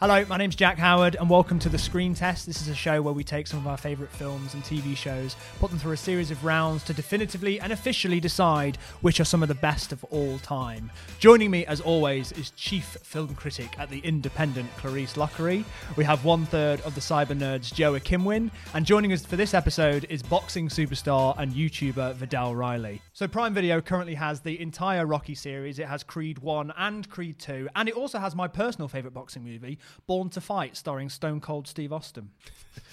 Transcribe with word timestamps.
Hello, 0.00 0.24
my 0.30 0.38
name's 0.38 0.56
Jack 0.56 0.78
Howard, 0.78 1.16
and 1.16 1.28
welcome 1.28 1.58
to 1.58 1.68
the 1.68 1.76
Screen 1.76 2.14
Test. 2.14 2.46
This 2.46 2.62
is 2.62 2.68
a 2.68 2.74
show 2.74 3.02
where 3.02 3.12
we 3.12 3.22
take 3.22 3.46
some 3.46 3.60
of 3.60 3.66
our 3.66 3.76
favourite 3.76 4.10
films 4.10 4.54
and 4.54 4.62
TV 4.62 4.96
shows, 4.96 5.36
put 5.58 5.68
them 5.68 5.78
through 5.78 5.92
a 5.92 5.96
series 5.98 6.30
of 6.30 6.42
rounds 6.42 6.82
to 6.84 6.94
definitively 6.94 7.60
and 7.60 7.70
officially 7.70 8.18
decide 8.18 8.78
which 9.02 9.20
are 9.20 9.26
some 9.26 9.42
of 9.42 9.50
the 9.50 9.54
best 9.54 9.92
of 9.92 10.02
all 10.04 10.38
time. 10.38 10.90
Joining 11.18 11.50
me, 11.50 11.66
as 11.66 11.82
always, 11.82 12.32
is 12.32 12.48
chief 12.52 12.96
film 13.02 13.34
critic 13.34 13.78
at 13.78 13.90
the 13.90 13.98
Independent, 13.98 14.74
Clarisse 14.78 15.16
Loughrey. 15.16 15.66
We 15.96 16.04
have 16.04 16.24
one 16.24 16.46
third 16.46 16.80
of 16.80 16.94
the 16.94 17.02
cyber 17.02 17.38
nerds, 17.38 17.70
Joe 17.70 17.92
Ikhinwin, 17.92 18.50
and 18.72 18.86
joining 18.86 19.12
us 19.12 19.26
for 19.26 19.36
this 19.36 19.52
episode 19.52 20.06
is 20.08 20.22
boxing 20.22 20.68
superstar 20.68 21.34
and 21.36 21.52
YouTuber 21.52 22.14
Viddal 22.14 22.56
Riley. 22.56 23.02
So 23.12 23.28
Prime 23.28 23.52
Video 23.52 23.82
currently 23.82 24.14
has 24.14 24.40
the 24.40 24.58
entire 24.62 25.04
Rocky 25.04 25.34
series. 25.34 25.78
It 25.78 25.88
has 25.88 26.02
Creed 26.02 26.38
1 26.38 26.72
and 26.78 27.06
Creed 27.10 27.38
2, 27.38 27.68
and 27.76 27.86
it 27.86 27.94
also 27.94 28.18
has 28.18 28.34
my 28.34 28.48
personal 28.48 28.88
favourite 28.88 29.12
boxing 29.12 29.44
movie, 29.44 29.78
Born 30.06 30.28
to 30.30 30.40
Fight, 30.40 30.76
starring 30.76 31.08
Stone 31.08 31.40
Cold 31.40 31.68
Steve 31.68 31.92
Austin. 31.92 32.30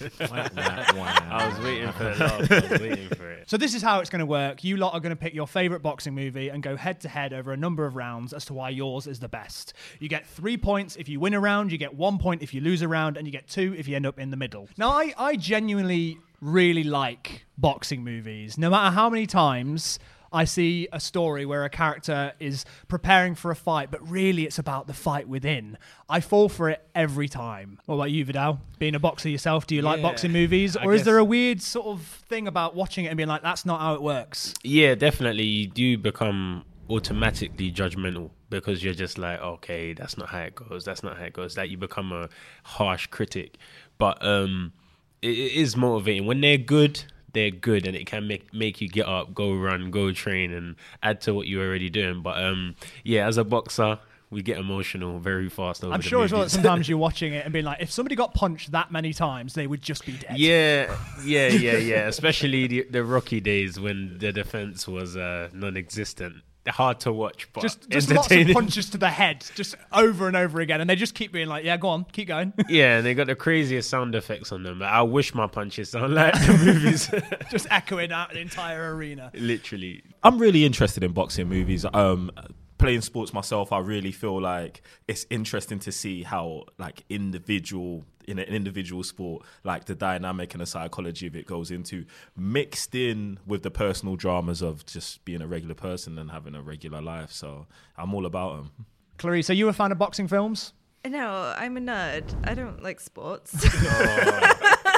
I 0.00 1.48
was 1.48 1.64
waiting 1.64 1.92
for 1.92 2.10
it. 2.10 2.20
I 2.20 2.38
was 2.38 2.80
waiting 2.80 3.08
for 3.10 3.30
it. 3.30 3.48
So 3.48 3.56
this 3.56 3.74
is 3.74 3.82
how 3.82 4.00
it's 4.00 4.10
going 4.10 4.20
to 4.20 4.26
work. 4.26 4.64
You 4.64 4.76
lot 4.76 4.94
are 4.94 5.00
going 5.00 5.10
to 5.10 5.16
pick 5.16 5.34
your 5.34 5.46
favourite 5.46 5.82
boxing 5.82 6.14
movie 6.14 6.48
and 6.48 6.62
go 6.62 6.76
head 6.76 7.00
to 7.00 7.08
head 7.08 7.32
over 7.32 7.52
a 7.52 7.56
number 7.56 7.86
of 7.86 7.96
rounds 7.96 8.32
as 8.32 8.44
to 8.46 8.54
why 8.54 8.70
yours 8.70 9.06
is 9.06 9.20
the 9.20 9.28
best. 9.28 9.72
You 9.98 10.08
get 10.08 10.26
three 10.26 10.56
points 10.56 10.96
if 10.96 11.08
you 11.08 11.20
win 11.20 11.34
a 11.34 11.40
round, 11.40 11.72
you 11.72 11.78
get 11.78 11.94
one 11.94 12.18
point 12.18 12.42
if 12.42 12.52
you 12.52 12.60
lose 12.60 12.82
a 12.82 12.88
round, 12.88 13.16
and 13.16 13.26
you 13.26 13.32
get 13.32 13.48
two 13.48 13.74
if 13.76 13.88
you 13.88 13.96
end 13.96 14.06
up 14.06 14.18
in 14.18 14.30
the 14.30 14.36
middle. 14.36 14.68
Now, 14.76 14.90
I, 14.90 15.14
I 15.16 15.36
genuinely 15.36 16.18
really 16.40 16.84
like 16.84 17.46
boxing 17.56 18.04
movies. 18.04 18.58
No 18.58 18.70
matter 18.70 18.94
how 18.94 19.10
many 19.10 19.26
times 19.26 19.98
I 20.32 20.44
see 20.44 20.88
a 20.92 21.00
story 21.00 21.46
where 21.46 21.64
a 21.64 21.70
character 21.70 22.32
is 22.38 22.64
preparing 22.88 23.34
for 23.34 23.50
a 23.50 23.56
fight, 23.56 23.90
but 23.90 24.08
really 24.08 24.44
it's 24.44 24.58
about 24.58 24.86
the 24.86 24.94
fight 24.94 25.28
within. 25.28 25.78
I 26.08 26.20
fall 26.20 26.48
for 26.48 26.70
it 26.70 26.86
every 26.94 27.28
time. 27.28 27.80
What 27.86 27.96
about 27.96 28.10
you, 28.10 28.24
Viddal? 28.24 28.58
Being 28.78 28.94
a 28.94 28.98
boxer 28.98 29.28
yourself, 29.28 29.66
do 29.66 29.74
you 29.74 29.82
like 29.82 30.02
boxing 30.02 30.32
movies? 30.32 30.76
Or 30.76 30.94
is 30.94 31.04
there 31.04 31.18
a 31.18 31.24
weird 31.24 31.62
sort 31.62 31.86
of 31.86 32.02
thing 32.02 32.46
about 32.46 32.74
watching 32.74 33.04
it 33.04 33.08
and 33.08 33.16
being 33.16 33.28
like, 33.28 33.42
that's 33.42 33.66
not 33.66 33.80
how 33.80 33.94
it 33.94 34.02
works? 34.02 34.54
Yeah, 34.62 34.94
definitely. 34.94 35.44
You 35.44 35.66
do 35.66 35.98
become 35.98 36.64
automatically 36.90 37.70
judgmental 37.70 38.30
because 38.50 38.82
you're 38.82 38.94
just 38.94 39.18
like, 39.18 39.40
okay, 39.40 39.92
that's 39.92 40.16
not 40.16 40.28
how 40.28 40.40
it 40.40 40.54
goes. 40.54 40.84
That's 40.84 41.02
not 41.02 41.18
how 41.18 41.24
it 41.24 41.32
goes. 41.32 41.56
Like 41.56 41.70
you 41.70 41.76
become 41.76 42.12
a 42.12 42.28
harsh 42.64 43.06
critic. 43.08 43.56
But 43.98 44.24
um, 44.24 44.72
it, 45.22 45.30
it 45.30 45.52
is 45.52 45.76
motivating 45.76 46.26
when 46.26 46.40
they're 46.40 46.58
good. 46.58 47.04
They're 47.38 47.52
good, 47.52 47.86
and 47.86 47.94
it 47.94 48.06
can 48.06 48.26
make 48.26 48.52
make 48.52 48.80
you 48.80 48.88
get 48.88 49.06
up, 49.06 49.32
go 49.32 49.54
run, 49.54 49.92
go 49.92 50.10
train, 50.10 50.52
and 50.52 50.74
add 51.04 51.20
to 51.20 51.32
what 51.32 51.46
you're 51.46 51.64
already 51.64 51.88
doing. 51.88 52.20
But 52.20 52.42
um, 52.42 52.74
yeah, 53.04 53.28
as 53.28 53.36
a 53.36 53.44
boxer, 53.44 54.00
we 54.28 54.42
get 54.42 54.58
emotional 54.58 55.20
very 55.20 55.48
fast. 55.48 55.84
Over 55.84 55.94
I'm 55.94 56.00
sure 56.00 56.24
as 56.24 56.32
well 56.32 56.42
that 56.42 56.50
sometimes 56.50 56.88
you're 56.88 56.98
watching 56.98 57.34
it 57.34 57.44
and 57.44 57.52
being 57.52 57.64
like, 57.64 57.80
if 57.80 57.92
somebody 57.92 58.16
got 58.16 58.34
punched 58.34 58.72
that 58.72 58.90
many 58.90 59.12
times, 59.12 59.54
they 59.54 59.68
would 59.68 59.82
just 59.82 60.04
be 60.04 60.14
dead. 60.14 60.36
Yeah, 60.36 60.96
yeah, 61.24 61.46
yeah, 61.46 61.76
yeah. 61.76 62.06
Especially 62.08 62.66
the, 62.66 62.86
the 62.90 63.04
Rocky 63.04 63.40
days 63.40 63.78
when 63.78 64.18
the 64.18 64.32
defense 64.32 64.88
was 64.88 65.16
uh, 65.16 65.48
non-existent. 65.52 66.42
They're 66.64 66.72
hard 66.72 67.00
to 67.00 67.12
watch, 67.12 67.48
but 67.52 67.62
Just, 67.62 67.88
just 67.88 68.10
lots 68.10 68.30
of 68.30 68.48
punches 68.48 68.90
to 68.90 68.98
the 68.98 69.08
head, 69.08 69.44
just 69.54 69.74
over 69.92 70.26
and 70.26 70.36
over 70.36 70.60
again, 70.60 70.80
and 70.80 70.90
they 70.90 70.96
just 70.96 71.14
keep 71.14 71.32
being 71.32 71.48
like, 71.48 71.64
"Yeah, 71.64 71.76
go 71.78 71.88
on, 71.88 72.04
keep 72.12 72.28
going." 72.28 72.52
yeah, 72.68 72.98
and 72.98 73.06
they 73.06 73.14
got 73.14 73.26
the 73.26 73.34
craziest 73.34 73.88
sound 73.88 74.14
effects 74.14 74.52
on 74.52 74.64
them. 74.64 74.82
I 74.82 75.02
wish 75.02 75.34
my 75.34 75.46
punches 75.46 75.90
sound 75.90 76.14
like 76.14 76.34
the 76.34 76.58
movies. 76.64 77.10
just 77.50 77.66
echoing 77.70 78.12
out 78.12 78.32
the 78.32 78.40
entire 78.40 78.94
arena. 78.94 79.30
Literally. 79.34 80.02
I'm 80.22 80.38
really 80.38 80.64
interested 80.66 81.02
in 81.02 81.12
boxing 81.12 81.48
movies. 81.48 81.86
Um, 81.94 82.30
playing 82.76 83.00
sports 83.00 83.32
myself, 83.32 83.72
I 83.72 83.78
really 83.78 84.12
feel 84.12 84.40
like 84.40 84.82
it's 85.06 85.26
interesting 85.30 85.78
to 85.80 85.92
see 85.92 86.22
how, 86.22 86.64
like, 86.78 87.04
individual 87.08 88.04
in 88.28 88.38
an 88.38 88.46
individual 88.46 89.02
sport, 89.02 89.44
like 89.64 89.86
the 89.86 89.94
dynamic 89.94 90.54
and 90.54 90.60
the 90.60 90.66
psychology 90.66 91.26
of 91.26 91.34
it 91.34 91.46
goes 91.46 91.70
into 91.70 92.04
mixed 92.36 92.94
in 92.94 93.38
with 93.46 93.62
the 93.62 93.70
personal 93.70 94.16
dramas 94.16 94.62
of 94.62 94.84
just 94.86 95.24
being 95.24 95.40
a 95.40 95.46
regular 95.46 95.74
person 95.74 96.18
and 96.18 96.30
having 96.30 96.54
a 96.54 96.62
regular 96.62 97.00
life. 97.00 97.32
So 97.32 97.66
I'm 97.96 98.14
all 98.14 98.26
about 98.26 98.56
them. 98.56 98.86
Clarisse, 99.18 99.50
are 99.50 99.54
you 99.54 99.68
a 99.68 99.72
fan 99.72 99.90
of 99.90 99.98
boxing 99.98 100.28
films? 100.28 100.74
No, 101.06 101.54
I'm 101.56 101.76
a 101.76 101.80
nerd. 101.80 102.24
I 102.48 102.54
don't 102.54 102.82
like 102.82 103.00
sports. 103.00 103.54
of 103.64 103.72
oh. 103.74 104.97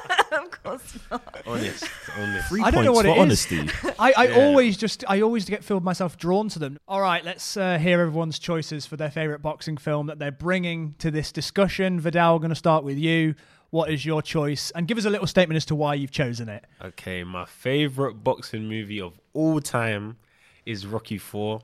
Course 0.63 0.99
not. 1.11 1.43
Honest, 1.47 1.85
honest. 2.19 2.49
Three 2.49 2.63
I 2.63 2.71
don't 2.71 2.85
know 2.85 2.93
points 2.93 2.97
what 2.97 3.07
for 3.07 3.19
it 3.19 3.19
honesty. 3.19 3.69
I, 3.99 4.13
I 4.17 4.27
Yeah. 4.29 4.37
always 4.47 4.77
just 4.77 5.05
I 5.09 5.21
always 5.23 5.47
get 5.47 5.65
feel 5.65 5.81
myself 5.81 6.19
drawn 6.19 6.49
to 6.51 6.59
them. 6.59 6.79
All 6.87 7.01
right, 7.01 7.25
let's 7.25 7.57
uh, 7.57 7.79
hear 7.79 8.01
everyone's 8.01 8.39
choices 8.39 8.85
for 8.87 8.97
their 8.97 9.11
favorite 9.11 9.41
boxing 9.41 9.77
film 9.79 10.07
that 10.09 10.19
they're 10.19 10.31
bringing 10.31 10.95
to 10.99 11.11
this 11.11 11.33
discussion. 11.33 12.01
Viddal, 12.01 12.39
going 12.41 12.51
to 12.51 12.55
start 12.55 12.85
with 12.85 12.99
you. 12.99 13.35
What 13.71 13.91
is 13.91 14.05
your 14.05 14.21
choice? 14.21 14.71
And 14.73 14.87
give 14.89 14.99
us 14.99 15.05
a 15.05 15.11
little 15.11 15.27
statement 15.29 15.57
as 15.57 15.65
to 15.67 15.75
why 15.77 15.95
you've 15.95 16.11
chosen 16.11 16.49
it. 16.49 16.65
Okay, 16.83 17.23
my 17.25 17.45
favorite 17.47 18.23
boxing 18.25 18.69
movie 18.69 19.01
of 19.01 19.19
all 19.33 19.61
time 19.61 20.17
is 20.67 20.87
Rocky 20.87 21.19
Four. 21.19 21.63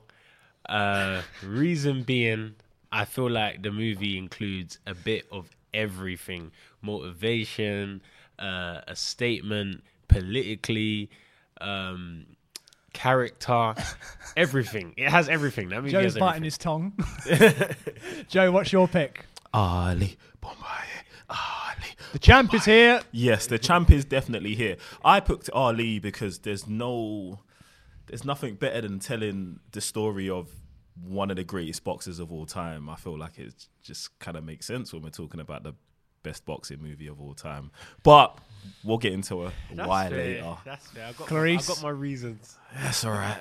Uh, 0.67 1.21
reason 1.43 2.03
being, 2.03 2.55
I 2.91 3.05
feel 3.05 3.29
like 3.29 3.61
the 3.61 3.71
movie 3.71 4.17
includes 4.17 4.79
a 4.87 4.95
bit 4.95 5.27
of 5.31 5.49
everything: 5.73 6.51
motivation, 6.81 8.01
uh, 8.39 8.81
a 8.87 8.95
statement, 8.95 9.83
politically, 10.07 11.09
um, 11.61 12.25
character, 12.93 13.75
everything. 14.37 14.93
It 14.97 15.09
has 15.09 15.29
everything. 15.29 15.69
That 15.69 15.81
movie 15.81 15.91
Joe's 15.91 16.13
has 16.13 16.17
biting 16.17 16.43
everything. 16.43 16.43
his 16.43 16.57
tongue. 16.57 18.25
Joe, 18.29 18.51
what's 18.51 18.71
your 18.71 18.87
pick? 18.87 19.25
Ali 19.53 20.17
Bomaye. 20.41 21.03
Ali. 21.29 21.95
The 22.13 22.19
champ 22.19 22.53
is 22.53 22.65
here. 22.65 23.01
Yes, 23.11 23.47
the 23.47 23.59
champ 23.59 23.91
is 23.91 24.05
definitely 24.05 24.55
here. 24.55 24.77
I 25.03 25.19
picked 25.19 25.49
Ali 25.51 25.99
because 25.99 26.39
there's 26.39 26.67
no, 26.67 27.39
there's 28.07 28.23
nothing 28.23 28.55
better 28.55 28.81
than 28.81 28.99
telling 28.99 29.59
the 29.71 29.81
story 29.81 30.29
of 30.29 30.49
one 31.03 31.29
of 31.29 31.35
the 31.37 31.43
greatest 31.43 31.83
boxers 31.83 32.19
of 32.19 32.31
all 32.31 32.45
time. 32.45 32.89
I 32.89 32.95
feel 32.95 33.17
like 33.17 33.37
it 33.37 33.67
just 33.83 34.17
kind 34.19 34.37
of 34.37 34.43
makes 34.43 34.65
sense 34.65 34.93
when 34.93 35.01
we're 35.03 35.09
talking 35.09 35.39
about 35.39 35.63
the 35.63 35.73
best 36.27 36.45
boxing 36.45 36.81
movie 36.81 37.07
of 37.07 37.21
all 37.21 37.33
time. 37.33 37.71
But 38.03 38.37
we'll 38.83 38.97
get 38.97 39.13
into 39.13 39.45
a 39.45 39.51
That's 39.73 39.87
why 39.87 40.09
fair. 40.09 40.17
later. 40.17 40.55
That's 40.65 40.87
fair. 40.87 41.05
I 41.05 41.11
got, 41.13 41.19
my, 41.19 41.25
I 41.25 41.29
Clarisse? 41.29 41.67
got 41.67 41.83
my 41.83 41.89
reasons. 41.89 42.57
That's 42.75 43.05
all 43.05 43.11
right. 43.13 43.37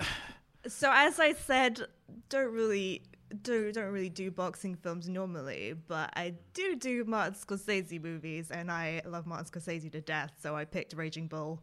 So 0.68 0.90
as 0.92 1.18
I 1.20 1.32
said, 1.32 1.86
don't 2.28 2.52
really 2.52 3.02
do 3.42 3.72
don't 3.72 3.92
really 3.92 4.08
do 4.08 4.30
boxing 4.30 4.74
films 4.76 5.08
normally, 5.08 5.74
but 5.88 6.10
I 6.16 6.34
do 6.54 6.76
do 6.76 7.04
Martin 7.04 7.34
Scorsese 7.34 8.00
movies, 8.02 8.50
and 8.50 8.70
I 8.70 9.02
love 9.04 9.26
Martin 9.26 9.46
Scorsese 9.46 9.90
to 9.92 10.00
death. 10.00 10.32
So 10.40 10.54
I 10.56 10.64
picked 10.64 10.94
Raging 10.94 11.26
Bull 11.26 11.62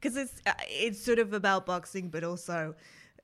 because 0.00 0.16
it's 0.16 0.40
uh, 0.46 0.52
it's 0.68 1.00
sort 1.00 1.18
of 1.20 1.32
about 1.32 1.66
boxing, 1.66 2.08
but 2.10 2.24
also 2.24 2.74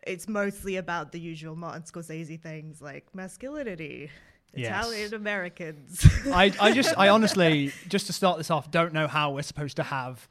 it's 0.07 0.29
mostly 0.29 0.77
about 0.77 1.13
the 1.13 1.21
usual 1.21 1.55
Martin 1.57 1.83
Scorsese 1.83 2.41
things 2.41 2.81
like 2.81 3.07
masculinity, 3.15 4.03
Yes. 4.03 4.11
Italian 4.55 5.15
Americans. 5.15 6.07
I, 6.27 6.53
I 6.61 6.73
just, 6.75 6.93
I 6.99 7.09
honestly, 7.09 7.73
just 7.89 8.07
to 8.07 8.13
start 8.13 8.39
this 8.39 8.51
off, 8.51 8.71
don't 8.71 8.93
know 8.93 9.07
how 9.09 9.33
we're 9.33 9.43
supposed 9.43 9.77
to 9.77 9.83
have 9.85 10.29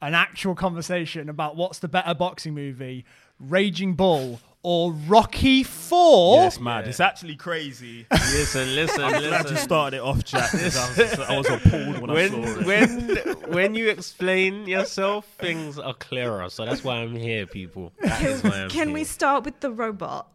an 0.00 0.14
actual 0.14 0.54
conversation 0.54 1.28
about 1.28 1.56
what's 1.56 1.80
the 1.80 1.88
better 1.88 2.14
boxing 2.14 2.54
movie, 2.54 3.04
Raging 3.40 3.94
Bull 3.94 4.40
or 4.62 4.92
Rocky 4.92 5.62
Four. 5.62 6.40
Yeah, 6.40 6.46
it's 6.48 6.60
mad. 6.60 6.88
It's 6.88 6.98
actually 7.00 7.36
crazy. 7.36 8.06
Listen, 8.12 8.74
listen, 8.74 9.02
I'm 9.02 9.10
glad 9.12 9.22
you 9.44 9.50
listen. 9.50 9.56
started 9.56 9.96
it 9.98 10.02
off, 10.02 10.24
Jack. 10.24 10.50
'cause 10.50 10.76
I 10.76 11.02
was, 11.02 11.20
I 11.20 11.38
was 11.38 11.48
appalled 11.48 11.98
when, 12.00 12.10
I 12.10 12.28
saw 12.28 12.60
it. 12.60 12.66
when 12.66 13.50
when 13.52 13.74
you 13.76 13.88
explain 13.88 14.66
yourself, 14.66 15.26
things 15.38 15.78
are 15.78 15.94
clearer. 15.94 16.48
So 16.50 16.64
that's 16.66 16.82
why 16.82 16.96
I'm 16.96 17.14
here, 17.14 17.46
people. 17.46 17.92
That 18.00 18.20
is 18.22 18.42
why 18.42 18.62
I'm 18.62 18.68
Can 18.70 18.88
here. 18.88 18.94
we 18.94 19.04
start 19.04 19.44
with 19.44 19.60
the 19.60 19.70
robot? 19.70 20.28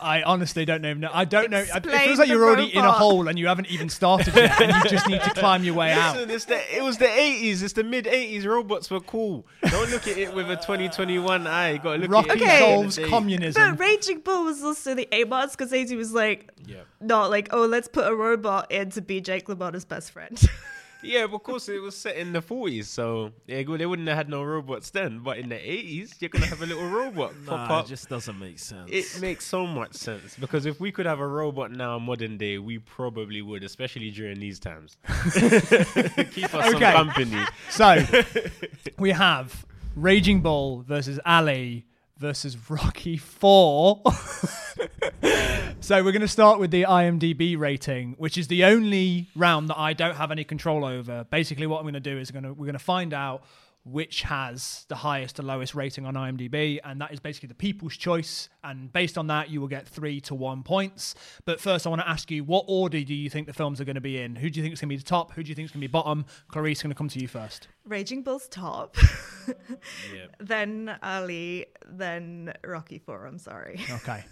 I 0.00 0.22
honestly 0.22 0.64
don't 0.64 0.82
know. 0.82 1.08
I 1.12 1.24
don't 1.24 1.50
know. 1.50 1.58
It 1.58 1.86
feels 1.86 2.18
like 2.18 2.28
you're 2.28 2.44
already 2.44 2.74
in 2.74 2.84
a 2.84 2.92
hole 2.92 3.28
and 3.28 3.38
you 3.38 3.46
haven't 3.46 3.68
even 3.70 3.88
started 3.88 4.34
yet, 4.34 4.60
and 4.60 4.72
you 4.84 4.90
just 4.90 5.08
need 5.08 5.22
to 5.22 5.30
climb 5.34 5.64
your 5.64 5.74
way 5.74 5.92
out. 5.92 6.16
Listen, 6.16 6.30
it's 6.30 6.44
the, 6.46 6.76
it 6.76 6.82
was 6.82 6.98
the 6.98 7.06
80s. 7.06 7.62
It's 7.62 7.72
the 7.72 7.84
mid 7.84 8.04
80s. 8.06 8.44
Robots 8.46 8.90
were 8.90 9.00
cool. 9.00 9.46
Don't 9.68 9.90
look 9.90 10.06
at 10.06 10.16
it 10.18 10.34
with 10.34 10.50
a 10.50 10.56
2021 10.56 11.46
eye. 11.46 11.72
You 11.72 11.78
gotta 11.78 11.98
look 11.98 12.10
Rocky 12.10 12.30
at 12.30 12.36
it. 12.36 12.42
Okay. 12.42 12.58
solves 12.58 12.98
in 12.98 13.04
the 13.04 13.10
communism. 13.10 13.70
But 13.70 13.80
Raging 13.80 14.20
Bull 14.20 14.44
was 14.44 14.62
also 14.62 14.94
the 14.94 15.08
A 15.12 15.24
Martin 15.24 15.50
Scorsese 15.50 15.96
was 15.96 16.12
like, 16.12 16.50
Yeah. 16.66 16.80
not 17.00 17.30
like, 17.30 17.48
oh, 17.52 17.66
let's 17.66 17.88
put 17.88 18.06
a 18.06 18.14
robot 18.14 18.70
in 18.70 18.90
to 18.90 19.02
be 19.02 19.20
Jake 19.20 19.46
LaMotta's 19.46 19.84
best 19.84 20.10
friend. 20.12 20.40
Yeah, 21.06 21.26
but 21.26 21.36
of 21.36 21.42
course 21.42 21.68
it 21.68 21.80
was 21.80 21.96
set 21.96 22.16
in 22.16 22.32
the 22.32 22.40
40s, 22.42 22.84
so 22.86 23.32
yeah, 23.46 23.62
good, 23.62 23.80
they 23.80 23.86
wouldn't 23.86 24.08
have 24.08 24.16
had 24.16 24.28
no 24.28 24.42
robots 24.42 24.90
then. 24.90 25.20
But 25.20 25.38
in 25.38 25.48
the 25.48 25.54
80s, 25.56 26.20
you're 26.20 26.28
gonna 26.28 26.46
have 26.46 26.62
a 26.62 26.66
little 26.66 26.88
robot 26.88 27.34
pop 27.46 27.70
up. 27.70 27.84
it 27.84 27.88
just 27.88 28.08
doesn't 28.08 28.38
make 28.38 28.58
sense. 28.58 28.90
It 28.92 29.20
makes 29.20 29.44
so 29.46 29.66
much 29.66 29.94
sense 29.94 30.36
because 30.36 30.66
if 30.66 30.80
we 30.80 30.90
could 30.92 31.06
have 31.06 31.20
a 31.20 31.26
robot 31.26 31.70
now, 31.70 31.98
modern 31.98 32.36
day, 32.38 32.58
we 32.58 32.78
probably 32.78 33.42
would, 33.42 33.62
especially 33.64 34.10
during 34.10 34.38
these 34.40 34.58
times. 34.58 34.96
Keep 35.34 36.54
us 36.54 36.64
some 36.66 36.76
Okay. 36.76 36.92
company. 36.92 37.44
So 37.70 37.96
we 38.98 39.10
have 39.10 39.64
Raging 39.94 40.40
Bull 40.40 40.82
versus 40.82 41.18
Ali 41.24 41.86
versus 42.18 42.56
Rocky 42.70 43.16
Four. 43.16 44.02
So 45.86 46.02
we're 46.02 46.10
going 46.10 46.22
to 46.22 46.26
start 46.26 46.58
with 46.58 46.72
the 46.72 46.82
IMDb 46.82 47.56
rating, 47.56 48.16
which 48.18 48.36
is 48.36 48.48
the 48.48 48.64
only 48.64 49.28
round 49.36 49.68
that 49.68 49.78
I 49.78 49.92
don't 49.92 50.16
have 50.16 50.32
any 50.32 50.42
control 50.42 50.84
over. 50.84 51.24
Basically, 51.30 51.66
what 51.66 51.76
I'm 51.76 51.84
going 51.84 51.94
to 51.94 52.00
do 52.00 52.18
is 52.18 52.32
going 52.32 52.42
to 52.42 52.52
we're 52.52 52.66
going 52.66 52.72
to 52.72 52.80
find 52.80 53.14
out 53.14 53.44
which 53.88 54.22
has 54.22 54.84
the 54.88 54.96
highest 54.96 55.36
to 55.36 55.42
lowest 55.42 55.72
rating 55.74 56.04
on 56.04 56.14
IMDb, 56.14 56.80
and 56.82 57.00
that 57.00 57.12
is 57.12 57.20
basically 57.20 57.46
the 57.46 57.54
people's 57.54 57.96
choice. 57.96 58.48
And 58.64 58.92
based 58.92 59.16
on 59.16 59.28
that, 59.28 59.48
you 59.48 59.60
will 59.60 59.68
get 59.68 59.86
three 59.86 60.20
to 60.22 60.34
one 60.34 60.64
points. 60.64 61.14
But 61.44 61.60
first, 61.60 61.86
I 61.86 61.90
want 61.90 62.02
to 62.02 62.08
ask 62.08 62.28
you, 62.30 62.42
what 62.42 62.64
order 62.66 63.00
do 63.02 63.14
you 63.14 63.30
think 63.30 63.46
the 63.46 63.52
films 63.52 63.80
are 63.80 63.84
going 63.84 63.94
to 63.94 64.00
be 64.00 64.20
in? 64.20 64.34
Who 64.34 64.50
do 64.50 64.58
you 64.58 64.64
think 64.64 64.72
is 64.72 64.80
going 64.80 64.88
to 64.88 64.94
be 64.94 64.96
the 64.96 65.04
top? 65.04 65.32
Who 65.34 65.42
do 65.44 65.48
you 65.50 65.54
think 65.54 65.66
is 65.66 65.70
going 65.70 65.80
to 65.80 65.86
be 65.88 65.92
bottom? 65.92 66.26
Clarisse, 66.50 66.82
going 66.82 66.90
to 66.90 66.96
come 66.96 67.08
to 67.08 67.20
you 67.20 67.28
first. 67.28 67.68
Raging 67.84 68.22
Bull's 68.22 68.48
top, 68.48 68.96
Yeah. 70.12 70.26
then 70.40 70.96
Ali, 71.02 71.66
then 71.88 72.54
Rocky 72.64 72.98
Four. 72.98 73.24
I'm 73.26 73.38
sorry. 73.38 73.80
Okay. 73.90 74.24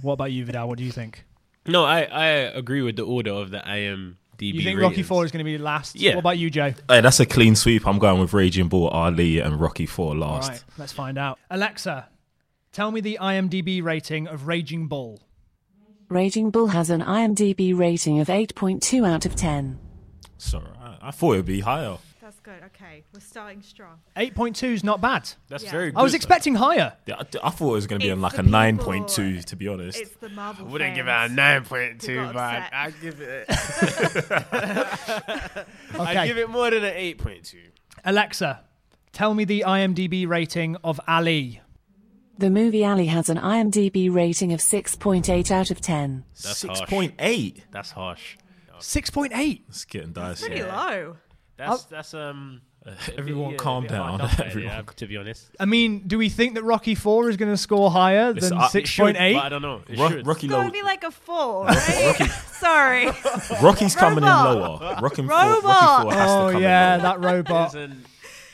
what 0.00 0.14
about 0.14 0.32
you, 0.32 0.46
Viddal? 0.46 0.66
What 0.68 0.78
do 0.78 0.84
you 0.84 0.92
think? 0.92 1.24
No, 1.66 1.84
I, 1.84 2.02
I 2.02 2.26
agree 2.26 2.80
with 2.80 2.96
the 2.96 3.02
order 3.04 3.32
of 3.32 3.50
the 3.50 3.66
IMDb. 4.38 4.54
You 4.54 4.62
think 4.62 4.80
Rocky. 4.80 5.02
Four 5.02 5.24
is 5.24 5.30
going 5.30 5.44
to 5.44 5.44
be 5.44 5.58
last? 5.58 5.96
Yeah. 5.96 6.12
What 6.14 6.20
about 6.20 6.38
you, 6.38 6.50
Joe? 6.50 6.74
Hey, 6.88 7.00
that's 7.00 7.20
a 7.20 7.26
clean 7.26 7.54
sweep. 7.56 7.86
I'm 7.86 7.98
going 7.98 8.20
with 8.20 8.32
Raging 8.32 8.68
Bull, 8.68 8.88
Ali, 8.88 9.38
and 9.38 9.60
Rocky 9.60 9.86
Four 9.86 10.16
last. 10.16 10.48
right, 10.48 10.64
let's 10.78 10.92
find 10.92 11.18
out. 11.18 11.38
Alexa, 11.50 12.08
tell 12.72 12.90
me 12.90 13.00
the 13.00 13.18
IMDb 13.20 13.82
rating 13.82 14.26
of 14.26 14.46
Raging 14.46 14.86
Bull. 14.88 15.20
Raging 16.08 16.50
Bull 16.50 16.68
has 16.68 16.88
an 16.90 17.00
IMDb 17.02 17.76
rating 17.76 18.20
of 18.20 18.28
8.2 18.28 19.06
out 19.08 19.26
of 19.26 19.34
10. 19.34 19.78
Sorry, 20.38 20.64
I, 20.78 20.98
I 21.08 21.10
thought 21.10 21.32
it 21.32 21.36
would 21.38 21.46
be 21.46 21.60
higher. 21.60 21.98
That's 22.46 22.60
good. 22.60 22.64
Okay, 22.76 23.02
we're 23.12 23.20
starting 23.20 23.62
strong. 23.62 23.98
8.2 24.16 24.72
is 24.72 24.84
not 24.84 25.00
bad. 25.00 25.28
That's 25.48 25.64
Yeah. 25.64 25.70
very 25.72 25.90
good. 25.90 25.98
I 25.98 26.02
was 26.02 26.12
though. 26.12 26.16
expecting 26.16 26.54
higher. 26.54 26.92
Yeah, 27.06 27.16
I, 27.16 27.48
I 27.48 27.50
thought 27.50 27.70
it 27.70 27.74
was 27.74 27.86
going 27.86 28.00
to 28.00 28.04
be 28.06 28.10
in 28.10 28.18
It's 28.18 28.22
like 28.22 28.32
the 28.34 28.40
a 28.40 28.44
people- 28.44 28.52
nine 28.52 28.78
point 28.78 29.08
two. 29.08 29.40
To 29.42 29.56
be 29.56 29.68
honest, 29.68 29.98
It's 30.00 30.12
the 30.16 30.28
Marvel. 30.28 30.66
I 30.66 30.70
wouldn't 30.70 30.94
give 30.94 31.08
it 31.08 31.10
a 31.10 31.28
nine 31.28 31.64
point 31.64 32.02
who 32.04 32.14
got 32.16 32.34
but 32.34 32.42
upset. 32.42 32.72
I 32.72 32.90
give 33.02 33.20
it. 33.20 33.46
Okay. 35.96 36.16
I 36.18 36.26
give 36.26 36.36
it 36.38 36.50
more 36.50 36.70
than 36.70 36.84
an 36.84 36.92
eight 36.94 37.18
point 37.18 37.44
two. 37.44 37.62
Alexa, 38.04 38.62
tell 39.12 39.34
me 39.34 39.44
the 39.44 39.64
IMDb 39.66 40.28
rating 40.28 40.76
of 40.84 41.00
Ali. 41.08 41.60
The 42.38 42.50
movie 42.50 42.84
Ali 42.84 43.06
has 43.06 43.30
an 43.30 43.38
IMDb 43.38 44.12
rating 44.12 44.52
of 44.52 44.60
6.8 44.60 45.50
out 45.50 45.70
of 45.70 45.80
10. 45.80 46.24
That's 46.42 46.58
six 46.58 46.78
harsh. 46.80 46.90
point 46.90 47.14
eight. 47.18 47.64
That's 47.70 47.92
harsh. 47.92 48.36
6.8. 48.78 49.62
It's 49.68 49.86
getting 49.86 50.12
dicey. 50.12 50.46
Pretty 50.48 50.62
low. 50.62 51.16
That's 51.56 51.84
that's 51.84 52.14
um. 52.14 52.60
everyone 53.18 53.50
yeah, 53.50 53.56
calm 53.56 53.84
a 53.84 53.88
down. 53.88 54.18
done 54.18 54.30
by 54.38 54.44
Everyone. 54.46 54.72
yeah, 54.72 54.82
to 54.94 55.06
be 55.08 55.16
honest. 55.16 55.50
I 55.58 55.64
mean, 55.64 56.06
do 56.06 56.18
we 56.18 56.28
think 56.28 56.54
that 56.54 56.62
Rocky 56.62 56.94
4 56.94 57.28
is 57.30 57.36
going 57.36 57.50
to 57.50 57.56
score 57.56 57.90
higher 57.90 58.32
Listen, 58.32 58.50
than 58.50 58.58
I- 58.58 58.68
6.8? 58.68 59.40
I 59.40 59.48
don't 59.48 59.60
know. 59.60 59.82
It 59.88 59.98
Ro- 59.98 60.08
should. 60.08 60.24
Rocky 60.24 60.46
It's 60.46 60.54
gonna 60.54 60.70
be 60.70 60.82
like 60.82 61.02
a 61.02 61.10
four, 61.10 61.64
right? 61.64 62.30
Sorry. 62.46 63.06
Rocky's 63.60 63.96
coming 63.96 64.18
in 64.18 64.30
lower. 64.30 64.98
Rocky 65.02 65.22
four, 65.22 65.26
Rocky 65.26 65.60
four 65.62 66.12
has 66.12 66.30
Oh, 66.30 66.46
to 66.46 66.52
come 66.52 66.62
yeah, 66.62 66.94
in 66.94 67.02
lower. 67.02 67.08
Oh 67.08 67.08
yeah, 67.10 67.16
that 67.16 67.24
robot. 67.24 67.74
Listen, 67.74 68.04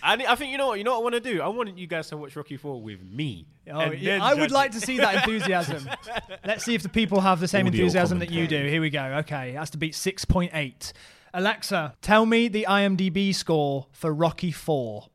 I, 0.02 0.14
I 0.26 0.34
think 0.34 0.50
you 0.50 0.56
know 0.56 0.68
what 0.68 0.78
you 0.78 0.84
know 0.84 0.92
what 0.92 1.00
I 1.00 1.02
want 1.02 1.14
to 1.16 1.20
do. 1.32 1.42
I 1.42 1.48
want 1.48 1.76
you 1.76 1.86
guys 1.86 2.08
to 2.08 2.16
watch 2.16 2.34
Rocky 2.34 2.56
Four 2.56 2.80
with 2.80 3.02
me. 3.02 3.46
Oh, 3.70 3.80
and 3.80 4.00
yeah, 4.00 4.18
I 4.24 4.32
would 4.32 4.44
judge 4.44 4.50
like 4.52 4.72
to 4.72 4.80
see 4.80 4.96
that 4.96 5.14
enthusiasm. 5.16 5.88
Let's 6.44 6.64
see 6.64 6.74
if 6.74 6.82
the 6.82 6.88
people 6.88 7.20
have 7.20 7.38
the 7.38 7.48
same 7.48 7.66
Audio 7.66 7.80
enthusiasm 7.82 8.18
that 8.20 8.30
you 8.30 8.48
do. 8.48 8.64
Here 8.66 8.80
we 8.80 8.88
go. 8.88 9.02
Okay, 9.20 9.50
it 9.50 9.56
has 9.56 9.68
to 9.70 9.78
beat 9.78 9.92
6.8. 9.92 10.92
Alexa, 11.34 11.94
tell 12.02 12.26
me 12.26 12.48
the 12.48 12.66
IMDb 12.68 13.34
score 13.34 13.86
for 13.90 14.12
Rocky 14.12 14.52
4. 14.52 15.06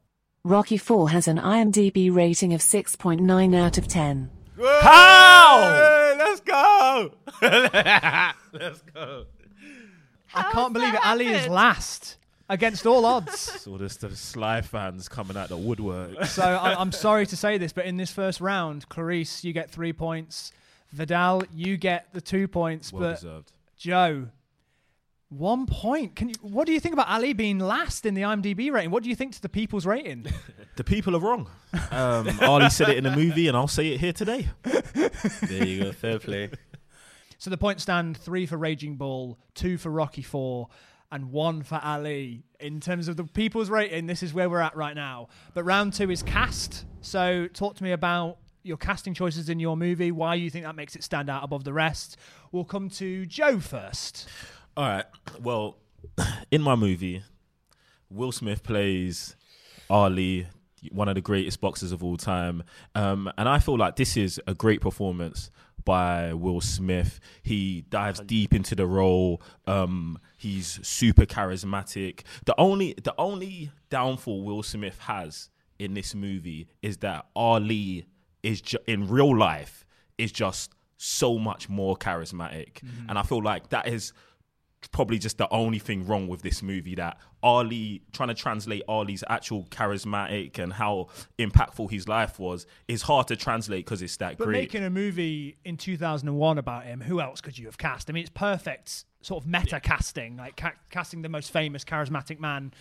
Rocky 0.43 0.77
4 0.77 1.09
has 1.11 1.27
an 1.27 1.37
IMDb 1.37 2.13
rating 2.13 2.53
of 2.53 2.61
6.9 2.61 3.55
out 3.55 3.77
of 3.77 3.87
10. 3.87 4.31
How? 4.59 6.15
Let's 6.17 6.39
go. 6.39 7.11
let's 7.41 8.81
go. 8.93 9.25
I 10.33 10.43
can't 10.51 10.73
believe 10.73 10.93
it. 10.93 11.05
Ali 11.05 11.27
is 11.27 11.47
last 11.47 12.17
against 12.49 12.87
all 12.87 13.05
odds. 13.05 13.67
All 13.67 13.77
there's 13.77 13.97
the 13.97 14.15
Sly 14.15 14.61
fans 14.61 15.07
coming 15.09 15.37
out 15.37 15.49
the 15.49 15.57
woodwork. 15.57 16.23
So 16.25 16.43
I, 16.43 16.79
I'm 16.79 16.91
sorry 16.91 17.27
to 17.27 17.35
say 17.35 17.57
this, 17.57 17.73
but 17.73 17.85
in 17.85 17.97
this 17.97 18.11
first 18.11 18.41
round, 18.41 18.89
Clarisse, 18.89 19.43
you 19.43 19.53
get 19.53 19.69
three 19.69 19.93
points. 19.93 20.51
Viddal, 20.95 21.45
you 21.53 21.77
get 21.77 22.13
the 22.13 22.21
two 22.21 22.47
points. 22.47 22.91
Well 22.91 23.01
but 23.01 23.15
deserved. 23.15 23.51
Joe, 23.77 24.27
one 25.29 25.65
point. 25.65 26.15
Can 26.15 26.29
you? 26.29 26.35
What 26.41 26.67
do 26.67 26.73
you 26.73 26.79
think 26.79 26.93
about 26.93 27.09
Ali 27.09 27.33
being 27.33 27.59
last 27.59 28.05
in 28.05 28.13
the 28.13 28.21
IMDb 28.21 28.71
rating? 28.71 28.91
What 28.91 29.03
do 29.03 29.09
you 29.09 29.15
think 29.15 29.33
to 29.33 29.41
the 29.41 29.49
people's 29.49 29.85
rating? 29.85 30.27
The 30.77 30.83
people 30.83 31.15
are 31.15 31.19
wrong. 31.19 31.49
Um, 31.89 32.29
Ali 32.39 32.69
said 32.69 32.89
it 32.89 32.97
in 32.97 33.03
the 33.03 33.15
movie, 33.15 33.47
and 33.47 33.57
I'll 33.57 33.67
say 33.67 33.87
it 33.87 33.99
here 33.99 34.13
today. 34.13 34.49
There 34.61 35.65
you 35.65 35.85
go. 35.85 35.91
Fair 35.91 36.19
play. 36.19 36.51
so 37.39 37.49
the 37.49 37.57
points 37.57 37.81
stand 37.81 38.15
three 38.15 38.45
for 38.45 38.57
Raging 38.57 38.95
Bull, 38.95 39.39
two 39.55 39.79
for 39.79 39.89
Rocky 39.89 40.21
Four, 40.21 40.69
and 41.11 41.31
one 41.31 41.63
for 41.63 41.79
Ali. 41.83 42.43
In 42.59 42.79
terms 42.79 43.07
of 43.07 43.17
the 43.17 43.23
people's 43.23 43.71
rating, 43.71 44.05
this 44.05 44.21
is 44.21 44.35
where 44.35 44.51
we're 44.51 44.59
at 44.59 44.75
right 44.75 44.93
now. 44.93 45.29
But 45.55 45.63
round 45.63 45.93
two 45.93 46.11
is 46.11 46.21
cast. 46.21 46.85
So 47.01 47.47
talk 47.47 47.75
to 47.77 47.83
me 47.83 47.91
about 47.91 48.37
your 48.61 48.77
casting 48.77 49.15
choices 49.15 49.49
in 49.49 49.59
your 49.59 49.75
movie, 49.75 50.11
why 50.11 50.35
you 50.35 50.51
think 50.51 50.65
that 50.65 50.75
makes 50.75 50.95
it 50.95 51.03
stand 51.03 51.27
out 51.27 51.43
above 51.43 51.63
the 51.63 51.73
rest. 51.73 52.17
We'll 52.51 52.65
come 52.65 52.89
to 52.91 53.25
Joe 53.25 53.59
first. 53.59 54.27
All 54.77 54.87
right. 54.87 55.05
Well, 55.41 55.79
in 56.51 56.61
my 56.61 56.75
movie, 56.75 57.23
Will 58.11 58.31
Smith 58.31 58.61
plays 58.61 59.35
Ali, 59.89 60.45
one 60.91 61.09
of 61.09 61.15
the 61.15 61.21
greatest 61.21 61.59
boxers 61.59 61.91
of 61.91 62.03
all 62.03 62.15
time. 62.15 62.61
Um, 62.93 63.27
and 63.39 63.49
I 63.49 63.57
feel 63.57 63.75
like 63.75 63.95
this 63.95 64.15
is 64.15 64.39
a 64.45 64.53
great 64.53 64.79
performance 64.79 65.49
by 65.83 66.31
Will 66.35 66.61
Smith. 66.61 67.19
He 67.41 67.85
dives 67.89 68.19
deep 68.19 68.53
into 68.53 68.75
the 68.75 68.85
role. 68.85 69.41
Um, 69.65 70.19
he's 70.37 70.79
super 70.87 71.25
charismatic. 71.25 72.21
The 72.45 72.53
only 72.59 72.93
the 73.03 73.15
only 73.17 73.71
downfall 73.89 74.43
Will 74.43 74.61
Smith 74.61 74.99
has 74.99 75.49
in 75.79 75.95
this 75.95 76.13
movie 76.13 76.67
is 76.83 76.97
that 76.97 77.25
Ali 77.35 78.05
is 78.43 78.61
ju- 78.61 78.77
in 78.85 79.07
real 79.07 79.35
life 79.35 79.87
is 80.19 80.31
just 80.31 80.71
so 80.97 81.39
much 81.39 81.67
more 81.67 81.97
charismatic. 81.97 82.83
And 83.09 83.17
I 83.17 83.23
feel 83.23 83.41
like 83.41 83.69
that 83.69 83.87
is 83.87 84.13
probably 84.87 85.17
just 85.17 85.37
the 85.37 85.51
only 85.51 85.79
thing 85.79 86.05
wrong 86.05 86.27
with 86.27 86.41
this 86.41 86.61
movie 86.61 86.95
that 86.95 87.17
Ali 87.43 88.01
trying 88.11 88.29
to 88.29 88.35
translate 88.35 88.83
Ali's 88.87 89.23
actual 89.29 89.63
charismatic 89.65 90.59
and 90.59 90.73
how 90.73 91.07
impactful 91.37 91.91
his 91.91 92.07
life 92.07 92.39
was 92.39 92.65
is 92.87 93.03
hard 93.03 93.27
to 93.27 93.35
translate 93.35 93.85
because 93.85 94.01
it's 94.01 94.17
that 94.17 94.37
great. 94.37 94.37
But 94.37 94.45
great. 94.45 94.61
making 94.61 94.83
a 94.83 94.89
movie 94.89 95.57
in 95.63 95.77
2001 95.77 96.57
about 96.57 96.85
him, 96.85 97.01
who 97.01 97.21
else 97.21 97.41
could 97.41 97.57
you 97.57 97.65
have 97.65 97.77
cast? 97.77 98.09
I 98.09 98.13
mean, 98.13 98.21
it's 98.21 98.29
perfect 98.29 99.05
sort 99.21 99.43
of 99.43 99.49
meta 99.49 99.79
casting, 99.79 100.37
like 100.37 100.57
ca- 100.57 100.75
casting 100.89 101.21
the 101.21 101.29
most 101.29 101.51
famous 101.51 101.83
charismatic 101.83 102.39
man 102.39 102.73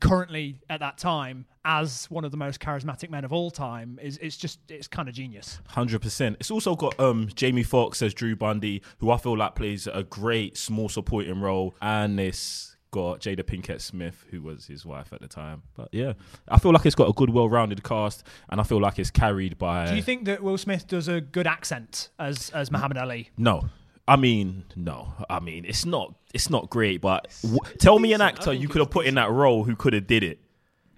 currently 0.00 0.60
at 0.70 0.80
that 0.80 0.98
time 0.98 1.46
as 1.64 2.06
one 2.10 2.24
of 2.24 2.30
the 2.30 2.36
most 2.36 2.60
charismatic 2.60 3.10
men 3.10 3.24
of 3.24 3.32
all 3.32 3.50
time 3.50 3.98
is 4.00 4.18
it's 4.18 4.36
just 4.36 4.58
it's 4.68 4.88
kind 4.88 5.08
of 5.08 5.14
genius. 5.14 5.60
Hundred 5.68 6.00
percent. 6.00 6.36
It's 6.40 6.50
also 6.50 6.74
got 6.76 6.98
um 7.00 7.28
Jamie 7.34 7.62
Foxx 7.62 8.00
as 8.02 8.14
Drew 8.14 8.36
Bundy, 8.36 8.82
who 8.98 9.10
I 9.10 9.16
feel 9.18 9.36
like 9.36 9.54
plays 9.54 9.86
a 9.86 10.02
great 10.02 10.56
small 10.56 10.88
supporting 10.88 11.40
role, 11.40 11.74
and 11.80 12.18
it's 12.18 12.76
got 12.90 13.20
Jada 13.20 13.42
Pinkett 13.42 13.80
Smith, 13.80 14.24
who 14.30 14.40
was 14.40 14.66
his 14.66 14.86
wife 14.86 15.12
at 15.12 15.20
the 15.20 15.28
time. 15.28 15.62
But 15.76 15.88
yeah, 15.92 16.14
I 16.48 16.58
feel 16.58 16.72
like 16.72 16.86
it's 16.86 16.94
got 16.94 17.08
a 17.08 17.12
good, 17.12 17.30
well-rounded 17.30 17.82
cast, 17.84 18.24
and 18.48 18.60
I 18.60 18.64
feel 18.64 18.80
like 18.80 18.98
it's 18.98 19.10
carried 19.10 19.58
by. 19.58 19.86
Do 19.90 19.96
you 19.96 20.02
think 20.02 20.24
that 20.24 20.42
Will 20.42 20.58
Smith 20.58 20.86
does 20.86 21.08
a 21.08 21.20
good 21.20 21.46
accent 21.46 22.08
as 22.18 22.50
as 22.50 22.70
Muhammad 22.70 22.98
Ali? 22.98 23.30
No. 23.36 23.68
I 24.08 24.16
mean, 24.16 24.64
no. 24.74 25.12
I 25.28 25.40
mean, 25.40 25.64
it's 25.64 25.84
not. 25.84 26.14
It's 26.34 26.50
not 26.50 26.70
great, 26.70 27.00
but 27.00 27.28
w- 27.42 27.60
tell 27.78 27.98
me 27.98 28.12
an 28.12 28.20
actor 28.20 28.52
you 28.52 28.68
could 28.68 28.80
have 28.80 28.90
put 28.90 29.06
in 29.06 29.14
that 29.14 29.30
role 29.30 29.64
who 29.64 29.76
could 29.76 29.92
have 29.92 30.06
did 30.06 30.22
it, 30.22 30.40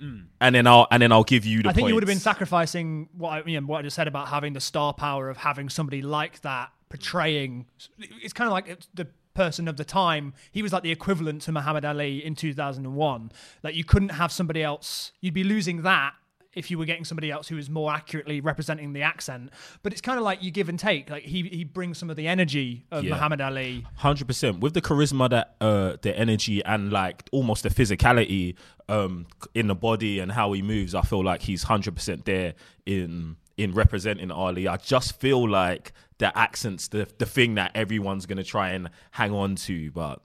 mm. 0.00 0.24
and 0.40 0.54
then 0.54 0.66
I'll 0.66 0.86
and 0.90 1.02
then 1.02 1.12
I'll 1.12 1.24
give 1.24 1.44
you 1.44 1.62
the. 1.62 1.68
I 1.68 1.72
think 1.72 1.88
you 1.88 1.94
would 1.94 2.02
have 2.02 2.08
been 2.08 2.18
sacrificing 2.18 3.08
what 3.16 3.30
I, 3.30 3.48
you 3.48 3.60
know, 3.60 3.66
what 3.66 3.78
I 3.78 3.82
just 3.82 3.96
said 3.96 4.08
about 4.08 4.28
having 4.28 4.52
the 4.52 4.60
star 4.60 4.92
power 4.92 5.28
of 5.28 5.36
having 5.36 5.68
somebody 5.68 6.02
like 6.02 6.40
that 6.42 6.70
portraying. 6.88 7.66
It's 7.98 8.32
kind 8.32 8.46
of 8.46 8.52
like 8.52 8.80
the 8.94 9.08
person 9.34 9.68
of 9.68 9.76
the 9.76 9.84
time. 9.84 10.34
He 10.50 10.62
was 10.62 10.72
like 10.72 10.82
the 10.82 10.90
equivalent 10.90 11.42
to 11.42 11.52
Muhammad 11.52 11.84
Ali 11.84 12.24
in 12.24 12.34
2001. 12.34 13.32
Like 13.62 13.74
you 13.74 13.84
couldn't 13.84 14.10
have 14.10 14.32
somebody 14.32 14.62
else. 14.62 15.12
You'd 15.20 15.34
be 15.34 15.44
losing 15.44 15.82
that 15.82 16.14
if 16.52 16.70
you 16.70 16.78
were 16.78 16.84
getting 16.84 17.04
somebody 17.04 17.30
else 17.30 17.46
who 17.48 17.56
was 17.56 17.70
more 17.70 17.92
accurately 17.92 18.40
representing 18.40 18.92
the 18.92 19.02
accent. 19.02 19.50
But 19.82 19.92
it's 19.92 20.00
kind 20.00 20.18
of 20.18 20.24
like 20.24 20.42
you 20.42 20.50
give 20.50 20.68
and 20.68 20.78
take. 20.78 21.08
Like 21.08 21.22
he 21.22 21.42
he 21.48 21.64
brings 21.64 21.98
some 21.98 22.10
of 22.10 22.16
the 22.16 22.26
energy 22.26 22.86
of 22.90 23.04
Yeah. 23.04 23.10
Muhammad 23.10 23.40
Ali. 23.40 23.86
Hundred 23.96 24.26
percent 24.26 24.60
with 24.60 24.74
the 24.74 24.82
charisma 24.82 25.30
that 25.30 25.54
uh 25.60 25.96
the 26.02 26.16
energy 26.18 26.64
and 26.64 26.92
like 26.92 27.28
almost 27.32 27.62
the 27.62 27.70
physicality 27.70 28.56
um 28.88 29.26
in 29.54 29.68
the 29.68 29.74
body 29.74 30.18
and 30.18 30.32
how 30.32 30.52
he 30.52 30.62
moves. 30.62 30.94
I 30.94 31.02
feel 31.02 31.22
like 31.22 31.42
he's 31.42 31.62
hundred 31.64 31.94
percent 31.94 32.24
there 32.24 32.54
in 32.86 33.36
in 33.56 33.72
representing 33.72 34.30
Ali. 34.30 34.66
I 34.66 34.76
just 34.76 35.20
feel 35.20 35.48
like 35.48 35.92
the 36.18 36.36
accents 36.36 36.88
the 36.88 37.06
the 37.18 37.26
thing 37.26 37.54
that 37.54 37.70
everyone's 37.76 38.26
gonna 38.26 38.42
try 38.44 38.70
and 38.70 38.90
hang 39.12 39.32
on 39.32 39.54
to, 39.56 39.90
but 39.92 40.20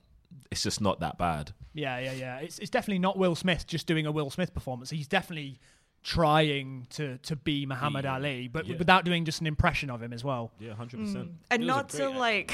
it's 0.51 0.63
just 0.63 0.81
not 0.81 0.99
that 1.01 1.17
bad. 1.17 1.51
Yeah, 1.73 1.99
yeah, 1.99 2.13
yeah. 2.13 2.37
It's 2.39 2.57
it's 2.59 2.69
definitely 2.69 2.99
not 2.99 3.17
Will 3.17 3.35
Smith 3.35 3.67
just 3.67 3.85
doing 3.85 4.05
a 4.05 4.11
Will 4.11 4.29
Smith 4.29 4.53
performance. 4.53 4.89
He's 4.89 5.07
definitely 5.07 5.59
trying 6.05 6.85
to 6.91 7.17
to 7.17 7.35
be 7.35 7.65
Muhammad 7.65 8.03
Be- 8.03 8.09
Ali, 8.09 8.47
but 8.47 8.67
yeah. 8.67 8.77
without 8.77 9.05
doing 9.05 9.25
just 9.25 9.41
an 9.41 9.47
impression 9.47 9.89
of 9.89 10.03
him 10.03 10.13
as 10.13 10.23
well. 10.23 10.51
Yeah, 10.59 10.75
hundred 10.75 10.99
percent. 10.99 11.29
Mm. 11.29 11.35
and 11.49 11.61
He 11.63 11.67
not 11.67 11.89
to 11.89 12.05
actor, 12.05 12.19
like 12.19 12.53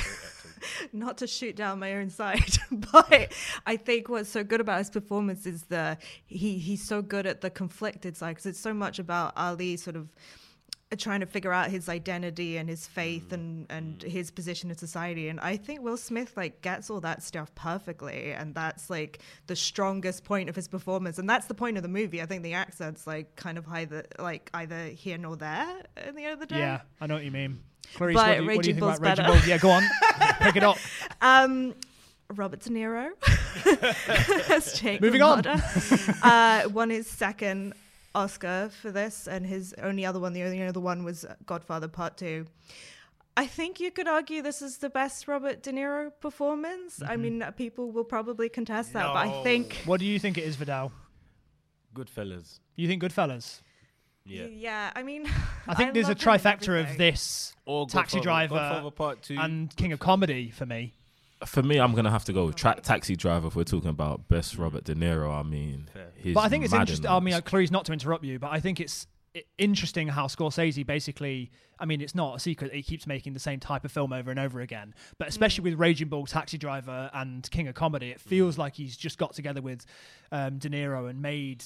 not 0.93 1.17
to 1.17 1.27
shoot 1.27 1.57
down 1.57 1.77
my 1.79 1.95
own 1.95 2.09
side, 2.09 2.57
but 2.71 3.33
I 3.65 3.75
think 3.75 4.07
what's 4.07 4.29
so 4.29 4.45
good 4.45 4.61
about 4.61 4.77
his 4.77 4.89
performance 4.89 5.45
is 5.45 5.63
the 5.63 5.97
he 6.25 6.59
he's 6.59 6.87
so 6.87 7.01
good 7.01 7.25
at 7.25 7.41
the 7.41 7.49
conflicted 7.49 8.15
side 8.15 8.31
because 8.31 8.45
it's 8.45 8.59
so 8.59 8.73
much 8.73 8.99
about 8.99 9.33
Ali 9.35 9.75
sort 9.75 9.97
of 9.97 10.07
trying 10.97 11.21
to 11.21 11.25
figure 11.25 11.53
out 11.53 11.69
his 11.69 11.87
identity 11.87 12.57
and 12.57 12.67
his 12.69 12.85
faith 12.85 13.31
and 13.31 13.65
and 13.69 14.03
his 14.03 14.29
position 14.29 14.69
in 14.69 14.77
society 14.77 15.29
and 15.29 15.39
i 15.39 15.55
think 15.55 15.81
will 15.81 15.95
smith 15.97 16.35
like 16.35 16.61
gets 16.61 16.89
all 16.89 16.99
that 16.99 17.23
stuff 17.23 17.53
perfectly 17.55 18.33
and 18.33 18.53
that's 18.55 18.89
like 18.89 19.19
the 19.47 19.55
strongest 19.55 20.23
point 20.25 20.49
of 20.49 20.55
his 20.55 20.67
performance 20.67 21.17
and 21.17 21.29
that's 21.29 21.47
the 21.47 21.53
point 21.53 21.77
of 21.77 21.83
the 21.83 21.89
movie 21.89 22.21
i 22.21 22.25
think 22.25 22.43
the 22.43 22.53
accent's 22.53 23.07
like 23.07 23.35
kind 23.37 23.57
of 23.57 23.65
either 23.69 24.03
like 24.19 24.49
either 24.53 24.85
here 24.87 25.17
nor 25.17 25.37
there 25.37 25.67
at 25.97 26.15
the 26.15 26.23
end 26.23 26.33
of 26.33 26.39
the 26.39 26.45
day 26.45 26.59
Yeah, 26.59 26.81
I 26.99 27.07
know 27.07 27.15
what 27.15 27.23
you 27.23 27.31
mean. 27.31 27.59
Clarisse, 27.95 28.13
But 28.13 28.15
what 28.15 28.35
do 28.37 28.43
you, 28.43 28.55
what 28.57 28.63
do 28.63 28.69
you 28.69 28.73
think 28.75 28.79
Bull's 28.79 28.99
about 28.99 29.17
Raging 29.17 29.25
better. 29.25 29.39
Bull? 29.39 29.49
Yeah, 29.49 29.57
go 29.57 29.69
on, 29.71 29.83
pick 30.41 30.55
it 30.55 30.63
up. 30.63 30.77
Um, 31.21 31.73
Robert 32.35 32.59
De 32.61 32.69
Niro 32.69 33.09
as 34.49 34.73
Jake 34.79 35.01
Moving 35.01 35.21
on. 35.21 35.43
LaMotta, 35.43 36.65
uh, 36.65 36.69
won 36.69 36.89
his 36.89 37.07
second 37.07 37.73
Oscar 38.13 38.69
for 38.81 38.91
this, 38.91 39.27
and 39.27 39.45
his 39.45 39.73
only 39.81 40.05
other 40.05 40.19
one, 40.19 40.33
the 40.33 40.43
only 40.43 40.61
other 40.63 40.79
one 40.79 41.03
was 41.03 41.25
uh, 41.25 41.35
Godfather 41.45 41.87
Part 41.87 42.17
Two. 42.17 42.45
I 43.37 43.47
think 43.47 43.79
you 43.79 43.91
could 43.91 44.07
argue 44.07 44.41
this 44.41 44.61
is 44.61 44.77
the 44.77 44.89
best 44.89 45.27
Robert 45.27 45.63
De 45.63 45.71
Niro 45.71 46.11
performance. 46.19 47.01
I 47.01 47.13
mm-hmm. 47.13 47.21
mean, 47.21 47.41
uh, 47.41 47.51
people 47.51 47.91
will 47.91 48.03
probably 48.03 48.49
contest 48.49 48.93
that, 48.93 49.05
but 49.05 49.15
I 49.15 49.43
think, 49.43 49.81
What 49.85 49.99
do 49.99 50.05
you 50.05 50.19
think 50.19 50.37
it 50.37 50.43
is, 50.43 50.57
Viddal? 50.57 50.91
Goodfellas. 51.95 52.59
You 52.75 52.87
think 52.87 53.01
Goodfellas? 53.01 53.61
Yeah. 54.25 54.45
yeah, 54.45 54.91
I 54.95 55.03
mean, 55.03 55.25
I 55.67 55.73
think 55.75 55.93
there's 55.93 56.07
a 56.07 56.09
love 56.09 56.17
trifecta 56.17 56.81
of 56.81 56.97
this 56.97 57.53
Or 57.65 57.87
Taxi 57.87 58.17
Godfather- 58.17 58.23
Driver 58.23 58.55
Godfather 58.55 58.91
Part 58.91 59.21
Two. 59.21 59.37
and 59.39 59.75
King 59.75 59.93
of 59.93 59.99
Comedy 59.99 60.49
for 60.51 60.65
me. 60.65 60.93
For 61.45 61.63
me, 61.63 61.79
I'm 61.79 61.93
gonna 61.93 62.11
have 62.11 62.25
to 62.25 62.33
go 62.33 62.45
with 62.45 62.55
tra- 62.55 62.79
Taxi 62.81 63.15
Driver. 63.15 63.47
If 63.47 63.55
we're 63.55 63.63
talking 63.63 63.89
about 63.89 64.27
best 64.27 64.57
Robert 64.57 64.83
De 64.83 64.95
Niro, 64.95 65.33
I 65.33 65.43
mean, 65.43 65.89
he's 66.15 66.33
but 66.33 66.41
I 66.41 66.49
think 66.49 66.63
it's 66.63 66.73
interesting. 66.73 67.07
I 67.07 67.19
mean, 67.19 67.33
like, 67.33 67.45
Clarisse, 67.45 67.71
not 67.71 67.85
to 67.85 67.93
interrupt 67.93 68.23
you, 68.23 68.39
but 68.39 68.51
I 68.51 68.59
think 68.59 68.79
it's 68.79 69.07
interesting 69.57 70.07
how 70.07 70.27
Scorsese 70.27 70.85
basically. 70.85 71.51
I 71.79 71.85
mean, 71.85 72.01
it's 72.01 72.13
not 72.13 72.35
a 72.35 72.39
secret. 72.39 72.73
He 72.73 72.83
keeps 72.83 73.07
making 73.07 73.33
the 73.33 73.39
same 73.39 73.59
type 73.59 73.85
of 73.85 73.91
film 73.91 74.13
over 74.13 74.29
and 74.29 74.39
over 74.39 74.59
again. 74.61 74.93
But 75.17 75.29
especially 75.29 75.63
with 75.63 75.79
Raging 75.79 76.09
Bull, 76.09 76.27
Taxi 76.27 76.57
Driver, 76.57 77.09
and 77.13 77.49
King 77.49 77.67
of 77.67 77.75
Comedy, 77.75 78.09
it 78.09 78.21
feels 78.21 78.57
like 78.57 78.75
he's 78.75 78.95
just 78.95 79.17
got 79.17 79.33
together 79.33 79.61
with 79.61 79.85
um, 80.31 80.59
De 80.59 80.69
Niro 80.69 81.09
and 81.09 81.21
made 81.21 81.63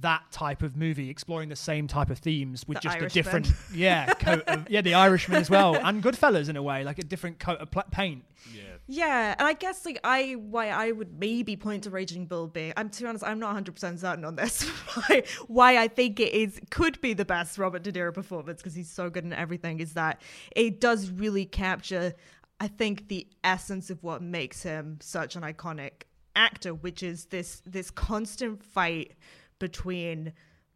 that 0.00 0.22
type 0.30 0.62
of 0.62 0.76
movie, 0.76 1.10
exploring 1.10 1.48
the 1.48 1.56
same 1.56 1.86
type 1.86 2.10
of 2.10 2.18
themes 2.18 2.64
with 2.66 2.76
The 2.76 2.80
just 2.82 2.96
Irishman. 2.96 3.10
a 3.10 3.14
different, 3.14 3.52
yeah, 3.74 4.14
coat 4.14 4.44
of, 4.46 4.70
yeah, 4.70 4.80
the 4.80 4.94
Irishman 4.94 5.38
as 5.40 5.50
well, 5.50 5.74
and 5.82 6.02
Goodfellas 6.02 6.48
in 6.48 6.56
a 6.56 6.62
way, 6.62 6.84
like 6.84 6.98
a 6.98 7.04
different 7.04 7.38
coat 7.38 7.58
of 7.58 7.70
pla- 7.70 7.82
paint. 7.90 8.24
yeah. 8.54 8.62
Yeah, 8.90 9.34
and 9.38 9.46
I 9.46 9.52
guess 9.52 9.84
like 9.84 10.00
I 10.02 10.32
why 10.32 10.68
I 10.70 10.92
would 10.92 11.18
maybe 11.18 11.56
point 11.56 11.84
to 11.84 11.90
Raging 11.90 12.24
Bull 12.24 12.46
being 12.46 12.72
I'm 12.74 12.88
to 12.88 13.02
be 13.02 13.06
honest 13.06 13.22
I'm 13.22 13.38
not 13.38 13.48
100 13.48 13.74
percent 13.74 14.00
certain 14.00 14.24
on 14.24 14.34
this 14.36 14.62
why 14.94 15.24
why 15.46 15.76
I 15.76 15.88
think 15.88 16.18
it 16.20 16.32
is 16.32 16.58
could 16.70 16.98
be 17.02 17.12
the 17.12 17.26
best 17.26 17.58
Robert 17.58 17.82
De 17.82 17.92
Niro 17.92 18.14
performance 18.14 18.62
because 18.62 18.74
he's 18.74 18.88
so 18.88 19.10
good 19.10 19.24
in 19.24 19.34
everything 19.34 19.80
is 19.80 19.92
that 19.92 20.22
it 20.56 20.80
does 20.80 21.10
really 21.10 21.44
capture 21.44 22.14
I 22.60 22.68
think 22.68 23.08
the 23.08 23.26
essence 23.44 23.90
of 23.90 24.02
what 24.02 24.22
makes 24.22 24.62
him 24.62 24.96
such 25.02 25.36
an 25.36 25.42
iconic 25.42 26.04
actor 26.34 26.72
which 26.72 27.02
is 27.02 27.26
this 27.26 27.60
this 27.66 27.90
constant 27.90 28.62
fight 28.64 29.12
between 29.58 30.32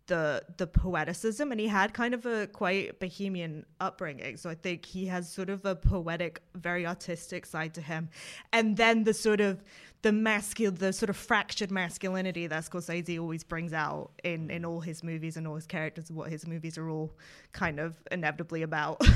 the 0.06 0.42
the 0.56 0.66
poeticism 0.66 1.50
and 1.52 1.60
he 1.60 1.68
had 1.68 1.94
kind 1.94 2.12
of 2.12 2.26
a 2.26 2.46
quite 2.48 2.98
bohemian 2.98 3.64
upbringing. 3.80 4.36
So 4.36 4.50
i 4.50 4.54
think 4.54 4.84
he 4.84 5.06
has 5.06 5.30
sort 5.30 5.48
of 5.48 5.64
a 5.64 5.76
poetic 5.76 6.42
very 6.54 6.86
artistic 6.86 7.46
side 7.46 7.74
to 7.74 7.80
him. 7.80 8.10
And 8.52 8.76
then 8.76 9.04
the 9.04 9.14
sort 9.14 9.40
of 9.40 9.62
the 10.02 10.12
masculine 10.12 10.74
the 10.74 10.92
sort 10.92 11.08
of 11.10 11.16
fractured 11.16 11.70
masculinity 11.70 12.46
that 12.48 12.64
scorsese 12.64 13.20
always 13.20 13.44
brings 13.44 13.72
out 13.72 14.10
in 14.24 14.50
in 14.50 14.64
all 14.64 14.80
his 14.80 15.04
movies 15.04 15.36
and 15.36 15.46
all 15.46 15.54
his 15.54 15.66
characters 15.66 16.08
and 16.08 16.18
what 16.18 16.30
his 16.30 16.46
movies 16.46 16.76
are 16.76 16.88
all 16.88 17.12
kind 17.52 17.78
of 17.78 17.96
inevitably 18.10 18.62
about. 18.62 19.00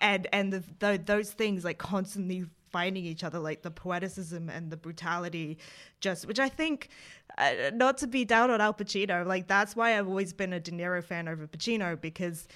And 0.00 0.28
and 0.32 0.52
the, 0.52 0.62
the, 0.80 1.00
those 1.02 1.30
things 1.30 1.64
like 1.64 1.78
constantly 1.78 2.44
finding 2.72 3.04
each 3.04 3.22
other 3.22 3.38
like 3.38 3.62
the 3.62 3.70
poeticism 3.70 4.48
and 4.54 4.70
the 4.70 4.76
brutality 4.76 5.58
just 6.00 6.26
which 6.26 6.40
i 6.40 6.48
think 6.48 6.88
uh, 7.38 7.70
not 7.74 7.98
to 7.98 8.06
be 8.06 8.24
down 8.24 8.50
on 8.50 8.60
al 8.60 8.74
pacino 8.74 9.26
like 9.26 9.46
that's 9.46 9.76
why 9.76 9.98
i've 9.98 10.08
always 10.08 10.32
been 10.32 10.52
a 10.52 10.60
de 10.60 10.72
niro 10.72 11.02
fan 11.02 11.28
over 11.28 11.46
pacino 11.46 12.00
because 12.00 12.48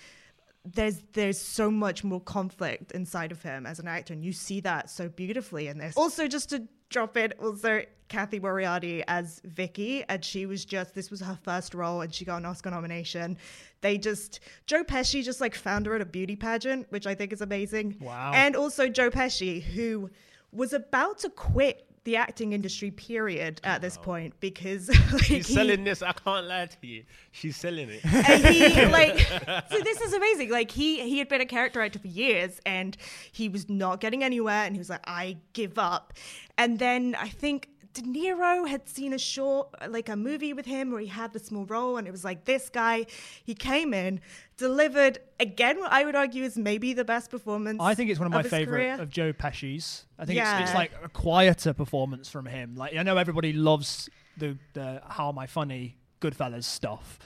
there's 0.75 1.03
there's 1.13 1.41
so 1.41 1.71
much 1.71 2.03
more 2.03 2.21
conflict 2.21 2.91
inside 2.93 3.31
of 3.31 3.43
him 3.43 3.67
as 3.67 3.79
an 3.79 3.87
actor 3.87 4.13
and 4.13 4.25
you 4.25 4.33
see 4.33 4.61
that 4.61 4.91
so 4.91 5.09
beautifully 5.09 5.69
in 5.69 5.79
this. 5.79 5.97
Also 5.97 6.27
just 6.27 6.51
to 6.51 6.67
drop 6.89 7.17
in 7.17 7.33
also 7.41 7.83
cathy 8.09 8.39
moriarty 8.39 9.03
as 9.09 9.41
vicky? 9.45 10.05
And 10.09 10.25
she 10.25 10.47
was 10.47 10.65
just 10.65 10.95
this 10.95 11.11
was 11.11 11.21
her 11.21 11.39
first 11.43 11.75
role 11.75 12.01
and 12.03 12.15
she 12.15 12.25
got 12.25 12.37
an 12.39 12.47
oscar 12.47 12.71
nomination. 12.71 13.37
They 13.81 13.99
just 13.99 14.41
joe 14.67 14.85
pesci 14.85 15.25
just 15.25 15.41
like 15.41 15.55
found 15.55 15.87
her 15.87 15.95
at 15.95 16.01
a 16.01 16.07
beauty 16.07 16.37
pageant 16.37 16.87
which 16.91 17.07
i 17.07 17.15
think 17.15 17.33
is 17.33 17.41
amazing. 17.41 17.97
Wow. 18.01 18.33
and 18.35 18.57
also 18.57 18.89
joe 18.89 19.11
pesci 19.11 19.63
who 19.63 20.11
was 20.53 20.73
about 20.73 21.19
to 21.19 21.31
quit 21.31 21.86
the 22.07 22.17
acting 22.17 22.53
industry 22.53 22.91
period 22.93 23.61
at 23.65 23.83
this 23.83 23.99
point 23.99 24.33
because 24.41 24.89
like, 25.13 25.25
She's 25.25 25.49
he- 25.49 25.55
selling 25.55 25.83
this. 25.85 26.03
I 26.03 26.13
can't 26.13 26.47
lie 26.47 26.67
to 26.67 26.87
you. 26.87 27.03
She's 27.33 27.57
selling 27.57 27.91
it. 27.91 28.01
and 28.05 28.47
he 28.47 28.87
like 29.01 29.19
so 29.19 29.81
this 29.83 30.01
is 30.01 30.13
amazing 30.15 30.51
like 30.51 30.71
he 30.71 31.01
he 31.01 31.19
had 31.19 31.29
been 31.29 31.41
a 31.41 31.47
character 31.47 31.81
actor 31.81 31.99
for 31.99 32.07
years 32.07 32.61
and 32.65 32.97
he 33.33 33.49
was 33.49 33.69
not 33.69 34.01
getting 34.01 34.23
anywhere 34.23 34.65
and 34.65 34.75
he 34.75 34.79
was 34.79 34.89
like 34.89 35.03
i 35.07 35.37
give 35.53 35.79
up 35.79 36.13
and 36.57 36.79
then 36.79 37.17
i 37.19 37.29
think 37.29 37.69
De 37.97 38.03
Niro 38.03 38.69
had 38.69 38.87
seen 38.89 39.15
a 39.15 39.19
short, 39.19 39.69
like 39.89 40.11
a 40.11 40.17
movie 40.17 40.53
with 40.53 40.67
him 40.67 40.91
where 40.91 41.01
he 41.01 41.07
had 41.07 41.33
the 41.33 41.39
small 41.39 41.65
role, 41.65 41.97
and 41.97 42.07
it 42.07 42.11
was 42.11 42.25
like 42.25 42.45
this 42.45 42.69
guy. 42.69 43.07
He 43.43 43.55
came 43.55 43.95
in, 43.95 44.21
delivered 44.59 45.19
again. 45.41 45.79
What 45.79 45.91
I 45.91 46.05
would 46.05 46.15
argue 46.15 46.45
is 46.45 46.59
maybe 46.59 46.93
the 46.93 47.05
best 47.05 47.31
performance. 47.31 47.79
I 47.81 47.95
think 47.95 48.11
it's 48.11 48.21
one 48.21 48.27
of 48.27 48.33
my 48.33 48.43
his 48.43 48.51
favorite 48.51 48.77
career. 48.77 49.01
of 49.01 49.09
Joe 49.09 49.33
Pesci's. 49.33 50.05
I 50.19 50.27
think 50.27 50.39
it's, 50.39 50.51
it's 50.61 50.75
like 50.75 50.93
a 51.03 51.09
quieter 51.09 51.73
performance 51.73 52.29
from 52.29 52.45
him. 52.45 52.75
Like 52.77 52.95
I 52.95 53.03
know 53.03 53.17
everybody 53.17 53.55
loves 53.55 54.11
the 54.37 54.59
the 54.75 55.01
How 55.09 55.31
Am 55.31 55.39
I 55.39 55.47
Funny 55.47 55.97
Goodfellas 56.21 56.65
stuff, 56.65 57.19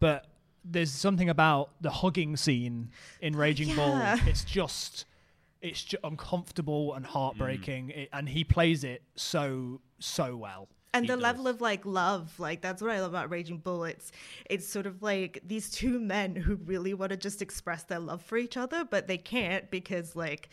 but 0.00 0.26
there's 0.64 0.90
something 0.90 1.28
about 1.28 1.70
the 1.80 1.90
hugging 1.90 2.36
scene 2.36 2.90
in 3.20 3.36
Raging 3.36 3.68
Yeah. 3.68 4.16
Bull. 4.16 4.28
It's 4.28 4.42
just 4.42 5.04
it's 5.62 5.82
just 5.82 6.02
uncomfortable 6.04 6.94
and 6.94 7.06
heartbreaking, 7.06 7.88
mm. 7.88 7.96
it, 7.96 8.08
and 8.12 8.28
he 8.28 8.44
plays 8.44 8.84
it 8.84 9.02
so 9.14 9.80
so 9.98 10.36
well. 10.36 10.68
and 10.94 11.04
He 11.04 11.08
the 11.08 11.16
does. 11.16 11.22
level 11.22 11.48
of 11.48 11.60
like 11.60 11.84
love 11.84 12.38
like 12.38 12.60
that's 12.62 12.80
what 12.80 12.90
i 12.90 13.00
love 13.00 13.10
about 13.12 13.30
raging 13.30 13.58
bull 13.58 13.84
it's 13.84 14.12
it's 14.48 14.66
sort 14.66 14.86
of 14.86 15.02
like 15.02 15.40
these 15.46 15.70
two 15.70 15.98
men 16.00 16.34
who 16.36 16.56
really 16.56 16.94
want 16.94 17.10
to 17.10 17.16
just 17.16 17.42
express 17.42 17.82
their 17.84 17.98
love 17.98 18.22
for 18.22 18.38
each 18.38 18.56
other 18.56 18.84
but 18.84 19.06
they 19.06 19.18
can't 19.18 19.70
because 19.70 20.16
like 20.16 20.48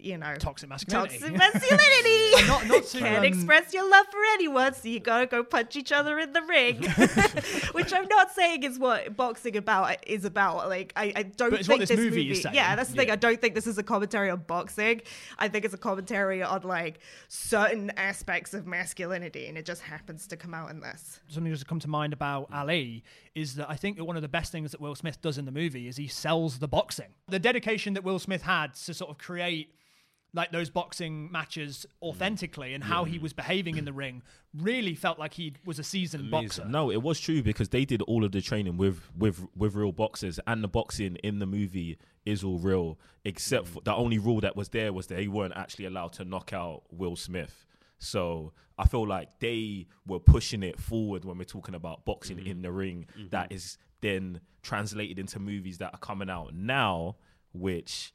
you 0.00 0.18
know 0.18 0.34
Toxic 0.38 0.68
masculinity. 0.68 1.18
toxic 1.18 1.36
masculinity. 1.36 2.46
Not- 2.46 2.66
not 2.66 2.84
to, 2.84 2.98
can't 2.98 3.18
um, 3.18 3.24
express 3.24 3.72
your 3.74 3.88
love 3.90 4.06
for 4.10 4.18
anyone 4.34 4.74
so 4.74 4.88
you 4.88 5.00
gotta 5.00 5.26
go 5.26 5.42
punch 5.42 5.76
each 5.76 5.92
other 5.92 6.18
in 6.18 6.32
the 6.32 6.42
ring. 6.42 6.82
Which 7.72 7.92
i'm 7.92 8.06
not 8.08 8.30
saying 8.32 8.62
is 8.62 8.78
what 8.78 9.16
boxing 9.16 9.56
about 9.56 9.96
is 10.06 10.24
about. 10.24 10.68
Like 10.68 10.92
i, 10.96 11.12
I 11.16 11.22
don't 11.24 11.50
But 11.50 11.60
it's 11.60 11.68
think 11.68 11.80
what 11.80 11.88
this 11.88 11.88
this 11.90 11.98
movie 11.98 12.10
movie, 12.18 12.30
is 12.32 12.42
saying. 12.42 12.54
yeah 12.54 12.76
that's 12.76 12.90
the 12.90 12.96
thing. 12.96 13.10
I 13.10 13.16
don't 13.16 13.40
think 13.40 13.54
this 13.54 13.66
is 13.66 13.78
a 13.78 13.82
commentary 13.82 14.30
on 14.30 14.40
boxing. 14.46 15.00
I 15.38 15.48
think 15.48 15.64
it's 15.64 15.74
a 15.74 15.78
commentary 15.78 16.42
on 16.42 16.62
like 16.62 17.00
certain 17.28 17.90
aspects 17.96 18.54
of 18.54 18.66
masculinity 18.66 19.46
and 19.46 19.56
it 19.58 19.64
just 19.64 19.82
happens 19.82 20.26
to 20.28 20.36
come 20.36 20.54
out 20.54 20.70
in 20.70 20.80
this. 20.80 21.20
Something 21.28 21.52
that's 21.52 21.64
come 21.64 21.80
to 21.80 21.88
mind 21.88 22.12
about 22.12 22.48
Ali 22.52 23.04
is 23.34 23.54
that 23.56 23.68
I 23.70 23.76
think 23.76 23.96
that 23.96 24.04
one 24.04 24.16
of 24.16 24.22
the 24.22 24.28
best 24.28 24.52
things 24.52 24.70
that 24.72 24.80
Will 24.80 24.94
Smith 24.94 25.20
does 25.20 25.38
in 25.38 25.44
the 25.44 25.52
movie 25.52 25.88
is 25.88 25.96
he 25.96 26.08
sells 26.08 26.58
the 26.58 26.68
boxing. 26.68 27.08
The 27.28 27.38
dedication 27.38 27.94
that 27.94 28.04
Will 28.04 28.18
Smith 28.18 28.42
had 28.42 28.74
to 28.74 28.94
sort 28.94 29.10
of 29.10 29.18
create 29.18 29.74
like 30.32 30.52
those 30.52 30.70
boxing 30.70 31.30
matches 31.32 31.86
authentically 32.02 32.74
and 32.74 32.84
how 32.84 33.04
he 33.04 33.18
was 33.18 33.32
behaving 33.32 33.78
in 33.78 33.84
the 33.84 33.92
ring 33.92 34.22
really 34.54 34.94
felt 34.94 35.18
like 35.18 35.34
he 35.34 35.54
was 35.64 35.78
a 35.78 35.82
seasoned 35.82 36.30
boxer. 36.30 36.64
No, 36.66 36.90
it 36.90 37.02
was 37.02 37.18
true 37.18 37.42
because 37.42 37.70
they 37.70 37.84
did 37.84 38.02
all 38.02 38.24
of 38.24 38.32
the 38.32 38.40
training 38.40 38.76
with 38.76 39.00
with 39.16 39.46
with 39.56 39.74
real 39.74 39.92
boxers, 39.92 40.38
and 40.46 40.62
the 40.62 40.68
boxing 40.68 41.16
in 41.16 41.38
the 41.38 41.46
movie 41.46 41.98
is 42.24 42.44
all 42.44 42.58
real. 42.58 42.98
Except 43.24 43.66
mm. 43.66 43.68
for 43.68 43.80
the 43.82 43.94
only 43.94 44.18
rule 44.18 44.40
that 44.40 44.56
was 44.56 44.68
there 44.68 44.92
was 44.92 45.06
they 45.06 45.28
weren't 45.28 45.56
actually 45.56 45.86
allowed 45.86 46.12
to 46.14 46.24
knock 46.24 46.52
out 46.52 46.82
Will 46.90 47.16
Smith. 47.16 47.66
So 47.98 48.52
I 48.78 48.86
feel 48.86 49.06
like 49.06 49.40
they 49.40 49.86
were 50.06 50.20
pushing 50.20 50.62
it 50.62 50.78
forward 50.78 51.24
when 51.24 51.38
we're 51.38 51.44
talking 51.44 51.74
about 51.74 52.04
boxing 52.04 52.38
in 52.38 52.44
mm-hmm. 52.44 52.62
the 52.62 52.72
ring. 52.72 53.06
Mm-hmm. 53.16 53.28
That 53.30 53.52
is 53.52 53.78
then 54.02 54.40
translated 54.62 55.18
into 55.18 55.38
movies 55.38 55.78
that 55.78 55.94
are 55.94 55.98
coming 55.98 56.28
out 56.28 56.54
now, 56.54 57.16
which 57.52 58.12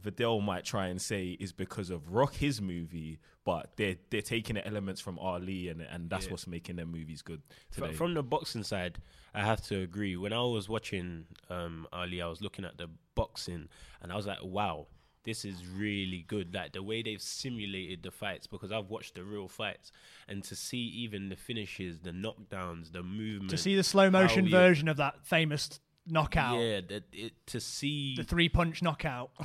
Viddal 0.00 0.42
might 0.42 0.64
try 0.64 0.86
and 0.88 1.00
say 1.00 1.36
is 1.40 1.52
because 1.52 1.90
of 1.90 2.12
Rock 2.12 2.34
his 2.34 2.60
movie, 2.60 3.18
but 3.44 3.72
they're 3.76 3.96
they're 4.10 4.22
taking 4.22 4.54
the 4.54 4.66
elements 4.66 5.00
from 5.00 5.18
Ali 5.18 5.68
and 5.68 5.80
and 5.80 6.10
that's 6.10 6.26
Yeah. 6.26 6.32
what's 6.32 6.46
making 6.46 6.76
their 6.76 6.86
movies 6.86 7.22
good 7.22 7.42
today. 7.70 7.92
From 7.94 8.14
the 8.14 8.22
boxing 8.22 8.62
side, 8.62 8.98
I 9.34 9.42
have 9.44 9.62
to 9.68 9.80
agree. 9.80 10.16
When 10.16 10.32
I 10.32 10.42
was 10.42 10.68
watching 10.68 11.26
um, 11.50 11.86
Ali, 11.92 12.20
I 12.20 12.26
was 12.26 12.40
looking 12.40 12.64
at 12.64 12.76
the 12.78 12.88
boxing, 13.14 13.68
and 14.02 14.12
I 14.12 14.16
was 14.16 14.26
like, 14.26 14.42
"Wow, 14.42 14.88
this 15.24 15.44
is 15.44 15.66
really 15.66 16.24
good." 16.26 16.54
Like 16.54 16.72
the 16.72 16.82
way 16.82 17.02
they've 17.02 17.22
simulated 17.22 18.02
the 18.02 18.10
fights, 18.10 18.46
because 18.46 18.70
I've 18.72 18.90
watched 18.90 19.14
the 19.14 19.24
real 19.24 19.48
fights, 19.48 19.92
and 20.28 20.44
to 20.44 20.54
see 20.56 20.78
even 20.78 21.28
the 21.30 21.36
finishes, 21.36 22.00
the 22.00 22.10
knockdowns, 22.12 22.92
the 22.92 23.02
movement, 23.02 23.50
To 23.50 23.56
see 23.58 23.74
the 23.76 23.82
slow 23.84 24.10
motion 24.10 24.48
version 24.48 24.88
of 24.88 24.98
that 24.98 25.24
famous 25.26 25.80
knockout, 26.06 26.60
yeah, 26.60 26.80
that 26.88 27.04
it 27.12 27.32
to 27.46 27.60
see 27.60 28.14
the 28.16 28.24
three 28.24 28.48
punch 28.48 28.82
knockout. 28.82 29.30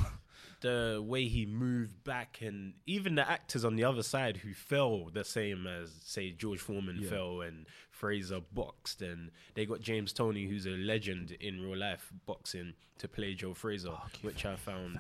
the 0.62 1.03
way 1.06 1.25
he 1.25 1.46
moved 1.46 2.03
back 2.03 2.39
and 2.41 2.74
even 2.86 3.15
the 3.15 3.30
actors 3.30 3.65
on 3.65 3.75
the 3.75 3.84
other 3.84 4.03
side 4.03 4.38
who 4.38 4.53
fell 4.53 5.10
the 5.12 5.24
same 5.24 5.68
as 5.68 5.91
say 6.03 6.32
George 6.32 6.60
Foreman 6.60 7.03
fell 7.03 7.41
and 7.41 7.65
Frazier 7.89 8.39
boxed 8.53 9.01
and 9.01 9.32
they 9.56 9.65
got 9.65 9.82
James 9.82 10.13
Toney 10.13 10.46
who's 10.46 10.68
a 10.68 10.72
legend 10.72 11.32
in 11.39 11.62
real 11.62 11.77
life 11.77 12.12
boxing 12.25 12.74
to 13.00 13.08
play 13.08 13.34
Joe 13.34 13.53
Frazier 13.53 13.98
which 14.22 14.46
I 14.46 14.56
found 14.56 15.00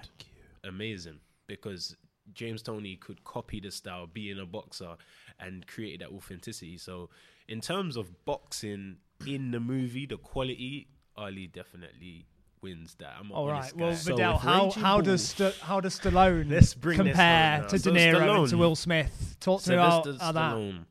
amazing 0.63 1.19
because 1.47 1.95
James 2.33 2.61
Toney 2.61 2.95
could 2.95 3.23
copy 3.23 3.59
the 3.59 3.71
style 3.71 4.07
being 4.07 4.39
a 4.39 4.45
boxer 4.45 4.95
and 5.39 5.65
create 5.67 5.99
that 5.99 6.09
authenticity. 6.09 6.77
So 6.77 7.09
in 7.47 7.61
terms 7.61 7.97
of 7.97 8.25
boxing 8.25 8.97
in 9.27 9.51
the 9.51 9.59
movie 9.59 10.05
the 10.05 10.17
quality 10.17 10.87
Ali 11.17 11.47
definitely 11.47 12.25
wins 12.61 12.95
that 12.99 13.13
I'm 13.19 13.31
All 13.31 13.47
right. 13.47 13.75
Well. 13.75 13.95
So 13.95 14.15
Viddal, 14.15 14.39
how 14.39 14.71
how 14.71 15.01
does 15.01 15.29
St- 15.29 15.55
how 15.57 15.79
does 15.79 15.99
Stallone 15.99 16.49
Let's 16.49 16.73
bring 16.73 16.97
this 16.97 17.07
compare 17.07 17.65
to 17.69 17.79
So 17.79 17.91
De 17.91 17.99
Niro 17.99 18.39
and 18.39 18.49
to 18.49 18.57
Will 18.57 18.75
Smith? 18.75 19.37
Talk 19.39 19.61
to 19.63 19.69
me 19.71 19.75
about, 19.75 20.07
about 20.07 20.33
that. 20.33 20.85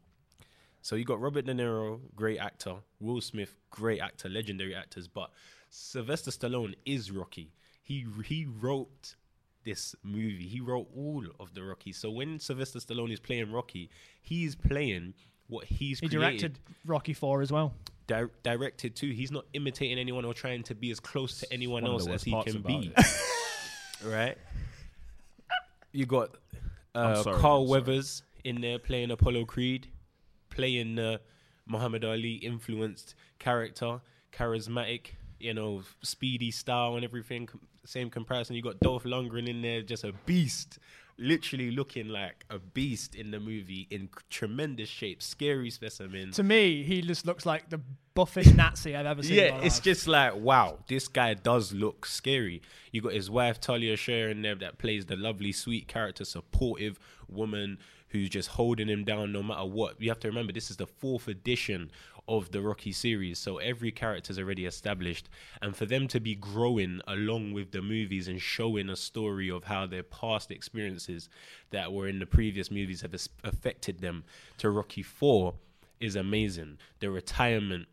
So 0.83 0.97
you 0.97 1.05
got 1.05 1.21
Robert 1.21 1.45
De 1.47 1.53
Niro, 1.55 2.01
great 2.15 2.39
actor. 2.39 2.77
Will 3.01 3.21
Smith, 3.21 3.57
great 3.71 4.01
actor, 4.01 4.29
legendary 4.29 4.75
actors. 4.75 5.09
But 5.09 5.31
Sylvester 5.69 6.31
Stallone 6.31 6.75
is 6.85 7.11
Rocky. 7.11 7.53
He 7.83 8.07
he 8.25 8.47
wrote 8.47 9.15
this 9.65 9.95
movie. 10.03 10.49
He 10.49 10.61
wrote 10.61 10.89
all 10.97 11.25
of 11.39 11.55
the 11.55 11.63
Rocky. 11.63 11.93
So 11.93 12.11
when 12.11 12.39
Sylvester 12.39 12.79
Stallone 12.79 13.13
is 13.13 13.21
playing 13.21 13.53
Rocky, 13.53 13.91
he's 14.21 14.57
playing 14.57 15.15
what 15.51 15.65
he's 15.67 16.01
He 16.01 16.09
created, 16.09 16.21
directed 16.55 16.59
Rocky 16.87 17.13
Four 17.13 17.43
as 17.43 17.53
well. 17.53 17.75
di- 18.07 18.25
directed 18.43 18.97
too. 18.97 19.11
He's 19.11 19.31
not 19.31 19.45
imitating 19.53 19.99
anyone 19.99 20.25
or 20.25 20.33
trying 20.35 20.63
to 20.65 20.75
be 20.75 20.91
as 20.91 21.01
close 21.01 21.41
to 21.41 21.53
anyone 21.53 21.83
one 21.83 21.93
else 21.93 22.07
as 22.09 22.23
he 22.23 22.31
can 22.43 22.63
be. 22.63 22.93
right? 24.05 24.37
You 25.93 26.07
got 26.07 26.37
uh, 26.95 27.23
sorry, 27.23 27.39
Carl 27.41 27.63
I'm 27.63 27.69
sorry. 27.69 27.81
Weathers 27.81 28.23
in 28.45 28.61
there 28.61 28.79
playing 28.79 29.11
Apollo 29.11 29.45
Creed, 29.47 29.89
playing 30.51 30.95
the 30.97 31.21
Muhammad 31.67 32.05
Ali 32.05 32.35
influenced 32.35 33.15
character, 33.39 34.01
charismatic, 34.33 35.13
you 35.39 35.55
know, 35.55 35.83
speedy 36.03 36.51
style 36.51 36.95
and 36.97 37.05
everything. 37.05 37.47
Com- 37.47 37.61
Same 37.85 38.11
comparison. 38.11 38.55
You 38.57 38.63
got 38.63 38.79
Dolph 38.81 39.05
Lundgren 39.05 39.49
in 39.49 39.63
there, 39.63 39.83
just 39.83 40.05
a 40.05 40.13
beast, 40.27 40.79
literally 41.21 41.71
looking 41.71 42.09
like 42.09 42.45
a 42.51 42.59
beast 42.59 43.15
in 43.15 43.31
the 43.31 43.39
movie, 43.39 43.87
in 43.91 44.09
tremendous 44.31 44.89
shape, 44.89 45.23
scary 45.23 45.71
specimen. 45.71 46.33
To 46.33 46.43
me, 46.43 46.83
he 46.83 47.03
just 47.03 47.27
looks 47.27 47.47
like 47.47 47.69
the 47.69 47.81
buffest 48.15 48.57
Nazi 48.57 48.97
I've 48.97 49.07
ever 49.07 49.23
seen. 49.23 49.37
Yeah, 49.37 49.61
it's 49.63 49.79
just 49.79 50.09
like 50.09 50.35
wow, 50.35 50.79
this 50.89 51.07
guy 51.07 51.35
does 51.35 51.73
look 51.73 52.07
scary. 52.07 52.63
You 52.91 53.03
got 53.03 53.13
his 53.13 53.31
wife 53.31 53.61
Talia 53.61 53.97
Shire 53.97 54.31
in 54.31 54.43
there 54.43 54.57
that 54.57 54.79
plays 54.79 55.07
the 55.07 55.17
lovely, 55.17 55.53
sweet 55.53 55.87
character, 55.87 56.25
supportive 56.25 56.99
woman 57.29 57.79
who's 58.09 58.29
just 58.29 58.49
holding 58.49 58.89
him 58.89 59.05
down 59.05 59.33
no 59.33 59.43
matter 59.43 59.65
what. 59.65 60.01
You 60.01 60.09
have 60.11 60.21
to 60.21 60.29
remember 60.29 60.53
this 60.53 60.71
is 60.71 60.77
the 60.77 60.87
fourth 60.87 61.29
edition 61.29 61.91
of 62.31 62.53
the 62.53 62.63
Rocky 62.63 62.93
series, 62.93 63.41
so 63.41 63.59
every 63.59 63.91
character 63.91 64.31
is 64.31 64.39
already 64.39 64.65
established, 64.65 65.29
and 65.61 65.75
for 65.75 65.85
them 65.85 66.07
to 66.09 66.21
be 66.21 66.37
growing 66.37 67.01
along 67.09 67.53
with 67.53 67.73
the 67.73 67.83
movies 67.83 68.29
and 68.29 68.41
showing 68.41 68.89
a 68.89 68.95
story 68.95 69.51
of 69.51 69.65
how 69.65 69.85
their 69.85 70.05
past 70.05 70.53
experiences 70.53 71.29
that 71.71 71.93
were 71.93 72.07
in 72.07 72.21
the 72.21 72.27
previous 72.27 72.71
movies 72.71 73.01
have 73.01 73.15
affected 73.43 74.01
them 74.01 74.23
to 74.59 74.71
Rocky 74.71 75.03
Four 75.03 75.55
is 75.99 76.15
amazing. 76.15 76.79
The 77.01 77.11
retirement 77.11 77.89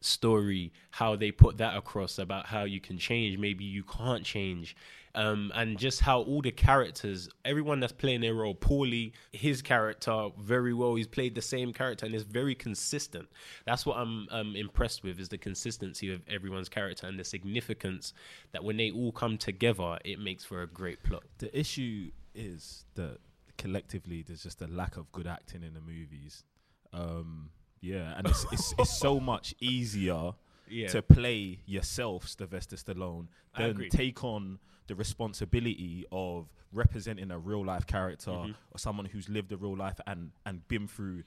story, 0.00 0.72
how 0.90 1.16
they 1.16 1.30
put 1.30 1.56
that 1.56 1.74
across 1.74 2.18
about 2.18 2.46
how 2.46 2.64
you 2.64 2.80
can 2.80 2.98
change, 2.98 3.38
maybe 3.38 3.64
you 3.64 3.84
can't 3.84 4.24
change, 4.24 4.76
um, 5.14 5.52
and 5.54 5.78
just 5.78 6.00
how 6.00 6.20
all 6.20 6.40
the 6.40 6.50
characters, 6.50 7.28
everyone 7.44 7.80
that's 7.80 7.92
playing 7.92 8.22
their 8.22 8.34
role, 8.34 8.54
poorly, 8.54 9.12
his 9.32 9.62
character 9.62 10.28
very 10.40 10.72
well. 10.72 10.94
He's 10.94 11.06
played 11.06 11.34
the 11.34 11.42
same 11.42 11.72
character 11.72 12.06
and 12.06 12.14
is 12.14 12.22
very 12.22 12.54
consistent. 12.54 13.28
That's 13.66 13.84
what 13.84 13.98
I'm 13.98 14.26
um, 14.30 14.56
impressed 14.56 15.02
with 15.02 15.18
is 15.18 15.28
the 15.28 15.38
consistency 15.38 16.12
of 16.12 16.22
everyone's 16.28 16.68
character 16.68 17.06
and 17.06 17.18
the 17.18 17.24
significance 17.24 18.14
that 18.52 18.64
when 18.64 18.76
they 18.76 18.90
all 18.90 19.12
come 19.12 19.36
together, 19.36 19.98
it 20.04 20.18
makes 20.18 20.44
for 20.44 20.62
a 20.62 20.66
great 20.66 21.02
plot. 21.02 21.24
the 21.38 21.58
issue 21.58 22.10
is 22.34 22.86
that 22.94 23.18
collectively 23.58 24.24
there's 24.26 24.42
just 24.42 24.62
a 24.62 24.66
lack 24.66 24.96
of 24.96 25.10
good 25.12 25.26
acting 25.26 25.62
in 25.62 25.74
the 25.74 25.80
movies. 25.80 26.44
Um, 26.92 27.50
yeah, 27.80 28.14
and 28.16 28.28
it's, 28.28 28.46
it's 28.52 28.74
it's 28.78 28.96
so 28.96 29.18
much 29.18 29.54
easier 29.60 30.32
Yeah. 30.68 30.88
to 30.88 31.02
play 31.02 31.60
yourself, 31.66 32.28
Sylvester 32.28 32.76
Stallone, 32.76 33.28
then 33.56 33.88
take 33.90 34.24
on 34.24 34.58
the 34.86 34.94
responsibility 34.94 36.04
of 36.10 36.48
representing 36.72 37.30
a 37.30 37.38
real 37.38 37.64
life 37.64 37.86
character 37.86 38.30
Mm-hmm. 38.30 38.52
or 38.70 38.78
someone 38.78 39.06
who's 39.06 39.28
lived 39.28 39.52
a 39.52 39.56
real 39.56 39.76
life 39.76 40.00
and 40.06 40.30
and 40.46 40.66
been 40.68 40.86
through 40.88 41.22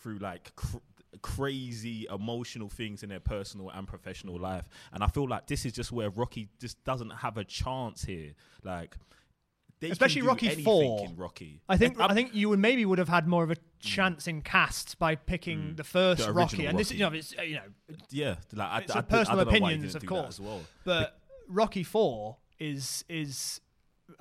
through 0.00 0.18
like 0.18 0.54
cr- 0.56 0.78
crazy 1.22 2.06
emotional 2.10 2.68
things 2.68 3.02
in 3.02 3.08
their 3.08 3.20
personal 3.20 3.70
and 3.70 3.86
professional 3.88 4.38
life. 4.38 4.64
And 4.92 5.02
I 5.02 5.08
feel 5.08 5.28
like 5.28 5.46
this 5.46 5.64
is 5.66 5.72
just 5.72 5.90
where 5.92 6.10
Rocky 6.10 6.48
just 6.60 6.82
doesn't 6.84 7.10
have 7.10 7.36
a 7.38 7.44
chance 7.44 8.04
here. 8.04 8.34
Like. 8.62 8.96
They 9.80 9.90
Especially 9.90 10.22
Rocky 10.22 10.62
4. 10.62 11.04
in 11.06 11.16
Rocky. 11.16 11.60
I 11.68 11.76
think 11.76 12.00
I'm- 12.00 12.10
I 12.10 12.14
think 12.14 12.34
you 12.34 12.48
would 12.48 12.58
maybe 12.58 12.84
would 12.84 12.98
have 12.98 13.08
had 13.08 13.26
more 13.28 13.44
of 13.44 13.50
a 13.50 13.56
chance 13.80 14.26
in 14.26 14.42
cast 14.42 14.98
by 14.98 15.14
picking 15.14 15.74
the 15.76 15.84
first 15.84 16.26
The 16.26 16.32
Rocky, 16.32 16.66
and 16.66 16.76
this 16.78 16.90
is 16.90 16.94
you 16.98 17.08
know 17.08 17.12
it's 17.16 17.34
uh, 17.38 17.42
you 17.42 17.54
know 17.56 17.62
yeah, 18.10 18.36
like 18.52 18.68
I, 18.70 18.78
It's 18.80 18.96
I, 18.96 18.98
I, 18.98 19.02
personal 19.02 19.40
I 19.40 19.44
don't 19.44 19.52
know 19.54 19.60
why 19.60 19.68
he 19.70 19.74
opinions, 19.76 19.94
of 19.94 20.04
course. 20.06 20.40
well. 20.40 20.60
but 20.84 21.20
Rocky 21.48 21.84
Four 21.84 22.38
is 22.58 23.04
is 23.08 23.60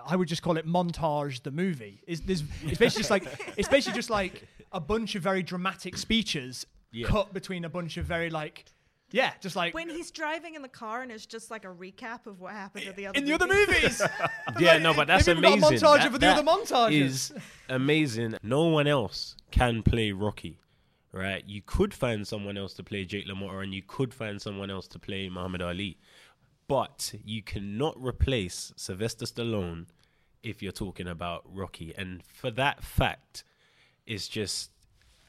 I 0.06 0.16
would 0.16 0.28
just 0.28 0.42
call 0.44 0.58
it 0.58 0.68
montage 0.68 1.42
the 1.44 1.52
movie. 1.52 2.02
Is 2.08 2.22
there's 2.22 2.44
it's 2.64 2.78
basically 2.78 3.00
just 3.02 3.10
like 3.12 3.54
it's 3.58 3.68
basically 3.70 3.96
just 3.98 4.10
like 4.10 4.48
a 4.72 4.80
bunch 4.80 5.16
of 5.16 5.24
very 5.24 5.42
dramatic 5.42 5.98
speeches 5.98 6.68
Yeah. 6.92 7.08
cut 7.08 7.34
between 7.34 7.66
a 7.66 7.70
bunch 7.70 7.98
of 7.98 8.06
very 8.06 8.30
like 8.30 8.66
yeah, 9.12 9.32
just 9.42 9.56
like 9.56 9.74
When 9.74 9.90
he's 9.90 10.12
driving 10.12 10.56
in 10.56 10.62
the 10.62 10.68
car 10.68 11.02
and 11.02 11.12
it's 11.12 11.26
just 11.26 11.50
like 11.50 11.64
a 11.66 11.70
recap 11.70 12.26
of 12.28 12.40
what 12.42 12.54
happened 12.54 12.86
in 12.86 12.96
the 12.96 13.08
other 13.08 13.18
in 13.18 13.26
the 13.26 13.34
other 13.34 13.48
movies. 13.48 14.02
movies. 14.02 14.02
Yeah, 14.60 14.78
no, 14.80 14.94
but 14.94 15.08
that's 15.08 15.26
They've 15.26 15.38
even 15.38 15.54
amazing. 15.54 15.80
got 15.80 16.00
a 16.00 16.00
montage 16.00 16.04
That- 16.04 16.14
of 16.14 16.20
the 16.20 16.28
other 16.28 16.44
montages. 16.44 16.92
is 17.02 17.34
amazing. 17.70 18.36
No 18.44 18.66
one 18.66 18.88
else 18.88 19.36
can 19.52 19.82
play 19.84 20.12
Rocky, 20.12 20.60
right? 21.12 21.44
You 21.48 21.62
could 21.66 21.94
find 21.94 22.28
someone 22.28 22.58
else 22.58 22.74
to 22.76 22.84
play 22.84 23.06
Jake 23.06 23.28
LaMotta, 23.28 23.64
and 23.64 23.74
you 23.74 23.82
could 23.82 24.14
find 24.14 24.42
someone 24.42 24.70
else 24.70 24.88
to 24.90 25.00
play 25.00 25.30
Muhammad 25.30 25.62
Ali, 25.62 25.98
but 26.68 27.14
you 27.24 27.42
cannot 27.44 27.96
replace 28.02 28.74
Sylvester 28.76 29.26
Stallone 29.26 29.86
if 30.44 30.62
you're 30.62 30.72
talking 30.72 31.08
about 31.08 31.44
Rocky. 31.46 31.94
And 31.98 32.24
for 32.26 32.52
that 32.52 32.84
fact, 32.84 33.44
it's 34.06 34.28
just 34.28 34.72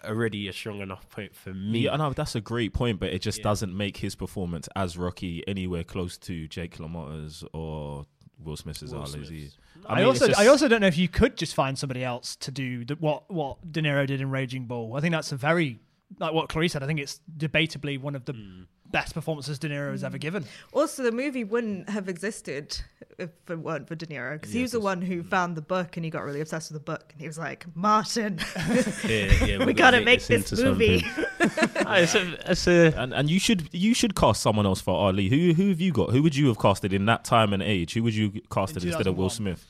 already 0.05 0.49
a 0.49 0.53
strong 0.53 0.81
enough 0.81 1.09
point 1.11 1.35
for 1.35 1.53
me. 1.55 1.81
Yeah, 1.81 1.95
I 1.95 1.97
know 1.97 2.13
that's 2.13 2.35
a 2.35 2.41
great 2.41 2.73
point, 2.73 3.01
but 3.01 3.11
it 3.11 3.21
just 3.21 3.43
doesn't 3.43 3.77
make 3.77 3.99
his 3.99 4.15
performance 4.15 4.69
as 4.77 4.97
Rocky 4.97 5.43
anywhere 5.47 5.85
close 5.85 6.17
to 6.19 6.47
Jake 6.49 6.79
LaMotta's 6.79 7.45
or 7.53 8.07
Will 8.43 8.57
Smith's 8.57 8.83
Will 8.83 8.93
well 8.93 9.03
as 9.03 9.15
he. 9.15 9.25
Smith's. 9.25 9.57
I, 9.87 10.03
also 10.03 10.29
just- 10.29 10.41
I 10.41 10.47
also 10.47 10.69
don't 10.69 10.81
know 10.81 10.87
if 10.87 10.99
you 10.99 11.09
could 11.09 11.37
just 11.37 11.55
find 11.55 11.79
somebody 11.79 12.05
else 12.05 12.37
to 12.37 12.51
do 12.51 12.85
the, 12.85 12.95
what 12.97 13.31
what 13.31 13.73
De 13.73 13.81
Niro 13.81 14.07
did 14.07 14.21
in 14.21 14.31
Raging 14.31 14.67
Bull. 14.67 14.95
I 14.97 15.01
think 15.01 15.13
that's 15.13 15.33
a 15.33 15.37
very 15.37 15.79
like 16.19 16.33
what 16.33 16.49
Clarisse 16.49 16.73
said. 16.73 16.83
I 16.83 16.87
think 16.87 17.01
it's 17.01 17.21
debatably 17.37 18.01
one 18.01 18.15
of 18.15 18.25
the 18.25 18.33
hmm. 18.33 18.63
Best 18.91 19.15
performances 19.15 19.59
De 19.59 19.69
Niro 19.69 19.91
has 19.93 20.05
ever 20.05 20.17
mm. 20.17 20.21
given. 20.21 20.45
Also, 20.73 21.03
the 21.03 21.13
movie 21.13 21.45
wouldn't 21.45 21.89
have 21.89 22.09
existed 22.09 22.81
if 23.19 23.31
it 23.49 23.59
weren't 23.59 23.89
for 23.89 23.95
De 23.95 24.07
Niro, 24.07 24.35
because 24.35 24.53
he 24.53 24.63
was 24.63 24.73
the 24.73 24.81
one 24.81 25.03
who 25.03 25.23
mm. 25.23 25.29
found 25.29 25.57
the 25.57 25.63
book 25.63 25.97
and 25.97 26.05
he 26.05 26.11
got 26.11 26.25
really 26.25 26.41
obsessed 26.41 26.71
with 26.71 26.81
the 26.81 26.85
book. 26.85 27.11
And 27.13 27.21
he 27.21 27.27
was 27.27 27.39
like, 27.39 27.67
Martin, 27.75 28.39
Yeah, 29.05 29.45
yeah, 29.45 29.65
we 29.65 29.73
gotta 29.73 30.01
make 30.01 30.25
this 30.25 30.53
into 30.53 30.65
movie. 30.65 31.01
something. 31.39 31.87
It's 31.89 32.15
a, 32.15 32.51
it's 32.51 32.67
a, 32.67 32.95
And 32.97 33.13
and 33.13 33.31
you 33.31 33.41
should 33.41 33.69
you 33.73 33.95
should 33.95 34.15
cast 34.15 34.43
someone 34.43 34.67
else 34.67 34.81
for 34.81 34.95
Ali. 34.95 35.29
Who 35.29 35.53
who 35.55 35.69
have 35.71 35.81
you 35.81 35.93
got? 35.93 36.11
Who 36.11 36.23
would 36.23 36.37
you 36.37 36.49
have 36.49 36.59
casted 36.59 36.93
in 36.93 37.07
that 37.07 37.25
time 37.25 37.53
and 37.53 37.63
age? 37.63 37.95
Who 37.95 38.03
would 38.03 38.15
you 38.15 38.41
casted 38.51 38.83
In 38.83 38.89
instead 38.89 39.07
of 39.07 39.17
Will 39.17 39.31
Smith? 39.31 39.67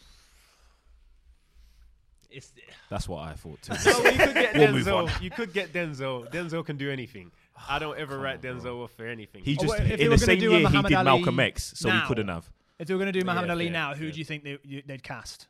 it's, 2.30 2.52
That's 2.90 3.08
what 3.08 3.26
I 3.28 3.32
thought 3.34 3.60
too. 3.62 3.74
Well, 3.84 4.12
you 4.12 4.18
could 4.18 4.34
get 4.34 4.54
We'll. 4.54 4.68
Denzel. 4.68 5.22
You 5.22 5.30
could 5.30 5.52
get 5.52 5.72
Denzel. 5.72 6.30
Denzel 6.30 6.64
can 6.64 6.76
do 6.76 6.90
anything. 6.90 7.30
I 7.68 7.78
don't 7.78 7.98
ever 7.98 8.18
write 8.18 8.42
Denzel 8.42 8.84
off 8.84 8.92
for 8.92 9.06
anything. 9.06 9.42
He 9.44 9.56
Oh, 9.58 9.62
just 9.62 9.72
wait, 9.78 9.90
if 9.92 9.98
they 9.98 10.04
in 10.04 10.10
were 10.10 10.16
the 10.16 10.26
gonna 10.26 10.32
same 10.32 10.38
do 10.40 10.46
a 10.48 10.50
year 10.50 10.58
he 10.58 10.64
Muhammad 10.64 10.88
did 10.90 10.96
Ali 10.96 11.04
Malcolm 11.04 11.40
X, 11.40 11.72
so 11.76 11.90
he 11.90 12.00
couldn't 12.06 12.28
have. 12.28 12.48
If 12.78 12.86
they 12.88 12.94
were 12.94 12.98
going 12.98 13.12
to 13.12 13.18
do 13.20 13.24
Muhammad 13.24 13.48
Yeah, 13.48 13.54
Ali 13.54 13.64
fair, 13.66 13.72
now, 13.72 13.94
who 13.94 14.04
fair. 14.04 14.10
do 14.12 14.18
you 14.18 14.24
think 14.24 14.44
they, 14.44 14.58
you, 14.62 14.82
they'd 14.86 15.02
cast? 15.02 15.48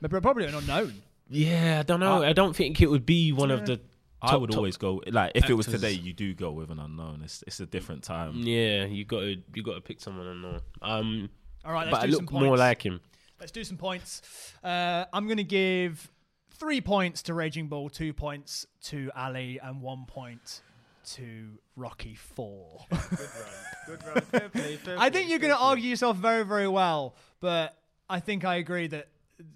But 0.00 0.10
probably 0.22 0.44
an 0.46 0.54
unknown. 0.54 1.02
Yeah, 1.28 1.80
I 1.80 1.82
don't 1.82 2.00
know. 2.00 2.22
I 2.22 2.32
don't 2.34 2.54
think 2.54 2.80
it 2.80 2.90
would 2.90 3.06
be 3.06 3.32
one 3.32 3.50
of 3.50 3.64
the. 3.66 3.80
I 4.22 4.28
top- 4.32 4.40
would 4.42 4.50
top- 4.50 4.58
always 4.58 4.76
go 4.76 5.02
like 5.06 5.32
if 5.34 5.50
it 5.50 5.54
was 5.54 5.66
actors. 5.66 5.80
today, 5.82 5.92
you 5.94 6.12
do 6.12 6.34
go 6.34 6.50
with 6.52 6.70
an 6.70 6.78
unknown. 6.78 7.22
It's 7.24 7.42
it's 7.46 7.60
a 7.60 7.66
different 7.66 8.02
time. 8.04 8.34
Yeah, 8.36 8.84
you 8.84 9.04
got 9.04 9.20
to 9.20 9.36
you 9.54 9.62
got 9.62 9.74
to 9.74 9.80
pick 9.80 10.00
someone 10.00 10.26
I 10.26 10.34
know. 10.34 10.58
Um, 10.82 11.30
All 11.64 11.72
right, 11.72 11.86
let's 11.86 11.90
but 11.90 12.02
I 12.02 12.06
do 12.06 12.12
look 12.12 12.20
some 12.20 12.26
points. 12.28 12.44
more 12.44 12.56
like 12.56 12.84
him. 12.84 13.00
Let's 13.40 13.52
do 13.52 13.64
some 13.64 13.76
points. 13.76 14.22
Uh, 14.62 15.04
I'm 15.12 15.26
going 15.26 15.38
to 15.38 15.44
give 15.44 16.10
three 16.54 16.80
points 16.80 17.22
to 17.24 17.34
Raging 17.34 17.68
Bull, 17.68 17.88
two 17.88 18.12
points 18.12 18.66
to 18.84 19.10
Ali, 19.16 19.58
and 19.62 19.80
one 19.80 20.04
point 20.06 20.62
to 21.04 21.58
Rocky 21.76 22.14
Four. 22.14 22.86
Good 23.86 24.04
run. 24.04 24.20
Fair 24.22 24.48
play, 24.48 24.76
fair 24.76 24.96
I 24.98 25.10
think 25.10 25.28
you're 25.28 25.38
going 25.38 25.52
to 25.52 25.58
argue 25.58 25.90
yourself 25.90 26.16
very, 26.16 26.44
very 26.44 26.68
well, 26.68 27.14
but 27.40 27.76
I 28.08 28.20
think 28.20 28.44
I 28.44 28.56
agree 28.56 28.86
that 28.88 29.08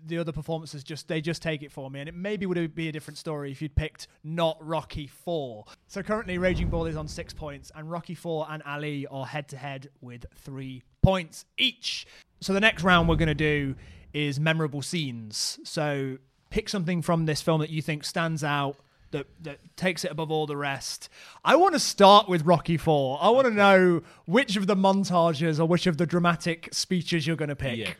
the 0.06 0.18
other 0.18 0.32
performances 0.32 0.82
just 0.82 1.06
they 1.06 1.20
just 1.20 1.40
take 1.40 1.62
it 1.62 1.72
for 1.72 1.90
me, 1.90 2.00
and 2.00 2.08
it 2.08 2.14
maybe 2.14 2.46
would 2.46 2.74
be 2.74 2.88
a 2.88 2.92
different 2.92 3.16
story 3.16 3.50
if 3.50 3.62
you'd 3.62 3.74
picked 3.74 4.08
not 4.24 4.58
Rocky 4.60 5.06
Four. 5.06 5.64
So 5.86 6.02
currently, 6.02 6.38
Raging 6.38 6.68
Bull 6.68 6.86
is 6.86 6.96
on 6.96 7.08
six 7.08 7.32
points, 7.32 7.70
and 7.74 7.90
Rocky 7.90 8.14
Four 8.14 8.46
and 8.50 8.62
Ali 8.64 9.06
are 9.06 9.24
head 9.24 9.48
to 9.48 9.56
head 9.56 9.88
with 10.00 10.26
three 10.36 10.82
points 11.02 11.44
each. 11.56 12.06
So 12.40 12.52
the 12.52 12.60
next 12.60 12.82
round 12.82 13.08
we're 13.08 13.16
going 13.16 13.28
to 13.28 13.34
do 13.34 13.74
is 14.12 14.40
memorable 14.40 14.82
scenes. 14.82 15.58
So 15.64 16.18
pick 16.50 16.68
something 16.68 17.02
from 17.02 17.26
this 17.26 17.42
film 17.42 17.60
that 17.60 17.70
you 17.70 17.82
think 17.82 18.04
stands 18.04 18.44
out. 18.44 18.76
That, 19.10 19.26
that 19.40 19.60
takes 19.74 20.04
it 20.04 20.10
above 20.10 20.30
all 20.30 20.46
the 20.46 20.54
rest. 20.54 21.08
I 21.42 21.56
want 21.56 21.72
to 21.72 21.80
start 21.80 22.28
with 22.28 22.44
Rocky 22.44 22.76
Four. 22.76 23.18
I 23.22 23.30
want 23.30 23.46
to 23.46 23.54
know 23.54 24.02
which 24.26 24.54
of 24.56 24.66
the 24.66 24.76
montages 24.76 25.58
or 25.58 25.64
which 25.64 25.86
of 25.86 25.96
the 25.96 26.04
dramatic 26.04 26.68
speeches 26.72 27.26
you're 27.26 27.34
going 27.34 27.48
to 27.48 27.56
pick. 27.56 27.78
Yeah. 27.78 27.94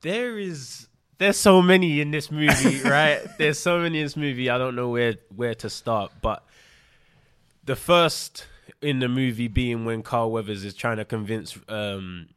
There 0.00 0.38
is 0.38 0.88
there's 1.18 1.36
so 1.36 1.60
many 1.60 2.00
in 2.00 2.12
this 2.12 2.30
movie, 2.30 2.80
right? 2.88 3.20
There's 3.36 3.58
so 3.58 3.78
many 3.80 3.98
in 3.98 4.06
this 4.06 4.16
movie. 4.16 4.48
I 4.48 4.56
don't 4.56 4.74
know 4.74 4.88
where 4.88 5.16
where 5.36 5.54
to 5.56 5.68
start, 5.68 6.12
but 6.22 6.44
the 7.64 7.76
first 7.76 8.46
in 8.80 8.98
the 8.98 9.08
movie 9.08 9.48
being 9.48 9.84
when 9.84 10.02
Carl 10.02 10.30
Weathers 10.30 10.64
is 10.64 10.74
trying 10.74 10.96
to 10.96 11.04
convince 11.04 11.56
um, 11.68 12.28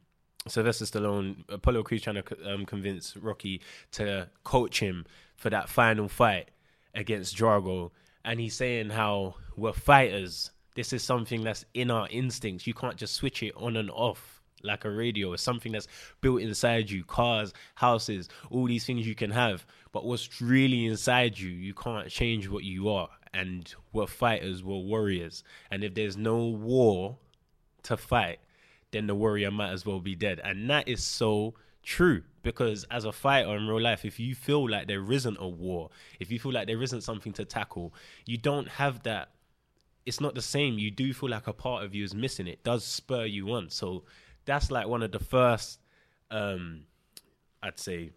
Sylvester 0.46 0.84
Stallone, 0.84 1.44
Apollo 1.48 1.82
Creed 1.84 2.02
trying 2.02 2.22
to 2.22 2.54
um, 2.54 2.66
convince 2.66 3.16
Rocky 3.16 3.60
to 3.92 4.28
coach 4.44 4.80
him 4.80 5.04
for 5.36 5.50
that 5.50 5.68
final 5.68 6.08
fight 6.08 6.50
against 6.94 7.36
Drago, 7.36 7.90
and 8.24 8.40
he's 8.40 8.54
saying 8.54 8.90
how 8.90 9.34
we're 9.56 9.72
fighters. 9.72 10.50
This 10.74 10.92
is 10.92 11.02
something 11.02 11.42
that's 11.42 11.64
in 11.74 11.90
our 11.90 12.08
instincts. 12.10 12.66
You 12.66 12.74
can't 12.74 12.96
just 12.96 13.14
switch 13.14 13.42
it 13.42 13.54
on 13.56 13.76
and 13.76 13.90
off 13.90 14.42
like 14.62 14.84
a 14.84 14.90
radio. 14.90 15.32
It's 15.32 15.42
something 15.42 15.72
that's 15.72 15.88
built 16.20 16.40
inside 16.42 16.90
you. 16.90 17.04
Cars, 17.04 17.54
houses, 17.74 18.28
all 18.50 18.66
these 18.66 18.84
things 18.84 19.06
you 19.06 19.14
can 19.14 19.30
have. 19.30 19.64
But 19.92 20.04
what's 20.04 20.40
really 20.42 20.86
inside 20.86 21.38
you, 21.38 21.50
you 21.50 21.72
can't 21.72 22.08
change 22.08 22.48
what 22.48 22.64
you 22.64 22.88
are. 22.90 23.08
And 23.32 23.72
we're 23.92 24.06
fighters, 24.06 24.64
we're 24.64 24.76
warriors. 24.76 25.44
And 25.70 25.84
if 25.84 25.94
there's 25.94 26.16
no 26.16 26.46
war 26.46 27.16
to 27.84 27.96
fight, 27.96 28.38
then 28.90 29.06
the 29.06 29.14
warrior 29.14 29.50
might 29.50 29.72
as 29.72 29.86
well 29.86 30.00
be 30.00 30.14
dead. 30.14 30.40
And 30.42 30.68
that 30.70 30.88
is 30.88 31.02
so 31.04 31.54
true 31.86 32.22
because 32.42 32.84
as 32.90 33.04
a 33.04 33.12
fighter 33.12 33.56
in 33.56 33.66
real 33.66 33.80
life, 33.80 34.04
if 34.04 34.20
you 34.20 34.34
feel 34.34 34.68
like 34.68 34.88
there 34.88 35.10
isn't 35.10 35.38
a 35.40 35.48
war, 35.48 35.88
if 36.20 36.30
you 36.30 36.38
feel 36.38 36.52
like 36.52 36.66
there 36.66 36.82
isn't 36.82 37.00
something 37.00 37.32
to 37.32 37.44
tackle, 37.44 37.94
you 38.26 38.36
don't 38.36 38.68
have 38.68 39.02
that. 39.04 39.30
It's 40.04 40.20
not 40.20 40.34
the 40.34 40.42
same. 40.42 40.78
You 40.78 40.90
do 40.90 41.14
feel 41.14 41.30
like 41.30 41.46
a 41.46 41.52
part 41.52 41.84
of 41.84 41.94
you 41.94 42.04
is 42.04 42.14
missing. 42.14 42.46
It 42.46 42.62
does 42.62 42.84
spur 42.84 43.24
you 43.24 43.50
on. 43.52 43.70
So 43.70 44.04
that's 44.44 44.70
like 44.70 44.86
one 44.86 45.02
of 45.02 45.12
the 45.12 45.18
first, 45.18 45.80
um, 46.30 46.82
I'd 47.62 47.78
say, 47.78 48.10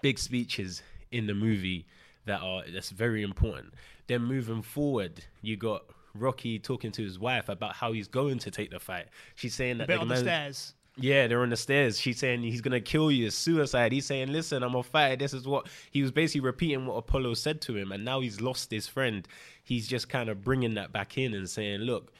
big 0.00 0.18
speeches 0.18 0.82
in 1.10 1.26
the 1.26 1.34
movie 1.34 1.86
that 2.24 2.40
are 2.40 2.62
that's 2.72 2.90
very 2.90 3.22
important. 3.22 3.74
Then 4.06 4.22
moving 4.22 4.62
forward, 4.62 5.24
you 5.42 5.56
got 5.56 5.84
Rocky 6.14 6.58
talking 6.58 6.92
to 6.92 7.02
his 7.02 7.18
wife 7.18 7.48
about 7.48 7.74
how 7.74 7.92
he's 7.92 8.08
going 8.08 8.38
to 8.40 8.50
take 8.50 8.70
the 8.70 8.80
fight. 8.80 9.06
She's 9.34 9.54
saying 9.54 9.78
that 9.78 9.88
the 9.88 9.98
on 9.98 10.08
the 10.08 10.16
stairs. 10.16 10.74
Yeah, 10.98 11.26
they're 11.26 11.42
on 11.42 11.50
the 11.50 11.56
stairs. 11.56 12.00
She's 12.00 12.18
saying 12.18 12.42
he's 12.42 12.60
gonna 12.60 12.80
kill 12.80 13.10
you. 13.10 13.30
Suicide. 13.30 13.92
He's 13.92 14.06
saying, 14.06 14.32
"Listen, 14.32 14.62
I'm 14.62 14.74
a 14.74 14.82
fighter. 14.82 15.16
This 15.16 15.34
is 15.34 15.46
what 15.46 15.66
he 15.90 16.02
was 16.02 16.10
basically 16.10 16.40
repeating 16.40 16.86
what 16.86 16.94
Apollo 16.96 17.34
said 17.34 17.60
to 17.62 17.76
him." 17.76 17.92
And 17.92 18.04
now 18.04 18.20
he's 18.20 18.40
lost 18.40 18.70
his 18.70 18.86
friend. 18.86 19.28
He's 19.62 19.86
just 19.86 20.08
kind 20.08 20.28
of 20.28 20.42
bringing 20.42 20.74
that 20.74 20.92
back 20.92 21.18
in 21.18 21.34
and 21.34 21.48
saying, 21.48 21.80
"Look, 21.80 22.12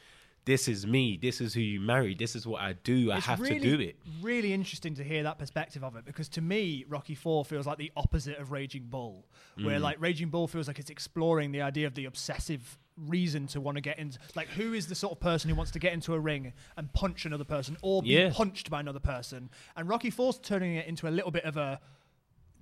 this 0.47 0.67
is 0.67 0.87
me. 0.87 1.19
This 1.21 1.39
is 1.41 1.53
who 1.53 1.59
you 1.61 1.79
marry. 1.79 2.15
This 2.15 2.35
is 2.35 2.47
what 2.47 2.61
I 2.61 2.73
do. 2.73 3.11
I 3.11 3.17
It's 3.17 3.25
have 3.27 3.39
really, 3.39 3.59
to 3.59 3.77
do 3.77 3.83
it." 3.83 3.97
Really 4.21 4.53
interesting 4.53 4.95
to 4.95 5.03
hear 5.03 5.21
that 5.23 5.37
perspective 5.37 5.83
of 5.83 5.95
it 5.95 6.05
because 6.05 6.27
to 6.29 6.41
me, 6.41 6.85
Rocky 6.89 7.13
Four 7.13 7.45
feels 7.45 7.67
like 7.67 7.77
the 7.77 7.91
opposite 7.95 8.37
of 8.39 8.51
Raging 8.51 8.85
Bull, 8.89 9.27
Mm. 9.57 9.65
where 9.65 9.79
like 9.79 10.01
Raging 10.01 10.29
Bull 10.29 10.47
feels 10.47 10.67
like 10.67 10.79
it's 10.79 10.89
exploring 10.89 11.51
the 11.51 11.61
idea 11.61 11.85
of 11.85 11.93
the 11.93 12.05
obsessive 12.05 12.79
reason 12.95 13.45
to 13.45 13.61
want 13.61 13.75
to 13.75 13.81
get 13.81 13.99
into 13.99 14.17
like 14.35 14.47
who 14.47 14.73
is 14.73 14.87
the 14.87 14.95
sort 14.95 15.11
of 15.13 15.19
person 15.19 15.49
who 15.51 15.55
wants 15.55 15.71
to 15.71 15.77
get 15.77 15.93
into 15.93 16.15
a 16.15 16.19
ring 16.19 16.51
and 16.77 16.91
punch 16.93 17.27
another 17.27 17.43
person 17.43 17.77
or 17.83 18.01
be 18.01 18.09
Yeah. 18.09 18.31
punched 18.33 18.71
by 18.71 18.79
another 18.79 18.99
person 18.99 19.51
and 19.75 19.87
rocky 19.87 20.09
Four's 20.09 20.39
turning 20.39 20.73
it 20.73 20.87
into 20.87 21.07
a 21.07 21.11
little 21.11 21.29
bit 21.29 21.43
of 21.43 21.57
a 21.57 21.79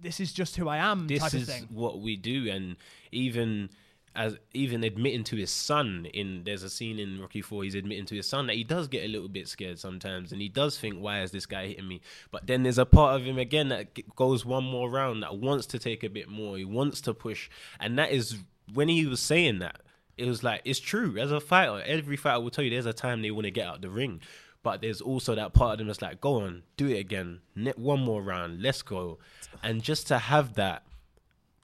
this 0.02 0.19
is 0.19 0.34
just 0.34 0.58
who 0.58 0.67
i 0.67 0.76
am 0.76 1.08
this 1.08 1.21
type 1.21 1.34
is 1.36 1.43
of 1.48 1.56
thing 1.56 1.67
what 1.71 2.02
we 2.02 2.17
do 2.17 2.50
and 2.50 2.76
even 3.13 3.69
as 4.15 4.38
even 4.54 4.84
admitting 4.84 5.23
to 5.25 5.36
his 5.36 5.51
son 5.51 6.08
in 6.13 6.43
there's 6.45 6.63
a 6.63 6.69
scene 6.69 6.99
in 6.99 7.19
Rocky 7.19 7.41
4 7.41 7.63
he's 7.63 7.75
admitting 7.75 8.06
to 8.06 8.15
his 8.15 8.28
son 8.28 8.47
that 8.47 8.56
he 8.56 8.63
does 8.63 8.88
get 8.88 9.04
a 9.04 9.08
little 9.08 9.28
bit 9.28 9.47
scared 9.47 9.78
sometimes 9.78 10.32
and 10.32 10.41
he 10.41 10.47
does 10.47 10.78
think 10.78 10.97
why 10.99 11.21
is 11.21 11.32
this 11.32 11.45
guy 11.45 11.67
hitting 11.67 11.88
me? 11.88 12.01
But 12.32 12.47
then 12.47 12.63
there's 12.63 12.78
a 12.78 12.86
part 12.86 13.19
of 13.19 13.25
him 13.25 13.38
again 13.38 13.69
that 13.69 14.15
goes 14.15 14.45
one 14.45 14.63
more 14.63 14.89
round 14.89 15.23
that 15.23 15.38
wants 15.38 15.65
to 15.67 15.80
take 15.80 16.04
a 16.04 16.10
bit 16.10 16.30
more 16.30 16.58
he 16.58 16.65
wants 16.65 17.01
to 17.01 17.13
push. 17.13 17.49
And 17.80 17.99
that 17.99 18.12
is 18.12 18.38
when 18.73 18.88
he 18.88 19.06
was 19.06 19.19
saying 19.19 19.60
that 19.60 19.82
it 20.17 20.28
was 20.28 20.43
like 20.43 20.62
it's 20.63 20.80
true 20.80 21.17
as 21.17 21.32
a 21.32 21.41
fighter 21.41 21.84
every 21.86 22.15
fighter 22.15 22.39
will 22.39 22.49
tell 22.49 22.63
you 22.63 22.71
there's 22.71 22.86
a 22.86 22.93
time 22.93 23.21
they 23.21 23.32
want 23.32 23.45
to 23.45 23.51
get 23.51 23.67
out 23.67 23.82
the 23.82 23.89
ring. 23.89 24.21
But 24.63 24.82
there's 24.82 25.01
also 25.01 25.36
that 25.36 25.54
part 25.54 25.73
of 25.73 25.78
them 25.80 25.88
that's 25.88 26.01
like 26.01 26.21
go 26.21 26.41
on 26.41 26.63
do 26.78 26.88
it 26.88 26.99
again 26.99 27.41
one 27.75 27.99
more 27.99 28.21
round 28.21 28.62
let's 28.62 28.82
go. 28.82 29.19
And 29.62 29.84
just 29.84 30.08
to 30.08 30.17
have 30.17 30.54
that 30.54 30.84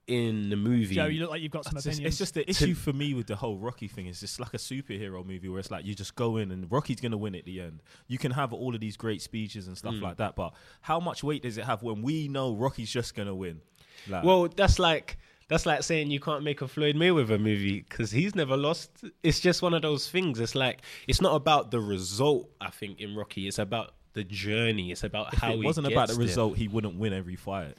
in 0.08 0.50
the 0.50 0.56
movie 0.56 0.96
joe 0.96 1.06
you 1.06 1.22
look 1.22 1.30
like 1.30 1.42
you've 1.42 1.52
got 1.52 1.64
some 1.64 1.78
It's 1.78 1.86
just, 1.86 1.96
opinions 1.98 2.14
it's 2.14 2.18
just 2.18 2.34
the 2.34 2.50
issue 2.50 2.74
for 2.74 2.92
me 2.92 3.14
with 3.14 3.28
the 3.28 3.36
whole 3.36 3.58
Rocky 3.58 3.88
thing. 3.88 4.08
It's 4.08 4.20
just 4.20 4.40
like 4.40 4.54
a 4.54 4.58
superhero 4.58 5.26
movie 5.26 5.48
where 5.48 5.60
it's 5.60 5.72
like 5.72 5.86
you 5.86 5.94
just 5.96 6.16
go 6.16 6.38
in 6.38 6.52
and 6.52 6.70
Rocky's 6.72 7.00
gonna 7.00 7.18
win 7.18 7.36
at 7.36 7.46
the 7.46 7.62
end. 7.62 7.82
You 8.08 8.18
can 8.18 8.32
have 8.32 8.52
all 8.52 8.74
of 8.74 8.82
these 8.82 8.98
great 8.98 9.22
speeches 9.22 9.68
and 9.68 9.76
Mm. 9.76 9.80
stuff 9.80 9.96
like 10.02 10.18
that, 10.18 10.36
but 10.36 10.54
how 10.82 11.00
much 11.00 11.24
weight 11.24 11.44
does 11.44 11.58
it 11.58 11.66
have 11.66 11.84
when 11.84 12.02
we 12.02 12.28
know 12.28 12.54
Rocky's 12.56 12.92
just 12.92 13.16
gonna 13.16 13.36
win? 13.36 13.62
Like, 14.10 14.24
well 14.24 14.48
that's 14.48 14.80
like 14.80 15.18
that's 15.48 15.66
like 15.66 15.84
saying 15.84 16.10
you 16.12 16.20
can't 16.20 16.44
make 16.44 16.62
a 16.62 16.68
Floyd 16.68 16.96
Mayweather 16.96 17.40
movie 17.40 17.82
because 17.82 18.10
he's 18.12 18.34
never 18.36 18.56
lost. 18.58 19.04
It's 19.22 19.40
just 19.40 19.62
one 19.62 19.74
of 19.74 19.82
those 19.82 20.10
things. 20.10 20.40
It's 20.40 20.56
like 20.56 20.82
it's 21.08 21.22
not 21.22 21.36
about 21.36 21.72
the 21.72 21.80
result. 21.80 22.50
I 22.60 22.70
think 22.70 23.00
in 23.00 23.16
Rocky, 23.16 23.48
it's 23.48 23.60
about 23.60 23.94
the 24.14 24.24
journey. 24.24 24.92
It's 24.92 25.04
about 25.04 25.34
if 25.34 25.40
how 25.40 25.52
it 25.54 25.58
he 25.58 25.64
wasn't 25.66 25.88
about 25.88 26.08
gets 26.08 26.14
the 26.14 26.18
there. 26.20 26.28
result, 26.28 26.58
he 26.58 26.68
wouldn't 26.68 26.96
win 26.96 27.14
every 27.14 27.36
fight. 27.36 27.76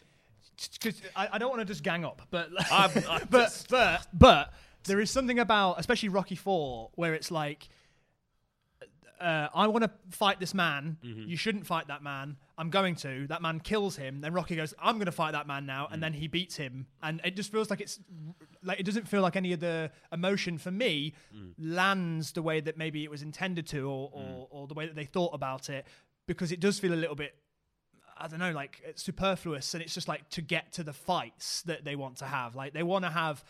Because 0.74 1.00
I, 1.16 1.28
I 1.32 1.38
don't 1.38 1.50
want 1.50 1.60
to 1.60 1.64
just 1.66 1.82
gang 1.82 2.04
up, 2.04 2.22
but 2.30 2.48
I'm- 2.70 2.90
I'm 3.08 3.26
but 3.30 3.64
but 3.70 4.06
but 4.12 4.52
there 4.84 5.00
is 5.00 5.10
something 5.10 5.38
about 5.38 5.78
especially 5.80 6.08
Rocky 6.08 6.36
Four 6.36 6.90
where 6.94 7.14
it's 7.14 7.30
like. 7.30 7.68
Uh, 9.20 9.46
I 9.54 9.68
want 9.68 9.84
to 9.84 9.90
fight 10.10 10.40
this 10.40 10.52
man. 10.52 10.96
Mm-hmm. 11.04 11.28
You 11.30 11.36
shouldn't 11.36 11.64
fight 11.64 11.86
that 11.86 12.02
man. 12.02 12.36
I'm 12.58 12.70
going 12.70 12.96
to. 12.96 13.28
That 13.28 13.40
man 13.40 13.60
kills 13.60 13.94
him. 13.94 14.20
Then 14.20 14.32
Rocky 14.32 14.56
goes, 14.56 14.74
"I'm 14.82 14.96
going 14.96 15.06
to 15.06 15.12
fight 15.12 15.30
that 15.32 15.46
man 15.46 15.64
now," 15.64 15.84
Mm. 15.86 15.92
and 15.92 16.02
then 16.02 16.12
he 16.12 16.26
beats 16.26 16.56
him. 16.56 16.86
And 17.04 17.20
it 17.24 17.36
just 17.36 17.52
feels 17.52 17.70
like 17.70 17.80
it's 17.80 18.00
like 18.64 18.80
it 18.80 18.82
doesn't 18.82 19.06
feel 19.06 19.22
like 19.22 19.36
any 19.36 19.52
of 19.52 19.60
the 19.60 19.92
emotion 20.12 20.58
for 20.58 20.72
me 20.72 21.12
Mm. 21.32 21.52
lands 21.56 22.32
the 22.32 22.42
way 22.42 22.60
that 22.62 22.76
maybe 22.76 23.04
it 23.04 23.12
was 23.12 23.22
intended 23.22 23.68
to, 23.68 23.88
or 23.88 24.10
or, 24.12 24.48
or 24.50 24.66
the 24.66 24.74
way 24.74 24.86
that 24.86 24.96
they 24.96 25.04
thought 25.04 25.32
about 25.34 25.70
it, 25.70 25.86
because 26.26 26.50
it 26.50 26.58
does 26.58 26.80
feel 26.80 26.92
a 26.92 26.96
little 26.96 27.14
bit 27.16 27.36
I 28.22 28.28
don't 28.28 28.38
know, 28.38 28.52
like 28.52 28.80
it's 28.84 29.02
superfluous, 29.02 29.74
and 29.74 29.82
it's 29.82 29.94
just 29.94 30.06
like 30.06 30.28
to 30.30 30.42
get 30.42 30.72
to 30.74 30.84
the 30.84 30.92
fights 30.92 31.62
that 31.62 31.84
they 31.84 31.96
want 31.96 32.18
to 32.18 32.24
have. 32.24 32.54
Like 32.54 32.72
they 32.72 32.84
want 32.84 33.04
to 33.04 33.10
have 33.10 33.44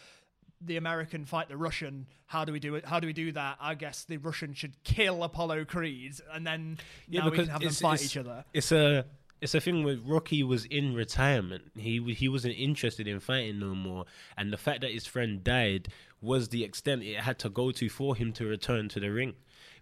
the 0.64 0.76
American 0.76 1.24
fight 1.24 1.48
the 1.48 1.56
Russian. 1.56 2.06
How 2.26 2.44
do 2.44 2.52
we 2.52 2.58
do 2.58 2.74
it? 2.76 2.86
How 2.86 2.98
do 2.98 3.06
we 3.06 3.12
do 3.12 3.32
that? 3.32 3.58
I 3.60 3.74
guess 3.74 4.04
the 4.04 4.16
Russian 4.16 4.54
should 4.54 4.82
kill 4.84 5.22
Apollo 5.24 5.66
Creed, 5.66 6.14
and 6.32 6.46
then 6.46 6.78
now 7.08 7.28
we 7.28 7.36
can 7.36 7.48
have 7.48 7.60
them 7.60 7.72
fight 7.72 8.02
each 8.02 8.16
other. 8.16 8.44
It's 8.54 8.72
a 8.72 9.04
it's 9.42 9.54
a 9.54 9.60
thing 9.60 9.84
where 9.84 9.98
Rocky 10.02 10.42
was 10.42 10.64
in 10.64 10.94
retirement. 10.94 11.64
He 11.76 12.00
he 12.14 12.28
wasn't 12.28 12.54
interested 12.56 13.06
in 13.06 13.20
fighting 13.20 13.58
no 13.58 13.74
more, 13.74 14.06
and 14.38 14.52
the 14.52 14.56
fact 14.56 14.80
that 14.80 14.92
his 14.92 15.06
friend 15.06 15.44
died 15.44 15.88
was 16.20 16.48
the 16.48 16.64
extent 16.64 17.02
it 17.02 17.20
had 17.20 17.38
to 17.40 17.50
go 17.50 17.72
to 17.72 17.88
for 17.88 18.14
him 18.14 18.32
to 18.34 18.46
return 18.46 18.88
to 18.90 19.00
the 19.00 19.10
ring, 19.10 19.34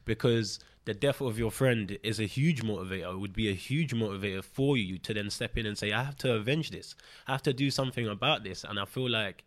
because 0.04 0.58
the 0.84 0.94
death 0.94 1.20
of 1.20 1.38
your 1.38 1.50
friend 1.50 1.98
is 2.02 2.18
a 2.18 2.24
huge 2.24 2.62
motivator. 2.62 3.12
It 3.12 3.18
would 3.18 3.34
be 3.34 3.48
a 3.48 3.54
huge 3.54 3.92
motivator 3.92 4.42
for 4.42 4.76
you 4.76 4.98
to 4.98 5.14
then 5.14 5.30
step 5.30 5.56
in 5.56 5.66
and 5.66 5.76
say, 5.76 5.92
"I 5.92 6.02
have 6.04 6.16
to 6.18 6.34
avenge 6.34 6.70
this. 6.70 6.94
I 7.26 7.32
have 7.32 7.42
to 7.42 7.52
do 7.52 7.70
something 7.70 8.08
about 8.08 8.44
this." 8.44 8.64
And 8.64 8.78
I 8.78 8.84
feel 8.84 9.08
like 9.08 9.44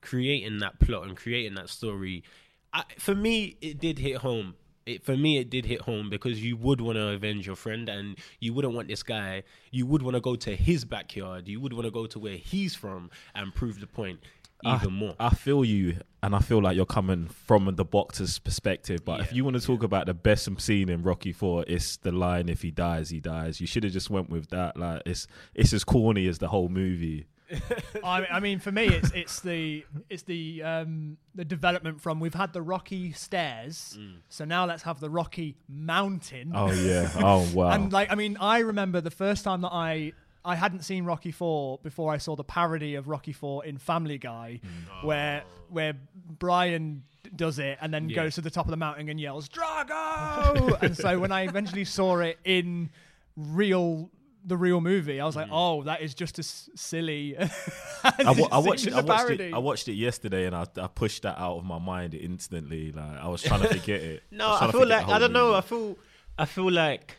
creating 0.00 0.58
that 0.58 0.80
plot 0.80 1.06
and 1.06 1.16
creating 1.16 1.54
that 1.54 1.68
story, 1.68 2.24
I, 2.72 2.84
for 2.98 3.14
me, 3.14 3.56
it 3.60 3.78
did 3.78 3.98
hit 3.98 4.16
home 4.18 4.54
it, 4.86 5.04
for 5.04 5.16
me, 5.16 5.38
it 5.38 5.50
did 5.50 5.66
hit 5.66 5.82
home 5.82 6.10
because 6.10 6.42
you 6.42 6.56
would 6.56 6.80
want 6.80 6.96
to 6.96 7.08
avenge 7.08 7.46
your 7.46 7.56
friend, 7.56 7.88
and 7.88 8.18
you 8.40 8.52
wouldn't 8.52 8.74
want 8.74 8.88
this 8.88 9.02
guy. 9.02 9.44
You 9.70 9.86
would 9.86 10.02
want 10.02 10.14
to 10.14 10.20
go 10.20 10.36
to 10.36 10.56
his 10.56 10.84
backyard. 10.84 11.48
You 11.48 11.60
would 11.60 11.72
want 11.72 11.84
to 11.84 11.90
go 11.90 12.06
to 12.06 12.18
where 12.18 12.36
he's 12.36 12.74
from 12.74 13.10
and 13.34 13.54
prove 13.54 13.80
the 13.80 13.86
point 13.86 14.20
even 14.64 14.88
I, 14.88 14.90
more. 14.90 15.14
I 15.18 15.30
feel 15.30 15.64
you, 15.64 15.98
and 16.22 16.34
I 16.34 16.38
feel 16.38 16.60
like 16.62 16.76
you're 16.76 16.86
coming 16.86 17.28
from 17.28 17.74
the 17.74 17.84
boxer's 17.84 18.38
perspective. 18.38 19.04
But 19.04 19.20
if 19.20 19.32
you 19.32 19.44
want 19.44 19.60
to 19.60 19.66
talk 19.66 19.82
about 19.82 20.06
the 20.06 20.14
best 20.14 20.48
scene 20.60 20.88
in 20.88 21.02
Rocky 21.02 21.32
Four, 21.32 21.64
it's 21.66 21.96
the 21.96 22.12
line 22.12 22.48
"If 22.48 22.62
he 22.62 22.70
dies, 22.70 23.10
he 23.10 23.20
dies." 23.20 23.60
You 23.60 23.66
should 23.66 23.84
have 23.84 23.92
just 23.92 24.10
went 24.10 24.30
with 24.30 24.48
that. 24.50 24.76
Like 24.76 25.02
it's 25.06 25.26
it's 25.54 25.72
as 25.72 25.84
corny 25.84 26.26
as 26.28 26.38
the 26.38 26.48
whole 26.48 26.68
movie. 26.68 27.26
I, 28.04 28.26
I 28.26 28.40
mean, 28.40 28.58
for 28.58 28.72
me, 28.72 28.86
it's 28.86 29.10
it's 29.12 29.40
the 29.40 29.84
it's 30.08 30.22
the 30.22 30.62
um, 30.62 31.18
the 31.34 31.44
development 31.44 32.00
from 32.00 32.20
we've 32.20 32.34
had 32.34 32.52
the 32.52 32.62
rocky 32.62 33.12
stairs, 33.12 33.98
so 34.28 34.44
now 34.44 34.64
let's 34.64 34.82
have 34.84 35.00
the 35.00 35.10
rocky 35.10 35.56
mountain. 35.68 36.52
Oh 36.54 36.72
yeah. 36.72 37.10
Oh 37.16 37.48
wow. 37.54 37.70
And 37.70 37.92
like, 37.92 38.10
I 38.10 38.14
mean, 38.14 38.36
I 38.40 38.60
remember 38.60 39.00
the 39.00 39.10
first 39.10 39.44
time 39.44 39.62
that 39.62 39.72
I 39.72 40.12
I 40.44 40.56
hadn't 40.56 40.82
seen 40.82 41.04
Rocky 41.04 41.30
Four 41.30 41.78
before 41.82 42.12
I 42.12 42.18
saw 42.18 42.36
the 42.36 42.44
parody 42.44 42.94
of 42.96 43.08
Rocky 43.08 43.32
Four 43.32 43.64
in 43.64 43.78
Family 43.78 44.18
Guy, 44.18 44.60
mm. 44.64 45.04
where 45.04 45.42
oh. 45.44 45.62
where 45.68 45.94
Brian 46.38 47.04
does 47.34 47.58
it 47.58 47.78
and 47.80 47.94
then 47.94 48.08
Yeah. 48.08 48.16
goes 48.16 48.34
to 48.34 48.40
the 48.40 48.50
top 48.50 48.66
of 48.66 48.70
the 48.70 48.76
mountain 48.76 49.08
and 49.08 49.20
yells 49.20 49.48
Drago. 49.48 50.82
and 50.82 50.96
so 50.96 51.18
when 51.18 51.32
I 51.32 51.42
eventually 51.42 51.84
saw 51.84 52.18
it 52.18 52.38
in 52.44 52.90
real 53.36 54.10
the 54.44 54.56
real 54.56 54.80
movie, 54.80 55.20
I 55.20 55.24
was 55.24 55.36
like, 55.36 55.48
oh, 55.52 55.84
that 55.84 56.00
is 56.00 56.14
just 56.14 56.38
as 56.38 56.68
silly. 56.74 57.36
as 57.38 57.50
I, 58.02 58.32
wa- 58.32 58.48
I 58.50 58.58
watched 58.58 58.80
seems 58.80 58.96
it, 58.96 58.98
I 58.98 59.02
watched 59.02 59.30
it. 59.30 59.54
I 59.54 59.58
watched 59.58 59.88
it 59.88 59.94
yesterday, 59.94 60.46
and 60.46 60.56
I, 60.56 60.66
I 60.76 60.88
pushed 60.88 61.22
that 61.22 61.38
out 61.38 61.58
of 61.58 61.64
my 61.64 61.78
mind 61.78 62.14
instantly. 62.14 62.90
Like 62.90 63.18
I 63.18 63.28
was 63.28 63.42
trying 63.42 63.62
to 63.62 63.68
forget 63.68 64.00
it. 64.00 64.22
No, 64.32 64.48
was 64.48 64.62
I, 64.62 64.72
feel 64.72 64.86
like 64.86 65.06
I 65.06 65.18
don't 65.18 65.32
know. 65.32 65.54
I 65.54 65.60
feel 65.60 65.96
I 66.38 66.44
feel 66.46 66.70
like 66.70 67.16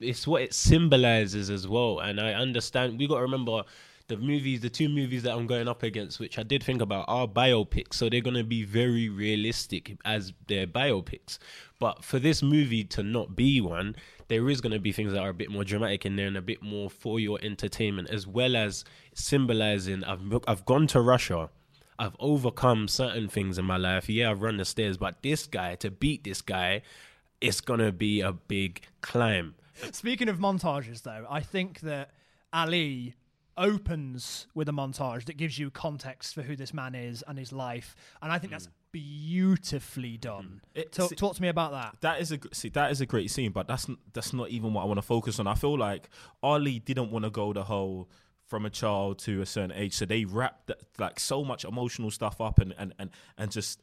it's 0.00 0.26
what 0.26 0.42
it 0.42 0.54
symbolizes 0.54 1.50
as 1.50 1.66
well, 1.66 2.00
and 2.00 2.20
I 2.20 2.32
understand. 2.32 2.98
We 2.98 3.06
got 3.08 3.16
to 3.16 3.22
remember 3.22 3.62
the 4.08 4.16
movies, 4.16 4.60
the 4.60 4.70
two 4.70 4.88
movies 4.88 5.24
that 5.24 5.32
I'm 5.32 5.46
going 5.46 5.66
up 5.66 5.82
against, 5.82 6.20
which 6.20 6.38
I 6.38 6.42
did 6.42 6.62
think 6.62 6.80
about, 6.80 7.06
are 7.08 7.26
biopics, 7.26 7.94
so 7.94 8.08
they're 8.08 8.20
going 8.20 8.36
to 8.36 8.44
be 8.44 8.62
very 8.62 9.08
realistic 9.08 9.96
as 10.04 10.32
their 10.46 10.66
biopics. 10.66 11.38
But 11.80 12.04
for 12.04 12.18
this 12.18 12.42
movie 12.42 12.84
to 12.84 13.02
not 13.02 13.34
be 13.34 13.60
one, 13.60 13.96
there 14.28 14.48
is 14.48 14.60
going 14.60 14.72
to 14.72 14.78
be 14.78 14.92
things 14.92 15.12
that 15.12 15.20
are 15.20 15.30
a 15.30 15.34
bit 15.34 15.50
more 15.50 15.64
dramatic 15.64 16.06
in 16.06 16.16
there 16.16 16.28
and 16.28 16.36
a 16.36 16.42
bit 16.42 16.62
more 16.62 16.88
for 16.88 17.18
your 17.18 17.38
entertainment, 17.42 18.10
as 18.10 18.26
well 18.26 18.54
as 18.54 18.84
symbolizing. 19.14 20.04
I've 20.04 20.20
I've 20.46 20.64
gone 20.64 20.86
to 20.88 21.00
Russia. 21.00 21.50
I've 21.98 22.16
overcome 22.20 22.88
certain 22.88 23.28
things 23.28 23.58
in 23.58 23.64
my 23.64 23.78
life. 23.78 24.08
Yeah, 24.08 24.30
I've 24.30 24.42
run 24.42 24.58
the 24.58 24.64
stairs, 24.64 24.98
but 24.98 25.22
this 25.22 25.46
guy, 25.46 25.76
to 25.76 25.90
beat 25.90 26.24
this 26.24 26.42
guy, 26.42 26.82
it's 27.40 27.60
gonna 27.60 27.90
be 27.90 28.20
a 28.20 28.32
big 28.32 28.82
climb. 29.00 29.54
Speaking 29.92 30.28
of 30.28 30.38
montages, 30.38 31.02
though, 31.02 31.26
I 31.28 31.40
think 31.40 31.80
that 31.80 32.10
Ali 32.52 33.14
opens 33.56 34.46
with 34.54 34.68
a 34.68 34.72
montage 34.72 35.24
that 35.24 35.36
gives 35.36 35.58
you 35.58 35.70
context 35.70 36.34
for 36.34 36.42
who 36.42 36.56
this 36.56 36.74
man 36.74 36.94
is 36.94 37.24
and 37.26 37.38
his 37.38 37.52
life, 37.52 37.96
and 38.22 38.30
I 38.32 38.38
think 38.38 38.52
that's 38.52 38.66
hmm. 38.66 38.72
beautifully 38.92 40.16
done. 40.16 40.60
Hmm. 40.74 40.78
It- 40.78 40.92
talk, 40.92 41.10
see- 41.10 41.16
talk 41.16 41.34
to 41.36 41.42
me 41.42 41.48
about 41.48 41.72
that. 41.72 41.96
That 42.00 42.20
is 42.20 42.32
a 42.32 42.38
see. 42.52 42.68
That 42.70 42.90
is 42.90 43.00
a 43.00 43.06
great 43.06 43.30
scene, 43.30 43.52
but 43.52 43.66
that's 43.66 43.86
that's 44.12 44.32
not 44.32 44.50
even 44.50 44.72
what 44.72 44.82
I 44.82 44.84
want 44.86 44.98
to 44.98 45.02
focus 45.02 45.38
on. 45.38 45.46
I 45.46 45.54
feel 45.54 45.78
like 45.78 46.08
Ali 46.42 46.78
didn't 46.78 47.10
want 47.10 47.24
to 47.24 47.30
go 47.30 47.52
the 47.52 47.64
whole 47.64 48.08
from 48.46 48.64
a 48.64 48.70
child 48.70 49.18
to 49.18 49.40
a 49.40 49.46
certain 49.46 49.72
age, 49.72 49.94
so 49.94 50.06
they 50.06 50.24
wrapped 50.24 50.68
that, 50.68 50.80
like 50.98 51.18
so 51.18 51.44
much 51.44 51.64
emotional 51.64 52.10
stuff 52.10 52.40
up 52.40 52.58
and 52.58 52.74
and 52.78 52.94
and 52.98 53.10
and 53.38 53.50
just 53.50 53.80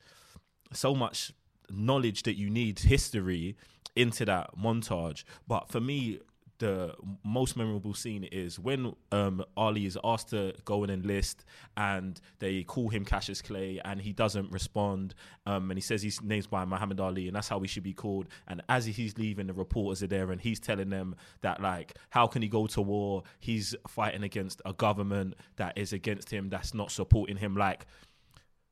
so 0.72 0.96
much 0.96 1.34
knowledge 1.70 2.24
that 2.24 2.36
you 2.36 2.50
need 2.50 2.80
history 2.80 3.56
into 3.96 4.26
that 4.26 4.58
montage. 4.58 5.24
But 5.48 5.70
for 5.70 5.80
me, 5.80 6.20
the 6.60 6.94
most 7.26 7.58
memorable 7.58 7.94
scene 7.94 8.24
is 8.24 8.58
when 8.60 8.96
um, 9.12 9.44
Ali 9.58 9.86
is 9.86 9.98
asked 10.04 10.30
to 10.30 10.54
go 10.64 10.84
and 10.84 10.92
enlist, 10.92 11.44
and 11.76 12.22
they 12.40 12.64
call 12.64 12.90
him 12.90 13.04
Cassius 13.04 13.42
Clay, 13.42 13.82
and 13.84 14.00
he 14.00 14.14
doesn't 14.14 14.52
respond, 14.52 15.14
um, 15.46 15.72
and 15.72 15.78
he 15.78 15.82
says 15.82 16.02
his 16.04 16.22
name's 16.22 16.48
by 16.48 16.64
Muhammad 16.64 17.00
Ali, 17.00 17.28
and 17.28 17.36
that's 17.36 17.50
how 17.50 17.60
he 17.60 17.68
should 17.68 17.84
be 17.84 17.94
called. 17.94 18.28
And 18.48 18.62
as 18.70 18.86
he's 18.86 19.18
leaving, 19.18 19.48
the 19.48 19.54
reporters 19.54 20.04
are 20.04 20.08
there, 20.08 20.32
and 20.32 20.40
he's 20.40 20.60
telling 20.60 20.90
them 20.90 21.16
that 21.42 21.62
like, 21.62 21.98
how 22.12 22.28
can 22.28 22.42
he 22.42 22.48
go 22.48 22.68
to 22.68 22.82
war? 22.82 23.24
He's 23.40 23.76
fighting 23.88 24.24
against 24.24 24.62
a 24.66 24.74
government 24.74 25.34
that 25.58 25.78
is 25.78 25.92
against 25.92 26.30
him, 26.30 26.50
that's 26.50 26.74
not 26.74 26.92
supporting 26.92 27.38
him. 27.38 27.58
Like, 27.58 27.86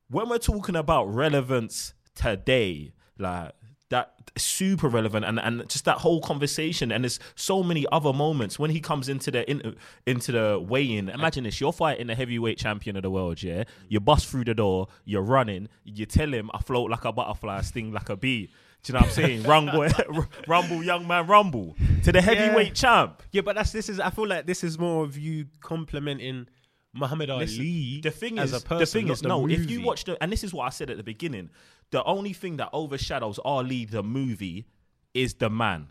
when 0.08 0.28
we're 0.28 0.38
talking 0.38 0.76
about 0.76 1.12
relevance 1.12 1.94
today, 2.14 2.92
like 3.18 3.52
that 3.92 4.14
super 4.36 4.88
relevant 4.88 5.24
and, 5.24 5.38
and 5.38 5.68
just 5.68 5.84
that 5.84 5.98
whole 5.98 6.20
conversation. 6.20 6.90
And 6.90 7.04
there's 7.04 7.20
so 7.34 7.62
many 7.62 7.86
other 7.92 8.12
moments 8.12 8.58
when 8.58 8.70
he 8.70 8.80
comes 8.80 9.08
into 9.08 9.30
the 9.30 9.48
in, 9.48 9.76
into 10.06 10.32
the 10.32 10.58
weigh-in. 10.58 11.08
Imagine 11.08 11.44
this 11.44 11.60
you're 11.60 11.72
fighting 11.72 12.08
the 12.08 12.14
heavyweight 12.14 12.58
champion 12.58 12.96
of 12.96 13.02
the 13.02 13.10
world 13.10 13.42
yeah? 13.42 13.64
You 13.88 14.00
bust 14.00 14.26
through 14.26 14.44
the 14.44 14.54
door 14.54 14.88
you're 15.04 15.22
running 15.22 15.68
you 15.84 16.06
tell 16.06 16.32
him 16.32 16.50
i 16.54 16.60
float 16.60 16.90
like 16.90 17.04
a 17.04 17.12
butterfly 17.12 17.58
I 17.58 17.60
sting 17.60 17.92
like 17.92 18.08
a 18.08 18.16
bee. 18.16 18.50
Do 18.82 18.92
you 18.92 18.94
know 18.94 19.00
what 19.00 19.08
i'm 19.08 19.14
saying? 19.14 19.42
Rumble 19.44 19.86
rumble 20.48 20.82
young 20.82 21.06
man 21.06 21.26
rumble 21.26 21.76
to 22.02 22.10
the 22.10 22.20
heavyweight 22.20 22.74
champ. 22.74 23.22
Yeah, 23.30 23.42
but 23.42 23.54
that's 23.54 23.70
this 23.72 23.88
is. 23.88 24.00
I 24.00 24.10
feel 24.10 24.26
like 24.26 24.46
this 24.46 24.64
is 24.64 24.78
more 24.78 25.04
of 25.04 25.16
you 25.16 25.46
complimenting 25.60 26.48
Muhammad 26.94 27.30
Ali. 27.30 28.00
The 28.02 28.10
thing 28.10 28.38
as 28.38 28.52
is, 28.52 28.62
a 28.62 28.66
person, 28.66 28.78
the 28.78 28.86
thing 28.86 29.08
is, 29.08 29.22
no. 29.22 29.48
If 29.48 29.70
you 29.70 29.82
watch 29.82 30.04
the, 30.04 30.22
and 30.22 30.30
this 30.30 30.44
is 30.44 30.52
what 30.52 30.66
I 30.66 30.70
said 30.70 30.90
at 30.90 30.96
the 30.96 31.02
beginning, 31.02 31.50
the 31.90 32.04
only 32.04 32.32
thing 32.32 32.56
that 32.58 32.68
overshadows 32.72 33.38
Ali 33.44 33.84
the 33.84 34.02
movie 34.02 34.66
is 35.14 35.34
the 35.34 35.50
man. 35.50 35.88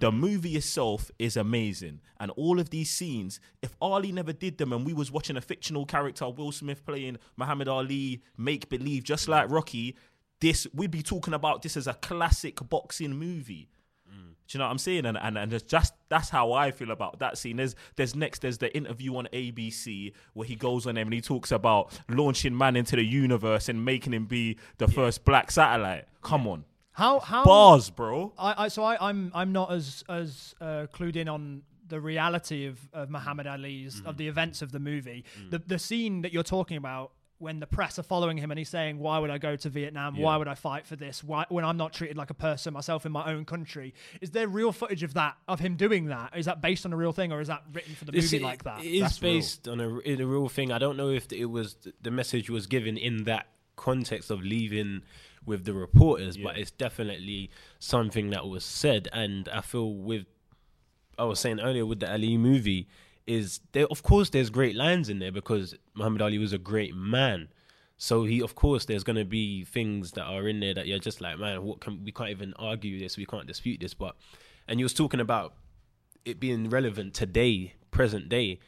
The 0.00 0.10
movie 0.10 0.56
itself 0.56 1.10
is 1.20 1.36
amazing, 1.36 2.00
and 2.18 2.32
all 2.32 2.58
of 2.58 2.70
these 2.70 2.90
scenes. 2.90 3.38
If 3.62 3.76
Ali 3.80 4.10
never 4.10 4.32
did 4.32 4.58
them, 4.58 4.72
and 4.72 4.84
we 4.84 4.92
was 4.92 5.12
watching 5.12 5.36
a 5.36 5.40
fictional 5.40 5.86
character, 5.86 6.28
Will 6.28 6.50
Smith 6.50 6.84
playing 6.84 7.18
Muhammad 7.36 7.68
Ali, 7.68 8.22
make 8.36 8.68
believe, 8.68 9.04
just 9.04 9.28
like 9.28 9.48
Rocky, 9.48 9.96
this 10.40 10.66
we'd 10.74 10.90
be 10.90 11.02
talking 11.02 11.32
about 11.32 11.62
this 11.62 11.76
as 11.76 11.86
a 11.86 11.94
classic 11.94 12.58
boxing 12.68 13.12
movie. 13.12 13.68
Do 14.46 14.56
you 14.56 14.58
know 14.58 14.66
what 14.66 14.72
I'm 14.72 14.78
saying? 14.78 15.06
And 15.06 15.16
and 15.16 15.38
and 15.38 15.52
it's 15.52 15.64
just 15.64 15.94
that's 16.08 16.28
how 16.28 16.52
I 16.52 16.70
feel 16.70 16.90
about 16.90 17.18
that 17.20 17.38
scene. 17.38 17.56
There's 17.56 17.74
there's 17.96 18.14
next 18.14 18.42
there's 18.42 18.58
the 18.58 18.74
interview 18.76 19.16
on 19.16 19.26
ABC 19.32 20.12
where 20.34 20.46
he 20.46 20.54
goes 20.54 20.86
on 20.86 20.94
there 20.96 21.04
and 21.04 21.12
he 21.14 21.20
talks 21.20 21.50
about 21.50 21.98
launching 22.08 22.56
man 22.56 22.76
into 22.76 22.96
the 22.96 23.04
universe 23.04 23.68
and 23.68 23.84
making 23.84 24.12
him 24.12 24.26
be 24.26 24.58
the 24.78 24.86
first 24.88 25.24
black 25.24 25.50
satellite. 25.50 26.04
Come 26.22 26.46
on, 26.46 26.64
How 26.92 27.20
how 27.20 27.44
bars, 27.44 27.88
bro. 27.90 28.32
I, 28.38 28.64
I 28.64 28.68
so 28.68 28.84
I, 28.84 29.08
I'm 29.08 29.30
I'm 29.34 29.52
not 29.52 29.72
as 29.72 30.04
as 30.08 30.54
uh, 30.60 30.86
clued 30.92 31.16
in 31.16 31.28
on 31.28 31.62
the 31.86 32.00
reality 32.00 32.66
of, 32.66 32.78
of 32.92 33.10
Muhammad 33.10 33.46
Ali's 33.46 33.96
Mm-hmm. 33.96 34.08
of 34.08 34.16
the 34.16 34.26
events 34.28 34.62
of 34.62 34.72
the 34.72 34.80
movie. 34.80 35.24
Mm. 35.38 35.50
The 35.52 35.58
the 35.60 35.78
scene 35.78 36.22
that 36.22 36.32
you're 36.32 36.42
talking 36.42 36.76
about 36.76 37.12
when 37.38 37.58
the 37.60 37.66
press 37.66 37.98
are 37.98 38.02
following 38.04 38.38
him 38.38 38.50
and 38.50 38.58
he's 38.58 38.68
saying, 38.68 38.98
"Why 38.98 39.18
would 39.18 39.28
I 39.30 39.38
go 39.38 39.56
to 39.56 39.68
Vietnam? 39.68 40.16
Why 40.16 40.36
would 40.36 40.48
I 40.48 40.54
fight 40.54 40.86
for 40.86 40.96
this? 40.96 41.22
Why 41.22 41.44
when 41.48 41.64
I'm 41.64 41.76
not 41.76 41.92
treated 41.92 42.16
like 42.16 42.30
a 42.30 42.34
person 42.34 42.72
myself 42.72 43.04
in 43.06 43.12
my 43.12 43.30
own 43.32 43.44
country?" 43.44 43.92
Is 44.20 44.30
there 44.30 44.46
real 44.48 44.72
footage 44.72 45.02
of 45.02 45.14
that 45.14 45.36
of 45.48 45.60
him 45.60 45.76
doing 45.76 46.06
that? 46.06 46.36
Is 46.36 46.46
that 46.46 46.60
based 46.62 46.86
on 46.86 46.92
a 46.92 46.96
real 46.96 47.12
thing 47.12 47.32
or 47.32 47.40
is 47.40 47.48
that 47.48 47.64
written 47.72 47.94
for 47.94 48.04
the 48.04 48.12
It's- 48.12 48.32
movie 48.32 48.42
it- 48.44 48.46
like 48.46 48.62
that? 48.64 48.84
It 48.84 48.88
is 48.94 49.00
That's 49.00 49.22
real. 49.22 49.34
based 49.34 49.68
on 49.68 49.80
a, 49.80 49.98
in 49.98 50.20
a 50.20 50.26
real 50.26 50.48
thing. 50.48 50.70
I 50.72 50.78
don't 50.78 50.96
know 50.96 51.10
if 51.10 51.32
it 51.32 51.46
was 51.46 51.76
the 52.00 52.10
message 52.10 52.48
was 52.50 52.66
given 52.66 52.96
in 52.96 53.24
that 53.24 53.48
context 53.76 54.30
of 54.30 54.40
leaving 54.42 55.02
with 55.44 55.64
the 55.64 55.74
reporters, 55.74 56.38
but 56.38 56.56
it's 56.56 56.70
definitely 56.70 57.50
something 57.78 58.30
that 58.30 58.46
was 58.48 58.64
said. 58.64 59.08
And 59.12 59.48
I 59.50 59.60
feel 59.60 59.92
with 59.92 60.26
I 61.18 61.24
was 61.24 61.38
saying 61.38 61.60
earlier 61.60 61.84
with 61.86 62.00
the 62.00 62.10
Ali 62.10 62.36
movie 62.38 62.88
is 63.26 63.60
there. 63.72 63.86
Of 63.86 64.02
course, 64.02 64.30
there's 64.30 64.50
great 64.50 64.76
lines 64.76 65.08
in 65.08 65.18
there 65.18 65.32
because 65.32 65.74
Muhammad 65.94 66.22
Ali 66.22 66.38
was 66.38 66.52
a 66.52 66.58
great 66.58 66.94
man. 66.94 67.48
So 67.96 68.24
he, 68.24 68.42
of 68.42 68.54
course, 68.54 68.84
there's 68.84 69.04
gonna 69.04 69.24
be 69.24 69.64
things 69.64 70.12
that 70.12 70.24
are 70.24 70.48
in 70.48 70.60
there 70.60 70.74
that 70.74 70.86
you're 70.86 70.98
just 70.98 71.20
like, 71.20 71.38
man, 71.38 71.62
what 71.62 71.80
can 71.80 72.04
we 72.04 72.12
can't 72.12 72.30
even 72.30 72.54
argue 72.54 72.98
this, 72.98 73.16
we 73.16 73.26
can't 73.26 73.46
dispute 73.46 73.80
this. 73.80 73.94
But 73.94 74.16
and 74.68 74.80
you 74.80 74.84
was 74.84 74.94
talking 74.94 75.20
about 75.20 75.54
it 76.24 76.40
being 76.40 76.68
relevant 76.68 77.14
today, 77.14 77.74
present 77.90 78.28
day. 78.28 78.58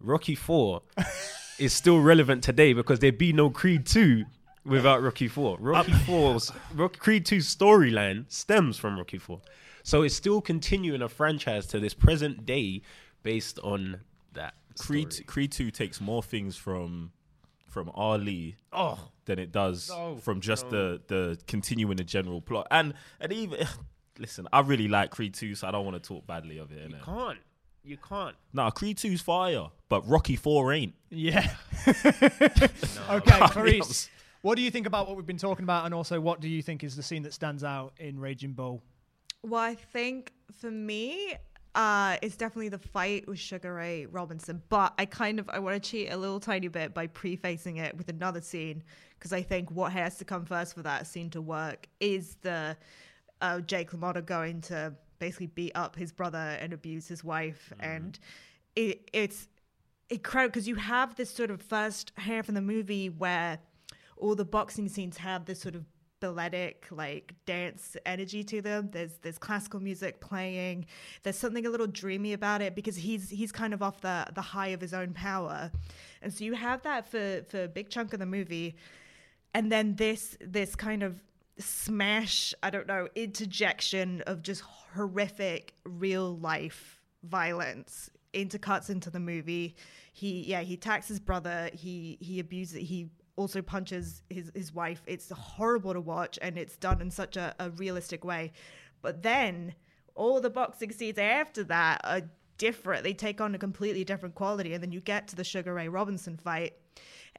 Rocky 0.00 0.34
Four 0.34 0.82
is 1.58 1.72
still 1.72 2.00
relevant 2.00 2.42
today 2.42 2.72
because 2.72 2.98
there'd 2.98 3.18
be 3.18 3.32
no 3.32 3.50
Creed 3.50 3.86
Two 3.86 4.24
without 4.64 5.02
Rocky 5.02 5.28
Four. 5.28 5.56
Uh, 5.56 5.62
Rocky 5.62 5.92
Four's 6.06 6.50
Rocky, 6.74 6.98
Creed 6.98 7.24
2's 7.24 7.54
storyline 7.54 8.24
stems 8.28 8.78
from 8.78 8.96
Rocky 8.98 9.18
Four, 9.18 9.40
so 9.82 10.02
it's 10.02 10.14
still 10.14 10.40
continuing 10.40 11.02
a 11.02 11.08
franchise 11.08 11.66
to 11.68 11.78
this 11.78 11.94
present 11.94 12.44
day 12.44 12.82
based 13.22 13.58
on 13.60 14.00
that. 14.34 14.54
Creed 14.78 15.12
story. 15.12 15.24
Creed 15.26 15.52
Two 15.52 15.70
takes 15.70 16.00
more 16.00 16.22
things 16.22 16.56
from 16.56 17.12
from 17.68 17.88
Ali 17.90 18.56
Oh, 18.72 18.98
than 19.24 19.38
it 19.38 19.50
does 19.52 19.88
No, 19.90 20.16
from 20.16 20.40
just 20.40 20.68
the 20.70 21.00
the 21.06 21.38
continuing 21.46 21.96
the 21.96 22.04
general 22.04 22.40
plot. 22.40 22.66
And 22.70 22.94
and 23.20 23.32
even 23.32 23.66
listen, 24.18 24.48
I 24.52 24.60
really 24.60 24.88
like 24.88 25.10
Creed 25.10 25.34
Two, 25.34 25.54
so 25.54 25.68
I 25.68 25.70
don't 25.70 25.84
want 25.84 26.02
to 26.02 26.06
talk 26.06 26.26
badly 26.26 26.58
of 26.58 26.72
it. 26.72 26.78
you 26.90 26.96
innit? 26.96 27.02
can't. 27.04 27.38
You 27.84 27.96
can't. 27.96 28.36
Nah, 28.52 28.70
Creed 28.70 28.96
2's 28.96 29.20
fire, 29.22 29.66
but 29.88 30.08
Rocky 30.08 30.36
4 30.36 30.72
ain't. 30.72 30.94
Yeah. 31.10 31.52
okay, 31.88 33.40
Clarisse. 33.50 34.08
What 34.42 34.54
do 34.54 34.62
you 34.62 34.70
think 34.70 34.86
about 34.86 35.08
what 35.08 35.16
we've 35.16 35.26
been 35.26 35.36
talking 35.36 35.64
about, 35.64 35.84
and 35.84 35.92
also 35.92 36.20
what 36.20 36.40
do 36.40 36.48
you 36.48 36.62
think 36.62 36.84
is 36.84 36.94
the 36.94 37.02
scene 37.02 37.24
that 37.24 37.32
stands 37.32 37.64
out 37.64 37.94
in 37.98 38.20
Raging 38.20 38.52
Bull? 38.52 38.82
Well, 39.42 39.60
I 39.60 39.74
think 39.74 40.32
for 40.60 40.70
me, 40.70 41.34
uh, 41.74 42.16
it's 42.20 42.36
definitely 42.36 42.68
the 42.68 42.78
fight 42.78 43.26
with 43.26 43.38
Sugar 43.38 43.74
Ray 43.74 44.06
Robinson. 44.06 44.62
But 44.68 44.92
I 44.98 45.06
kind 45.06 45.40
of 45.40 45.48
I 45.48 45.58
want 45.58 45.82
to 45.82 45.90
cheat 45.90 46.12
a 46.12 46.16
little 46.16 46.40
tiny 46.40 46.68
bit 46.68 46.92
by 46.92 47.06
prefacing 47.06 47.78
it 47.78 47.96
with 47.96 48.08
another 48.08 48.40
scene 48.40 48.82
because 49.18 49.32
I 49.32 49.42
think 49.42 49.70
what 49.70 49.92
has 49.92 50.16
to 50.18 50.24
come 50.24 50.44
first 50.44 50.74
for 50.74 50.82
that 50.82 51.06
scene 51.06 51.30
to 51.30 51.40
work 51.40 51.88
is 52.00 52.36
the 52.42 52.76
uh, 53.40 53.60
Jake 53.60 53.90
LaMotta 53.92 54.24
going 54.24 54.60
to 54.62 54.94
basically 55.18 55.46
beat 55.46 55.72
up 55.74 55.96
his 55.96 56.12
brother 56.12 56.58
and 56.60 56.72
abuse 56.72 57.08
his 57.08 57.24
wife, 57.24 57.72
and 57.80 58.18
it, 58.76 59.08
it's 59.12 59.48
incredible 60.10 60.50
because 60.50 60.68
you 60.68 60.74
have 60.74 61.14
this 61.16 61.30
sort 61.30 61.50
of 61.50 61.62
first 61.62 62.12
half 62.16 62.48
in 62.48 62.54
the 62.54 62.60
movie 62.60 63.08
where 63.08 63.58
all 64.16 64.34
the 64.34 64.44
boxing 64.44 64.88
scenes 64.88 65.16
have 65.18 65.46
this 65.46 65.60
sort 65.60 65.74
of 65.74 65.84
balletic 66.22 66.86
like 66.90 67.34
dance 67.46 67.96
energy 68.06 68.44
to 68.44 68.62
them. 68.62 68.88
There's 68.92 69.14
there's 69.22 69.38
classical 69.38 69.80
music 69.80 70.20
playing. 70.20 70.86
There's 71.22 71.36
something 71.36 71.66
a 71.66 71.70
little 71.70 71.88
dreamy 71.88 72.32
about 72.32 72.62
it 72.62 72.74
because 72.74 72.96
he's 72.96 73.28
he's 73.28 73.52
kind 73.52 73.74
of 73.74 73.82
off 73.82 74.00
the 74.00 74.26
the 74.34 74.40
high 74.40 74.68
of 74.68 74.80
his 74.80 74.94
own 74.94 75.12
power. 75.12 75.70
And 76.22 76.32
so 76.32 76.44
you 76.44 76.54
have 76.54 76.82
that 76.82 77.08
for 77.10 77.42
for 77.48 77.64
a 77.64 77.68
big 77.68 77.90
chunk 77.90 78.12
of 78.14 78.20
the 78.20 78.26
movie. 78.26 78.76
And 79.52 79.70
then 79.70 79.96
this 79.96 80.38
this 80.40 80.74
kind 80.74 81.02
of 81.02 81.20
smash 81.58 82.54
i 82.62 82.70
don't 82.70 82.86
know 82.86 83.06
interjection 83.14 84.22
of 84.22 84.42
just 84.42 84.62
horrific 84.62 85.74
real 85.84 86.34
life 86.38 87.02
violence 87.22 88.10
intercuts 88.34 88.90
into 88.90 89.10
the 89.10 89.20
movie. 89.20 89.76
He 90.12 90.42
yeah 90.42 90.60
he 90.60 90.74
attacks 90.74 91.08
his 91.08 91.20
brother. 91.20 91.70
He 91.72 92.18
he 92.20 92.40
abuses 92.40 92.88
he 92.88 93.10
also 93.36 93.62
punches 93.62 94.22
his 94.28 94.50
his 94.54 94.72
wife. 94.72 95.02
It's 95.06 95.30
horrible 95.30 95.94
to 95.94 96.00
watch 96.00 96.38
and 96.42 96.58
it's 96.58 96.76
done 96.76 97.00
in 97.00 97.10
such 97.10 97.36
a, 97.36 97.54
a 97.58 97.70
realistic 97.70 98.24
way. 98.24 98.52
But 99.00 99.22
then 99.22 99.74
all 100.14 100.40
the 100.40 100.50
boxing 100.50 100.92
scenes 100.92 101.18
after 101.18 101.64
that 101.64 102.00
are 102.04 102.22
different. 102.58 103.04
They 103.04 103.14
take 103.14 103.40
on 103.40 103.54
a 103.54 103.58
completely 103.58 104.04
different 104.04 104.34
quality 104.34 104.74
and 104.74 104.82
then 104.82 104.92
you 104.92 105.00
get 105.00 105.28
to 105.28 105.36
the 105.36 105.44
sugar 105.44 105.74
ray 105.74 105.88
robinson 105.88 106.36
fight 106.36 106.74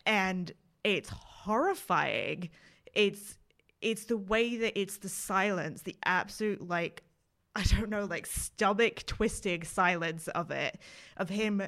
and 0.06 0.51
it's 0.84 1.10
horrifying. 1.10 2.49
It's 2.93 3.38
it's 3.84 4.06
the 4.06 4.17
way 4.17 4.58
that 4.58 4.79
it's 4.79 4.97
the 4.97 5.10
silence 5.10 5.82
the 5.82 5.95
absolute 6.06 6.65
like 6.67 7.03
i 7.56 7.63
don't 7.63 7.89
know 7.89 8.06
like 8.06 8.25
stomach 8.25 9.06
twisting 9.06 9.63
silence 9.63 10.27
of 10.29 10.49
it 10.49 10.79
of 11.17 11.29
him 11.29 11.62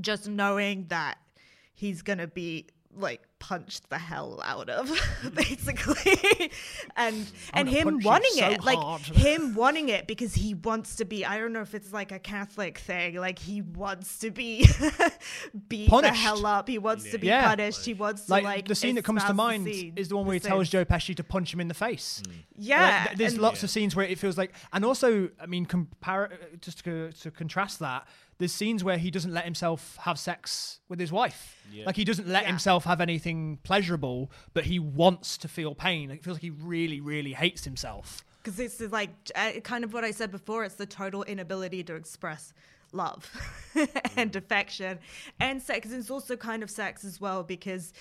just 0.00 0.28
knowing 0.28 0.84
that 0.88 1.16
he's 1.72 2.02
gonna 2.02 2.26
be 2.26 2.66
like 2.96 3.22
punched 3.38 3.88
the 3.90 3.98
hell 3.98 4.40
out 4.44 4.68
of 4.70 4.90
basically. 5.34 6.50
And 6.98 7.26
and 7.52 7.68
gonna 7.68 7.70
him 7.90 8.00
wanting 8.02 8.30
so 8.32 8.46
it 8.48 8.64
like 8.64 8.78
him 9.14 9.54
wanting 9.54 9.90
it 9.90 10.06
because 10.06 10.34
he 10.34 10.54
wants 10.54 10.96
to 10.96 11.04
be 11.04 11.26
i 11.26 11.36
don't 11.38 11.52
know 11.52 11.60
if 11.60 11.74
it's 11.74 11.92
like 11.92 12.10
a 12.10 12.18
catholic 12.18 12.78
thing 12.78 13.16
like 13.16 13.38
he 13.38 13.60
wants 13.60 14.18
to 14.20 14.30
be 14.30 14.66
beat 15.68 15.90
the 15.90 16.08
hell 16.08 16.46
up. 16.46 16.68
He 16.68 16.78
wants 16.78 17.10
to 17.10 17.18
be 17.18 17.26
Yeah. 17.26 17.46
punished. 17.48 17.84
He 17.84 17.94
wants 17.94 18.26
to 18.26 18.32
Like, 18.32 18.44
like 18.44 18.68
the 18.68 18.74
scene 18.74 18.94
that 18.96 19.04
comes 19.04 19.22
to 19.22 19.30
espouse 19.30 19.36
the 19.36 19.42
mind 19.74 19.98
is 19.98 20.08
the 20.08 20.16
one 20.16 20.26
where 20.26 20.34
he 20.34 20.40
tells 20.40 20.68
scene. 20.68 20.80
Joe 20.80 20.84
Pesci 20.84 21.14
to 21.16 21.24
punch 21.24 21.52
him 21.52 21.60
in 21.60 21.68
the 21.68 21.74
face. 21.74 22.22
yeah 22.56 22.80
Like, 22.80 23.06
th- 23.08 23.18
there's 23.18 23.32
and- 23.34 23.42
lots 23.42 23.62
of 23.62 23.70
scenes 23.70 23.94
where 23.94 24.06
it 24.06 24.18
feels 24.18 24.38
like, 24.38 24.52
and 24.72 24.84
also, 24.84 25.28
I 25.40 25.46
mean, 25.46 25.66
compar- 25.66 26.32
uh, 26.32 26.36
just 26.60 26.84
to, 26.84 27.12
to 27.12 27.30
contrast 27.30 27.78
that, 27.80 28.06
there's 28.38 28.52
scenes 28.52 28.84
where 28.84 28.98
he 28.98 29.10
doesn't 29.10 29.32
let 29.32 29.44
himself 29.44 29.96
have 30.02 30.18
sex 30.18 30.80
with 30.88 31.00
his 31.00 31.10
wife. 31.10 31.56
Like 31.84 31.96
he 31.96 32.04
doesn't 32.04 32.28
let 32.28 32.42
Yeah. 32.42 32.48
himself 32.48 32.84
have 32.84 33.00
anything 33.00 33.58
pleasurable, 33.62 34.30
but 34.54 34.64
he 34.64 34.78
wants 34.78 35.38
to 35.38 35.48
feel 35.48 35.74
pain. 35.74 36.10
Like, 36.10 36.18
it 36.18 36.24
feels 36.24 36.36
like 36.36 36.42
he 36.42 36.50
really, 36.50 37.00
really 37.00 37.32
hates 37.32 37.64
himself. 37.64 38.24
because 38.42 38.56
this 38.56 38.80
is 38.80 38.92
like 38.92 39.10
uh, 39.34 39.52
kind 39.64 39.82
of 39.84 39.92
what 39.92 40.04
I 40.04 40.12
said 40.12 40.30
before. 40.30 40.64
It's 40.64 40.76
the 40.76 40.86
total 40.86 41.24
inability 41.24 41.82
to 41.84 41.94
express 41.96 42.52
love 42.92 43.30
and 44.16 44.34
affection 44.36 44.98
and 45.40 45.62
sex. 45.62 45.88
And 45.90 46.00
it's 46.00 46.10
also 46.10 46.36
kind 46.36 46.62
of 46.62 46.70
sex 46.70 47.04
as 47.04 47.20
well 47.20 47.42
because, 47.42 47.92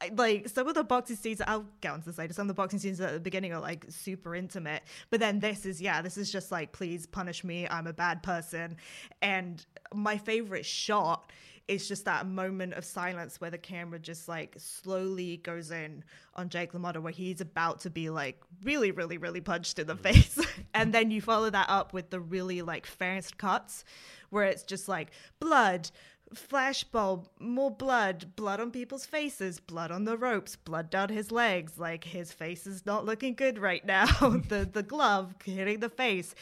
uh, 0.00 0.08
like, 0.16 0.48
some 0.48 0.68
of 0.68 0.74
the 0.74 0.84
boxing 0.84 1.16
scenes, 1.16 1.40
I'll 1.46 1.66
get 1.80 1.92
onto 1.92 2.06
this 2.06 2.18
later. 2.18 2.32
Some 2.32 2.44
of 2.44 2.48
the 2.48 2.54
boxing 2.54 2.78
scenes 2.78 3.00
at 3.00 3.12
the 3.12 3.20
beginning 3.20 3.52
are 3.52 3.60
like 3.60 3.86
super 3.88 4.34
intimate, 4.34 4.82
but 5.10 5.20
then 5.20 5.40
this 5.40 5.66
is, 5.66 5.80
yeah, 5.80 6.02
this 6.02 6.16
is 6.16 6.30
just 6.30 6.50
like, 6.50 6.72
please 6.72 7.06
punish 7.06 7.44
me. 7.44 7.66
I'm 7.68 7.86
a 7.86 7.92
bad 7.92 8.22
person. 8.22 8.76
And 9.22 9.64
my 9.92 10.18
favorite 10.18 10.66
shot 10.66 11.30
is 11.68 11.86
just 11.86 12.06
that 12.06 12.26
moment 12.26 12.72
of 12.72 12.84
silence 12.84 13.40
where 13.40 13.50
the 13.50 13.58
camera 13.58 13.98
just 13.98 14.26
like 14.26 14.54
slowly 14.56 15.36
goes 15.36 15.70
in 15.70 16.02
on 16.34 16.48
Jake 16.48 16.72
LaMotta 16.72 17.00
where 17.00 17.12
he's 17.12 17.42
about 17.42 17.80
to 17.80 17.90
be 17.90 18.08
like 18.08 18.40
really, 18.64 18.90
really, 18.90 19.18
really 19.18 19.42
punched 19.42 19.78
in 19.78 19.86
the 19.86 19.94
face. 19.94 20.38
and 20.74 20.94
then 20.94 21.10
you 21.10 21.20
follow 21.20 21.50
that 21.50 21.68
up 21.68 21.92
with 21.92 22.08
the 22.08 22.20
really 22.20 22.62
like 22.62 22.86
fast 22.86 23.36
cuts 23.36 23.84
where 24.30 24.44
it's 24.44 24.62
just 24.62 24.88
like 24.88 25.10
blood, 25.40 25.90
flashbulb, 26.34 27.26
more 27.38 27.70
blood, 27.70 28.36
blood 28.36 28.60
on 28.60 28.70
people's 28.70 29.06
faces, 29.06 29.60
blood 29.60 29.90
on 29.90 30.04
the 30.04 30.16
ropes, 30.16 30.56
blood 30.56 30.90
down 30.90 31.08
his 31.08 31.30
legs. 31.30 31.78
Like 31.78 32.04
his 32.04 32.32
face 32.32 32.66
is 32.66 32.84
not 32.86 33.04
looking 33.04 33.34
good 33.34 33.58
right 33.58 33.84
now. 33.84 34.06
the 34.48 34.68
the 34.70 34.82
glove 34.82 35.34
hitting 35.44 35.80
the 35.80 35.88
face. 35.88 36.34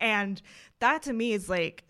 And 0.00 0.40
that 0.80 1.02
to 1.02 1.12
me 1.12 1.32
is 1.32 1.48
like 1.48 1.84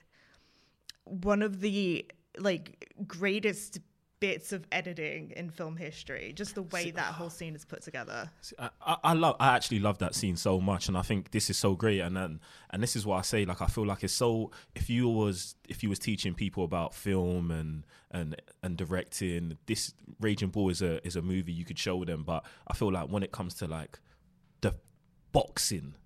one 1.05 1.43
of 1.43 1.61
the 1.61 2.07
like 2.39 2.93
greatest 3.07 3.79
bits 4.25 4.53
of 4.53 4.67
editing 4.73 5.35
in 5.37 5.51
film 5.51 5.77
history 5.77 6.33
just 6.35 6.55
the 6.55 6.63
way 6.63 6.91
that 6.91 7.11
uh, 7.11 7.13
whole 7.13 7.29
scene 7.29 7.55
is 7.55 7.63
put 7.63 7.83
together. 7.83 8.31
I, 8.59 8.71
I 8.81 8.97
I 9.05 9.13
love 9.13 9.37
I 9.39 9.55
actually 9.55 9.81
love 9.81 9.99
that 9.99 10.15
scene 10.15 10.37
so 10.37 10.61
much 10.61 10.89
and 10.89 10.97
I 10.97 11.03
think 11.03 11.31
this 11.31 11.51
is 11.51 11.59
so 11.59 11.75
great 11.75 12.01
and 12.01 12.17
then 12.17 12.41
and 12.71 12.83
this 12.83 12.97
is 12.97 13.05
what 13.05 13.19
I 13.19 13.21
say 13.21 13.45
like 13.45 13.61
I 13.61 13.67
feel 13.67 13.85
like 13.85 14.03
it's 14.03 14.15
so 14.15 14.51
if 14.75 14.89
you 14.89 15.11
was 15.11 15.57
if 15.69 15.83
you 15.83 15.91
was 15.91 15.99
teaching 15.99 16.33
people 16.33 16.65
about 16.65 16.95
film 16.95 17.51
and 17.51 17.85
and 18.11 18.41
and 18.63 18.79
directing 18.79 19.59
this 19.67 19.93
Raging 20.21 20.49
Bull 20.49 20.71
is 20.71 20.81
a 20.81 21.07
is 21.07 21.17
a 21.17 21.23
movie 21.23 21.53
you 21.53 21.67
could 21.67 21.79
show 21.79 22.03
them 22.07 22.23
but 22.25 22.47
I 22.67 22.73
feel 22.73 22.91
like 22.91 23.11
when 23.11 23.23
it 23.23 23.31
comes 23.31 23.53
to 23.57 23.67
like 23.67 24.01
the 24.63 24.75
boxing 25.33 25.97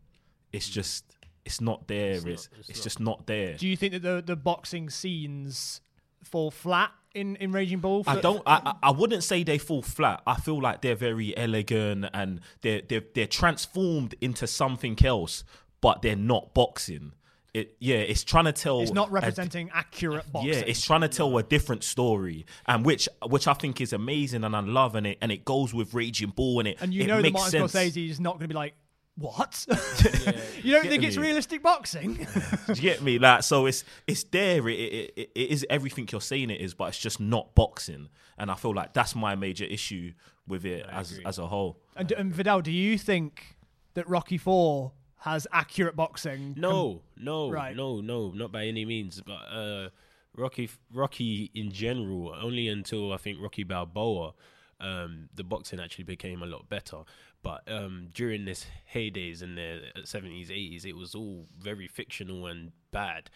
it's 0.52 0.68
mm. 0.68 0.72
just 0.72 1.04
it's 1.44 1.61
not 1.61 1.87
there 1.87 2.14
it's 2.14 2.24
it's, 2.24 2.48
not- 2.50 2.68
it's 2.68 2.83
just 2.83 2.98
not 2.98 3.26
there. 3.28 3.54
Do 3.54 3.68
you 3.68 3.76
think 3.76 3.92
that 3.92 4.02
the, 4.02 4.20
the 4.26 4.35
boxing 4.35 4.90
scenes 4.90 5.81
fall 6.24 6.50
flat 6.50 6.90
in, 7.14 7.37
in 7.37 7.53
Raging 7.53 7.81
Bull? 7.81 8.05
I 8.07 8.21
don't. 8.21 8.42
I, 8.47 8.75
I 8.83 8.90
wouldn't 8.90 9.25
say 9.25 9.42
they 9.42 9.59
fall 9.59 9.83
flat. 9.83 10.23
I 10.27 10.37
feel 10.37 10.61
like 10.61 10.83
they're 10.83 10.94
very 10.94 11.37
elegant 11.37 12.07
and 12.12 12.40
they're 12.62 12.83
they're 12.83 13.05
they're 13.14 13.27
transformed 13.27 14.14
into 14.21 14.47
something 14.47 14.97
else, 15.05 15.44
but 15.81 16.03
they're 16.03 16.16
not 16.16 16.55
boxing. 16.55 17.12
It 17.55 17.77
yeah, 17.81 17.97
it's 17.97 18.25
trying 18.25 18.44
to 18.44 18.53
tell. 18.53 18.81
It's 18.81 18.92
not 18.92 19.09
a- 19.09 19.12
representing 19.12 19.71
accurate 19.73 20.31
boxing. 20.31 20.53
yeah, 20.53 20.61
it's 20.61 20.83
trying 20.83 21.01
to 21.01 21.09
tell 21.09 21.37
a 21.38 21.42
different 21.42 21.83
story, 21.83 22.44
and 22.66 22.85
which 22.85 23.09
which 23.27 23.49
I 23.49 23.55
think 23.55 23.81
is 23.81 23.92
amazing, 23.92 24.44
and 24.44 24.55
I 24.55 24.61
love, 24.61 24.94
and 24.94 25.07
it 25.07 25.18
and 25.23 25.33
it 25.33 25.44
goes 25.44 25.73
with 25.73 25.94
Raging 25.94 26.31
Bull, 26.31 26.59
and 26.61 26.68
it 26.68 26.79
and 26.81 26.92
you 26.92 27.05
it 27.05 27.07
know 27.07 27.23
that 27.23 27.33
Martin 27.33 27.68
sense. 27.68 27.73
Scorsese 27.73 28.11
is 28.11 28.21
not 28.21 28.33
going 28.35 28.42
to 28.42 28.49
be 28.49 28.55
like, 28.55 28.75
what? 29.18 29.66
you 30.62 30.72
don't 30.72 30.83
Get 30.85 30.90
think 30.90 31.02
it's 31.02 31.16
me? 31.16 31.22
realistic 31.24 31.62
boxing? 31.62 32.14
Do 32.66 32.72
you 32.72 32.81
get 32.81 33.02
me? 33.02 33.18
Like, 33.18 33.42
so 33.42 33.66
it's 33.66 33.85
it's 34.07 34.24
there. 34.24 34.68
It, 34.68 34.72
it, 34.78 35.12
it, 35.16 35.31
it 35.35 35.50
is 35.50 35.66
everything 35.68 36.09
you're 36.12 36.20
saying 36.20 36.50
it 36.50 36.61
is, 36.61 36.74
but 36.74 36.85
it's 36.88 36.98
just 36.98 37.18
not 37.20 37.54
boxing. 37.54 38.09
And 38.38 38.50
I 38.50 38.54
feel 38.54 38.74
like 38.74 38.92
that's 38.92 39.14
my 39.16 39.35
major 39.35 39.64
issue 39.64 40.12
with 40.46 40.64
it 40.64 40.87
as 40.90 41.12
agree. 41.12 41.24
as 41.26 41.38
a 41.38 41.46
whole. 41.46 41.81
and, 41.96 42.11
and 42.12 42.33
Viddal, 42.33 42.62
do 42.62 42.70
you 42.70 42.96
think 42.96 43.57
that 43.94 44.09
Rocky 44.09 44.38
Four 44.38 44.92
has 45.22 45.46
accurate 45.52 45.96
boxing? 45.96 46.54
No, 46.57 47.02
no, 47.16 47.50
Right. 47.50 47.74
no, 47.74 48.00
no, 48.00 48.31
not 48.31 48.52
by 48.52 48.66
any 48.66 48.85
means. 48.85 49.20
But 49.20 49.33
uh, 49.52 49.88
Rocky, 50.37 50.70
Rocky 50.94 51.50
in 51.54 51.72
general, 51.72 52.33
only 52.40 52.68
until 52.68 53.12
I 53.12 53.16
think 53.16 53.38
Rocky 53.40 53.64
Balboa, 53.64 54.35
um, 54.81 55.29
the 55.35 55.45
boxing 55.45 55.81
actually 55.81 56.05
became 56.05 56.43
a 56.43 56.47
lot 56.47 56.69
better. 56.69 56.99
But 57.43 57.62
um, 57.71 58.09
during 58.12 58.45
this 58.45 58.67
heydays 58.95 59.43
in 59.43 59.55
the 59.55 59.83
seventies, 60.05 60.51
eighties, 60.51 60.85
it 60.85 60.97
was 60.97 61.14
all 61.14 61.47
very 61.59 61.87
fictional 61.87 62.47
and 62.47 62.73
bad. 62.91 63.31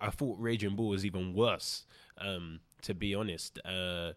I 0.00 0.10
thought 0.10 0.38
Raging 0.40 0.76
Bull 0.76 0.88
was 0.88 1.04
even 1.04 1.34
worse, 1.34 1.86
um, 2.18 2.60
to 2.82 2.94
be 2.94 3.14
honest. 3.14 3.58
Uh, 3.64 4.12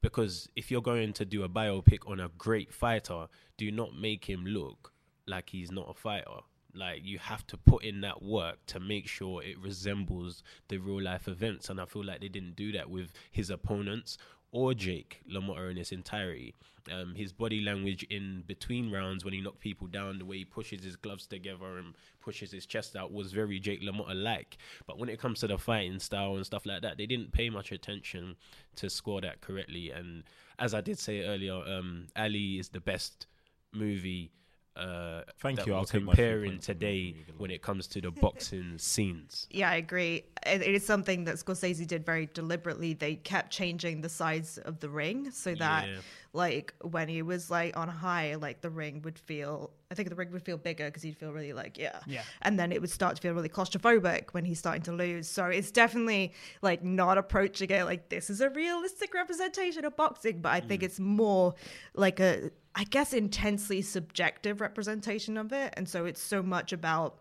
because 0.00 0.48
if 0.54 0.70
you're 0.70 0.80
going 0.80 1.12
to 1.14 1.24
do 1.24 1.42
a 1.42 1.48
biopic 1.48 2.08
on 2.08 2.20
a 2.20 2.30
great 2.38 2.72
fighter, 2.72 3.26
do 3.56 3.70
not 3.70 3.94
make 3.94 4.24
him 4.24 4.44
look 4.46 4.92
like 5.26 5.50
he's 5.50 5.72
not 5.72 5.90
a 5.90 5.94
fighter. 5.94 6.40
Like 6.74 7.00
you 7.02 7.18
have 7.18 7.46
to 7.48 7.56
put 7.56 7.82
in 7.82 8.02
that 8.02 8.22
work 8.22 8.58
to 8.66 8.78
make 8.78 9.08
sure 9.08 9.42
it 9.42 9.58
resembles 9.58 10.42
the 10.68 10.78
real 10.78 11.02
life 11.02 11.26
events, 11.26 11.68
and 11.68 11.80
I 11.80 11.86
feel 11.86 12.04
like 12.04 12.20
they 12.20 12.28
didn't 12.28 12.56
do 12.56 12.72
that 12.72 12.88
with 12.88 13.12
his 13.30 13.50
opponents 13.50 14.18
or 14.50 14.74
Jake 14.74 15.20
LaMotta 15.30 15.70
in 15.70 15.78
its 15.78 15.92
entirety. 15.92 16.54
Um, 16.90 17.14
his 17.14 17.32
body 17.32 17.60
language 17.60 18.04
in 18.04 18.44
between 18.46 18.90
rounds 18.90 19.24
when 19.24 19.34
he 19.34 19.42
knocked 19.42 19.60
people 19.60 19.86
down, 19.86 20.18
the 20.18 20.24
way 20.24 20.38
he 20.38 20.44
pushes 20.44 20.82
his 20.82 20.96
gloves 20.96 21.26
together 21.26 21.76
and 21.76 21.94
pushes 22.20 22.50
his 22.50 22.64
chest 22.64 22.96
out 22.96 23.12
was 23.12 23.32
very 23.32 23.58
Jake 23.58 23.82
LaMotta 23.82 24.14
like. 24.22 24.56
But 24.86 24.98
when 24.98 25.10
it 25.10 25.20
comes 25.20 25.40
to 25.40 25.46
the 25.46 25.58
fighting 25.58 25.98
style 25.98 26.36
and 26.36 26.46
stuff 26.46 26.64
like 26.64 26.82
that, 26.82 26.96
they 26.96 27.06
didn't 27.06 27.32
pay 27.32 27.50
much 27.50 27.72
attention 27.72 28.36
to 28.76 28.88
score 28.88 29.20
that 29.20 29.42
correctly. 29.42 29.90
And 29.90 30.24
as 30.58 30.72
I 30.72 30.80
did 30.80 30.98
say 30.98 31.24
earlier, 31.24 31.54
um, 31.54 32.06
Ali 32.16 32.58
is 32.58 32.70
the 32.70 32.80
best 32.80 33.26
movie. 33.72 34.30
Uh, 34.78 35.22
Thank 35.40 35.58
that 35.58 35.66
you, 35.66 35.72
we're 35.72 35.78
I'll 35.78 35.84
take 35.84 36.02
my 36.02 36.12
comparing 36.12 36.50
points 36.52 36.66
from 36.66 36.74
the 36.74 36.78
today 36.80 37.16
when 37.36 37.50
it 37.50 37.62
comes 37.62 37.86
to 37.88 38.00
the 38.00 38.10
boxing 38.10 38.74
scenes. 38.78 39.46
Yeah, 39.50 39.70
I 39.70 39.76
agree. 39.76 40.24
It, 40.46 40.62
it 40.62 40.74
is 40.74 40.86
something 40.86 41.24
that 41.24 41.36
Scorsese 41.36 41.86
did 41.86 42.06
very 42.06 42.26
deliberately. 42.32 42.94
They 42.94 43.16
kept 43.16 43.50
changing 43.50 44.00
the 44.00 44.08
size 44.08 44.58
of 44.58 44.80
the 44.80 44.88
ring 44.88 45.30
so 45.32 45.54
that, 45.56 45.88
Yeah. 45.88 45.96
like, 46.32 46.74
when 46.82 47.08
he 47.08 47.22
was 47.22 47.50
like 47.50 47.76
on 47.76 47.88
high, 47.88 48.36
like 48.36 48.60
the 48.60 48.70
ring 48.70 49.02
would 49.02 49.18
feel. 49.18 49.70
I 49.90 49.94
think 49.94 50.10
the 50.10 50.14
ring 50.14 50.30
would 50.32 50.42
feel 50.42 50.58
bigger 50.58 50.84
because 50.84 51.02
he'd 51.02 51.16
feel 51.16 51.32
really 51.32 51.54
like 51.54 51.78
yeah. 51.78 52.00
Yeah. 52.06 52.22
And 52.42 52.58
then 52.58 52.72
it 52.72 52.80
would 52.82 52.90
start 52.90 53.16
to 53.16 53.22
feel 53.22 53.32
really 53.32 53.48
claustrophobic 53.48 54.32
when 54.32 54.44
he's 54.44 54.58
starting 54.58 54.82
to 54.82 54.92
lose. 54.92 55.26
So 55.26 55.46
it's 55.46 55.70
definitely 55.70 56.34
like 56.60 56.84
not 56.84 57.16
approaching 57.16 57.70
it 57.70 57.84
like 57.84 58.10
this 58.10 58.28
is 58.28 58.42
a 58.42 58.50
realistic 58.50 59.14
representation 59.14 59.86
of 59.86 59.96
boxing, 59.96 60.40
but 60.42 60.50
I 60.52 60.60
think 60.60 60.82
it's 60.82 61.00
more 61.00 61.54
like 61.94 62.20
a, 62.20 62.50
I 62.74 62.84
guess, 62.84 63.12
intensely 63.12 63.82
subjective 63.82 64.60
representation 64.60 65.36
of 65.36 65.52
it. 65.52 65.74
And 65.76 65.88
so 65.88 66.04
it's 66.04 66.20
so 66.20 66.42
much 66.42 66.72
about 66.72 67.18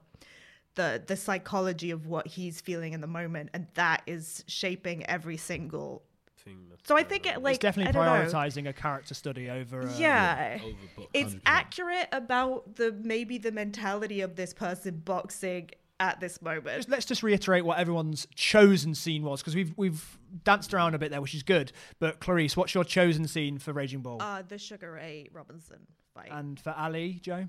the 0.76 1.02
the 1.06 1.16
psychology 1.16 1.89
of 1.91 2.06
what 2.06 2.28
he's 2.28 2.62
feeling 2.62 2.93
in 2.93 3.02
the 3.02 3.08
moment, 3.08 3.50
and 3.54 3.68
that 3.74 4.04
is 4.06 4.43
shaping 4.48 5.06
every 5.08 5.38
single. 5.38 6.04
Thing 6.45 6.68
that's 6.70 6.88
So 6.88 6.95
I 6.95 7.04
think 7.04 7.26
it 7.26 7.41
like 7.41 7.56
it's 7.56 7.62
definitely 7.62 8.00
I 8.00 8.06
know. 8.06 8.26
prioritizing 8.26 8.70
a 8.70 8.74
character 8.74 9.14
study 9.16 9.50
over. 9.50 9.82
Uh, 9.82 9.98
Yeah, 9.98 10.60
over 10.64 11.08
it's 11.14 11.34
100. 11.34 11.41
accurate 11.45 12.08
about 12.12 12.76
the 12.76 12.91
maybe 13.04 13.38
the 13.39 13.52
mentality 13.52 14.22
of 14.22 14.36
this 14.36 14.54
person 14.54 15.02
boxing 15.04 15.72
at 16.00 16.20
this 16.20 16.41
moment. 16.41 16.68
Just, 16.68 16.89
let's 16.89 17.06
just 17.06 17.24
reiterate 17.24 17.66
what 17.66 17.80
everyone's 17.80 18.28
chosen 18.36 18.93
scene 18.95 19.24
was 19.24 19.41
because 19.41 19.56
we've 19.56 19.74
we've 19.78 20.18
danced 20.43 20.74
around 20.74 20.93
a 20.95 21.00
bit 21.00 21.12
there, 21.12 21.22
which 21.22 21.34
is 21.36 21.43
good. 21.43 21.72
But 22.00 22.20
Clarisse, 22.20 22.56
what's 22.56 22.74
your 22.74 22.84
chosen 22.84 23.28
scene 23.28 23.58
for 23.60 23.74
Raging 23.74 24.02
Bull 24.02 24.22
Uh, 24.22 24.43
the 24.48 24.58
Sugar 24.58 24.91
Ray 24.91 25.28
Robinson 25.34 25.88
fight. 26.14 26.30
and 26.32 26.60
for 26.60 26.72
Ali, 26.78 27.20
Joe? 27.22 27.48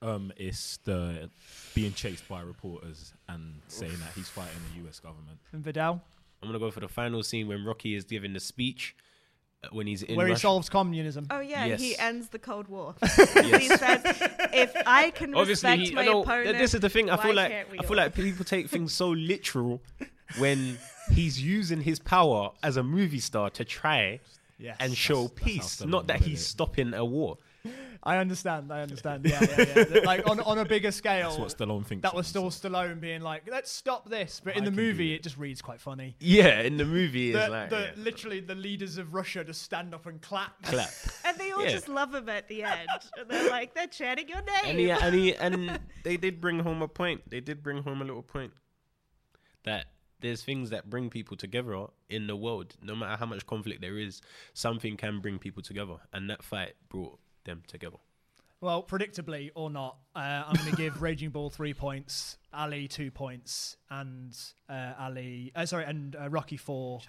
Um, 0.00 0.32
it's 0.36 0.76
the 0.84 1.28
being 1.74 1.92
chased 1.92 2.28
by 2.28 2.40
reporters 2.42 3.12
and 3.28 3.60
saying 3.66 3.96
that 3.98 4.12
he's 4.14 4.28
fighting 4.28 4.58
the 4.72 4.82
U.S. 4.82 5.00
government. 5.00 5.38
And 5.52 5.64
Viddal, 5.64 6.00
I'm 6.40 6.48
gonna 6.48 6.60
go 6.60 6.70
for 6.70 6.78
the 6.80 6.88
final 6.88 7.22
scene 7.24 7.48
when 7.48 7.64
Rocky 7.64 7.96
is 7.96 8.04
giving 8.04 8.32
the 8.32 8.38
speech 8.40 8.94
when 9.72 9.86
he's 9.86 10.02
in 10.02 10.16
where 10.16 10.26
he 10.28 10.36
solves 10.36 10.68
communism. 10.68 11.26
Oh 11.30 11.40
yeah, 11.40 11.76
he 11.76 11.96
ends 11.98 12.28
the 12.28 12.38
Cold 12.38 12.68
War. 12.68 12.94
he 13.02 13.68
says, 13.68 14.02
"If 14.52 14.72
I 14.86 15.10
can 15.10 15.34
Obviously, 15.34 15.70
respect 15.70 15.88
he, 15.90 15.94
my 15.94 16.02
I 16.02 16.04
know, 16.06 16.22
opponent, 16.22 16.58
this 16.58 16.74
is 16.74 16.80
the 16.80 16.88
thing. 16.88 17.10
I 17.10 17.16
feel 17.16 17.34
like 17.34 17.50
can't 17.50 17.70
we 17.72 17.78
I 17.78 17.82
feel 17.82 17.90
all?" 17.92 17.96
like 17.96 18.14
people 18.14 18.44
take 18.44 18.68
things 18.68 18.92
so 18.92 19.08
literal 19.10 19.80
when 20.38 20.78
he's 21.12 21.40
using 21.42 21.80
his 21.80 21.98
power 21.98 22.50
as 22.62 22.76
a 22.76 22.82
movie 22.82 23.20
star 23.20 23.50
to 23.50 23.64
try 23.64 24.20
Yes. 24.60 24.76
and 24.80 24.96
show 24.96 25.28
that's 25.28 25.38
how 25.40 25.44
peace, 25.46 25.76
Stallone 25.76 25.88
not 25.88 26.06
that 26.08 26.14
wanted 26.20 26.28
he's 26.30 26.40
it. 26.40 26.44
stopping 26.44 26.94
a 26.94 27.04
war. 27.04 27.38
I 28.02 28.18
understand. 28.18 28.72
I 28.72 28.82
understand. 28.82 29.24
Yeah, 29.28 29.44
yeah, 29.58 29.84
yeah. 29.92 30.00
like 30.04 30.28
on 30.28 30.40
on 30.40 30.58
a 30.58 30.64
bigger 30.64 30.90
scale. 30.92 31.30
That's 31.30 31.38
what 31.58 31.68
Stallone 31.68 31.84
thinks. 31.84 32.02
that 32.02 32.14
was 32.14 32.26
still 32.26 32.42
himself. 32.42 32.72
Stallone 32.72 33.00
being 33.00 33.20
like, 33.22 33.42
"Let's 33.50 33.70
stop 33.70 34.08
this," 34.08 34.40
but 34.42 34.56
in 34.56 34.62
I 34.62 34.66
the 34.66 34.70
movie, 34.70 35.12
it. 35.12 35.16
it 35.16 35.22
just 35.22 35.36
reads 35.36 35.60
quite 35.60 35.80
funny. 35.80 36.16
Yeah, 36.20 36.60
in 36.60 36.76
the 36.76 36.84
movie, 36.84 37.32
The, 37.32 37.40
it's 37.40 37.50
like 37.50 37.70
the, 37.70 37.80
yeah. 37.96 38.02
literally 38.02 38.40
the 38.40 38.54
leaders 38.54 38.98
of 38.98 39.14
Russia 39.14 39.42
just 39.44 39.62
stand 39.62 39.94
up 39.94 40.06
and 40.06 40.20
clap. 40.22 40.62
clap. 40.62 40.90
and 41.24 41.36
they 41.38 41.50
all 41.50 41.64
Yeah. 41.64 41.70
just 41.70 41.88
love 41.88 42.14
him 42.14 42.28
at 42.28 42.48
the 42.48 42.62
end. 42.62 42.88
And 43.18 43.28
they're 43.28 43.50
like, 43.50 43.74
they're 43.74 43.86
chanting 43.88 44.28
your 44.28 44.42
name. 44.42 44.64
and 44.64 44.78
he, 44.78 44.90
and 44.90 45.14
he, 45.14 45.34
and 45.68 45.80
they 46.04 46.16
did 46.16 46.40
bring 46.40 46.60
home 46.60 46.82
a 46.82 46.88
point. 46.88 47.28
They 47.28 47.40
did 47.40 47.62
bring 47.62 47.82
home 47.82 48.00
a 48.00 48.04
little 48.04 48.22
point 48.22 48.52
that 49.64 49.86
there's 50.20 50.42
things 50.42 50.70
that 50.70 50.88
bring 50.90 51.10
people 51.10 51.36
together 51.36 51.86
in 52.08 52.26
the 52.26 52.36
world. 52.36 52.74
No 52.82 52.94
matter 52.96 53.16
how 53.16 53.26
much 53.26 53.46
conflict 53.46 53.80
there 53.80 53.98
is, 53.98 54.20
something 54.54 54.96
can 54.96 55.20
bring 55.20 55.38
people 55.38 55.62
together, 55.62 55.96
and 56.12 56.28
that 56.30 56.42
fight 56.42 56.74
brought 56.88 57.18
them 57.48 57.62
together. 57.66 57.96
Well, 58.60 58.82
predictably 58.82 59.50
or 59.54 59.70
not, 59.70 59.98
uh, 60.16 60.42
I'm 60.46 60.56
going 60.56 60.70
to 60.70 60.76
give 60.76 61.00
Raging 61.00 61.30
Bull 61.30 61.48
three 61.48 61.72
points, 61.74 62.38
Ali 62.52 62.88
two 62.88 63.08
points, 63.12 63.76
and 63.88 64.36
uh, 64.68 64.94
Ali, 64.98 65.52
uh, 65.54 65.64
sorry, 65.64 65.84
and 65.84 66.16
uh, 66.16 66.28
Rocky 66.28 66.56
four. 66.56 67.00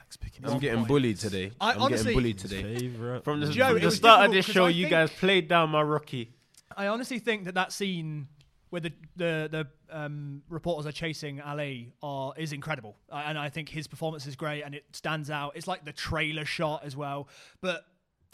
I'm 0.43 0.59
getting 0.59 0.77
point. 0.79 0.87
bullied 0.87 1.17
today. 1.17 1.51
I- 1.59 1.71
I'm 1.73 1.81
honestly- 1.81 2.13
getting 2.13 2.19
bullied 2.19 2.37
today. 2.37 2.61
Favorite. 2.77 3.23
From 3.23 3.39
the, 3.39 3.47
Joe, 3.47 3.71
from 3.73 3.81
the 3.81 3.89
start 3.91 4.25
of 4.25 4.31
difficult 4.31 4.33
this 4.33 4.45
'cause 4.45 4.53
show, 4.53 4.65
I 4.65 4.69
you 4.69 4.87
guys 4.89 5.09
played 5.09 5.47
down 5.47 5.71
my 5.71 5.81
Rocky. 5.81 6.33
I 6.77 6.85
honestly 6.87 7.17
think 7.17 7.45
that 7.45 7.55
that 7.55 7.71
scene 7.73 8.27
where 8.69 8.81
the 8.81 8.93
the 9.15 9.47
the 9.51 9.67
um, 9.91 10.43
reporters 10.49 10.85
are 10.85 10.91
chasing 10.91 11.41
Ali 11.41 11.93
are 12.03 12.31
is 12.37 12.53
incredible, 12.53 12.95
uh, 13.11 13.23
and 13.25 13.39
I 13.39 13.49
think 13.49 13.69
his 13.69 13.87
performance 13.87 14.27
is 14.27 14.35
great, 14.35 14.61
and 14.61 14.75
it 14.75 14.85
stands 14.91 15.31
out. 15.31 15.53
It's 15.55 15.65
like 15.65 15.83
the 15.83 15.93
trailer 15.93 16.45
shot 16.45 16.83
as 16.83 16.95
well, 16.95 17.27
but. 17.59 17.85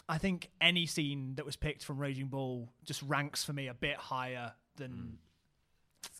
I 0.07 0.17
think 0.17 0.51
any 0.61 0.85
scene 0.85 1.35
that 1.35 1.45
was 1.45 1.55
picked 1.55 1.83
from 1.83 1.97
Raging 1.97 2.27
Bull 2.27 2.69
just 2.83 3.01
ranks 3.03 3.43
for 3.43 3.53
me 3.53 3.67
a 3.67 3.73
bit 3.73 3.97
higher 3.97 4.53
than 4.75 5.17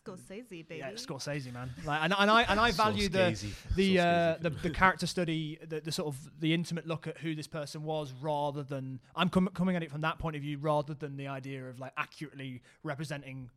Scorsese, 0.04 0.48
baby. 0.48 0.76
Yeah, 0.78 0.92
Scorsese, 0.92 1.52
man. 1.52 1.70
Like, 1.84 2.00
and, 2.02 2.14
and 2.16 2.30
I 2.30 2.42
and 2.42 2.58
I 2.58 2.72
value 2.72 3.08
the 3.08 3.36
the 3.74 4.00
uh, 4.00 4.36
the, 4.40 4.50
the 4.50 4.70
character 4.70 5.06
study, 5.06 5.58
the, 5.66 5.80
the 5.80 5.92
sort 5.92 6.08
of 6.08 6.40
the 6.40 6.54
intimate 6.54 6.86
look 6.86 7.06
at 7.06 7.18
who 7.18 7.34
this 7.34 7.46
person 7.46 7.84
was, 7.84 8.12
rather 8.20 8.62
than 8.62 9.00
I'm 9.14 9.28
com- 9.28 9.50
coming 9.54 9.76
at 9.76 9.82
it 9.82 9.90
from 9.90 10.00
that 10.02 10.18
point 10.18 10.36
of 10.36 10.42
view, 10.42 10.58
rather 10.58 10.94
than 10.94 11.16
the 11.16 11.28
idea 11.28 11.64
of 11.66 11.78
like 11.78 11.92
accurately 11.96 12.62
representing 12.82 13.50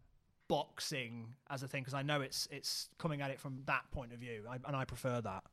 boxing 0.48 1.28
as 1.50 1.62
a 1.64 1.68
thing, 1.68 1.82
because 1.82 1.94
I 1.94 2.02
know 2.02 2.22
it's 2.22 2.48
it's 2.52 2.90
coming 2.98 3.22
at 3.22 3.32
it 3.32 3.40
from 3.40 3.62
that 3.66 3.84
point 3.92 4.14
of 4.14 4.20
view, 4.20 4.44
I, 4.50 4.58
and 4.66 4.76
I 4.76 4.86
prefer 4.86 5.22
that. 5.22 5.44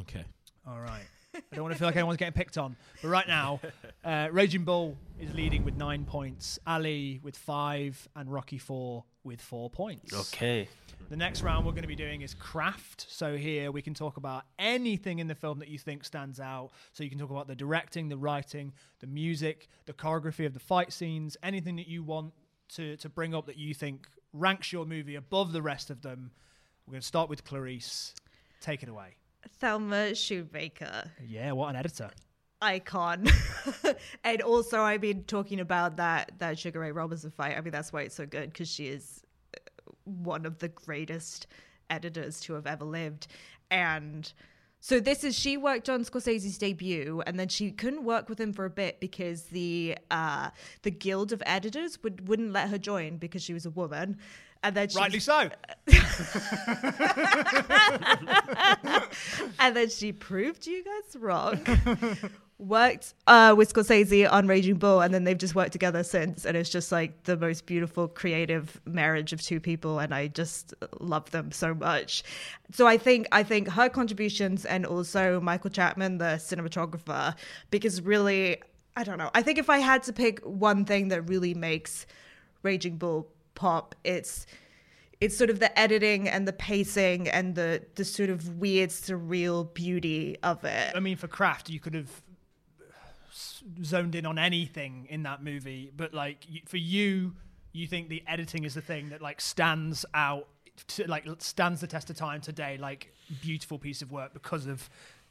Okay. 0.00 0.24
All 0.66 0.80
right. 0.80 1.04
I 1.52 1.56
don't 1.56 1.64
want 1.64 1.74
to 1.74 1.78
feel 1.78 1.88
like 1.88 1.96
anyone's 1.96 2.16
getting 2.16 2.34
picked 2.34 2.58
on. 2.58 2.76
But 3.02 3.08
right 3.08 3.26
now, 3.26 3.60
uh, 4.04 4.28
Raging 4.30 4.64
Bull 4.64 4.96
is 5.18 5.32
leading 5.34 5.64
with 5.64 5.76
nine 5.76 6.04
points, 6.04 6.58
Ali 6.66 7.20
with 7.22 7.36
five, 7.36 8.08
and 8.14 8.32
Rocky 8.32 8.58
Four 8.58 9.04
with 9.24 9.40
four 9.40 9.70
points. 9.70 10.12
Okay. 10.12 10.68
The 11.08 11.16
next 11.16 11.42
round 11.42 11.66
we're 11.66 11.72
going 11.72 11.82
to 11.82 11.88
be 11.88 11.96
doing 11.96 12.22
is 12.22 12.34
craft. 12.34 13.06
So 13.08 13.36
here 13.36 13.70
we 13.70 13.82
can 13.82 13.94
talk 13.94 14.16
about 14.16 14.44
anything 14.58 15.18
in 15.18 15.28
the 15.28 15.34
film 15.34 15.58
that 15.58 15.68
you 15.68 15.78
think 15.78 16.04
stands 16.04 16.40
out. 16.40 16.70
So 16.92 17.04
you 17.04 17.10
can 17.10 17.18
talk 17.18 17.30
about 17.30 17.46
the 17.46 17.54
directing, 17.54 18.08
the 18.08 18.16
writing, 18.16 18.72
the 19.00 19.06
music, 19.06 19.68
the 19.86 19.92
choreography 19.92 20.46
of 20.46 20.54
the 20.54 20.60
fight 20.60 20.92
scenes, 20.92 21.36
anything 21.42 21.76
that 21.76 21.88
you 21.88 22.02
want 22.02 22.32
to, 22.70 22.96
to 22.98 23.08
bring 23.08 23.34
up 23.34 23.46
that 23.46 23.56
you 23.56 23.74
think 23.74 24.08
ranks 24.32 24.72
your 24.72 24.86
movie 24.86 25.14
above 25.14 25.52
the 25.52 25.62
rest 25.62 25.90
of 25.90 26.02
them. 26.02 26.30
We're 26.86 26.92
going 26.92 27.02
to 27.02 27.06
start 27.06 27.28
with 27.28 27.44
Clarisse. 27.44 28.14
Take 28.60 28.82
it 28.82 28.88
away. 28.88 29.16
Thelma 29.58 30.12
Schoonmaker. 30.12 31.10
Yeah, 31.26 31.52
what 31.52 31.70
an 31.70 31.76
editor. 31.76 32.10
icon. 32.62 33.26
and 34.24 34.42
also, 34.42 34.80
I 34.80 34.98
mean, 34.98 35.24
talking 35.24 35.60
about 35.60 35.96
that 35.96 36.32
that 36.38 36.58
Sugar 36.58 36.80
Ray 36.80 36.92
Robinson 36.92 37.30
fight. 37.30 37.56
I 37.56 37.60
mean, 37.60 37.72
that's 37.72 37.92
why 37.92 38.02
it's 38.02 38.14
so 38.14 38.26
good 38.26 38.52
because 38.52 38.68
she 38.68 38.86
is 38.88 39.22
uh, 39.56 39.90
one 40.04 40.46
of 40.46 40.58
the 40.58 40.68
greatest 40.68 41.46
editors 41.90 42.40
to 42.40 42.54
have 42.54 42.66
ever 42.66 42.84
lived. 42.84 43.26
And 43.70 44.32
so 44.80 45.00
this 45.00 45.24
is 45.24 45.34
she 45.34 45.56
worked 45.56 45.88
on 45.88 46.04
Scorsese's 46.04 46.58
debut, 46.58 47.22
and 47.26 47.40
then 47.40 47.48
she 47.48 47.70
couldn't 47.70 48.04
work 48.04 48.28
with 48.28 48.38
him 48.38 48.52
for 48.52 48.66
a 48.66 48.70
bit 48.70 49.00
because 49.00 49.44
the 49.44 49.96
uh, 50.10 50.50
the 50.82 50.90
Guild 50.90 51.32
of 51.32 51.42
Editors 51.46 52.02
would 52.02 52.28
wouldn't 52.28 52.52
let 52.52 52.68
her 52.68 52.78
join 52.78 53.16
because 53.16 53.42
she 53.42 53.54
was 53.54 53.64
a 53.64 53.70
woman. 53.70 54.18
And 54.64 54.74
then 54.74 54.88
she 54.88 54.98
Rightly 54.98 55.20
so. 55.20 55.50
and 59.58 59.76
then 59.76 59.90
she 59.90 60.10
proved 60.10 60.66
you 60.66 60.82
guys 60.82 61.16
wrong. 61.20 61.60
worked 62.58 63.12
uh, 63.26 63.54
with 63.56 63.72
Scorsese 63.72 64.30
on 64.30 64.46
Raging 64.46 64.76
Bull, 64.76 65.00
and 65.00 65.12
then 65.12 65.24
they've 65.24 65.36
just 65.36 65.54
worked 65.54 65.72
together 65.72 66.02
since, 66.02 66.46
and 66.46 66.56
it's 66.56 66.70
just 66.70 66.90
like 66.90 67.24
the 67.24 67.36
most 67.36 67.66
beautiful 67.66 68.08
creative 68.08 68.80
marriage 68.86 69.34
of 69.34 69.42
two 69.42 69.60
people, 69.60 69.98
and 69.98 70.14
I 70.14 70.28
just 70.28 70.72
love 70.98 71.30
them 71.30 71.52
so 71.52 71.74
much. 71.74 72.22
So 72.72 72.86
I 72.86 72.96
think 72.96 73.28
I 73.32 73.42
think 73.42 73.68
her 73.68 73.90
contributions, 73.90 74.64
and 74.64 74.86
also 74.86 75.40
Michael 75.40 75.70
Chapman, 75.70 76.18
the 76.18 76.36
cinematographer, 76.36 77.34
because 77.70 78.00
really, 78.00 78.62
I 78.96 79.04
don't 79.04 79.18
know. 79.18 79.30
I 79.34 79.42
think 79.42 79.58
if 79.58 79.68
I 79.68 79.78
had 79.78 80.02
to 80.04 80.12
pick 80.12 80.40
one 80.40 80.86
thing 80.86 81.08
that 81.08 81.28
really 81.28 81.52
makes 81.52 82.06
Raging 82.62 82.96
Bull 82.96 83.28
pop, 83.54 83.94
it's 84.04 84.46
it's 85.20 85.36
sort 85.36 85.48
of 85.48 85.58
the 85.60 85.76
editing 85.78 86.28
and 86.28 86.46
the 86.46 86.52
pacing 86.52 87.28
and 87.28 87.54
the 87.54 87.82
the 87.94 88.04
sort 88.04 88.30
of 88.30 88.58
weird 88.58 88.90
surreal 88.90 89.72
beauty 89.72 90.36
of 90.42 90.64
it. 90.64 90.94
I 90.94 91.00
mean, 91.00 91.16
for 91.16 91.28
craft, 91.28 91.70
you 91.70 91.80
could 91.80 91.94
have 91.94 92.22
zoned 93.82 94.14
in 94.14 94.26
on 94.26 94.38
anything 94.38 95.06
in 95.10 95.22
that 95.24 95.42
movie, 95.42 95.92
but 95.96 96.14
like 96.14 96.46
for 96.66 96.76
you, 96.76 97.34
you 97.72 97.86
think 97.86 98.08
the 98.08 98.22
editing 98.26 98.64
is 98.64 98.74
the 98.74 98.80
thing 98.80 99.10
that 99.10 99.22
like 99.22 99.40
stands 99.40 100.04
out, 100.14 100.48
to, 100.88 101.06
like 101.08 101.26
stands 101.38 101.80
the 101.80 101.86
test 101.86 102.10
of 102.10 102.16
time 102.16 102.40
today, 102.40 102.78
like 102.78 103.12
beautiful 103.40 103.78
piece 103.78 104.02
of 104.02 104.12
work 104.12 104.32
because 104.32 104.66
of 104.66 104.88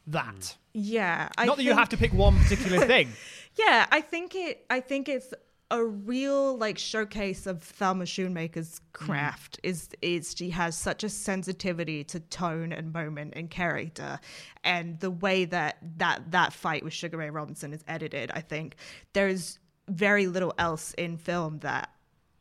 that. 0.08 0.58
Yeah, 0.74 1.30
I 1.38 1.46
Not 1.46 1.58
that 1.58 1.64
you 1.64 1.74
have 1.74 1.90
to 1.90 1.98
pick 1.98 2.14
one 2.14 2.38
particular 2.40 2.86
thing. 2.88 3.14
Yeah, 3.56 3.86
I 3.92 4.02
think 4.02 4.36
it. 4.36 4.66
I 4.70 4.80
think 4.80 5.08
it's 5.08 5.34
a 5.74 5.84
real 5.84 6.56
like 6.56 6.78
showcase 6.78 7.48
of 7.48 7.64
Thelma 7.64 8.06
Schoonmaker's 8.06 8.80
craft 8.94 9.60
is 9.64 9.90
is 10.04 10.36
she 10.38 10.52
has 10.52 10.78
such 10.78 11.04
a 11.04 11.10
sensitivity 11.10 12.04
to 12.06 12.20
tone 12.20 12.72
and 12.72 12.94
moment 12.94 13.34
and 13.36 13.50
character 13.50 14.20
and 14.64 15.00
the 15.00 15.10
way 15.10 15.46
that 15.46 15.78
that 15.98 16.30
that 16.30 16.54
fight 16.54 16.84
with 16.84 16.94
Sugar 16.94 17.18
Ray 17.18 17.32
Robinson 17.32 17.74
is 17.74 17.84
edited 17.88 18.30
I 18.36 18.42
think 18.42 18.76
there's 19.14 19.58
very 19.90 20.28
little 20.28 20.54
else 20.60 20.94
in 20.94 21.18
film 21.18 21.58
that 21.60 21.90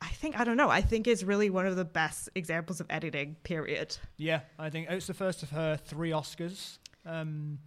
I 0.03 0.09
think 0.09 0.39
I 0.39 0.45
don't 0.45 0.59
know 0.59 0.69
I 0.69 0.83
think 0.83 1.07
is 1.07 1.25
really 1.25 1.49
one 1.49 1.67
of 1.67 1.75
the 1.75 1.87
best 1.87 2.29
examples 2.35 2.81
of 2.81 2.87
editing 2.91 3.37
period 3.45 3.97
Yeah, 4.19 4.41
I 4.59 4.69
think 4.69 4.91
it's 4.91 5.07
the 5.07 5.15
first 5.15 5.43
of 5.43 5.49
her 5.51 5.79
three 5.79 6.11
Oscars, 6.11 6.77
um, 7.07 7.59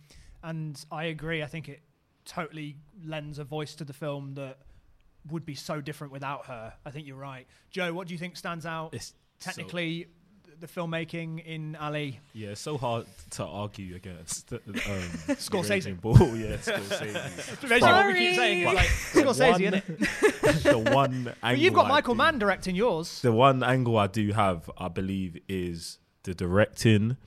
and 0.43 0.86
I 0.91 1.05
agree. 1.05 1.41
I 1.41 1.47
think 1.47 1.70
it 1.70 1.82
totally 2.24 2.78
lends 3.03 3.39
a 3.39 3.43
voice 3.43 3.74
to 3.76 3.84
the 3.84 3.93
film 3.93 4.36
that 4.36 4.59
would 5.32 5.45
be 5.45 5.55
so 5.55 5.82
different 5.82 6.13
without 6.13 6.45
her. 6.47 6.73
I 6.86 6.91
think 6.91 7.07
you're 7.07 7.17
right, 7.17 7.47
Joe. 7.71 7.93
What 7.93 8.07
do 8.07 8.13
you 8.13 8.17
think 8.17 8.38
stands 8.38 8.65
out 8.65 8.93
It's 8.93 9.13
so- 9.39 9.51
technically? 9.51 10.07
the 10.57 10.67
filmmaking 10.67 11.43
in 11.45 11.76
Ali. 11.76 12.21
Yeah, 12.34 12.51
it's 12.51 12.61
so 12.61 12.78
hard 12.78 13.05
to 13.32 13.43
argue 13.43 13.93
against. 13.97 14.53
Um, 14.53 14.59
Scorsese. 14.73 15.69
Raging 15.69 15.95
Bull, 15.95 16.15
yeah, 16.38 16.55
Scorsese. 16.55 17.61
Basically, 17.61 17.82
what 17.82 18.07
we 18.07 18.13
keep 18.13 18.36
saying 18.38 18.63
like 18.73 18.88
Scorsese, 18.88 19.51
one- 19.51 19.61
innit? 19.61 20.63
the 20.63 20.78
one 20.93 21.13
angle 21.13 21.34
But 21.41 21.57
you've 21.57 21.73
got 21.73 21.88
I 21.88 21.89
Michael 21.89 22.13
do- 22.13 22.19
Mann 22.19 22.39
directing 22.39 22.73
yours. 22.73 23.21
The 23.21 23.34
one 23.34 23.63
angle 23.63 23.97
I 23.97 24.07
do 24.07 24.32
have, 24.32 24.69
I 24.78 24.88
believe, 24.88 25.38
is 25.49 25.99
the 26.23 26.34
directing, 26.34 27.17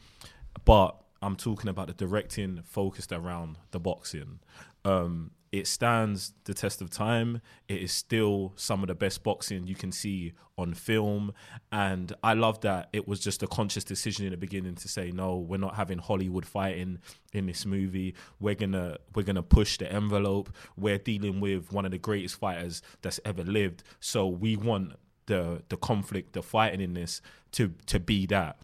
but 0.64 0.96
I'm 1.20 1.36
talking 1.36 1.68
about 1.68 1.88
the 1.88 1.92
directing 1.92 2.62
focused 2.64 3.12
around 3.12 3.58
the 3.72 3.78
boxing. 3.80 4.38
Um, 4.86 5.32
it 5.52 5.66
stands 5.66 6.34
the 6.44 6.54
test 6.54 6.80
of 6.82 6.90
time. 6.90 7.40
It 7.68 7.82
is 7.82 7.92
still 7.92 8.52
some 8.56 8.82
of 8.82 8.88
the 8.88 8.94
best 8.94 9.22
boxing 9.22 9.66
you 9.66 9.74
can 9.74 9.92
see 9.92 10.32
on 10.56 10.74
film, 10.74 11.32
and 11.70 12.12
I 12.22 12.34
love 12.34 12.60
that 12.62 12.88
it 12.92 13.06
was 13.06 13.20
just 13.20 13.42
a 13.42 13.46
conscious 13.46 13.84
decision 13.84 14.26
in 14.26 14.32
the 14.32 14.36
beginning 14.36 14.74
to 14.74 14.88
say 14.88 15.10
no, 15.10 15.36
we're 15.36 15.56
not 15.58 15.76
having 15.76 15.98
Hollywood 15.98 16.44
fighting 16.44 16.98
in 17.32 17.46
this 17.46 17.64
movie. 17.64 18.14
We're 18.40 18.56
gonna 18.56 18.98
we're 19.14 19.22
gonna 19.22 19.42
push 19.42 19.78
the 19.78 19.90
envelope. 19.90 20.50
We're 20.76 20.98
dealing 20.98 21.40
with 21.40 21.72
one 21.72 21.84
of 21.84 21.92
the 21.92 21.98
greatest 21.98 22.36
fighters 22.36 22.82
that's 23.02 23.20
ever 23.24 23.44
lived, 23.44 23.84
so 24.00 24.26
we 24.26 24.56
want 24.56 24.94
the 25.26 25.62
the 25.68 25.76
conflict, 25.76 26.32
the 26.32 26.42
fighting 26.42 26.80
in 26.80 26.94
this 26.94 27.20
to 27.52 27.72
to 27.86 28.00
be 28.00 28.26
that. 28.26 28.58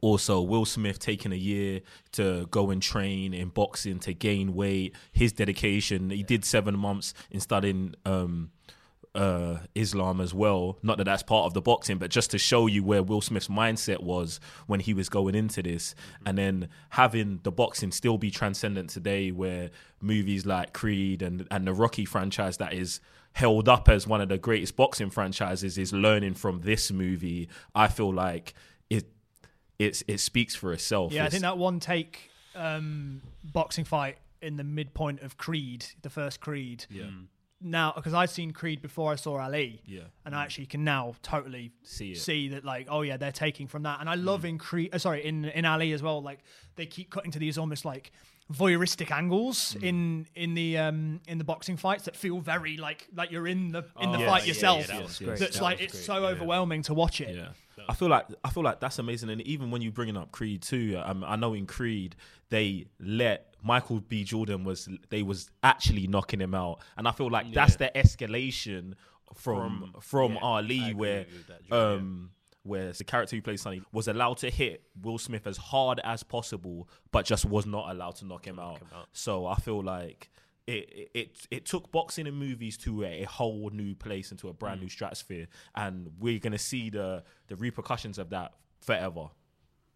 Also, 0.00 0.40
Will 0.40 0.64
Smith 0.64 0.98
taking 0.98 1.32
a 1.32 1.36
year 1.36 1.80
to 2.12 2.46
go 2.50 2.70
and 2.70 2.82
train 2.82 3.34
in 3.34 3.48
boxing 3.48 3.98
to 4.00 4.12
gain 4.12 4.54
weight. 4.54 4.94
His 5.12 5.32
dedication. 5.32 6.10
He 6.10 6.22
did 6.22 6.44
seven 6.44 6.78
months 6.78 7.14
in 7.30 7.40
studying 7.40 7.94
um, 8.04 8.50
uh, 9.14 9.58
Islam 9.74 10.20
as 10.20 10.34
well. 10.34 10.78
Not 10.82 10.98
that 10.98 11.04
that's 11.04 11.22
part 11.22 11.46
of 11.46 11.54
the 11.54 11.60
boxing, 11.60 11.98
but 11.98 12.10
just 12.10 12.30
to 12.32 12.38
show 12.38 12.66
you 12.66 12.82
where 12.82 13.02
Will 13.02 13.20
Smith's 13.20 13.48
mindset 13.48 14.02
was 14.02 14.40
when 14.66 14.80
he 14.80 14.92
was 14.92 15.08
going 15.08 15.34
into 15.34 15.62
this, 15.62 15.94
and 16.26 16.36
then 16.36 16.68
having 16.90 17.40
the 17.42 17.52
boxing 17.52 17.92
still 17.92 18.18
be 18.18 18.30
transcendent 18.30 18.90
today, 18.90 19.30
where 19.30 19.70
movies 20.00 20.44
like 20.44 20.72
Creed 20.72 21.22
and 21.22 21.46
and 21.50 21.66
the 21.66 21.72
Rocky 21.72 22.04
franchise 22.04 22.56
that 22.58 22.72
is 22.72 23.00
held 23.34 23.68
up 23.68 23.88
as 23.88 24.06
one 24.06 24.20
of 24.20 24.28
the 24.28 24.38
greatest 24.38 24.76
boxing 24.76 25.10
franchises 25.10 25.76
is 25.76 25.92
learning 25.92 26.34
from 26.34 26.60
this 26.60 26.90
movie. 26.90 27.48
I 27.74 27.88
feel 27.88 28.12
like 28.12 28.54
it's 29.78 30.02
it 30.08 30.18
speaks 30.18 30.54
for 30.54 30.72
itself. 30.72 31.12
Yeah, 31.12 31.22
I 31.22 31.26
It's- 31.26 31.32
think 31.32 31.42
that 31.42 31.58
one 31.58 31.80
take 31.80 32.30
um, 32.54 33.20
boxing 33.42 33.84
fight 33.84 34.18
in 34.40 34.56
the 34.56 34.64
midpoint 34.64 35.20
of 35.22 35.36
Creed, 35.36 35.86
the 36.02 36.10
first 36.10 36.40
Creed. 36.40 36.86
Yeah. 36.90 37.10
Now, 37.60 37.92
because 37.96 38.12
I'd 38.12 38.28
seen 38.30 38.52
Creed 38.52 38.82
before 38.82 39.10
I 39.10 39.16
saw 39.16 39.38
Ali, 39.40 39.80
Yeah. 39.86 40.02
and 40.26 40.34
I 40.36 40.42
actually 40.42 40.66
can 40.66 40.84
now 40.84 41.14
totally 41.22 41.72
See 41.82 42.12
it. 42.12 42.18
see 42.18 42.48
that, 42.48 42.62
like, 42.64 42.86
oh 42.90 43.00
yeah, 43.02 43.16
they're 43.16 43.32
taking 43.32 43.66
from 43.66 43.84
that. 43.84 44.00
And 44.00 44.08
I 44.10 44.14
love 44.16 44.44
in 44.44 44.58
Creed, 44.58 44.90
uh, 44.94 44.98
sorry, 44.98 45.24
in 45.24 45.46
in 45.46 45.64
Ali 45.64 45.92
as 45.92 46.02
well. 46.02 46.20
Like, 46.22 46.40
they 46.76 46.84
keep 46.86 47.10
cutting 47.10 47.30
to 47.32 47.38
these 47.38 47.56
almost 47.58 47.84
like 47.84 48.12
voyeuristic 48.52 49.10
angles 49.10 49.74
in 49.80 50.26
in 50.34 50.52
the 50.54 50.76
um 50.76 51.20
in 51.26 51.38
the 51.38 51.44
boxing 51.44 51.78
fights 51.78 52.04
that 52.04 52.14
feel 52.14 52.38
very 52.40 52.76
like 52.76 53.08
like 53.16 53.30
you're 53.30 53.46
in 53.48 53.72
the 53.72 53.82
in 54.00 54.12
the 54.12 54.18
Oh, 54.18 54.26
fight 54.26 54.42
yeah, 54.42 54.48
yourself. 54.48 54.80
yeah, 54.88 54.94
that 54.98 55.02
was 55.02 55.18
great. 55.18 55.38
That's 55.38 55.56
That 55.56 55.62
like 55.62 55.78
was 55.78 55.84
it's 55.86 55.94
great, 55.94 56.04
so 56.04 56.18
yeah. 56.20 56.26
overwhelming 56.28 56.82
to 56.82 56.94
watch 56.94 57.20
it. 57.22 57.34
Yeah. 57.34 57.48
I 57.88 57.94
feel 57.94 58.08
like 58.08 58.26
I 58.44 58.50
feel 58.50 58.62
like 58.62 58.80
that's 58.80 58.98
amazing, 58.98 59.30
and 59.30 59.40
even 59.42 59.70
when 59.70 59.82
you 59.82 59.90
bringing 59.90 60.16
up 60.16 60.32
Creed 60.32 60.62
too, 60.62 61.00
um, 61.04 61.24
I 61.26 61.36
know 61.36 61.54
in 61.54 61.66
Creed 61.66 62.16
they 62.50 62.86
let 63.00 63.54
Michael 63.62 64.00
B. 64.00 64.24
Jordan 64.24 64.64
was 64.64 64.88
they 65.10 65.22
was 65.22 65.50
actually 65.62 66.06
knocking 66.06 66.40
him 66.40 66.54
out, 66.54 66.80
and 66.96 67.06
I 67.08 67.12
feel 67.12 67.30
like 67.30 67.52
that's 67.52 67.76
the 67.76 67.90
escalation 67.94 68.94
from 69.34 69.94
from, 70.00 70.34
yeah, 70.34 70.38
Ali, 70.40 70.94
where 70.94 71.26
that, 71.68 71.76
um 71.76 72.30
where 72.62 72.92
the 72.92 73.04
character 73.04 73.36
who 73.36 73.42
plays 73.42 73.60
Sonny 73.60 73.82
was 73.92 74.08
allowed 74.08 74.38
to 74.38 74.50
hit 74.50 74.82
Will 75.02 75.18
Smith 75.18 75.46
as 75.46 75.56
hard 75.56 76.00
as 76.02 76.22
possible, 76.22 76.88
but 77.12 77.26
just 77.26 77.44
was 77.44 77.66
not 77.66 77.90
allowed 77.90 78.16
to 78.16 78.26
knock 78.26 78.46
him 78.46 78.58
out. 78.58 78.78
him 78.78 78.88
out. 78.94 79.06
So 79.12 79.46
I 79.46 79.56
feel 79.56 79.82
like. 79.82 80.30
It, 80.66 80.72
it 80.72 81.10
it 81.14 81.46
it 81.50 81.66
took 81.66 81.92
boxing 81.92 82.26
and 82.26 82.36
movies 82.36 82.76
to 82.78 83.04
a 83.04 83.24
whole 83.24 83.70
new 83.70 83.94
place 83.94 84.30
into 84.30 84.48
a 84.48 84.54
brand 84.54 84.80
Mm. 84.80 84.84
new 84.84 84.88
stratosphere, 84.88 85.46
and 85.74 86.12
we're 86.18 86.38
gonna 86.38 86.58
see 86.58 86.90
the 86.90 87.22
the 87.48 87.56
repercussions 87.56 88.18
of 88.18 88.30
that 88.30 88.54
forever. 88.80 89.28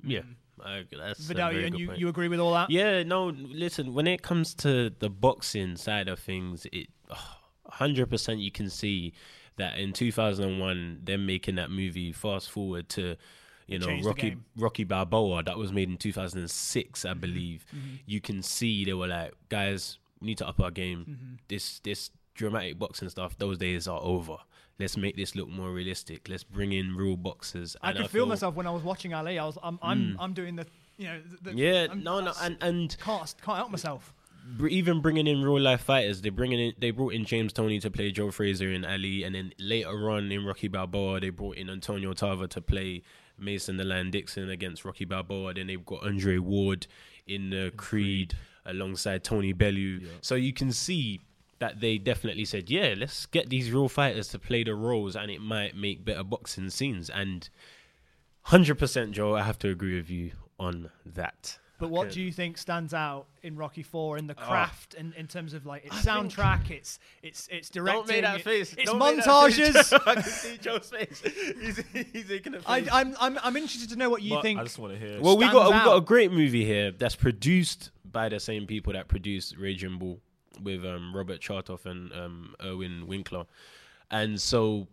Yeah, 0.05 0.21
mm. 0.21 0.35
I, 0.63 0.85
that's 0.95 1.27
Viddal, 1.27 1.67
and 1.67 1.79
you, 1.79 1.87
point. 1.87 1.99
you 1.99 2.09
agree 2.09 2.29
with 2.29 2.41
all 2.41 2.53
that? 2.53 2.71
Yeah, 2.71 3.03
no, 3.03 3.29
listen, 3.29 3.95
when 3.95 4.07
it 4.07 4.23
comes 4.23 4.55
to 4.57 4.91
the 4.91 5.09
boxing 5.09 5.77
side 5.77 6.09
of 6.09 6.19
things, 6.19 6.67
it 6.73 6.89
100% 7.71 8.41
you 8.41 8.51
can 8.51 8.71
see 8.71 9.13
that 9.57 9.79
in 9.79 9.93
2001 9.93 11.01
them 11.05 11.27
making 11.27 11.57
that 11.57 11.71
movie 11.71 12.13
fast 12.13 12.51
forward 12.51 12.89
to 12.89 13.17
you 13.67 13.79
know 13.79 13.87
changed 13.87 14.07
Rocky. 14.07 14.37
Rocky 14.57 14.85
Balboa 14.85 15.43
that 15.43 15.59
was 15.59 15.73
made 15.73 15.89
in 15.89 15.97
2006 15.97 17.05
I 17.05 17.09
mm-hmm. 17.11 17.21
believe. 17.21 17.67
Mm-hmm. 17.75 17.95
You 18.07 18.21
can 18.21 18.43
see 18.43 18.85
they 18.85 18.95
were 18.95 19.09
like 19.09 19.35
guys, 19.49 19.99
we 20.21 20.27
need 20.29 20.39
to 20.39 20.49
up 20.49 20.61
our 20.61 20.71
game. 20.71 21.01
Mm-hmm. 21.09 21.35
This 21.49 21.81
this 21.81 22.11
dramatic 22.35 22.79
boxing 22.79 23.09
stuff 23.09 23.37
those 23.39 23.59
days 23.59 23.89
are 23.89 24.01
over. 24.03 24.37
Let's 24.79 24.97
make 24.97 25.17
this 25.17 25.35
look 25.35 25.49
more 25.49 25.73
realistic. 25.73 26.29
Let's 26.29 26.45
bring 26.45 26.73
in 26.73 26.95
real 26.95 27.17
boxers. 27.17 27.77
I 27.83 27.91
And 27.91 27.99
could 27.99 28.11
feel 28.11 28.27
myself 28.27 28.55
when 28.55 28.67
I 28.67 28.71
was 28.71 28.85
watching 28.85 29.13
Ali. 29.13 29.37
I 29.37 29.45
was, 29.45 29.59
I'm, 29.61 29.77
I'm, 29.83 30.01
mm. 30.01 30.17
I'm 30.21 30.33
doing 30.35 30.55
the, 30.55 30.67
you 30.97 31.09
know, 31.09 31.21
the, 31.43 31.53
Yeah, 31.55 31.87
I'm- 31.89 32.03
no, 32.05 32.21
no, 32.21 32.33
and 32.41 32.57
and 32.61 32.97
can't, 33.01 33.35
can't 33.43 33.57
help 33.59 33.71
myself. 33.73 34.15
even 34.71 35.01
bringing 35.01 35.27
in 35.27 35.43
real 35.43 35.61
life 35.61 35.81
fighters, 35.83 36.23
they 36.23 36.29
bringing 36.31 36.61
in 36.61 36.75
they 36.79 36.93
brought 36.93 37.13
in 37.13 37.25
James 37.25 37.53
Toney 37.53 37.81
to 37.81 37.91
play 37.91 38.13
Joe 38.13 38.31
Frazier 38.31 38.71
in 38.73 38.85
Ali, 38.85 39.25
and 39.25 39.35
then 39.35 39.53
later 39.59 40.11
on 40.11 40.31
in 40.31 40.45
Rocky 40.45 40.69
Balboa, 40.69 41.19
they 41.21 41.31
brought 41.31 41.57
in 41.57 41.69
Antonio 41.69 42.13
Tarver 42.13 42.47
to 42.47 42.61
play 42.61 43.03
Mason 43.37 43.77
the 43.79 43.85
Lion 43.85 44.11
Dixon 44.13 44.49
against 44.49 44.85
Rocky 44.85 45.05
Balboa. 45.05 45.55
Then 45.55 45.67
they've 45.67 45.85
got 45.85 46.05
Andre 46.05 46.39
Ward 46.39 46.87
in 47.27 47.51
the 47.51 47.73
Creed 47.77 48.35
alongside 48.69 49.25
Tony 49.25 49.53
Bellew. 49.53 50.01
So 50.21 50.35
you 50.35 50.53
can 50.53 50.71
see 50.73 51.21
that 51.59 51.81
they 51.81 51.99
definitely 51.99 52.45
said, 52.45 52.71
yeah, 52.71 52.95
let's 52.97 53.27
get 53.27 53.49
these 53.51 53.73
real 53.73 53.89
fighters 53.89 54.29
to 54.29 54.39
play 54.39 54.63
the 54.63 54.75
roles, 54.75 55.17
and 55.17 55.31
it 55.31 55.41
might 55.41 55.75
make 55.77 56.05
better 56.05 56.23
boxing 56.23 56.71
scenes. 56.71 57.11
And 57.11 57.49
hundred 58.43 58.77
percent, 58.79 59.13
Joe, 59.13 59.35
I 59.35 59.43
have 59.43 59.59
to 59.61 59.69
agree 59.71 59.97
with 59.97 60.11
you 60.11 60.33
on 60.59 60.91
that. 61.05 61.59
But 61.81 61.91
what 61.91 62.11
do 62.11 62.21
you 62.21 62.33
think 62.33 62.59
stands 62.59 62.93
out 62.93 63.27
in 63.45 63.55
Rocky 63.55 63.85
Four 63.85 64.19
in 64.19 64.27
the 64.27 64.35
Oh. 64.37 64.43
craft 64.49 64.95
and 64.95 65.15
in 65.15 65.29
terms 65.29 65.55
of 65.55 65.65
like 65.65 65.85
its 65.87 65.95
soundtrack, 66.05 66.71
its 66.73 66.99
its 67.23 67.47
its 67.53 67.69
directing, 67.71 67.99
Don't 68.01 68.09
make 68.09 68.23
that 68.23 68.41
it- 68.41 68.43
face. 68.43 68.73
its 68.73 68.85
Don't 68.91 68.99
make 68.99 69.25
that 69.25 69.53
face. 69.53 69.69
montages. 69.93 70.01
I 70.07 70.15
can 70.15 70.23
see 70.25 70.59
Joe's 70.59 70.91
face. 70.91 71.23
He's, 71.61 71.85
he's 72.13 72.29
making 72.29 72.55
a 72.57 72.61
I, 72.67 72.81
face. 72.81 72.89
I'm 72.93 73.15
I'm 73.21 73.39
I'm 73.45 73.57
interested 73.57 73.91
to 73.91 73.97
know 73.97 74.11
what 74.11 74.23
you 74.23 74.31
But 74.35 74.43
think. 74.43 74.59
I 74.59 74.65
just 74.65 74.81
want 74.81 74.93
to 74.95 74.99
hear. 74.99 75.21
well, 75.21 75.37
we 75.37 75.45
got 75.45 75.67
we 75.73 75.79
got 75.85 75.97
a 75.97 76.01
great 76.01 76.33
movie 76.33 76.65
here 76.65 76.91
that's 76.91 77.15
produced 77.15 77.91
by 78.13 78.29
the 78.29 78.41
same 78.41 78.67
people 78.67 78.93
that 78.93 79.09
produced 79.09 79.57
Raging 79.57 79.99
Bull 79.99 80.21
with 80.63 80.85
um, 80.85 81.15
Robert 81.15 81.41
Chartoff 81.41 81.87
and 81.87 82.13
um, 82.13 82.55
Irwin 82.65 83.07
Winkler, 83.07 83.45
and 84.11 84.41
so 84.41 84.89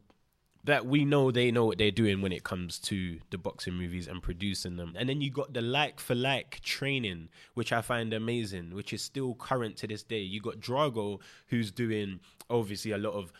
that 0.65 0.85
we 0.85 1.05
know 1.05 1.29
they 1.31 1.51
know 1.51 1.65
what 1.65 1.77
they're 1.77 1.91
doing 1.91 2.21
when 2.21 2.31
it 2.31 2.43
comes 2.43 2.79
to 2.79 3.19
the 3.29 3.37
boxing 3.37 3.75
movies 3.75 4.07
and 4.07 4.21
producing 4.21 4.77
them. 4.77 4.93
And 4.97 5.07
then 5.07 5.21
you 5.21 5.29
got 5.29 5.53
the 5.53 5.61
like 5.61 5.99
for 5.99 6.15
like 6.15 6.59
training, 6.61 7.29
which 7.53 7.71
I 7.71 7.81
find 7.81 8.11
amazing, 8.13 8.73
which 8.73 8.91
is 8.91 9.01
still 9.01 9.35
current 9.35 9.77
to 9.77 9.87
this 9.87 10.01
day. 10.01 10.19
You 10.19 10.41
got 10.41 10.59
Drago, 10.59 11.19
who's 11.47 11.69
doing 11.71 12.19
obviously 12.49 12.91
a 12.91 12.97
lot 12.97 13.13
of 13.13 13.31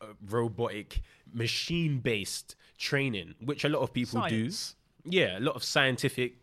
uh, 0.00 0.06
robotic, 0.28 1.02
machine 1.32 2.00
based 2.00 2.56
training, 2.78 3.36
which 3.40 3.64
a 3.64 3.68
lot 3.68 3.82
of 3.82 3.92
people 3.92 4.20
Science. 4.20 4.74
do. 5.04 5.10
Yeah, 5.16 5.38
a 5.38 5.40
lot 5.40 5.54
of 5.54 5.62
scientific 5.62 6.34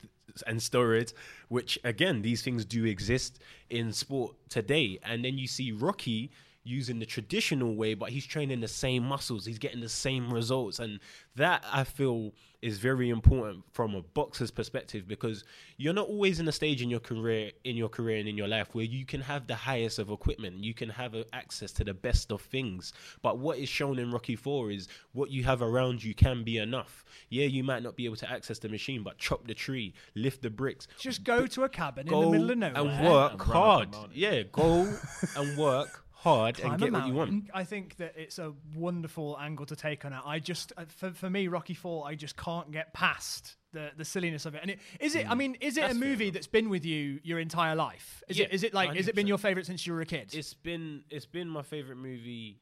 and 0.47 0.61
storage, 0.61 1.13
which 1.47 1.79
again, 1.83 2.21
these 2.21 2.41
things 2.41 2.65
do 2.65 2.85
exist 2.85 3.39
in 3.69 3.93
sport 3.93 4.35
today. 4.49 4.99
And 5.03 5.23
then 5.23 5.37
you 5.37 5.47
see 5.47 5.71
Rocky, 5.71 6.31
using 6.63 6.99
the 6.99 7.05
traditional 7.05 7.75
way, 7.75 7.93
but 7.93 8.09
he's 8.09 8.25
training 8.25 8.59
the 8.61 8.67
same 8.67 9.03
muscles. 9.03 9.45
He's 9.45 9.59
getting 9.59 9.79
the 9.81 9.89
same 9.89 10.31
results, 10.33 10.79
and 10.79 10.99
that 11.35 11.63
I 11.71 11.83
feel 11.83 12.33
is 12.61 12.77
very 12.77 13.09
important 13.09 13.63
from 13.71 13.95
a 13.95 14.01
boxer's 14.01 14.51
perspective 14.51 15.07
because 15.07 15.45
you're 15.77 15.93
not 15.93 16.09
always 16.09 16.41
in 16.41 16.47
a 16.49 16.51
stage 16.51 16.81
in 16.81 16.89
your 16.89 16.99
career, 16.99 17.51
in 17.63 17.77
your 17.77 17.87
career 17.87 18.17
and 18.19 18.27
in 18.27 18.37
your 18.37 18.49
life 18.49 18.75
where 18.75 18.83
you 18.83 19.05
can 19.05 19.21
have 19.21 19.47
the 19.47 19.55
highest 19.55 19.97
of 19.97 20.09
equipment, 20.09 20.61
you 20.61 20.73
can 20.73 20.89
have 20.89 21.15
access 21.31 21.71
to 21.71 21.85
the 21.85 21.93
best 21.93 22.33
of 22.33 22.41
things. 22.41 22.91
But 23.21 23.37
what 23.39 23.57
is 23.59 23.69
shown 23.69 23.97
in 23.97 24.11
Rocky 24.11 24.35
Four 24.35 24.71
is 24.71 24.89
what 25.13 25.31
you 25.31 25.45
have 25.45 25.61
around 25.61 26.03
you 26.03 26.13
can 26.13 26.43
be 26.43 26.57
enough. 26.57 27.05
Yeah, 27.29 27.45
you 27.45 27.63
might 27.63 27.81
not 27.81 27.95
be 27.95 28.03
able 28.03 28.17
to 28.17 28.29
access 28.29 28.59
the 28.59 28.67
machine, 28.67 29.03
but 29.03 29.17
chop 29.17 29.47
the 29.47 29.53
tree, 29.53 29.93
lift 30.15 30.41
the 30.41 30.49
bricks, 30.49 30.87
Just 30.99 31.23
go 31.23 31.47
to 31.47 31.63
a 31.63 31.69
cabin 31.69 32.09
in 32.09 32.19
the 32.19 32.29
middle 32.29 32.51
of 32.51 32.57
nowhere. 32.57 32.75
and 32.75 33.07
work 33.07 33.31
And 33.31 33.47
run 33.47 33.57
up 33.81 33.93
a 33.93 33.97
hard. 33.97 34.11
Yeah, 34.13 34.43
go 34.51 34.93
and 35.37 35.57
work 35.57 36.03
hard 36.19 36.59
and 36.59 36.77
get 36.77 36.91
what 36.91 37.07
you 37.07 37.13
want. 37.13 37.45
I 37.53 37.63
think 37.63 37.95
that 37.97 38.13
it's 38.17 38.39
a 38.39 38.53
wonderful 38.75 39.37
angle 39.39 39.65
to 39.67 39.75
take 39.75 40.03
on 40.05 40.13
it. 40.13 40.19
I 40.25 40.39
just, 40.39 40.73
uh, 40.77 40.83
for, 40.87 41.11
for 41.11 41.29
me, 41.29 41.47
Rocky 41.47 41.73
Four, 41.73 42.05
I 42.07 42.15
just 42.15 42.35
can't 42.35 42.71
get 42.71 42.93
past 42.93 43.55
the, 43.71 43.91
the 43.95 44.03
silliness 44.03 44.45
of 44.45 44.53
it. 44.55 44.61
And 44.61 44.71
it, 44.71 44.79
is 44.99 45.15
it? 45.15 45.29
I 45.29 45.35
mean, 45.35 45.55
is 45.61 45.77
it 45.77 45.81
Mm. 45.81 45.87
That's 45.87 45.95
a 45.97 45.99
movie 45.99 46.29
that's 46.29 46.47
been 46.47 46.69
with 46.69 46.85
you 46.85 47.19
your 47.23 47.39
entire 47.39 47.75
life? 47.75 48.21
Is 48.27 48.37
it? 48.37 48.41
Yeah, 48.49 48.53
Is 48.55 48.63
it 48.63 48.73
like? 48.73 48.95
Is 48.97 49.07
it 49.07 49.15
been 49.15 49.27
your 49.27 49.37
favorite 49.37 49.65
since 49.65 49.87
you 49.87 49.93
were 49.93 50.01
a 50.01 50.05
kid? 50.05 50.33
It's 50.33 50.53
been 50.53 51.03
it's 51.09 51.25
been 51.25 51.47
my 51.47 51.61
favorite 51.61 51.97
movie, 51.97 52.59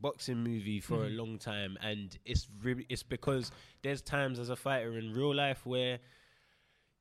boxing 0.00 0.38
movie 0.44 0.80
for 0.80 0.98
Mm-hmm. 0.98 1.14
a 1.14 1.22
long 1.22 1.38
time, 1.38 1.78
and 1.82 2.16
it's 2.26 2.46
really 2.62 2.84
it's 2.90 3.02
because 3.02 3.50
there's 3.82 4.02
times 4.02 4.38
as 4.38 4.50
a 4.50 4.56
fighter 4.56 4.98
in 4.98 5.14
real 5.14 5.34
life 5.34 5.64
where 5.64 6.00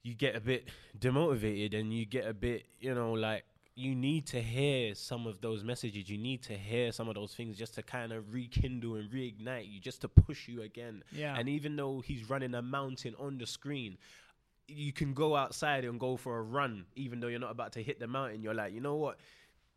you 0.03 0.13
get 0.15 0.35
a 0.35 0.39
bit 0.41 0.67
demotivated 0.97 1.77
and 1.77 1.93
you 1.93 2.05
get 2.05 2.25
a 2.27 2.33
bit 2.33 2.65
you 2.79 2.93
know 2.93 3.13
like 3.13 3.43
you 3.75 3.95
need 3.95 4.27
to 4.27 4.41
hear 4.41 4.93
some 4.93 5.25
of 5.25 5.41
those 5.41 5.63
messages. 5.63 6.07
You 6.09 6.17
need 6.17 6.43
to 6.43 6.53
hear 6.53 6.91
some 6.91 7.09
of 7.09 7.15
those 7.15 7.33
things 7.33 7.57
just 7.57 7.73
to 7.75 7.81
kind 7.83 8.11
of 8.11 8.31
rekindle 8.33 8.95
and 8.95 9.09
reignite 9.11 9.71
you, 9.71 9.79
just 9.79 10.01
to 10.01 10.07
push 10.07 10.47
you 10.47 10.61
again. 10.61 11.03
Yeah. 11.11 11.35
And 11.37 11.49
even 11.49 11.75
though 11.75 12.01
he's 12.01 12.29
running 12.29 12.53
a 12.53 12.61
mountain 12.61 13.15
on 13.19 13.37
the 13.39 13.47
screen, 13.47 13.97
you 14.67 14.93
can 14.93 15.13
go 15.13 15.35
outside 15.35 15.85
and 15.85 15.99
go 15.99 16.17
for 16.17 16.37
a 16.37 16.43
run, 16.43 16.85
even 16.95 17.19
though 17.19 17.27
you're 17.27 17.39
not 17.39 17.51
about 17.51 17.73
to 17.73 17.81
hit 17.83 17.99
the 17.99 18.07
mountain. 18.07 18.43
You're 18.43 18.53
like, 18.53 18.73
you 18.73 18.79
know 18.79 18.95
what? 18.95 19.17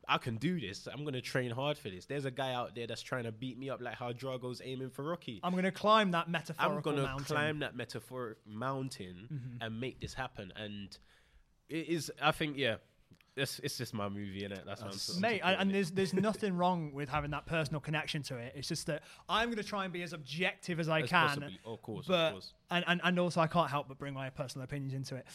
I 0.09 0.19
can 0.19 0.37
do 0.37 0.61
this. 0.61 0.87
I'm 0.87 1.05
gonna 1.05 1.21
train 1.21 1.51
hard 1.51 1.77
for 1.79 1.89
this. 1.91 2.05
There's 2.07 2.27
a 2.27 2.31
guy 2.31 2.53
out 2.53 2.77
there 2.77 2.87
that's 2.87 3.03
trying 3.03 3.25
to 3.25 3.33
beat 3.33 3.59
me 3.59 3.71
up, 3.71 3.81
like 3.81 3.95
how 3.97 4.13
Drago's 4.13 4.61
aiming 4.65 4.91
for 4.91 5.03
Rocky. 5.05 5.41
I'm 5.43 5.51
going 5.53 5.65
to 5.65 5.73
climb 5.73 6.13
that 6.13 6.29
metaphorical. 6.29 6.93
Mountain. 6.93 6.93
I'm 6.93 6.97
gonna 6.97 7.09
mountain. 7.17 7.37
climb 7.37 7.59
that 7.61 7.75
metaphoric 7.75 8.39
mountain 8.47 9.29
Mm-hmm. 9.33 9.63
and 9.63 9.81
make 9.81 10.01
this 10.01 10.15
happen. 10.15 10.53
And 10.55 10.97
it 11.69 11.89
is, 11.89 12.13
I 12.23 12.31
think, 12.31 12.57
yeah, 12.57 12.77
it's 13.37 13.59
it's 13.61 13.77
just 13.79 13.93
my 13.95 14.09
movie, 14.09 14.45
and 14.45 14.55
That's 14.67 14.81
what 14.83 14.93
I'm 14.93 15.17
of 15.17 15.21
Mate, 15.21 15.41
and, 15.45 15.57
and 15.61 15.71
there's 15.75 15.91
there's 15.91 16.15
nothing 16.29 16.57
wrong 16.57 16.93
with 16.93 17.09
having 17.09 17.31
that 17.33 17.47
personal 17.47 17.81
connection 17.81 18.23
to 18.25 18.37
it. 18.37 18.55
It's 18.57 18.69
just 18.69 18.87
that 18.87 19.03
I'm 19.29 19.47
going 19.49 19.59
to 19.59 19.65
try 19.65 19.85
and 19.85 19.93
be 19.93 20.03
as 20.03 20.13
objective 20.13 20.81
as 20.81 20.89
I 20.89 21.01
As 21.03 21.11
can. 21.11 21.27
possibly. 21.29 21.61
Of 21.65 21.83
course, 21.83 22.07
of 22.07 22.09
but 22.09 22.33
course. 22.33 22.53
And, 22.71 22.85
and 22.89 23.01
and 23.05 23.19
also 23.19 23.41
I 23.41 23.47
can't 23.47 23.71
help 23.71 23.89
but 23.89 23.99
bring 23.99 24.15
my 24.15 24.31
personal 24.31 24.65
opinions 24.65 24.95
into 24.95 25.17
it. 25.17 25.27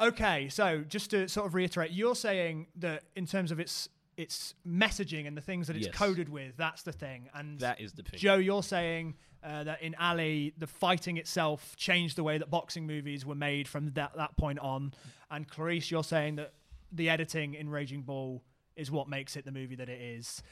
Okay, 0.00 0.48
so 0.48 0.82
just 0.86 1.10
to 1.10 1.28
sort 1.28 1.46
of 1.46 1.54
reiterate, 1.54 1.90
you're 1.90 2.14
saying 2.14 2.66
that 2.76 3.04
in 3.14 3.26
terms 3.26 3.50
of 3.50 3.60
its 3.60 3.88
its 4.16 4.54
messaging 4.66 5.26
and 5.26 5.36
the 5.36 5.40
things 5.42 5.66
that 5.66 5.76
it's 5.76 5.86
Yes. 5.86 5.94
coded 5.94 6.28
with, 6.30 6.56
that's 6.56 6.82
the 6.82 6.92
thing. 6.92 7.28
And 7.34 7.60
That 7.60 7.80
is 7.82 7.92
the 7.92 8.02
thing. 8.02 8.18
Joe, 8.18 8.36
you're 8.36 8.62
saying 8.62 9.14
uh, 9.44 9.64
that 9.64 9.82
in 9.82 9.94
Ali, 9.96 10.54
the 10.56 10.66
fighting 10.66 11.18
itself 11.18 11.76
changed 11.76 12.16
the 12.16 12.24
way 12.24 12.38
that 12.38 12.48
boxing 12.48 12.86
movies 12.86 13.26
were 13.26 13.34
made 13.34 13.68
from 13.68 13.90
that, 13.92 14.16
that 14.16 14.34
point 14.38 14.58
on. 14.60 14.94
And 15.30 15.46
Clarisse, 15.46 15.90
you're 15.90 16.02
saying 16.02 16.36
that 16.36 16.54
the 16.96 17.08
editing 17.10 17.54
in 17.54 17.68
Raging 17.68 18.02
Bull 18.02 18.42
is 18.76 18.90
what 18.90 19.08
makes 19.08 19.36
it 19.36 19.44
the 19.44 19.52
movie 19.52 19.76
that 19.76 19.88
it 19.88 20.00
is. 20.00 20.42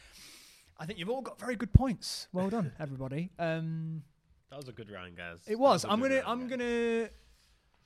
I 0.79 0.87
think 0.87 0.99
you've 0.99 1.11
all 1.11 1.23
got 1.23 1.39
very 1.39 1.57
good 1.57 1.73
points. 1.73 2.27
Well 2.33 2.49
done, 2.51 2.73
everybody. 2.81 3.31
Um, 3.39 4.03
That 4.51 4.57
was 4.57 4.69
a 4.69 4.73
good 4.73 4.91
round, 4.91 5.17
guys. 5.17 5.39
it 5.47 5.59
was. 5.59 5.83
That 5.83 5.89
a 5.89 5.93
I'm 5.93 6.01
gonna. 6.01 6.15
round, 6.17 6.27
I'm 6.29 6.41
guys. 6.49 6.59
gonna. 6.59 7.09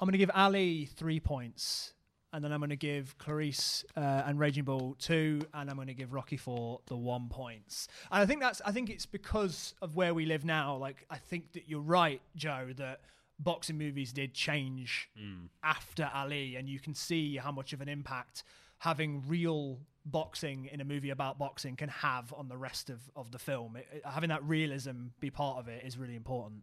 I'm 0.00 0.06
gonna 0.06 0.18
give 0.18 0.30
Ali 0.34 0.86
three 0.94 1.18
points, 1.20 1.92
and 2.32 2.42
then 2.44 2.52
I'm 2.52 2.60
gonna 2.60 2.76
give 2.76 3.16
Clarisse 3.18 3.84
uh, 3.96 4.00
and 4.26 4.38
Raging 4.38 4.64
Bull 4.64 4.94
two, 4.98 5.40
and 5.52 5.68
I'm 5.68 5.76
gonna 5.76 5.92
give 5.92 6.12
Rocky 6.12 6.36
Four 6.36 6.80
the 6.86 6.96
one 6.96 7.28
points. 7.28 7.88
And 8.12 8.22
I 8.22 8.26
think 8.26 8.40
that's. 8.40 8.62
I 8.64 8.70
think 8.72 8.90
it's 8.90 9.06
because 9.06 9.74
of 9.82 9.96
where 9.96 10.14
we 10.14 10.24
live 10.24 10.44
now. 10.44 10.76
Like 10.76 11.04
I 11.10 11.16
think 11.18 11.52
that 11.54 11.68
you're 11.68 11.80
right, 11.80 12.22
Joe. 12.36 12.68
That 12.76 13.00
boxing 13.38 13.78
movies 13.78 14.12
did 14.12 14.34
change 14.34 15.08
mm. 15.18 15.48
after 15.62 16.10
Ali, 16.14 16.56
and 16.56 16.68
you 16.68 16.80
can 16.80 16.94
see 16.94 17.36
how 17.36 17.52
much 17.52 17.72
of 17.72 17.80
an 17.80 17.88
impact 17.88 18.44
having 18.78 19.22
real 19.26 19.78
boxing 20.04 20.68
in 20.72 20.80
a 20.80 20.84
movie 20.84 21.10
about 21.10 21.38
boxing 21.38 21.76
can 21.76 21.88
have 21.88 22.32
on 22.32 22.48
the 22.48 22.56
rest 22.56 22.90
of, 22.90 23.00
of 23.16 23.30
the 23.30 23.38
film. 23.38 23.76
It, 23.76 23.86
it- 23.92 24.02
having 24.04 24.30
that 24.30 24.42
realism 24.44 25.08
be 25.20 25.30
part 25.30 25.58
of 25.58 25.68
it 25.68 25.84
is 25.84 25.98
really 25.98 26.16
important. 26.16 26.62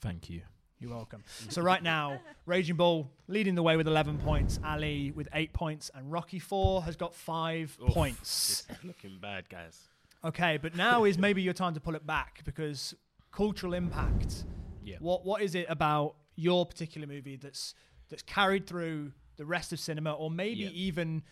Thank 0.00 0.30
you. 0.30 0.42
You're 0.80 0.90
welcome. 0.90 1.22
So 1.48 1.62
right 1.62 1.82
now, 1.82 2.20
Raging 2.46 2.74
Bull 2.74 3.08
leading 3.28 3.54
the 3.54 3.62
way 3.62 3.76
with 3.76 3.86
11 3.86 4.18
points, 4.18 4.58
Ali 4.64 5.12
with 5.12 5.28
8 5.32 5.52
points, 5.52 5.92
and 5.94 6.10
Rocky 6.10 6.40
4 6.40 6.82
has 6.82 6.96
got 6.96 7.14
5 7.14 7.78
Oof, 7.80 7.88
points. 7.90 8.66
Looking 8.82 9.18
bad, 9.20 9.48
guys. 9.48 9.78
Okay, 10.24 10.56
but 10.56 10.74
now 10.74 11.04
is 11.04 11.18
maybe 11.18 11.40
your 11.40 11.54
time 11.54 11.74
to 11.74 11.80
pull 11.80 11.94
it 11.94 12.04
back 12.04 12.42
because 12.44 12.94
cultural 13.30 13.74
impact. 13.74 14.44
Yeah. 14.82 14.96
What 15.00 15.24
what 15.24 15.42
is 15.42 15.54
it 15.54 15.66
about 15.68 16.16
your 16.36 16.66
particular 16.66 17.06
movie 17.06 17.36
that's 17.36 17.74
that's 18.08 18.22
carried 18.22 18.66
through 18.66 19.12
the 19.36 19.44
rest 19.46 19.72
of 19.72 19.80
cinema 19.80 20.12
or 20.12 20.30
maybe 20.30 20.60
Yeah. 20.60 20.70
even 20.70 21.22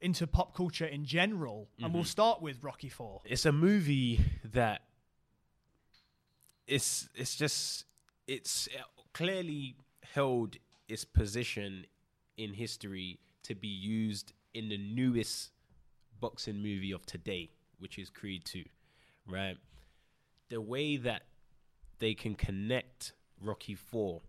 into 0.00 0.26
pop 0.26 0.54
culture 0.54 0.86
in 0.86 1.04
general? 1.04 1.68
And 1.80 1.92
we'll 1.92 2.02
mm-hmm. 2.02 2.08
start 2.08 2.42
with 2.42 2.62
Rocky 2.62 2.88
4. 2.88 3.22
it's 3.24 3.46
a 3.46 3.52
movie 3.52 4.20
that 4.44 4.82
it's 6.66 7.08
it's 7.14 7.36
just 7.36 7.84
it's 8.26 8.68
uh, 8.76 8.82
clearly 9.12 9.76
held 10.02 10.56
its 10.88 11.04
position 11.04 11.86
in 12.36 12.54
history 12.54 13.18
to 13.42 13.54
be 13.54 13.68
used 13.68 14.32
in 14.54 14.68
the 14.68 14.78
newest 14.78 15.50
boxing 16.20 16.56
movie 16.56 16.92
of 16.92 17.04
today, 17.06 17.50
which 17.78 17.98
is 17.98 18.10
Creed 18.10 18.44
2, 18.44 18.64
right? 19.28 19.56
The 20.48 20.60
way 20.60 20.96
that 20.96 21.22
they 21.98 22.14
can 22.14 22.34
connect 22.34 23.12
Rocky 23.40 23.74
4 23.74 24.20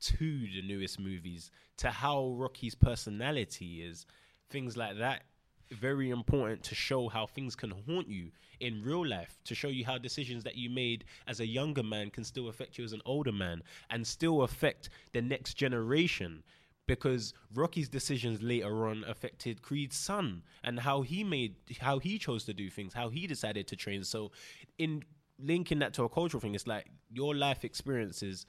to 0.00 0.16
the 0.18 0.62
newest 0.62 1.00
movies, 1.00 1.50
to 1.78 1.90
how 1.90 2.34
Rocky's 2.36 2.74
personality 2.74 3.82
is, 3.82 4.06
things 4.50 4.76
like 4.76 4.98
that. 4.98 5.22
Very 5.70 6.10
important 6.10 6.62
to 6.64 6.74
show 6.74 7.08
how 7.08 7.26
things 7.26 7.54
can 7.54 7.70
haunt 7.86 8.08
you 8.08 8.30
in 8.60 8.82
real 8.82 9.06
life, 9.06 9.38
to 9.44 9.54
show 9.54 9.68
you 9.68 9.84
how 9.84 9.98
decisions 9.98 10.44
that 10.44 10.56
you 10.56 10.70
made 10.70 11.04
as 11.26 11.40
a 11.40 11.46
younger 11.46 11.82
man 11.82 12.10
can 12.10 12.24
still 12.24 12.48
affect 12.48 12.78
you 12.78 12.84
as 12.84 12.92
an 12.92 13.02
older 13.04 13.32
man 13.32 13.62
and 13.90 14.06
still 14.06 14.42
affect 14.42 14.88
the 15.12 15.20
next 15.20 15.54
generation. 15.54 16.42
Because 16.86 17.34
Rocky's 17.54 17.90
decisions 17.90 18.40
later 18.42 18.86
on 18.86 19.04
affected 19.06 19.60
Creed's 19.60 19.96
son 19.96 20.42
and 20.64 20.80
how 20.80 21.02
he 21.02 21.22
made, 21.22 21.56
how 21.80 21.98
he 21.98 22.18
chose 22.18 22.44
to 22.44 22.54
do 22.54 22.70
things, 22.70 22.94
how 22.94 23.10
he 23.10 23.26
decided 23.26 23.66
to 23.66 23.76
train. 23.76 24.04
So, 24.04 24.32
in 24.78 25.04
linking 25.38 25.80
that 25.80 25.92
to 25.94 26.04
a 26.04 26.08
cultural 26.08 26.40
thing, 26.40 26.54
it's 26.54 26.66
like 26.66 26.86
your 27.10 27.34
life 27.34 27.64
experiences 27.64 28.46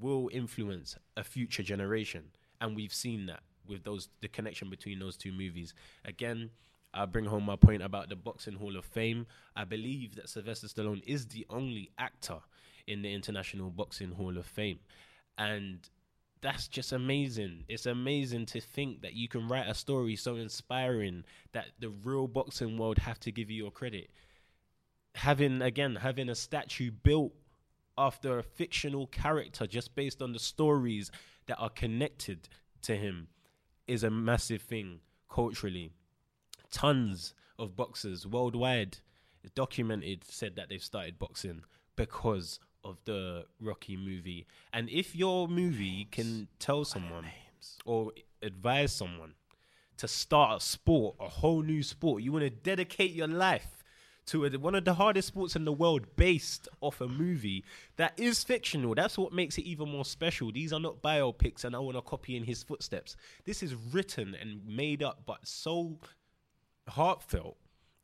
will 0.00 0.28
influence 0.32 0.96
a 1.16 1.24
future 1.24 1.62
generation, 1.62 2.24
and 2.60 2.76
we've 2.76 2.92
seen 2.92 3.26
that 3.26 3.40
with 3.66 3.84
those 3.84 4.08
the 4.20 4.28
connection 4.28 4.70
between 4.70 4.98
those 4.98 5.16
two 5.16 5.32
movies. 5.32 5.74
Again, 6.04 6.50
I 6.94 7.06
bring 7.06 7.26
home 7.26 7.44
my 7.44 7.56
point 7.56 7.82
about 7.82 8.08
the 8.08 8.16
Boxing 8.16 8.54
Hall 8.54 8.76
of 8.76 8.84
Fame. 8.84 9.26
I 9.54 9.64
believe 9.64 10.14
that 10.16 10.28
Sylvester 10.28 10.68
Stallone 10.68 11.02
is 11.06 11.26
the 11.26 11.46
only 11.50 11.90
actor 11.98 12.38
in 12.86 13.02
the 13.02 13.12
International 13.12 13.70
Boxing 13.70 14.12
Hall 14.12 14.36
of 14.36 14.46
Fame, 14.46 14.78
and 15.36 15.88
that's 16.40 16.68
just 16.68 16.92
amazing. 16.92 17.64
It's 17.68 17.86
amazing 17.86 18.46
to 18.46 18.60
think 18.60 19.02
that 19.02 19.14
you 19.14 19.28
can 19.28 19.48
write 19.48 19.68
a 19.68 19.74
story 19.74 20.16
so 20.16 20.36
inspiring 20.36 21.24
that 21.52 21.66
the 21.78 21.90
real 21.90 22.28
boxing 22.28 22.78
world 22.78 22.98
have 22.98 23.18
to 23.20 23.32
give 23.32 23.50
you 23.50 23.64
your 23.64 23.72
credit 23.72 24.10
having 25.14 25.62
again 25.62 25.96
having 25.96 26.28
a 26.28 26.34
statue 26.34 26.90
built 26.90 27.32
after 27.98 28.38
a 28.38 28.42
fictional 28.42 29.08
character 29.08 29.66
just 29.66 29.94
based 29.94 30.22
on 30.22 30.32
the 30.32 30.38
stories 30.38 31.10
that 31.46 31.58
are 31.58 31.68
connected 31.68 32.48
to 32.82 32.96
him 32.96 33.28
is 33.86 34.04
a 34.04 34.10
massive 34.10 34.62
thing 34.62 35.00
culturally. 35.28 35.90
Tons 36.70 37.34
of 37.58 37.76
boxers 37.76 38.26
worldwide 38.26 38.98
documented 39.54 40.24
said 40.24 40.56
that 40.56 40.68
they've 40.68 40.82
started 40.82 41.18
boxing 41.18 41.62
because 41.96 42.60
of 42.84 42.98
the 43.04 43.44
Rocky 43.60 43.96
movie. 43.96 44.46
And 44.72 44.88
if 44.88 45.16
your 45.16 45.48
movie 45.48 46.06
can 46.10 46.48
tell 46.58 46.84
someone 46.84 47.26
or 47.84 48.12
advise 48.42 48.92
someone 48.92 49.34
to 49.96 50.06
start 50.06 50.62
a 50.62 50.64
sport, 50.64 51.16
a 51.18 51.28
whole 51.28 51.62
new 51.62 51.82
sport, 51.82 52.22
you 52.22 52.30
want 52.30 52.44
to 52.44 52.50
dedicate 52.50 53.12
your 53.12 53.26
life 53.26 53.77
to 54.28 54.44
a, 54.44 54.50
one 54.50 54.74
of 54.74 54.84
the 54.84 54.94
hardest 54.94 55.28
sports 55.28 55.56
in 55.56 55.64
the 55.64 55.72
world 55.72 56.16
based 56.16 56.68
off 56.80 57.00
a 57.00 57.08
movie 57.08 57.64
that 57.96 58.12
is 58.16 58.44
fictional. 58.44 58.94
That's 58.94 59.18
what 59.18 59.32
makes 59.32 59.58
it 59.58 59.64
even 59.64 59.88
more 59.88 60.04
special. 60.04 60.52
These 60.52 60.72
are 60.72 60.80
not 60.80 61.02
biopics 61.02 61.64
and 61.64 61.74
I 61.74 61.78
want 61.78 61.96
to 61.96 62.02
copy 62.02 62.36
in 62.36 62.44
his 62.44 62.62
footsteps. 62.62 63.16
This 63.44 63.62
is 63.62 63.74
written 63.74 64.36
and 64.40 64.66
made 64.66 65.02
up, 65.02 65.22
but 65.26 65.46
so 65.46 65.98
heartfelt 66.88 67.56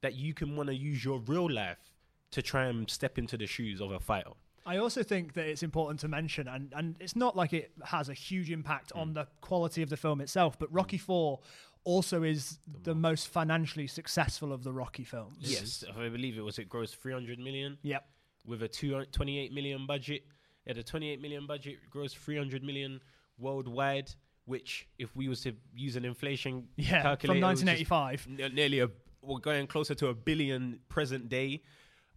that 0.02 0.14
you 0.14 0.34
can 0.34 0.56
want 0.56 0.68
to 0.68 0.74
use 0.74 1.04
your 1.04 1.20
real 1.20 1.50
life 1.50 1.92
to 2.32 2.42
try 2.42 2.66
and 2.66 2.90
step 2.90 3.18
into 3.18 3.36
the 3.36 3.46
shoes 3.46 3.80
of 3.80 3.90
a 3.90 4.00
fighter. 4.00 4.32
I 4.66 4.78
also 4.78 5.02
think 5.02 5.34
that 5.34 5.46
it's 5.46 5.62
important 5.62 6.00
to 6.00 6.08
mention, 6.08 6.48
and, 6.48 6.72
and 6.74 6.96
it's 6.98 7.14
not 7.14 7.36
like 7.36 7.52
it 7.52 7.72
has 7.84 8.08
a 8.08 8.14
huge 8.14 8.50
impact 8.50 8.92
mm. 8.94 9.00
on 9.00 9.14
the 9.14 9.26
quality 9.40 9.82
of 9.82 9.90
the 9.90 9.96
film 9.96 10.20
itself, 10.20 10.58
but 10.58 10.72
Rocky 10.72 10.96
mm. 10.96 11.02
Four 11.02 11.40
also 11.84 12.22
is 12.22 12.58
the 12.82 12.94
most 12.94 13.28
financially 13.28 13.86
successful 13.86 14.52
of 14.52 14.64
the 14.64 14.72
Rocky 14.72 15.04
films. 15.04 15.36
Yes, 15.40 15.84
I 15.96 16.08
believe 16.08 16.36
it 16.38 16.40
was 16.42 16.58
it 16.58 16.68
grossed 16.68 16.96
300 16.96 17.38
million 17.38 17.78
Yep. 17.82 18.04
with 18.46 18.62
a 18.62 18.68
two, 18.68 19.04
28 19.12 19.52
million 19.52 19.86
budget. 19.86 20.22
It 20.66 20.70
had 20.70 20.78
a 20.78 20.82
28 20.82 21.20
million 21.20 21.46
budget, 21.46 21.76
grossed 21.92 22.16
300 22.16 22.62
million 22.62 23.00
worldwide, 23.38 24.10
which 24.46 24.88
if 24.98 25.14
we 25.14 25.28
was 25.28 25.42
to 25.42 25.52
use 25.74 25.96
an 25.96 26.04
inflation 26.04 26.68
Yeah. 26.76 27.02
calculator, 27.02 27.26
From 27.26 27.36
it 27.38 27.66
1985. 27.66 28.26
ne- 28.28 28.48
nearly 28.48 28.80
a 28.80 28.88
we're 29.22 29.38
going 29.40 29.66
closer 29.66 29.94
to 29.94 30.08
a 30.08 30.14
billion 30.14 30.80
present 30.90 31.28
day. 31.30 31.62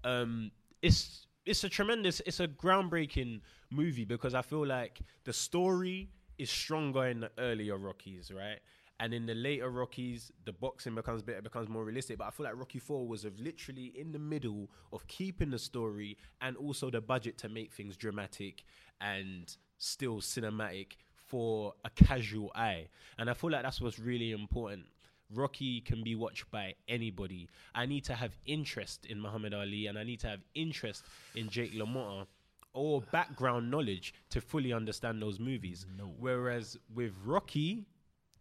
Um, 0.04 0.52
it's 0.82 1.26
it's 1.46 1.64
a 1.64 1.70
tremendous, 1.70 2.22
it's 2.26 2.42
a 2.42 2.48
groundbreaking 2.48 3.40
movie 3.72 4.04
because 4.04 4.34
I 4.34 4.42
feel 4.42 4.66
like 4.66 5.00
the 5.24 5.32
story 5.32 6.10
is 6.38 6.50
stronger 6.50 7.06
in 7.08 7.22
the 7.22 7.32
earlier 7.38 7.78
Rockies, 7.78 8.30
right? 8.32 8.60
And 9.00 9.14
in 9.14 9.28
the 9.28 9.36
later 9.36 9.70
Rockies, 9.70 10.32
the 10.46 10.52
boxing 10.52 10.96
becomes 10.96 11.22
better, 11.22 11.42
becomes 11.42 11.70
more 11.70 11.84
realistic. 11.84 12.18
But 12.18 12.28
I 12.28 12.30
feel 12.32 12.46
like 12.46 12.58
Rocky 12.58 12.80
Four 12.80 13.08
was 13.08 13.26
of 13.26 13.40
literally 13.40 13.94
in 13.96 14.12
the 14.12 14.20
middle 14.20 14.70
of 14.92 15.08
keeping 15.08 15.52
the 15.52 15.60
story 15.60 16.18
and 16.42 16.58
also 16.58 16.90
the 16.90 17.02
budget 17.02 17.38
to 17.40 17.50
make 17.50 17.72
things 17.72 17.96
dramatic 17.96 18.64
and 19.00 19.56
still 19.78 20.16
cinematic 20.16 20.94
for 21.28 21.74
a 21.86 21.90
casual 21.92 22.52
eye. 22.56 22.88
And 23.20 23.30
I 23.30 23.34
feel 23.34 23.52
like 23.52 23.64
that's 23.64 23.82
what's 23.82 24.00
really 24.00 24.32
important. 24.32 24.86
Rocky 25.34 25.82
can 25.82 26.04
be 26.04 26.16
watched 26.16 26.50
by 26.52 26.74
anybody. 26.88 27.50
I 27.76 27.86
need 27.86 28.06
to 28.06 28.16
have 28.16 28.32
interest 28.46 29.06
in 29.06 29.20
Muhammad 29.20 29.54
Ali 29.54 29.88
and 29.88 30.00
I 30.00 30.04
need 30.04 30.22
to 30.22 30.28
have 30.28 30.40
interest 30.56 31.04
in 31.36 31.50
Jake 31.50 31.74
LaMotta 31.74 32.26
or 32.74 33.02
background 33.12 33.70
knowledge 33.70 34.14
to 34.30 34.40
fully 34.40 34.72
understand 34.72 35.22
those 35.22 35.40
movies. 35.40 35.86
Whereas 36.18 36.78
with 36.94 37.12
Rocky, 37.26 37.86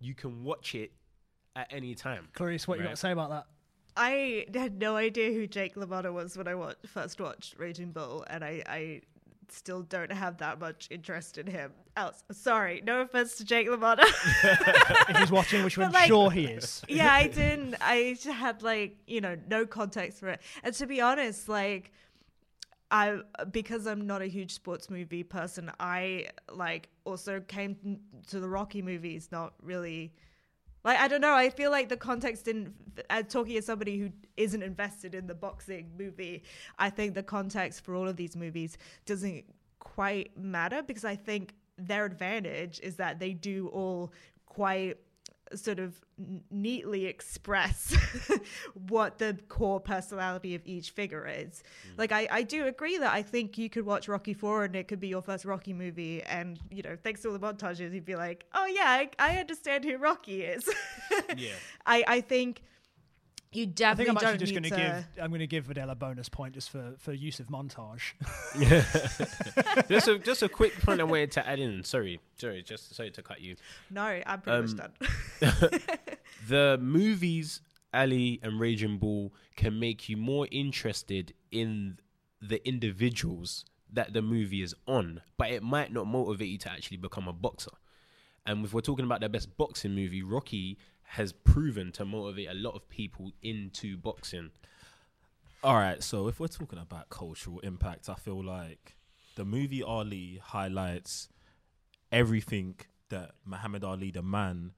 you 0.00 0.14
can 0.14 0.44
watch 0.44 0.74
it 0.74 0.92
at 1.54 1.66
any 1.70 1.94
time. 1.94 2.28
Clarisse, 2.34 2.66
what 2.68 2.78
you 2.78 2.84
got 2.84 2.90
to 2.90 2.96
say 2.96 3.12
about 3.12 3.30
that? 3.30 3.46
I 3.96 4.46
had 4.54 4.78
no 4.78 4.96
idea 4.96 5.32
who 5.32 5.46
Jake 5.46 5.74
LaMotta 5.74 6.12
was 6.12 6.36
when 6.36 6.46
I 6.46 6.54
wa- 6.54 6.74
first 6.86 7.18
watched 7.20 7.58
Raging 7.58 7.92
Bull, 7.92 8.26
and 8.28 8.44
I, 8.44 8.62
I 8.66 9.00
still 9.48 9.80
don't 9.82 10.12
have 10.12 10.36
that 10.38 10.60
much 10.60 10.88
interest 10.90 11.38
in 11.38 11.46
him. 11.46 11.72
Else, 11.96 12.22
sorry, 12.30 12.82
no 12.84 13.00
offense 13.00 13.36
to 13.36 13.44
Jake 13.46 13.68
LaMotta. 13.68 14.04
If 15.08 15.16
he's 15.16 15.30
watching, 15.30 15.64
which 15.64 15.78
I'm 15.78 15.92
like- 15.92 16.08
sure 16.08 16.30
he 16.30 16.44
is. 16.44 16.82
yeah, 16.88 17.10
I 17.12 17.26
didn't. 17.28 17.76
I 17.80 18.12
just 18.20 18.26
had 18.36 18.62
like 18.62 18.98
you 19.06 19.22
know 19.22 19.36
no 19.48 19.64
context 19.64 20.20
for 20.20 20.28
it, 20.28 20.40
and 20.62 20.74
to 20.74 20.86
be 20.86 21.00
honest, 21.00 21.48
like 21.48 21.90
I 22.90 23.20
because 23.50 23.86
I'm 23.86 24.06
not 24.06 24.22
a 24.22 24.26
huge 24.26 24.52
sports 24.52 24.90
movie 24.90 25.22
person, 25.22 25.70
I 25.80 26.28
like 26.52 26.88
also 27.04 27.40
came 27.40 28.00
to 28.28 28.40
the 28.40 28.48
Rocky 28.48 28.82
movies 28.82 29.28
not 29.32 29.54
really. 29.62 30.12
Like 30.84 31.00
I 31.00 31.08
don't 31.08 31.20
know, 31.20 31.34
I 31.34 31.50
feel 31.50 31.72
like 31.72 31.88
the 31.88 31.96
context 31.96 32.44
didn't. 32.44 32.74
Uh, 33.10 33.22
talking 33.22 33.56
as 33.56 33.66
somebody 33.66 33.98
who 33.98 34.10
isn't 34.36 34.62
invested 34.62 35.14
in 35.14 35.26
the 35.26 35.34
boxing 35.34 35.90
movie, 35.98 36.44
I 36.78 36.90
think 36.90 37.14
the 37.14 37.24
context 37.24 37.84
for 37.84 37.96
all 37.96 38.06
of 38.06 38.16
these 38.16 38.36
movies 38.36 38.78
doesn't 39.04 39.44
quite 39.80 40.36
matter 40.38 40.82
because 40.82 41.04
I 41.04 41.16
think 41.16 41.54
their 41.78 42.04
advantage 42.04 42.80
is 42.80 42.96
that 42.96 43.18
they 43.18 43.32
do 43.32 43.68
all 43.68 44.12
quite 44.46 44.96
sort 45.54 45.78
of 45.78 45.94
neatly 46.50 47.06
express 47.06 47.94
what 48.88 49.18
the 49.18 49.38
core 49.48 49.80
personality 49.80 50.54
of 50.54 50.62
each 50.64 50.90
figure 50.90 51.26
is. 51.26 51.62
Mm. 51.86 51.98
Like 51.98 52.12
I, 52.12 52.26
I 52.30 52.42
do 52.42 52.66
agree 52.66 52.98
that 52.98 53.12
I 53.12 53.22
think 53.22 53.58
you 53.58 53.68
could 53.70 53.86
watch 53.86 54.08
Rocky 54.08 54.34
Four 54.34 54.64
and 54.64 54.74
it 54.74 54.88
could 54.88 55.00
be 55.00 55.08
your 55.08 55.22
first 55.22 55.44
Rocky 55.44 55.72
movie, 55.72 56.22
and 56.22 56.58
you 56.70 56.82
know, 56.82 56.96
thanks 57.02 57.22
to 57.22 57.28
all 57.28 57.38
the 57.38 57.40
montages, 57.40 57.92
you'd 57.92 58.04
be 58.04 58.16
like, 58.16 58.46
oh 58.54 58.66
yeah, 58.66 58.84
I, 58.86 59.10
I 59.18 59.36
understand 59.38 59.84
who 59.84 59.96
Rocky 59.98 60.42
is. 60.42 60.68
Yeah. 61.36 61.52
I, 61.84 62.04
I 62.06 62.20
think 62.20 62.62
you 63.56 63.72
I 63.84 63.94
think 63.94 64.08
I'm 64.08 64.16
actually 64.16 64.38
just 64.38 64.52
going 64.52 64.62
to 64.64 64.70
to. 64.70 64.76
give 64.76 65.06
I'm 65.22 65.30
going 65.30 65.40
to 65.40 65.46
give 65.46 65.66
Viddal 65.66 65.90
a 65.90 65.94
bonus 65.94 66.28
point 66.28 66.54
just 66.54 66.70
for, 66.70 66.94
for 66.98 67.12
use 67.12 67.40
of 67.40 67.46
montage. 67.48 68.12
just 69.88 70.08
a 70.08 70.18
just 70.18 70.42
a 70.42 70.48
quick 70.48 70.78
point 70.80 71.00
I 71.00 71.04
wanted 71.04 71.32
to 71.32 71.46
add 71.48 71.58
in. 71.58 71.82
Sorry, 71.84 72.20
sorry, 72.36 72.62
just 72.62 72.94
sorry 72.94 73.10
to 73.12 73.22
cut 73.22 73.40
you. 73.40 73.56
No, 73.90 74.02
I'm 74.02 74.40
pretty 74.40 74.62
much 74.62 74.70
Um, 74.70 74.76
done. 74.76 75.80
the 76.48 76.78
movies 76.80 77.60
Ali 77.94 78.40
and 78.42 78.60
Raging 78.60 78.98
Bull 78.98 79.32
can 79.56 79.78
make 79.80 80.08
you 80.08 80.16
more 80.16 80.46
interested 80.50 81.32
in 81.50 81.98
the 82.40 82.66
individuals 82.68 83.64
that 83.92 84.12
the 84.12 84.20
movie 84.22 84.62
is 84.62 84.74
on, 84.86 85.22
but 85.38 85.50
it 85.50 85.62
might 85.62 85.92
not 85.92 86.06
motivate 86.06 86.48
you 86.48 86.58
to 86.58 86.70
actually 86.70 86.98
become 86.98 87.28
a 87.28 87.32
boxer. 87.32 87.70
And 88.44 88.64
if 88.64 88.74
we're 88.74 88.80
talking 88.80 89.04
about 89.04 89.20
the 89.20 89.28
best 89.28 89.56
boxing 89.56 89.94
movie, 89.94 90.22
Rocky 90.22 90.78
has 91.06 91.32
proven 91.32 91.92
to 91.92 92.04
motivate 92.04 92.48
a 92.48 92.54
lot 92.54 92.74
of 92.74 92.88
people 92.88 93.32
into 93.42 93.96
boxing. 93.96 94.50
All 95.62 95.76
right, 95.76 96.02
so 96.02 96.28
if 96.28 96.38
we're 96.38 96.48
talking 96.48 96.78
about 96.78 97.08
cultural 97.08 97.60
impact, 97.60 98.08
I 98.08 98.14
feel 98.14 98.44
like 98.44 98.96
the 99.36 99.44
movie 99.44 99.82
Ali 99.82 100.40
highlights 100.42 101.28
everything 102.12 102.76
that 103.08 103.32
Muhammad 103.44 103.84
Ali, 103.84 104.10
the 104.10 104.22
man, 104.22 104.72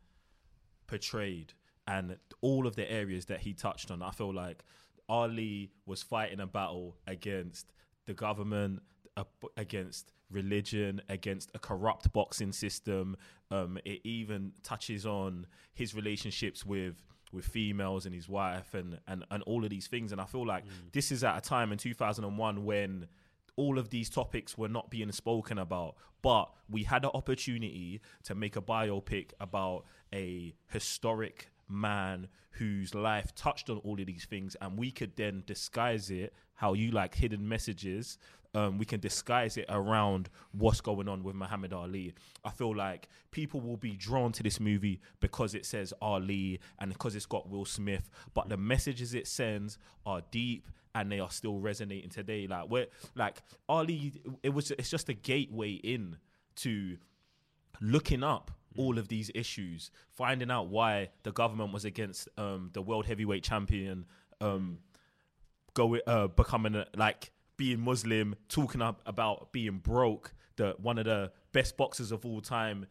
portrayed 0.86 1.52
and 1.86 2.16
all 2.40 2.66
of 2.66 2.76
the 2.76 2.90
areas 2.90 3.26
that 3.26 3.40
he 3.40 3.54
touched 3.54 3.90
on. 3.90 4.02
I 4.02 4.10
feel 4.10 4.34
like 4.34 4.62
Ali 5.08 5.70
was 5.86 6.02
fighting 6.02 6.40
a 6.40 6.46
battle 6.46 6.96
against 7.06 7.72
the 8.06 8.14
government, 8.14 8.82
against 9.56 10.12
religion, 10.30 11.00
against 11.08 11.50
a 11.54 11.58
corrupt 11.58 12.12
boxing 12.12 12.52
system. 12.52 13.16
Um, 13.50 13.78
it 13.84 14.00
even 14.04 14.52
touches 14.62 15.06
on 15.06 15.46
his 15.72 15.94
relationships 15.94 16.64
with 16.64 17.02
with 17.30 17.44
females 17.44 18.06
and 18.06 18.14
his 18.14 18.26
wife 18.26 18.72
and, 18.72 18.98
and, 19.06 19.22
and 19.30 19.42
all 19.42 19.62
of 19.62 19.68
these 19.68 19.86
things. 19.86 20.12
And 20.12 20.20
I 20.20 20.24
feel 20.24 20.46
like 20.46 20.64
this 20.92 21.12
is 21.12 21.22
at 21.22 21.36
a 21.36 21.42
time 21.42 21.72
in 21.72 21.78
2001 21.78 22.64
when 22.64 23.06
all 23.56 23.78
of 23.78 23.90
these 23.90 24.08
topics 24.08 24.56
were 24.56 24.68
not 24.68 24.88
being 24.88 25.12
spoken 25.12 25.58
about, 25.58 25.96
but 26.22 26.50
we 26.70 26.84
had 26.84 27.04
an 27.04 27.10
opportunity 27.12 28.00
to 28.22 28.34
make 28.34 28.56
a 28.56 28.62
biopic 28.62 29.32
about 29.40 29.84
a 30.14 30.54
historic 30.68 31.50
man 31.68 32.28
whose 32.52 32.94
life 32.94 33.34
touched 33.34 33.68
on 33.68 33.78
all 33.78 34.00
of 34.00 34.06
these 34.06 34.24
things, 34.24 34.56
and 34.60 34.78
we 34.78 34.90
could 34.90 35.14
then 35.16 35.42
disguise 35.46 36.10
it 36.10 36.32
how 36.54 36.72
you 36.72 36.90
like 36.90 37.14
hidden 37.14 37.48
messages. 37.48 38.18
Um, 38.54 38.78
we 38.78 38.86
can 38.86 38.98
disguise 38.98 39.58
it 39.58 39.66
around 39.68 40.30
what's 40.52 40.80
going 40.80 41.06
on 41.06 41.22
with 41.22 41.34
Muhammad 41.34 41.72
Ali. 41.72 42.14
I 42.44 42.50
feel 42.50 42.74
like 42.74 43.08
people 43.30 43.60
will 43.60 43.76
be 43.76 43.92
drawn 43.92 44.32
to 44.32 44.42
this 44.42 44.58
movie 44.58 45.00
because 45.20 45.54
it 45.54 45.66
says 45.66 45.92
Ali 46.00 46.60
and 46.78 46.90
because 46.90 47.14
it's 47.14 47.26
got 47.26 47.48
Will 47.48 47.66
Smith, 47.66 48.10
but 48.34 48.48
the 48.48 48.56
messages 48.56 49.12
it 49.12 49.26
sends 49.26 49.76
are 50.06 50.22
deep 50.30 50.66
and 50.94 51.12
they 51.12 51.20
are 51.20 51.30
still 51.30 51.58
resonating 51.58 52.10
today. 52.10 52.46
Like 52.46 52.70
where, 52.70 52.86
like 53.14 53.42
Ali, 53.68 54.14
it 54.42 54.50
was 54.50 54.70
it's 54.72 54.90
just 54.90 55.08
a 55.08 55.14
gateway 55.14 55.72
in 55.72 56.16
to 56.56 56.96
looking 57.80 58.22
up 58.22 58.50
all 58.76 58.98
of 58.98 59.08
these 59.08 59.30
issues, 59.34 59.90
finding 60.10 60.50
out 60.50 60.68
why 60.68 61.10
the 61.22 61.32
government 61.32 61.72
was 61.72 61.84
against 61.84 62.28
um, 62.38 62.70
the 62.72 62.82
world 62.82 63.06
heavyweight 63.06 63.42
champion 63.42 64.06
um, 64.40 64.78
going 65.74 66.00
uh, 66.06 66.28
becoming 66.28 66.74
a, 66.74 66.86
like 66.96 67.30
being 67.58 67.80
Muslim, 67.80 68.34
talking 68.48 68.80
up 68.80 69.02
about 69.04 69.52
being 69.52 69.78
broke, 69.78 70.32
the 70.56 70.74
one 70.80 70.96
of 70.96 71.04
the 71.04 71.30
best 71.52 71.76
boxers 71.76 72.10
of 72.10 72.24
all 72.24 72.40
time. 72.40 72.86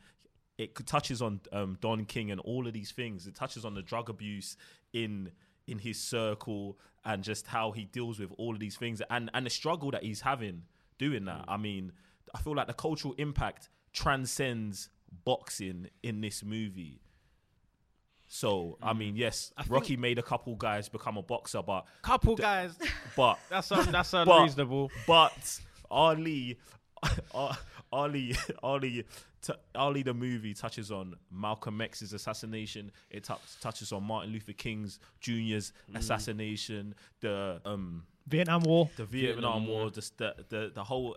It 0.59 0.75
touches 0.85 1.21
on 1.21 1.41
um, 1.51 1.77
Don 1.81 2.05
King 2.05 2.29
and 2.31 2.39
all 2.41 2.67
of 2.67 2.73
these 2.73 2.91
things. 2.91 3.25
It 3.25 3.35
touches 3.35 3.65
on 3.65 3.73
the 3.73 3.81
drug 3.81 4.09
abuse 4.09 4.57
in 4.93 5.31
in 5.67 5.79
his 5.79 5.99
circle 5.99 6.77
and 7.03 7.23
just 7.23 7.47
how 7.47 7.71
he 7.71 7.85
deals 7.85 8.19
with 8.19 8.31
all 8.37 8.53
of 8.53 8.59
these 8.59 8.75
things 8.75 9.01
and 9.09 9.31
and 9.33 9.45
the 9.45 9.49
struggle 9.49 9.89
that 9.91 10.03
he's 10.03 10.21
having 10.21 10.63
doing 10.99 11.25
that. 11.25 11.45
I 11.47 11.57
mean, 11.57 11.93
I 12.35 12.39
feel 12.41 12.55
like 12.55 12.67
the 12.67 12.73
cultural 12.73 13.15
impact 13.17 13.69
transcends 13.93 14.89
boxing 15.23 15.89
in 16.03 16.21
this 16.21 16.43
movie. 16.43 17.01
So 18.27 18.77
I 18.81 18.93
mean, 18.93 19.15
mm. 19.15 19.19
yes, 19.19 19.53
Rocky 19.67 19.97
made 19.97 20.19
a 20.19 20.23
couple 20.23 20.55
guys 20.55 20.89
become 20.89 21.17
a 21.17 21.21
boxer, 21.21 21.61
but 21.61 21.85
Couple 22.01 22.35
guys, 22.35 22.77
but 23.15 23.39
that's 23.49 23.71
un- 23.71 23.87
that's 23.91 24.11
but- 24.11 24.27
unreasonable. 24.27 24.91
But 25.05 25.59
Ali, 25.89 26.57
Ali, 27.91 28.35
Ali, 28.61 29.05
t- 29.41 29.53
Ali, 29.75 30.03
the 30.03 30.13
movie 30.13 30.53
touches 30.53 30.91
on 30.91 31.15
Malcolm 31.31 31.79
X's 31.79 32.11
assassination. 32.11 32.91
It 33.09 33.23
tou- 33.23 33.35
touches 33.61 33.93
on 33.93 34.03
Martin 34.03 34.33
Luther 34.33 34.53
King's 34.53 34.99
Jr.'s 35.21 35.71
mm. 35.91 35.97
assassination. 35.97 36.95
The 37.21 37.61
um 37.65 38.03
Vietnam 38.27 38.63
War. 38.63 38.89
the 38.97 39.05
Vietnam, 39.05 39.67
War, 39.67 39.83
War. 39.83 39.89
the, 39.89 40.11
the 40.17 40.35
the 40.49 40.71
the 40.75 40.83
whole 40.83 41.15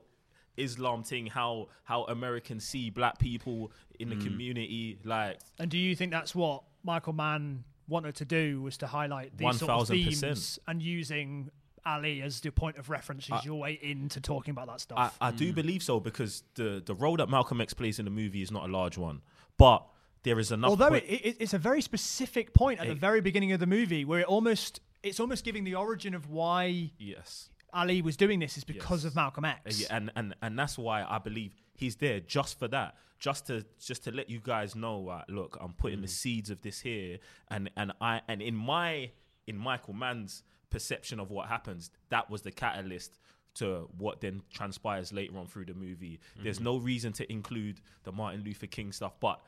Islam 0.56 1.02
thing, 1.02 1.26
how 1.26 1.68
how 1.84 2.04
Americans 2.04 2.64
see 2.64 2.90
black 2.90 3.18
people 3.18 3.72
in 3.98 4.10
the 4.10 4.16
mm. 4.16 4.24
community, 4.24 4.98
like 5.04 5.40
And 5.58 5.70
do 5.70 5.78
you 5.78 5.96
think 5.96 6.12
that's 6.12 6.34
what 6.34 6.62
Michael 6.82 7.12
Mann 7.12 7.64
wanted 7.88 8.14
to 8.16 8.24
do 8.24 8.62
was 8.62 8.78
to 8.78 8.86
highlight 8.86 9.36
these 9.36 9.58
sort 9.58 9.70
of 9.70 9.88
1000%. 9.88 10.20
themes 10.20 10.58
and 10.66 10.82
using 10.82 11.50
Ali 11.84 12.22
as 12.22 12.40
the 12.40 12.50
point 12.50 12.76
of 12.76 12.90
reference 12.90 13.28
is 13.28 13.44
your 13.44 13.58
way 13.58 13.78
into 13.80 14.20
talking 14.20 14.52
about 14.52 14.66
that 14.66 14.72
I, 14.72 14.76
stuff. 14.76 15.18
I 15.20 15.30
do 15.30 15.52
mm. 15.52 15.54
believe 15.54 15.82
so 15.82 15.98
because 16.00 16.42
the 16.54 16.82
the 16.84 16.94
role 16.94 17.16
that 17.16 17.28
Malcolm 17.28 17.60
X 17.60 17.74
plays 17.74 17.98
in 17.98 18.04
the 18.04 18.10
movie 18.10 18.42
is 18.42 18.50
not 18.50 18.68
a 18.68 18.72
large 18.72 18.98
one, 18.98 19.22
but 19.56 19.86
there 20.22 20.38
is 20.38 20.52
enough. 20.52 20.70
Although 20.70 20.90
point- 20.90 21.04
it, 21.04 21.24
it, 21.24 21.36
it's 21.40 21.54
a 21.54 21.58
very 21.58 21.80
specific 21.80 22.52
point 22.52 22.80
at 22.80 22.86
the 22.86 22.94
very 22.94 23.20
beginning 23.20 23.52
of 23.52 23.60
the 23.60 23.66
movie 23.66 24.04
where 24.04 24.20
it 24.20 24.26
almost 24.26 24.80
it's 25.02 25.20
almost 25.20 25.44
giving 25.44 25.64
the 25.64 25.74
origin 25.74 26.14
of 26.14 26.28
why 26.28 26.90
yes, 26.98 27.48
Ali 27.72 28.02
was 28.02 28.16
doing 28.16 28.38
this 28.40 28.56
is 28.56 28.64
because 28.64 29.04
Yes. 29.04 29.10
of 29.10 29.16
Malcolm 29.16 29.44
X. 29.44 29.80
yeah, 29.80 29.86
and 29.90 30.10
and 30.14 30.34
and 30.42 30.58
that's 30.58 30.76
why 30.76 31.02
I 31.02 31.18
believe 31.18 31.52
he's 31.74 31.96
there 31.96 32.20
just 32.20 32.58
for 32.58 32.68
that, 32.68 32.94
just 33.20 33.46
to 33.46 33.64
just 33.78 34.02
to 34.04 34.10
let 34.10 34.28
you 34.28 34.40
guys 34.42 34.74
know. 34.74 35.08
Uh, 35.08 35.22
look, 35.28 35.56
I'm 35.60 35.74
putting 35.74 36.00
the 36.00 36.08
mm. 36.08 36.10
seeds 36.10 36.50
of 36.50 36.62
this 36.62 36.80
here, 36.80 37.18
and 37.48 37.70
and 37.76 37.92
I 38.00 38.22
and 38.26 38.42
in 38.42 38.56
my 38.56 39.10
in 39.46 39.56
Michael 39.56 39.94
Mann's 39.94 40.42
perception 40.70 41.20
of 41.20 41.30
what 41.30 41.48
happens, 41.48 41.90
that 42.08 42.30
was 42.30 42.42
the 42.42 42.50
catalyst 42.50 43.18
to 43.52 43.88
what 43.98 44.20
then 44.20 44.42
transpires 44.52 45.12
later 45.12 45.36
on 45.36 45.46
through 45.46 45.66
the 45.66 45.74
movie. 45.74 46.20
There's 46.42 46.56
mm-hmm. 46.56 46.64
no 46.64 46.76
reason 46.78 47.12
to 47.14 47.30
include 47.30 47.80
the 48.04 48.12
Martin 48.12 48.42
Luther 48.42 48.66
King 48.66 48.92
stuff, 48.92 49.12
but 49.20 49.40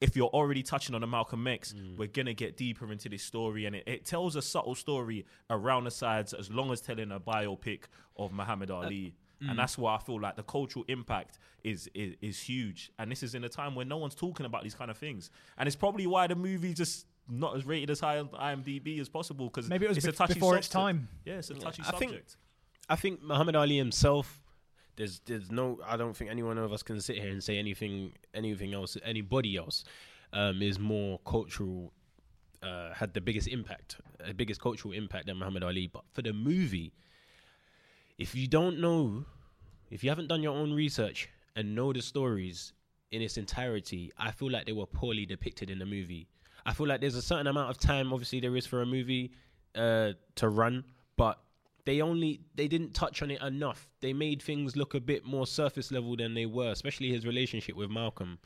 if 0.00 0.16
you're 0.16 0.28
already 0.28 0.62
touching 0.62 0.94
on 0.94 1.00
the 1.00 1.06
Malcolm 1.06 1.46
X, 1.46 1.72
mm. 1.72 1.96
we're 1.96 2.08
gonna 2.08 2.34
get 2.34 2.56
deeper 2.56 2.90
into 2.92 3.08
this 3.08 3.22
story, 3.22 3.66
and 3.66 3.76
it, 3.76 3.84
it 3.86 4.04
tells 4.04 4.36
a 4.36 4.42
subtle 4.42 4.74
story 4.74 5.26
around 5.48 5.84
the 5.84 5.90
sides, 5.90 6.34
as 6.34 6.50
long 6.50 6.70
as 6.70 6.80
telling 6.80 7.10
a 7.10 7.20
biopic 7.20 7.84
of 8.16 8.32
Muhammad 8.32 8.70
uh, 8.70 8.76
Ali, 8.76 9.14
and 9.48 9.58
that's 9.58 9.76
why 9.78 9.96
I 9.96 9.98
feel 9.98 10.20
like 10.20 10.36
the 10.36 10.42
cultural 10.42 10.84
impact 10.88 11.38
is, 11.64 11.88
is 11.94 12.14
is 12.20 12.40
huge. 12.40 12.90
And 12.98 13.10
this 13.10 13.22
is 13.22 13.34
in 13.34 13.44
a 13.44 13.48
time 13.48 13.74
when 13.74 13.88
no 13.88 13.96
one's 13.96 14.14
talking 14.14 14.46
about 14.46 14.62
these 14.62 14.74
kind 14.74 14.90
of 14.90 14.96
things, 14.98 15.30
and 15.58 15.66
it's 15.66 15.76
probably 15.76 16.06
why 16.06 16.26
the 16.26 16.34
movie 16.36 16.74
just 16.74 17.06
not 17.28 17.56
as 17.56 17.64
rated 17.64 17.90
as 17.90 18.00
high 18.00 18.18
on 18.18 18.28
IMDb 18.28 19.00
as 19.00 19.08
possible 19.08 19.46
because 19.46 19.68
Maybe 19.68 19.86
it 19.86 19.88
was 19.88 19.98
it's 19.98 20.06
a 20.06 20.12
bef- 20.12 20.16
touchy 20.16 20.34
before 20.34 20.56
its 20.56 20.68
time. 20.68 21.08
Yeah, 21.24 21.34
it's 21.34 21.50
a 21.50 21.54
touchy 21.54 21.82
I 21.86 21.90
think- 21.92 22.10
subject. 22.10 22.36
I 22.88 22.96
think 22.96 23.22
Muhammad 23.22 23.56
Ali 23.56 23.76
himself. 23.78 24.42
There's 24.96 25.20
there's 25.24 25.50
no. 25.50 25.78
I 25.86 25.96
don't 25.96 26.14
think 26.16 26.30
anyone 26.30 26.58
of 26.58 26.72
us 26.72 26.82
can 26.82 27.00
sit 27.00 27.16
here 27.16 27.30
and 27.30 27.42
say 27.42 27.58
anything 27.58 28.12
anything 28.34 28.74
else. 28.74 28.96
Anybody 29.04 29.56
else 29.56 29.84
um, 30.32 30.60
is 30.62 30.78
more 30.78 31.18
cultural. 31.24 31.92
Uh, 32.62 32.92
had 32.94 33.12
the 33.14 33.20
biggest 33.20 33.48
impact, 33.48 33.96
the 34.24 34.34
biggest 34.34 34.60
cultural 34.60 34.92
impact 34.94 35.26
than 35.26 35.36
Muhammad 35.38 35.64
Ali. 35.64 35.86
But 35.88 36.04
for 36.12 36.22
the 36.22 36.32
movie, 36.32 36.92
if 38.18 38.34
you 38.34 38.46
don't 38.46 38.78
know, 38.80 39.24
if 39.92 40.02
you 40.02 40.08
haven't 40.08 40.28
done 40.28 40.42
your 40.42 40.56
own 40.56 40.72
research 40.72 41.28
and 41.54 41.74
know 41.74 41.92
the 41.92 42.00
stories 42.00 42.72
in 43.10 43.20
its 43.20 43.36
entirety, 43.36 44.10
I 44.16 44.30
feel 44.30 44.50
like 44.50 44.64
they 44.64 44.72
were 44.72 44.86
poorly 44.86 45.26
depicted 45.26 45.68
in 45.68 45.78
the 45.78 45.84
movie. 45.84 46.28
I 46.64 46.72
feel 46.72 46.86
like 46.86 47.02
there's 47.02 47.14
a 47.14 47.22
certain 47.22 47.46
amount 47.46 47.68
of 47.68 47.78
time, 47.78 48.10
obviously 48.10 48.40
there 48.40 48.56
is 48.56 48.64
for 48.64 48.80
a 48.80 48.86
movie 48.86 49.32
uh, 49.74 50.12
to 50.36 50.48
run, 50.48 50.84
but 51.18 51.38
they 51.84 52.00
only 52.00 52.40
they 52.54 52.68
didn't 52.68 52.94
touch 52.94 53.20
on 53.20 53.30
it 53.30 53.42
enough. 53.42 53.86
They 54.00 54.14
made 54.14 54.40
things 54.40 54.76
look 54.76 54.94
a 54.94 55.00
bit 55.00 55.26
more 55.26 55.46
surface 55.46 55.92
level 55.92 56.16
than 56.16 56.32
they 56.32 56.46
were, 56.46 56.70
especially 56.70 57.10
his 57.10 57.26
relationship 57.26 57.76
with 57.76 57.90
Malcolm. 57.90 58.38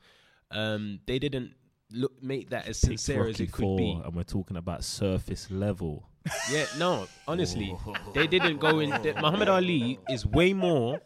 Um, 0.50 0.98
they 1.06 1.20
didn't 1.20 1.52
look 1.92 2.20
make 2.20 2.50
that 2.50 2.66
as 2.66 2.78
sincere 2.78 3.28
as 3.28 3.38
it 3.38 3.52
could 3.52 3.76
be. 3.76 4.00
and 4.04 4.16
we're 4.16 4.24
talking 4.24 4.56
about 4.56 4.82
surface 4.82 5.48
level. 5.48 6.08
Yeah, 6.50 6.66
no, 6.78 7.06
honestly, 7.28 7.74
they 8.14 8.26
didn't 8.26 8.58
go 8.58 8.80
in. 8.80 8.90
The, 8.90 9.14
Muhammad 9.20 9.48
Ali 9.48 9.98
is 10.08 10.26
way 10.26 10.52
more. 10.52 11.00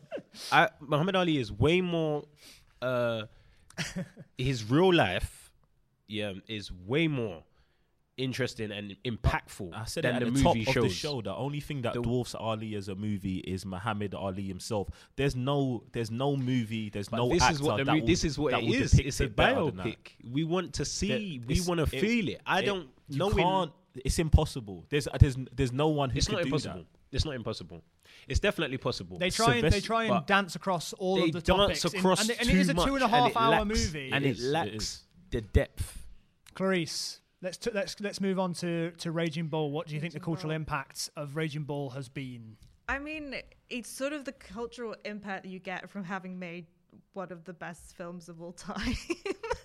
I, 0.51 0.69
Muhammad 0.81 1.17
Ali 1.17 1.39
is 1.39 1.53
way 1.53 1.81
more. 1.81 2.25
Uh, 2.81 3.23
his 4.39 4.65
real 4.71 4.93
life, 4.93 5.53
yeah, 6.09 6.33
is 6.49 6.71
way 6.73 7.09
more 7.09 7.43
interesting 8.17 8.71
and 8.71 8.95
impactful 9.07 9.73
I 9.75 9.85
said 9.85 10.05
than 10.05 10.21
the 10.21 10.27
at 10.27 10.35
the 10.35 10.43
movie 10.43 10.65
top 10.67 10.75
shows. 10.75 10.85
of 10.85 10.91
the 10.91 10.95
show. 10.95 11.23
The 11.23 11.35
only 11.35 11.61
thing 11.61 11.83
that 11.83 11.95
The- 11.95 12.03
dwarfs 12.03 12.35
Ali 12.35 12.75
as 12.75 12.89
a 12.89 12.95
movie 12.95 13.39
is 13.39 13.65
Muhammad 13.65 14.15
Ali 14.15 14.43
himself. 14.43 14.89
There's 15.17 15.35
no, 15.35 15.85
there's 15.93 16.11
no 16.11 16.37
movie. 16.37 16.91
There's 16.91 17.11
no 17.11 17.31
this 17.31 17.43
actor 17.43 17.55
is 17.55 17.63
what 17.63 17.77
the 17.79 17.85
mo- 17.87 17.95
will- 17.95 18.07
this 18.07 18.25
is 18.25 18.39
what 18.39 18.53
it 18.55 18.65
is. 18.65 18.93
It's 18.95 19.21
a 19.21 19.25
it 19.25 19.37
biopic. 19.37 19.97
We 20.31 20.45
want 20.45 20.75
to 20.75 20.85
see. 20.85 21.39
That- 21.39 21.47
we 21.49 21.61
want 21.63 21.81
to 21.81 21.87
feel 21.87 22.29
it. 22.29 22.41
I 22.45 22.61
it- 22.61 22.67
don't 22.67 22.89
You 23.09 23.19
know. 23.19 23.31
can't. 23.31 23.73
It's 23.97 24.19
impossible. 24.19 24.85
There's, 24.89 25.09
there's, 25.19 25.37
there's 25.53 25.73
no 25.73 25.89
one 25.89 26.11
who 26.11 26.19
It's 26.19 26.27
could 26.27 26.35
not 26.37 26.43
do 26.43 26.47
impossible. 26.47 26.85
It's 27.13 27.25
not 27.25 27.35
impossible. 27.35 27.83
It's 28.29 28.39
definitely 28.41 28.77
possible. 28.79 29.19
They 29.19 29.31
try 29.31 29.57
and 29.57 29.73
they 29.73 29.81
try 29.81 30.05
and 30.05 30.11
but 30.15 30.27
dance 30.27 30.55
across 30.55 30.93
all 30.95 31.17
they 31.17 31.25
of 31.25 31.33
the 31.33 31.41
dance 31.41 31.81
topics, 31.83 31.95
in- 31.95 31.99
across 32.01 32.21
and, 32.29 32.39
and 32.41 32.49
it 32.49 32.55
is 32.57 32.69
a 32.69 32.75
two 32.75 32.95
and 32.95 33.03
a 33.05 33.09
half 33.09 33.13
and 33.13 33.13
a 33.13 33.17
and 33.17 33.25
half 33.25 33.31
it 33.31 33.37
hour 33.37 33.65
lacks- 33.65 33.67
movie. 33.87 34.11
and 34.13 34.25
It 34.25 34.29
it, 34.29 34.31
is, 34.39 34.45
it 34.45 34.49
lacks 34.51 34.73
is. 34.75 35.03
the 35.31 35.41
depth. 35.41 36.07
Clarisse, 36.55 37.19
let's 37.43 37.57
t- 37.57 37.71
let's 37.75 38.01
let's 38.01 38.21
move 38.21 38.39
on 38.39 38.53
to 38.55 38.93
to 38.99 39.11
Raging 39.11 39.49
Bull. 39.49 39.71
What 39.73 39.87
do 39.89 39.95
you 39.95 40.01
think 40.01 40.13
the 40.13 40.21
cultural 40.21 40.51
Bull. 40.51 40.57
impact 40.57 41.11
of 41.17 41.35
Raging 41.37 41.65
Bull 41.65 41.91
has 41.91 42.09
been? 42.09 42.57
I 42.89 42.99
mean, 42.99 43.35
it's 43.69 43.89
sort 43.89 44.13
of 44.13 44.25
the 44.25 44.33
cultural 44.33 44.95
impact 45.05 45.45
that 45.45 45.49
you 45.49 45.59
get 45.61 45.89
from 45.91 46.05
having 46.05 46.39
made 46.39 46.67
one 47.13 47.31
of 47.33 47.45
the 47.45 47.53
best 47.53 47.97
films 47.97 48.29
of 48.29 48.41
all 48.43 48.53
time. 48.53 48.97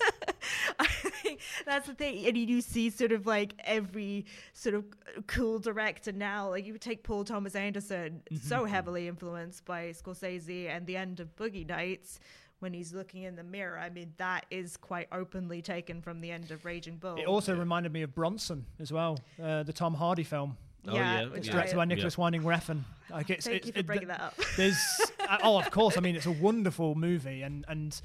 I 1.26 1.38
that's 1.66 1.88
the 1.88 1.94
thing. 1.94 2.26
And 2.26 2.38
you 2.38 2.46
do 2.46 2.62
see 2.62 2.90
sort 2.90 3.12
of 3.12 3.26
like 3.26 3.54
every 3.64 4.26
sort 4.54 4.76
of 4.76 4.86
cool 5.28 5.60
director 5.60 6.12
now. 6.12 6.50
Like 6.50 6.66
you 6.66 6.78
take 6.78 7.04
Paul 7.04 7.24
Thomas 7.24 7.56
Anderson, 7.56 8.22
so 8.42 8.66
heavily 8.66 9.08
influenced 9.08 9.66
by 9.66 9.88
Scorsese 9.90 10.70
and 10.70 10.86
the 10.86 10.98
end 10.98 11.20
of 11.20 11.36
Boogie 11.36 11.68
Nights. 11.68 12.20
When 12.60 12.74
he's 12.74 12.94
looking 12.94 13.24
in 13.24 13.36
the 13.36 13.44
mirror, 13.44 13.78
I 13.78 13.90
mean 13.90 14.14
that 14.18 14.46
is 14.50 14.78
quite 14.78 15.08
openly 15.12 15.62
taken 15.62 16.02
from 16.02 16.22
the 16.22 16.32
end 16.32 16.52
of 16.52 16.64
Raging 16.64 16.96
Bull. 16.98 17.18
It 17.18 17.26
also 17.26 17.54
reminded 17.54 17.92
me 17.92 18.02
of 18.02 18.16
Bronson 18.16 18.66
as 18.80 18.94
well, 18.94 19.20
uh, 19.44 19.64
the 19.64 19.74
Tom 19.74 19.94
Hardy 19.94 20.24
film. 20.24 20.56
Oh, 20.88 20.94
yeah, 20.96 21.26
which 21.26 21.40
It's 21.40 21.48
directed 21.50 21.74
I- 21.74 21.78
by 21.78 21.86
Nicolas 21.86 22.18
Winding 22.18 22.44
Refn. 22.44 22.82
Like 23.12 23.30
it's, 23.30 23.46
Thank 23.46 23.58
it's 23.58 23.68
you 23.68 23.74
for 23.74 23.80
it- 23.80 23.86
bringing 23.88 24.08
that 24.08 24.22
up. 24.22 24.36
There's 24.56 24.78
uh, 25.30 25.38
oh, 25.44 25.60
of 25.60 25.70
course. 25.70 25.98
I 25.98 26.00
mean, 26.00 26.16
it's 26.16 26.26
a 26.28 26.32
wonderful 26.32 26.96
movie 26.96 27.42
and 27.42 27.66
and 27.68 28.00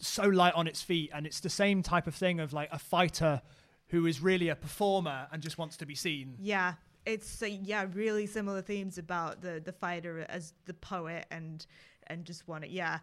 so 0.00 0.24
light 0.24 0.54
on 0.54 0.66
its 0.66 0.82
feet, 0.82 1.10
and 1.14 1.26
it's 1.26 1.40
the 1.40 1.50
same 1.50 1.82
type 1.82 2.06
of 2.06 2.14
thing 2.14 2.40
of 2.40 2.52
like 2.52 2.68
a 2.72 2.78
fighter 2.78 3.42
who 3.88 4.06
is 4.06 4.20
really 4.20 4.48
a 4.48 4.56
performer 4.56 5.26
and 5.32 5.42
just 5.42 5.58
wants 5.58 5.76
to 5.78 5.86
be 5.86 5.94
seen. 5.94 6.36
Yeah, 6.38 6.74
it's 7.06 7.42
uh, 7.42 7.46
yeah, 7.46 7.86
really 7.92 8.26
similar 8.26 8.62
themes 8.62 8.98
about 8.98 9.42
the 9.42 9.60
the 9.64 9.72
fighter 9.72 10.26
as 10.28 10.52
the 10.66 10.74
poet 10.74 11.26
and 11.30 11.64
and 12.06 12.24
just 12.24 12.46
want 12.48 12.64
it. 12.64 12.70
Yeah, 12.70 12.98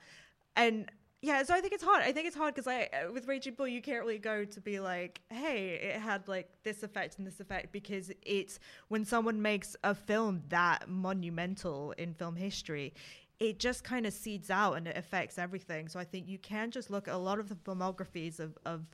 and 0.56 0.90
yeah, 1.22 1.42
so 1.44 1.54
I 1.56 1.62
think 1.62 1.74
it's 1.74 1.84
hard. 1.84 2.04
I 2.04 2.12
think 2.12 2.28
it's 2.28 2.36
hard 2.36 2.54
because 2.54 2.68
I 2.68 2.90
with 3.12 3.28
Raging 3.28 3.56
Bull 3.56 3.68
you 3.68 3.82
can't 3.82 4.00
really 4.00 4.20
go 4.20 4.46
to 4.46 4.62
be 4.62 4.80
like, 4.80 5.22
hey, 5.30 5.80
it 5.82 6.00
had 6.00 6.28
like 6.28 6.50
this 6.64 6.84
effect 6.84 7.18
and 7.18 7.26
this 7.26 7.40
effect 7.40 7.72
because 7.72 8.12
it's 8.22 8.60
when 8.90 9.04
someone 9.04 9.42
makes 9.42 9.76
a 9.84 9.96
film 9.96 10.44
that 10.50 10.88
monumental 10.88 11.92
in 11.98 12.14
film 12.14 12.36
history. 12.36 12.94
It 13.40 13.60
just 13.60 13.84
kind 13.84 14.06
of 14.06 14.14
seeds 14.14 14.50
out 14.50 14.74
and 14.74 14.88
it 14.88 14.98
affects 14.98 15.38
everything. 15.38 15.88
So 15.90 16.00
I 16.00 16.04
think 16.04 16.28
you 16.28 16.40
can 16.40 16.72
just 16.72 16.90
look 16.90 17.08
at 17.08 17.14
a 17.14 17.18
lot 17.18 17.40
of 17.40 17.50
the 17.50 17.56
filmographies 17.56 18.40
of, 18.40 18.58
of 18.66 18.86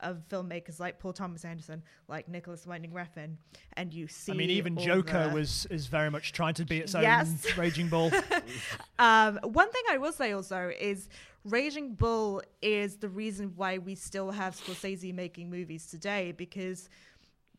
of 0.00 0.22
filmmakers 0.28 0.80
like 0.80 0.98
Paul 0.98 1.12
Thomas 1.12 1.44
Anderson, 1.44 1.82
like 2.08 2.28
Nicolas 2.28 2.66
Winding 2.66 2.90
Refn, 2.90 3.36
and 3.74 3.94
you 3.94 4.08
see. 4.08 4.32
I 4.32 4.34
mean, 4.34 4.50
even 4.50 4.76
Joker 4.76 5.28
the- 5.28 5.34
was 5.34 5.66
is 5.70 5.86
very 5.86 6.10
much 6.10 6.32
trying 6.32 6.54
to 6.54 6.64
be 6.64 6.78
its 6.78 6.94
own 6.94 7.02
Yes. 7.02 7.46
Raging 7.56 7.88
Bull. 7.88 8.10
Um, 8.98 9.38
one 9.42 9.70
thing 9.72 9.82
I 9.90 9.98
will 9.98 10.12
say 10.12 10.32
also 10.32 10.70
is 10.78 11.08
Raging 11.44 11.94
Bull 11.94 12.42
is 12.62 12.96
the 12.96 13.08
reason 13.08 13.52
why 13.56 13.78
we 13.78 13.94
still 13.96 14.30
have 14.30 14.54
Scorsese 14.54 15.12
making 15.12 15.50
movies 15.50 15.86
today 15.86 16.32
because 16.32 16.88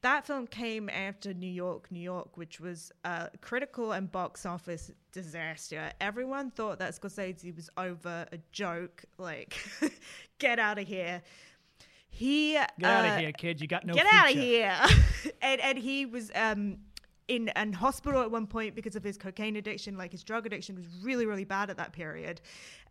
that 0.06 0.28
film 0.28 0.45
came 0.45 0.88
after 0.88 1.34
New 1.34 1.49
York, 1.49 1.91
New 1.91 1.99
York, 1.99 2.38
which 2.38 2.60
was 2.60 2.91
a 3.03 3.28
critical 3.41 3.91
and 3.91 4.12
box 4.12 4.45
office 4.45 4.91
disaster. 5.12 5.91
Everyone 5.99 6.51
thought 6.51 6.78
that 6.78 6.93
Scorsese 6.93 7.56
was 7.56 7.72
over 7.76 8.28
a 8.32 8.38
joke, 8.51 9.03
like, 9.18 9.58
get 10.38 10.60
out 10.60 10.78
of 10.78 10.88
here. 10.88 11.24
He 12.08 12.53
Get 12.53 12.72
out 12.84 13.03
uh, 13.03 13.14
of 13.14 13.20
here, 13.20 13.32
kid! 13.32 13.60
You 13.60 13.68
got 13.68 13.84
no. 13.84 13.95
get 13.95 14.06
out 14.06 14.30
of 14.30 14.38
here 14.38 14.78
and 15.41 15.60
and 15.60 15.78
he 15.78 16.06
was 16.06 16.32
um 16.34 16.78
in 17.28 17.49
an 17.49 17.73
hospital 17.73 18.21
at 18.21 18.30
one 18.30 18.45
point 18.45 18.76
because 18.76 18.95
of 18.95 19.03
his 19.03 19.17
cocaine 19.17 19.55
addiction 19.55 19.97
like 19.97 20.11
his 20.11 20.23
drug 20.23 20.45
addiction 20.45 20.76
was 20.76 20.86
really 21.03 21.26
really 21.26 21.43
bad 21.43 21.69
at 21.69 21.78
that 21.78 21.91
period. 21.91 22.41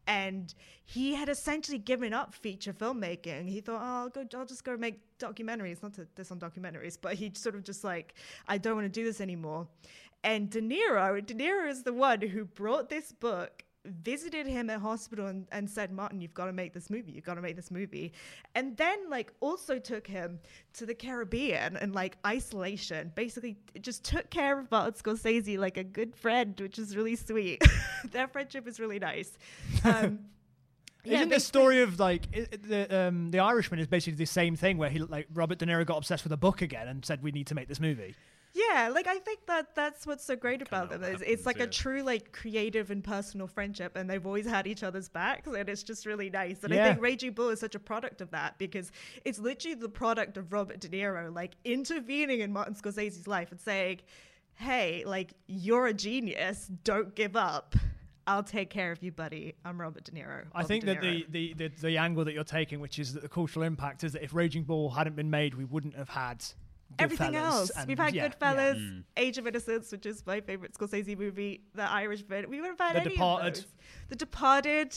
And 0.07 0.53
he 0.85 1.15
had 1.15 1.31
essentially 1.31 1.79
given 1.79 2.13
up 2.13 2.35
feature 2.35 2.73
filmmaking. 2.73 3.49
He 3.49 3.61
thought 3.61 3.81
oh 3.81 3.85
i'll 3.85 4.09
go 4.09 4.27
i'll 4.37 4.47
just 4.47 4.65
go 4.65 4.77
make 4.77 5.01
documentaries. 5.19 5.83
Not 5.83 5.95
to 5.95 6.07
diss 6.17 6.31
on 6.31 6.39
documentaries 6.39 6.99
but 7.01 7.15
he 7.15 7.33
sort 7.35 7.55
of 7.55 7.63
just 7.63 7.85
like 7.85 8.15
i 8.49 8.59
don't 8.59 8.75
want 8.75 8.87
to 8.87 9.01
do 9.01 9.05
this 9.05 9.21
anymore. 9.21 9.67
And 10.23 10.51
de 10.51 10.61
niro 10.61 11.25
de 11.25 11.35
niro 11.35 11.69
is 11.71 11.83
the 11.83 11.93
one 11.93 12.21
who 12.21 12.45
brought 12.45 12.89
this 12.89 13.13
book 13.13 13.65
visited 13.85 14.47
him 14.47 14.71
at 14.71 14.81
hospital 14.81 15.27
and, 15.27 15.47
and 15.53 15.69
said 15.69 15.93
martin 15.93 16.21
you've 16.21 16.35
got 16.35 16.47
to 16.47 16.53
make 16.53 16.73
this 16.73 16.89
movie 16.89 17.13
you've 17.13 17.25
got 17.25 17.35
to 17.35 17.43
make 17.43 17.57
this 17.57 17.71
movie. 17.71 18.13
And 18.55 18.77
then 18.77 19.11
like 19.11 19.33
also 19.41 19.79
took 19.79 20.07
him 20.07 20.41
to 20.75 20.87
the 20.87 20.95
caribbean 20.95 21.77
and 21.77 21.95
like 21.95 22.17
isolation. 22.27 23.13
Basically 23.15 23.57
just 23.81 24.05
took 24.05 24.31
care 24.31 24.59
of 24.59 24.71
martin 24.71 24.95
scorsese 24.95 25.59
like 25.59 25.77
a 25.77 25.85
good 25.85 26.15
friend 26.17 26.59
which 26.59 26.79
is 26.79 26.97
really 26.97 27.17
sweet. 27.17 27.63
Their 28.11 28.29
friendship 28.29 28.67
is 28.67 28.81
really 28.81 28.99
nice. 28.99 29.37
Um, 29.85 30.21
Yeah, 31.05 31.17
Isn't 31.17 31.29
the 31.29 31.41
story 31.41 31.83
of 31.83 32.01
like 32.01 32.31
the 32.33 33.09
um, 33.09 33.31
the 33.31 33.41
Irishman 33.41 33.79
is 33.79 33.87
basically 33.87 34.17
the 34.17 34.25
same 34.25 34.57
thing 34.57 34.79
where 34.79 34.89
he 34.89 35.01
like 35.01 35.27
Robert 35.35 35.59
De 35.59 35.67
Niro 35.67 35.85
got 35.85 35.99
obsessed 35.99 36.25
with 36.25 36.33
a 36.33 36.39
book 36.39 36.63
again 36.63 36.89
and 36.89 37.05
said 37.05 37.23
we 37.23 37.31
need 37.31 37.47
to 37.49 37.55
make 37.55 37.69
this 37.69 37.81
movie. 37.81 38.15
Yeah, 38.55 38.89
like 38.95 39.09
I 39.09 39.19
think 39.19 39.47
that 39.47 39.75
that's 39.75 40.07
what's 40.07 40.25
so 40.25 40.37
great 40.37 40.63
about 40.63 40.91
Kinda 40.91 41.05
them. 41.05 41.13
what 41.13 41.23
Is 41.23 41.27
it's 41.27 41.45
like 41.45 41.59
a 41.59 41.67
true 41.67 42.03
like 42.03 42.31
creative 42.31 42.93
and 42.93 43.03
personal 43.03 43.49
friendship, 43.49 43.97
and 43.97 44.09
they've 44.09 44.25
always 44.25 44.47
had 44.47 44.69
each 44.69 44.85
other's 44.85 45.09
backs, 45.09 45.49
and 45.49 45.69
it's 45.69 45.83
just 45.83 46.07
really 46.07 46.31
nice. 46.31 46.63
And 46.63 46.73
Yeah. 46.73 46.85
I 46.85 46.89
think 46.91 47.03
Raging 47.03 47.33
Bull 47.33 47.49
is 47.51 47.59
such 47.59 47.75
a 47.75 47.81
product 47.81 48.21
of 48.21 48.31
that 48.31 48.57
because 48.59 48.93
it's 49.25 49.41
literally 49.41 49.75
the 49.75 49.89
product 49.89 50.37
of 50.37 50.53
Robert 50.53 50.79
De 50.79 50.89
Niro 50.89 51.35
like 51.35 51.57
intervening 51.65 52.41
in 52.41 52.53
Martin 52.53 52.75
Scorsese's 52.75 53.27
life 53.27 53.51
and 53.51 53.61
saying, 53.61 54.03
"Hey, 54.55 55.03
like 55.05 55.35
you're 55.49 55.89
a 55.89 55.95
genius. 55.95 56.69
Don't 56.85 57.13
give 57.17 57.35
up. 57.35 57.75
I'll 58.27 58.45
take 58.45 58.71
care 58.71 58.93
of 58.93 59.03
you, 59.03 59.11
buddy. 59.11 59.55
I'm 59.65 59.81
Robert 59.81 60.05
De 60.05 60.13
Niro." 60.13 60.45
I 60.55 60.63
think 60.63 60.85
De 60.85 60.95
that 60.95 61.01
the, 61.03 61.27
the, 61.29 61.55
the, 61.55 61.69
the 61.81 61.99
angle 61.99 62.25
that 62.25 62.35
you're 62.35 62.45
taking, 62.45 62.79
which 62.79 63.01
is 63.01 63.15
that 63.15 63.23
the 63.23 63.29
cultural 63.29 63.65
impact, 63.67 64.05
is 64.05 64.13
that 64.13 64.23
if 64.23 64.33
Raging 64.33 64.63
Bull 64.63 64.91
hadn't 64.91 65.17
been 65.17 65.31
made, 65.31 65.55
we 65.55 65.65
wouldn't 65.65 65.97
have 65.97 66.11
had 66.11 66.45
Everything 66.99 67.33
Goodfellas 67.33 67.35
else. 67.45 67.71
and- 67.71 67.89
We've 67.89 67.99
had 67.99 68.15
yeah, 68.15 68.29
Goodfellas, 68.29 68.75
yeah. 68.77 68.81
Mm. 68.81 69.05
Age 69.17 69.39
of 69.39 69.47
Innocence, 69.47 69.91
which 69.93 70.07
is 70.07 70.25
my 70.27 70.41
favorite 70.41 70.75
Scorsese 70.75 71.19
movie, 71.19 71.63
The 71.75 71.83
Irishman. 71.91 72.49
We 72.49 72.61
would 72.61 72.69
have 72.69 72.79
had 72.79 72.97
The 72.97 73.01
any 73.01 73.11
Departed. 73.11 73.49
of 73.49 73.55
those. 73.55 73.67
The 74.11 74.17
Departed 74.17 74.95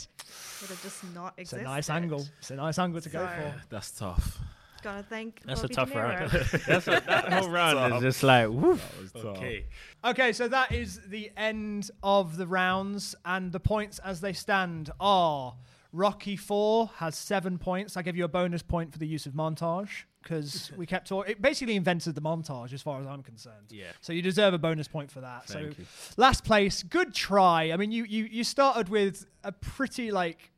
would 0.61 0.69
have 0.69 0.81
just 0.83 1.03
not 1.15 1.33
It's 1.37 1.51
existed. 1.53 1.65
a 1.67 1.69
nice 1.69 1.89
angle. 1.89 2.25
It's 2.39 2.51
a 2.51 2.55
nice 2.55 2.77
angle 2.77 3.01
to 3.01 3.09
go 3.09 3.19
So- 3.25 3.27
for. 3.41 3.61
That's 3.69 3.91
tough. 3.91 4.39
Gotta 4.83 5.01
thank. 5.01 5.41
That's 5.43 5.61
Bobby 5.61 5.73
a 5.73 5.75
tough 5.75 5.89
Niro. 5.91 6.03
round. 6.03 6.31
That's 6.67 6.87
a, 6.87 7.01
that 7.07 7.33
whole 7.41 7.49
round 7.49 7.95
is 7.95 8.01
just 8.03 8.21
like, 8.23 8.47
woof. 8.47 9.11
Okay. 9.15 9.65
Okay, 10.05 10.31
so 10.33 10.47
that 10.49 10.71
is 10.71 11.01
the 11.07 11.31
end 11.35 11.89
of 12.03 12.37
the 12.37 12.45
rounds, 12.45 13.15
and 13.25 13.51
the 13.51 13.59
points 13.59 13.97
as 14.05 14.21
they 14.21 14.33
stand 14.33 14.91
are 14.99 15.55
Rocky 15.91 16.35
Four 16.37 16.91
has 16.97 17.15
seven 17.15 17.57
points. 17.57 17.97
I 17.97 18.03
give 18.03 18.15
you 18.15 18.23
a 18.23 18.27
bonus 18.29 18.61
point 18.61 18.93
for 18.93 18.99
the 18.99 19.07
use 19.07 19.25
of 19.25 19.33
montage 19.33 20.03
because 20.27 20.71
we 20.77 20.85
kept 20.85 21.07
talking. 21.07 21.31
It 21.31 21.41
basically 21.41 21.75
invented 21.75 22.15
the 22.15 22.21
montage, 22.21 22.73
as 22.73 22.81
far 22.81 22.99
as 22.99 23.07
I'm 23.07 23.23
concerned. 23.23 23.67
Yeah. 23.69 23.85
So 24.01 24.13
you 24.13 24.21
deserve 24.21 24.53
a 24.53 24.57
bonus 24.57 24.87
point 24.87 25.11
for 25.11 25.21
that. 25.21 25.45
Thank 25.45 25.73
so 25.73 25.79
you. 25.79 25.85
last 26.17 26.43
place, 26.43 26.83
good 26.83 27.13
try. 27.13 27.71
I 27.71 27.77
mean, 27.77 27.91
you 27.91 28.03
you 28.03 28.25
you 28.25 28.43
started 28.43 28.89
with 28.89 29.25
a 29.43 29.51
pretty 29.51 30.11
like. 30.11 30.51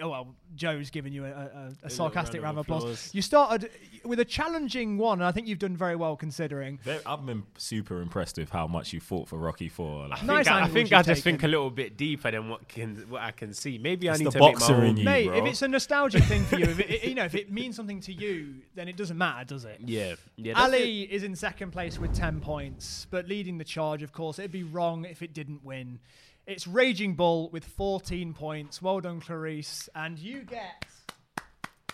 Oh 0.00 0.08
well, 0.10 0.34
Joe's 0.54 0.90
giving 0.90 1.12
you 1.12 1.24
a, 1.24 1.30
a, 1.30 1.72
a 1.84 1.90
sarcastic 1.90 2.42
round 2.42 2.56
round 2.56 2.58
of 2.58 2.60
of 2.60 2.66
applause. 2.66 2.82
applause. 2.82 3.10
You 3.14 3.22
started 3.22 3.70
with 4.04 4.20
a 4.20 4.24
challenging 4.24 4.98
one, 4.98 5.18
and 5.20 5.26
I 5.26 5.32
think 5.32 5.46
you've 5.46 5.58
done 5.58 5.76
very 5.76 5.96
well 5.96 6.16
considering. 6.16 6.78
Very, 6.82 7.00
I've 7.06 7.24
been 7.24 7.44
super 7.56 8.00
impressed 8.00 8.38
with 8.38 8.50
how 8.50 8.66
much 8.66 8.92
you 8.92 9.00
fought 9.00 9.28
for 9.28 9.36
Rocky 9.38 9.68
Four. 9.68 10.08
Like, 10.08 10.22
I 10.22 10.26
Nice 10.26 10.44
think, 10.46 10.56
I, 10.56 10.62
I, 10.64 10.68
think 10.68 10.92
I 10.92 11.02
just 11.02 11.06
taken. 11.22 11.22
think 11.22 11.42
a 11.44 11.48
little 11.48 11.70
bit 11.70 11.96
deeper 11.96 12.30
than 12.30 12.48
what 12.48 12.68
can 12.68 12.96
what 13.08 13.22
I 13.22 13.30
can 13.30 13.52
see. 13.54 13.78
Maybe 13.78 14.08
I 14.10 14.16
need 14.16 14.26
the 14.26 14.30
to 14.32 14.38
make 14.40 14.54
my 14.54 14.58
boxer 14.60 14.74
own. 14.74 14.84
in 14.84 14.96
you. 14.98 15.04
Mate, 15.04 15.28
bro. 15.28 15.36
if 15.38 15.44
it's 15.46 15.62
a 15.62 15.68
nostalgic 15.68 16.24
thing 16.24 16.44
for 16.44 16.56
you, 16.58 16.64
if 16.66 16.80
it, 16.80 16.90
it- 16.90 17.04
you 17.04 17.14
know, 17.14 17.24
if 17.24 17.34
it 17.34 17.50
means 17.52 17.76
something 17.76 18.00
to 18.00 18.12
you, 18.12 18.54
then 18.74 18.88
it 18.88 18.96
doesn't 18.96 19.18
matter, 19.18 19.44
does 19.44 19.64
it? 19.64 19.78
Yeah, 19.84 20.14
yeah. 20.36 20.60
Ali 20.60 21.02
is 21.02 21.22
in 21.22 21.34
second 21.36 21.70
place 21.72 21.98
with 21.98 22.14
10 22.14 22.40
points, 22.40 23.06
but 23.10 23.28
leading 23.28 23.58
the 23.58 23.64
charge, 23.64 24.02
of 24.02 24.12
course. 24.12 24.38
It'd 24.38 24.50
be 24.52 24.62
wrong 24.64 25.04
if 25.04 25.22
it 25.22 25.32
didn't 25.34 25.64
win. 25.64 25.98
It's 26.46 26.66
Raging 26.66 27.14
Bull 27.14 27.50
with 27.50 27.64
14 27.64 28.34
points. 28.34 28.82
Well 28.82 29.00
done, 29.00 29.20
Clarisse. 29.20 29.88
And 29.94 30.18
you 30.18 30.40
get 30.42 30.84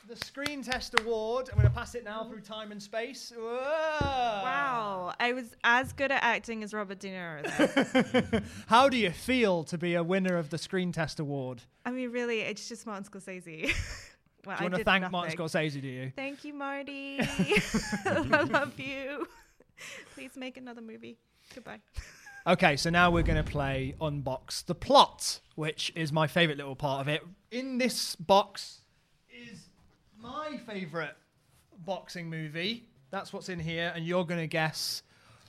the 0.08 0.16
Screen 0.16 0.62
Test 0.62 0.98
Award. 1.00 1.50
I'm 1.52 1.58
going 1.58 1.68
to 1.68 1.74
pass 1.74 1.94
it 1.94 2.02
now 2.02 2.24
through 2.24 2.40
time 2.40 2.72
and 2.72 2.82
space. 2.82 3.30
Whoa. 3.36 3.42
Wow, 3.42 5.12
I 5.20 5.34
was 5.34 5.54
as 5.64 5.92
good 5.92 6.10
at 6.10 6.22
acting 6.22 6.62
as 6.62 6.72
Robert 6.72 6.98
De 6.98 7.08
Niro. 7.08 8.42
How 8.68 8.88
do 8.88 8.96
you 8.96 9.10
feel 9.10 9.64
to 9.64 9.76
be 9.76 9.94
a 9.94 10.02
winner 10.02 10.38
of 10.38 10.48
the 10.48 10.56
Screen 10.56 10.92
Test 10.92 11.20
Award? 11.20 11.60
I 11.84 11.90
mean, 11.90 12.10
really, 12.10 12.40
it's 12.40 12.68
just 12.70 12.86
Martin 12.86 13.04
Scorsese. 13.04 13.70
well, 14.46 14.56
Do 14.56 14.64
you 14.64 14.68
I 14.68 14.70
want 14.70 14.74
to 14.76 14.84
thank 14.84 15.02
nothing. 15.02 15.12
Martin 15.12 15.36
Scorsese, 15.36 15.82
do 15.82 15.88
you? 15.88 16.12
Thank 16.16 16.42
you, 16.44 16.54
Marty. 16.54 17.18
I 18.06 18.46
love 18.50 18.80
you. 18.80 19.28
Please 20.14 20.36
make 20.36 20.56
another 20.56 20.80
movie. 20.80 21.18
Goodbye. 21.54 21.80
Okay, 22.48 22.76
so 22.76 22.88
now 22.88 23.10
we're 23.10 23.22
going 23.24 23.42
to 23.42 23.50
play 23.50 23.94
Unbox 24.00 24.64
the 24.64 24.74
Plot, 24.74 25.40
which 25.54 25.92
is 25.94 26.12
my 26.12 26.26
favorite 26.26 26.56
little 26.56 26.74
part 26.74 27.02
of 27.02 27.08
it. 27.08 27.22
In 27.50 27.76
this 27.76 28.16
box 28.16 28.80
is 29.30 29.66
my 30.18 30.58
favorite 30.66 31.14
boxing 31.84 32.30
movie. 32.30 32.84
That's 33.10 33.34
what's 33.34 33.50
in 33.50 33.58
here, 33.58 33.92
and 33.94 34.06
you're 34.06 34.24
going 34.24 34.40
to 34.40 34.46
guess 34.46 35.02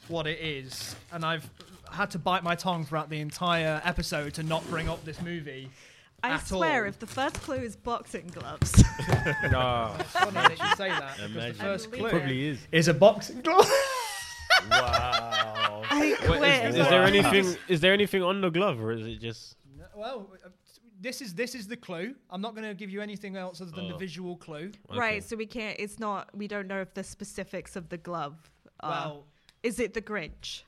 what 0.09 0.27
it 0.27 0.39
is. 0.41 0.93
And 1.13 1.23
I've 1.23 1.49
had 1.89 2.11
to 2.11 2.19
bite 2.19 2.43
my 2.43 2.55
tongue 2.55 2.83
throughout 2.83 3.09
the 3.09 3.21
entire 3.21 3.81
episode 3.85 4.33
to 4.33 4.43
not 4.43 4.67
bring 4.69 4.89
up 4.89 5.05
this 5.05 5.21
movie. 5.21 5.69
I 6.21 6.31
At 6.31 6.47
swear, 6.47 6.83
all. 6.83 6.89
if 6.89 6.99
the 6.99 7.07
first 7.07 7.35
clue 7.41 7.55
is 7.55 7.77
boxing 7.77 8.27
gloves, 8.27 8.73
No, 9.49 9.95
It's 9.99 10.11
Funny 10.11 10.31
that 10.33 10.59
you 10.59 10.75
say 10.75 10.89
that. 10.89 11.15
because 11.33 11.57
the 11.57 11.63
first 11.63 11.91
clue 11.93 12.09
probably 12.09 12.47
is. 12.47 12.59
is 12.73 12.89
a 12.89 12.93
boxing 12.93 13.39
glove. 13.39 13.71
wow. 14.69 15.58
I 16.01 16.09
What, 16.27 16.37
quit. 16.39 16.65
is, 16.65 16.75
is 16.75 16.87
there 16.89 17.03
anything? 17.03 17.57
Is 17.67 17.79
there 17.81 17.93
anything 17.93 18.23
on 18.23 18.41
the 18.41 18.49
glove, 18.49 18.81
or 18.81 18.91
is 18.91 19.05
it 19.05 19.19
just? 19.19 19.55
well, 19.95 20.29
uh, 20.45 20.49
this 21.01 21.21
is 21.21 21.33
this 21.33 21.55
is 21.55 21.67
the 21.67 21.77
clue. 21.77 22.15
I'm 22.29 22.41
not 22.41 22.55
going 22.55 22.67
to 22.67 22.73
give 22.73 22.89
you 22.89 23.01
anything 23.01 23.35
else 23.35 23.61
other 23.61 23.71
than 23.71 23.87
the 23.87 23.95
Oh. 23.95 23.97
visual 23.97 24.35
clue. 24.37 24.71
Right, 24.93 25.23
so 25.23 25.35
we 25.35 25.45
can't. 25.45 25.77
It's 25.79 25.99
not. 25.99 26.29
We 26.35 26.47
don't 26.47 26.67
know 26.67 26.81
if 26.81 26.93
the 26.93 27.03
specifics 27.03 27.75
of 27.75 27.89
the 27.89 27.97
glove. 27.97 28.35
Are. 28.81 28.89
Well, 28.91 29.25
is 29.63 29.79
it 29.79 29.93
the 29.93 30.01
Grinch? 30.01 30.63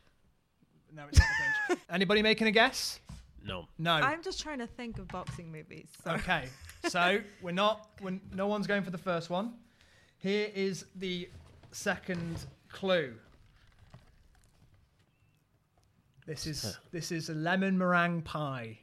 no, 0.94 1.04
it's 1.10 1.20
not 1.20 1.28
the 1.68 1.76
Grinch. 1.76 1.80
Anybody 1.90 2.22
making 2.22 2.48
a 2.48 2.52
guess? 2.52 3.00
No. 3.44 3.68
No. 3.80 3.94
I'm 3.94 4.22
just 4.22 4.40
trying 4.42 4.60
to 4.60 4.68
think 4.68 5.00
of 5.00 5.08
boxing 5.08 5.52
movies. 5.52 5.90
So. 6.04 6.12
Okay, 6.12 6.46
so 6.88 7.22
we're 7.42 7.52
not. 7.52 7.90
We're, 8.02 8.20
no 8.34 8.48
one's 8.48 8.68
going 8.68 8.84
for 8.84 8.92
the 8.92 8.98
first 8.98 9.30
one. 9.30 9.54
Here 10.20 10.50
is 10.54 10.86
the 10.96 11.28
second 11.72 12.46
clue. 12.70 13.14
This 16.32 16.48
is 16.48 16.78
this 16.94 17.12
is 17.12 17.28
a 17.30 17.34
lemon 17.34 17.78
meringue 17.78 18.22
pie. 18.22 18.80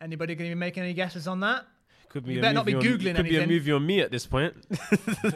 Anybody 0.00 0.34
going 0.34 0.48
to 0.50 0.54
be 0.56 0.58
making 0.58 0.82
any 0.84 0.94
guesses 0.94 1.28
on 1.28 1.40
that? 1.40 1.66
Could 2.08 2.24
be 2.24 2.32
You 2.34 2.38
a 2.38 2.42
better 2.42 2.54
not 2.54 2.64
be 2.64 2.72
movie 2.74 2.88
on- 2.88 2.98
Googling 2.98 3.16
Could 3.16 3.24
be 3.26 3.36
a 3.36 3.40
anything. 3.42 3.48
movie 3.48 3.72
on 3.72 3.86
me 3.86 4.00
at 4.00 4.10
this 4.10 4.24
point. 4.26 4.54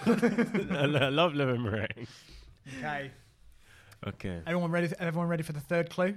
I 0.06 0.86
lo- 0.86 0.98
I 1.00 1.08
love 1.10 1.34
lemon 1.34 1.62
meringue. 1.62 2.06
Okay. 2.78 3.10
Okay. 4.06 4.40
Everyone 4.46 4.70
ready? 4.70 4.88
Everyone 4.98 5.28
ready 5.28 5.42
for 5.42 5.52
the 5.52 5.60
third 5.60 5.90
clue? 5.90 6.16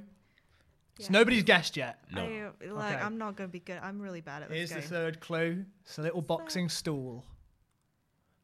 Yeah. 0.98 1.08
So 1.08 1.12
nobody's 1.12 1.44
guessed 1.44 1.76
yet. 1.76 2.00
No. 2.14 2.22
I, 2.24 2.66
like, 2.68 2.94
Okay. 2.96 3.04
I'm 3.04 3.18
not 3.18 3.36
gonna 3.36 3.50
be 3.50 3.60
good. 3.60 3.80
I'm 3.84 4.00
really 4.02 4.22
bad 4.22 4.44
at 4.44 4.48
this 4.50 4.58
Here's 4.58 4.70
the 4.70 4.80
game. 4.80 4.90
third 4.90 5.20
clue. 5.20 5.66
It's 5.84 5.98
a 5.98 6.02
little 6.02 6.22
boxing 6.22 6.70
stool. 6.70 7.26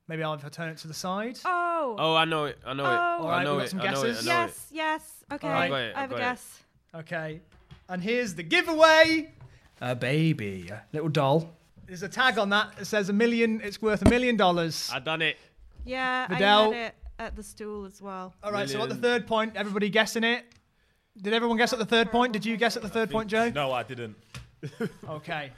Maybe 0.10 0.24
I'll 0.24 0.32
have 0.32 0.44
to 0.44 0.50
turn 0.50 0.68
it 0.68 0.78
to 0.80 0.90
the 0.90 0.94
side. 0.94 1.40
oh. 1.46 1.64
Oh. 1.98 2.14
oh, 2.14 2.16
I 2.16 2.26
know 2.26 2.46
it. 2.46 2.58
I 2.66 2.74
know 2.74 2.84
it. 2.84 2.88
Oh. 2.88 2.92
I 2.92 3.18
Alright, 3.20 3.44
know 3.46 3.54
we 3.54 3.58
got 3.60 3.66
it. 3.66 3.70
some 3.70 3.82
I 3.82 3.84
know 3.86 3.92
guesses? 4.04 4.26
it. 4.28 4.30
I 4.30 4.36
know 4.36 4.44
it. 4.44 4.46
yes. 4.48 4.68
Yes. 4.72 5.24
Okay. 5.34 5.48
Alright. 5.48 5.70
Go 5.70 5.76
ahead, 5.76 5.94
I 5.96 6.02
have 6.02 6.12
a 6.12 6.14
go 6.16 6.20
guess. 6.20 6.60
Okay. 6.96 7.42
And 7.90 8.02
here's 8.02 8.36
the 8.36 8.44
giveaway. 8.44 9.32
A 9.82 9.96
baby. 9.96 10.70
A 10.70 10.82
little 10.92 11.10
doll. 11.10 11.54
There's 11.86 12.04
a 12.04 12.10
tag 12.10 12.38
on 12.38 12.50
that. 12.50 12.74
It 12.80 12.86
says 12.86 13.10
a 13.10 13.14
million. 13.14 13.62
It's 13.64 13.82
worth 13.82 14.02
a 14.02 14.10
million 14.10 14.36
dollars. 14.36 14.90
I 14.94 15.00
done 15.00 15.22
it. 15.22 15.38
Yeah, 15.86 16.28
Viddal. 16.28 16.74
I 16.74 16.76
had 16.76 16.88
it 16.88 16.96
at 17.20 17.36
the 17.36 17.44
stool 17.44 17.86
as 17.86 18.02
well. 18.02 18.34
All 18.44 18.52
right. 18.52 18.70
So 18.70 18.82
at 18.84 18.90
the 18.90 18.96
third 18.96 19.26
point, 19.26 19.56
everybody 19.56 19.90
guessing 19.90 20.24
it. 20.24 20.44
Did 21.22 21.34
everyone 21.34 21.58
guess 21.58 21.72
at 21.74 21.80
the 21.80 21.86
third 21.86 22.12
point? 22.12 22.34
Did 22.34 22.46
you 22.46 22.58
guess 22.58 22.76
at 22.76 22.84
the 22.84 22.90
third 22.90 23.10
point, 23.10 23.30
Joe? 23.30 23.50
No, 23.50 23.72
I 23.72 23.84
didn't. 23.84 24.16
Okay. 25.08 25.52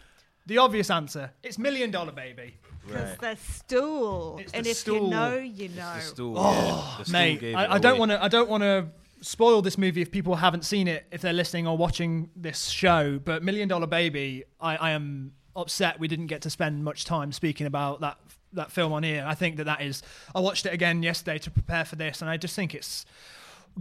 The 0.45 0.57
obvious 0.57 0.89
answer. 0.89 1.31
It's 1.43 1.57
million 1.57 1.89
dollar 1.91 2.11
baby. 2.11 2.55
Because 2.91 3.17
the 3.17 3.35
stool. 3.35 4.39
It's 4.41 4.53
and 4.53 4.65
the 4.65 4.69
if 4.71 4.77
stool. 4.77 5.03
you 5.05 5.09
know, 5.09 5.37
you 5.37 5.69
know. 5.69 5.93
The 5.95 6.01
stool. 6.01 6.35
Oh, 6.37 6.51
yeah. 6.51 6.97
The 6.97 7.05
stool 7.05 7.13
Mate, 7.13 7.39
gave 7.39 7.55
I, 7.55 7.63
it 7.65 7.69
I 7.69 7.77
don't 7.77 7.99
want 7.99 8.11
to. 8.11 8.23
I 8.23 8.27
don't 8.27 8.49
want 8.49 8.63
to 8.63 8.87
spoil 9.21 9.61
this 9.61 9.77
movie 9.77 10.01
if 10.01 10.11
people 10.11 10.35
haven't 10.35 10.65
seen 10.65 10.87
it, 10.87 11.05
if 11.11 11.21
they're 11.21 11.33
listening 11.33 11.67
or 11.67 11.77
watching 11.77 12.29
this 12.35 12.67
show. 12.67 13.19
But 13.19 13.43
Million 13.43 13.67
Dollar 13.67 13.87
Baby, 13.87 14.45
I, 14.59 14.75
I 14.77 14.91
am 14.91 15.33
upset 15.55 15.99
we 15.99 16.07
didn't 16.07 16.27
get 16.27 16.41
to 16.43 16.49
spend 16.49 16.83
much 16.83 17.05
time 17.05 17.31
speaking 17.31 17.67
about 17.67 18.01
that 18.01 18.17
that 18.53 18.71
film 18.71 18.93
on 18.93 19.03
here. 19.03 19.23
I 19.27 19.35
think 19.35 19.57
that 19.57 19.65
that 19.65 19.81
is. 19.81 20.01
I 20.33 20.39
watched 20.39 20.65
it 20.65 20.73
again 20.73 21.03
yesterday 21.03 21.37
to 21.39 21.51
prepare 21.51 21.85
for 21.85 21.95
this, 21.95 22.21
and 22.21 22.29
I 22.29 22.37
just 22.37 22.55
think 22.55 22.73
it's 22.73 23.05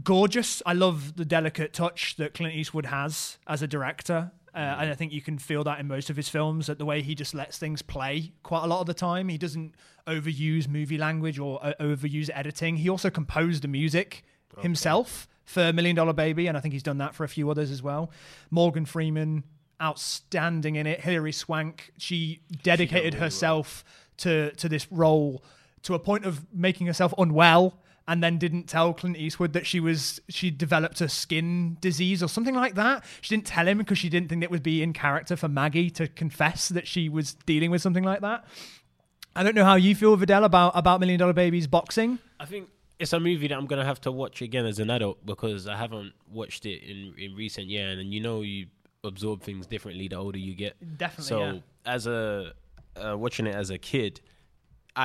gorgeous. 0.02 0.62
I 0.66 0.74
love 0.74 1.16
the 1.16 1.24
delicate 1.24 1.72
touch 1.72 2.16
that 2.16 2.34
Clint 2.34 2.54
Eastwood 2.54 2.86
has 2.86 3.38
as 3.46 3.62
a 3.62 3.66
director. 3.66 4.32
Uh, 4.58 4.78
and 4.80 4.90
I 4.90 4.94
think 4.94 5.12
you 5.12 5.22
can 5.22 5.38
feel 5.38 5.62
that 5.62 5.78
in 5.78 5.86
most 5.86 6.10
of 6.10 6.16
his 6.16 6.28
films, 6.28 6.66
that 6.66 6.78
the 6.78 6.84
way 6.84 7.00
he 7.00 7.14
just 7.14 7.32
lets 7.32 7.58
things 7.58 7.80
play 7.80 8.32
quite 8.42 8.64
a 8.64 8.66
lot 8.66 8.80
of 8.80 8.86
the 8.86 8.94
time. 8.94 9.28
He 9.28 9.38
doesn't 9.38 9.76
overuse 10.08 10.66
movie 10.66 10.98
language 10.98 11.38
or 11.38 11.64
uh, 11.64 11.74
overuse 11.78 12.28
editing. 12.34 12.78
He 12.78 12.88
also 12.88 13.08
composed 13.08 13.62
the 13.62 13.68
music 13.68 14.24
himself 14.58 15.28
for 15.44 15.72
Million 15.72 15.94
Dollar 15.94 16.12
Baby, 16.12 16.48
and 16.48 16.56
I 16.56 16.60
think 16.60 16.72
he's 16.72 16.82
done 16.82 16.98
that 16.98 17.14
for 17.14 17.22
a 17.22 17.28
few 17.28 17.48
others 17.48 17.70
as 17.70 17.84
well. 17.84 18.10
Morgan 18.50 18.84
Freeman, 18.84 19.44
outstanding 19.80 20.74
in 20.74 20.88
it. 20.88 21.02
Hilary 21.02 21.30
Swank, 21.30 21.92
she 21.96 22.40
dedicated 22.64 23.14
herself 23.14 23.84
to 24.16 24.50
to 24.56 24.68
this 24.68 24.90
role 24.90 25.44
to 25.82 25.94
a 25.94 26.00
point 26.00 26.24
of 26.24 26.52
making 26.52 26.88
herself 26.88 27.14
unwell 27.16 27.78
and 28.08 28.22
then 28.22 28.38
didn't 28.38 28.64
tell 28.64 28.94
Clint 28.94 29.18
Eastwood 29.18 29.52
that 29.52 29.66
she 29.66 29.78
was 29.78 30.20
she 30.28 30.50
developed 30.50 31.00
a 31.02 31.08
skin 31.08 31.76
disease 31.82 32.22
or 32.22 32.28
something 32.28 32.54
like 32.54 32.74
that. 32.74 33.04
She 33.20 33.34
didn't 33.34 33.46
tell 33.46 33.68
him 33.68 33.78
because 33.78 33.98
she 33.98 34.08
didn't 34.08 34.30
think 34.30 34.42
it 34.42 34.50
would 34.50 34.62
be 34.62 34.82
in 34.82 34.94
character 34.94 35.36
for 35.36 35.46
Maggie 35.46 35.90
to 35.90 36.08
confess 36.08 36.70
that 36.70 36.88
she 36.88 37.10
was 37.10 37.34
dealing 37.34 37.70
with 37.70 37.82
something 37.82 38.02
like 38.02 38.22
that. 38.22 38.46
I 39.36 39.42
don't 39.42 39.54
know 39.54 39.64
how 39.64 39.76
you 39.76 39.94
feel, 39.94 40.16
Viddal, 40.16 40.42
about 40.42 40.72
about 40.74 41.00
Million 41.00 41.20
Dollar 41.20 41.34
Babies 41.34 41.66
boxing. 41.66 42.18
I 42.40 42.46
think 42.46 42.70
it's 42.98 43.12
a 43.12 43.20
movie 43.20 43.46
that 43.46 43.54
I'm 43.56 43.66
gonna 43.66 43.84
have 43.84 44.00
to 44.00 44.10
watch 44.10 44.40
again 44.40 44.64
as 44.64 44.78
an 44.78 44.88
adult 44.90 45.24
because 45.24 45.68
I 45.68 45.76
haven't 45.76 46.14
watched 46.32 46.64
it 46.64 46.82
in 46.82 47.14
in 47.18 47.34
recent 47.36 47.66
year, 47.66 47.90
and 47.90 48.12
you 48.12 48.20
know 48.20 48.40
you 48.40 48.68
absorb 49.04 49.42
things 49.42 49.66
differently 49.66 50.08
the 50.08 50.16
older 50.16 50.38
you 50.38 50.54
get. 50.54 50.76
Definitely, 50.96 51.24
So 51.28 51.40
yeah. 51.40 51.58
as 51.84 52.06
a 52.06 52.54
uh, 52.96 53.16
watching 53.18 53.46
it 53.46 53.54
as 53.54 53.68
a 53.68 53.78
kid, 53.78 54.20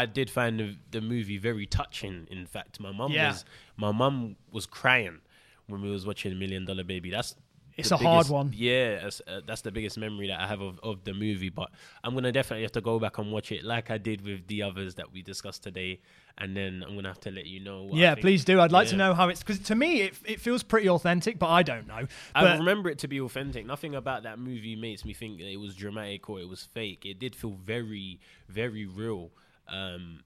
I 0.02 0.06
did 0.08 0.30
find 0.30 0.60
the, 0.60 0.76
the 0.92 1.02
movie 1.02 1.38
very 1.38 1.66
touching. 1.66 2.28
In 2.32 2.46
fact, 2.46 2.80
my 2.80 2.92
mum 2.92 3.12
Yeah. 3.12 3.30
was 3.30 3.46
my 3.78 3.92
mum 3.92 4.36
was 4.52 4.66
crying 4.66 5.20
when 5.68 5.82
we 5.82 5.90
was 5.90 6.06
watching 6.06 6.38
Million 6.40 6.66
Dollar 6.66 6.84
Baby. 6.84 7.10
That's 7.12 7.36
It's 7.78 7.92
a 7.92 7.98
hard 7.98 8.28
one. 8.30 8.52
Yeah, 8.56 9.02
that's, 9.02 9.22
uh, 9.28 9.42
that's 9.48 9.62
the 9.62 9.72
biggest 9.72 9.98
memory 9.98 10.28
that 10.28 10.40
I 10.40 10.48
have 10.48 10.62
of, 10.62 10.80
of 10.84 11.04
the 11.04 11.14
movie. 11.14 11.50
But 11.50 11.70
I'm 12.04 12.14
gonna 12.14 12.32
definitely 12.32 12.64
have 12.64 12.72
to 12.74 12.82
go 12.82 13.00
back 13.00 13.18
and 13.20 13.32
watch 13.32 13.52
it 13.52 13.64
like 13.64 13.90
I 13.90 13.98
did 13.98 14.20
with 14.28 14.46
the 14.48 14.62
others 14.64 14.96
that 14.96 15.12
we 15.14 15.22
discussed 15.24 15.64
today, 15.64 16.00
and 16.38 16.56
then 16.56 16.84
I'm 16.86 16.94
gonna 16.96 17.08
have 17.10 17.20
to 17.22 17.32
let 17.32 17.46
you 17.48 17.60
know. 17.62 17.90
Yeah, 17.94 18.14
please 18.16 18.44
do. 18.46 18.60
I'd 18.60 18.72
like 18.72 18.90
to 18.90 18.96
know 18.96 19.14
how 19.14 19.30
it's 19.30 19.42
because 19.44 19.60
to 19.72 19.76
me 19.76 20.02
it 20.06 20.14
it 20.34 20.40
feels 20.40 20.62
pretty 20.64 20.88
authentic, 20.90 21.40
but 21.40 21.50
I 21.50 21.64
don't 21.64 21.88
know. 21.88 22.06
I 22.36 22.58
remember 22.58 22.90
it 22.90 23.00
to 23.00 23.08
be 23.08 23.20
authentic. 23.22 23.66
Nothing 23.66 23.96
about 23.96 24.24
that 24.24 24.38
movie 24.40 24.76
makes 24.76 25.04
me 25.06 25.14
think 25.14 25.40
that 25.40 25.48
it 25.50 25.58
was 25.66 25.74
dramatic 25.76 26.30
or 26.30 26.40
it 26.40 26.48
was 26.48 26.62
fake. 26.78 27.06
It 27.06 27.18
did 27.20 27.36
feel 27.36 27.56
very, 27.74 28.20
very 28.50 28.86
real. 28.86 29.32
Um, 29.68 30.22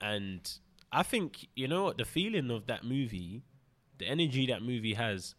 and 0.00 0.50
I 0.90 1.02
think, 1.02 1.48
you 1.54 1.68
know 1.68 1.84
what, 1.84 1.98
the 1.98 2.04
feeling 2.04 2.50
of 2.50 2.66
that 2.66 2.84
movie, 2.84 3.42
the 3.98 4.06
energy 4.06 4.46
that 4.46 4.62
movie 4.62 4.94
has, 4.94 5.34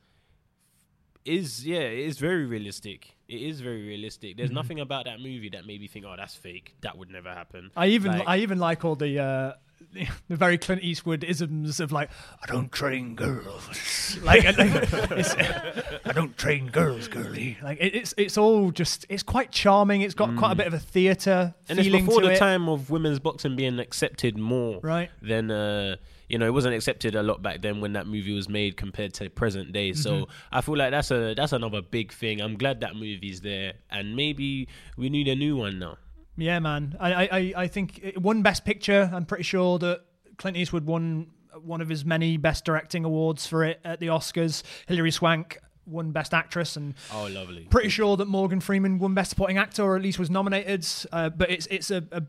is, 1.26 1.66
yeah, 1.66 1.80
it 1.80 2.00
is 2.00 2.18
very 2.20 2.46
realistic. 2.46 3.16
It 3.28 3.42
is 3.42 3.62
very 3.62 3.82
realistic. 3.86 4.36
There's 4.38 4.52
nothing 4.52 4.80
about 4.80 5.06
that 5.06 5.20
movie 5.20 5.50
that 5.54 5.66
made 5.66 5.80
me 5.80 5.88
think, 5.88 6.06
oh, 6.06 6.16
that's 6.18 6.36
fake. 6.36 6.76
That 6.82 6.98
would 6.98 7.10
never 7.10 7.30
happen. 7.34 7.72
I 7.76 7.88
even 7.88 8.12
Like- 8.12 8.28
I 8.28 8.38
even 8.40 8.60
like 8.60 8.84
all 8.86 8.96
the 8.96 9.20
uh, 9.20 9.54
the 9.94 10.36
very 10.36 10.58
Clint 10.58 10.84
Eastwood 10.84 11.24
isms 11.24 11.80
of 11.80 11.92
like 11.92 12.10
I 12.42 12.46
don't 12.52 12.72
train 12.72 13.16
girls, 13.16 14.18
like, 14.24 14.44
like, 14.44 14.56
it's, 14.58 15.34
I 16.06 16.12
don't 16.14 16.38
train 16.38 16.68
girls, 16.68 17.08
girly. 17.08 17.58
Like 17.64 17.80
it, 17.80 17.96
it's 17.96 18.14
it's 18.18 18.38
all 18.38 18.72
just 18.72 19.06
it's 19.10 19.24
quite 19.24 19.52
charming. 19.52 20.02
It's 20.02 20.14
got 20.14 20.36
quite 20.38 20.52
a 20.52 20.56
bit 20.56 20.68
of 20.68 20.74
a 20.74 20.80
theatre 20.80 21.54
Mm. 21.64 21.70
and 21.70 21.80
it's 21.80 21.90
before 21.90 22.22
the 22.22 22.32
it. 22.34 22.38
time 22.38 22.68
of 22.70 22.90
women's 22.90 23.20
boxing 23.20 23.56
being 23.56 23.80
accepted 23.80 24.38
more 24.38 24.80
Right. 24.84 25.10
than 25.22 25.50
uh 25.50 25.96
you 26.30 26.38
know 26.38 26.46
it 26.46 26.54
wasn't 26.54 26.76
accepted 26.76 27.16
a 27.16 27.24
lot 27.24 27.42
back 27.42 27.62
then 27.62 27.80
when 27.82 27.94
that 27.94 28.06
movie 28.08 28.34
was 28.34 28.50
made 28.50 28.76
compared 28.78 29.14
to 29.16 29.30
present 29.30 29.72
day 29.72 29.94
so 29.94 30.12
Mm-hmm. 30.12 30.32
i 30.52 30.62
feel 30.62 30.78
like 30.78 30.92
that's 30.92 31.12
a 31.12 31.34
that's 31.36 31.54
another 31.54 31.82
big 31.82 32.12
thing 32.12 32.42
i'm 32.42 32.56
glad 32.58 32.82
that 32.82 32.96
movie's 32.96 33.42
there 33.42 33.74
and 33.92 34.16
maybe 34.16 34.68
we 34.98 35.10
need 35.10 35.28
a 35.28 35.36
new 35.36 35.56
one 35.58 35.80
now 35.80 35.98
Yeah, 36.38 36.60
man. 36.60 36.96
I, 37.00 37.14
I- 37.28 37.54
I, 37.58 37.68
think 37.68 38.00
it 38.04 38.22
won 38.22 38.42
Best 38.42 38.66
Picture. 38.66 39.10
I'm 39.14 39.26
pretty 39.26 39.44
sure 39.44 39.78
that 39.80 40.02
Clint 40.38 40.58
Eastwood 40.58 40.86
won 40.86 41.28
one 41.62 41.82
of 41.82 41.90
his 41.90 42.04
many 42.04 42.38
Best 42.38 42.66
Directing 42.66 43.06
awards 43.06 43.46
for 43.46 43.64
it 43.64 43.80
at 43.86 44.00
the 44.00 44.08
Oscars. 44.08 44.64
Hilary 44.88 45.12
Swank 45.12 45.60
won 45.86 46.12
Best 46.12 46.34
Actress, 46.34 46.76
and 46.76 46.96
oh 47.14 47.28
lovely 47.28 47.68
pretty 47.70 47.90
sure 47.90 48.18
that 48.18 48.28
Morgan 48.28 48.60
Freeman 48.60 49.00
won 49.00 49.14
Best 49.14 49.32
Supporting 49.32 49.58
Actor, 49.58 49.84
or 49.84 49.96
at 49.96 50.02
least 50.02 50.18
was 50.18 50.30
nominated. 50.30 50.88
Uh, 51.12 51.30
but 51.30 51.52
it's 51.52 51.68
it's 51.68 51.92
a, 51.92 52.04
a 52.12 52.24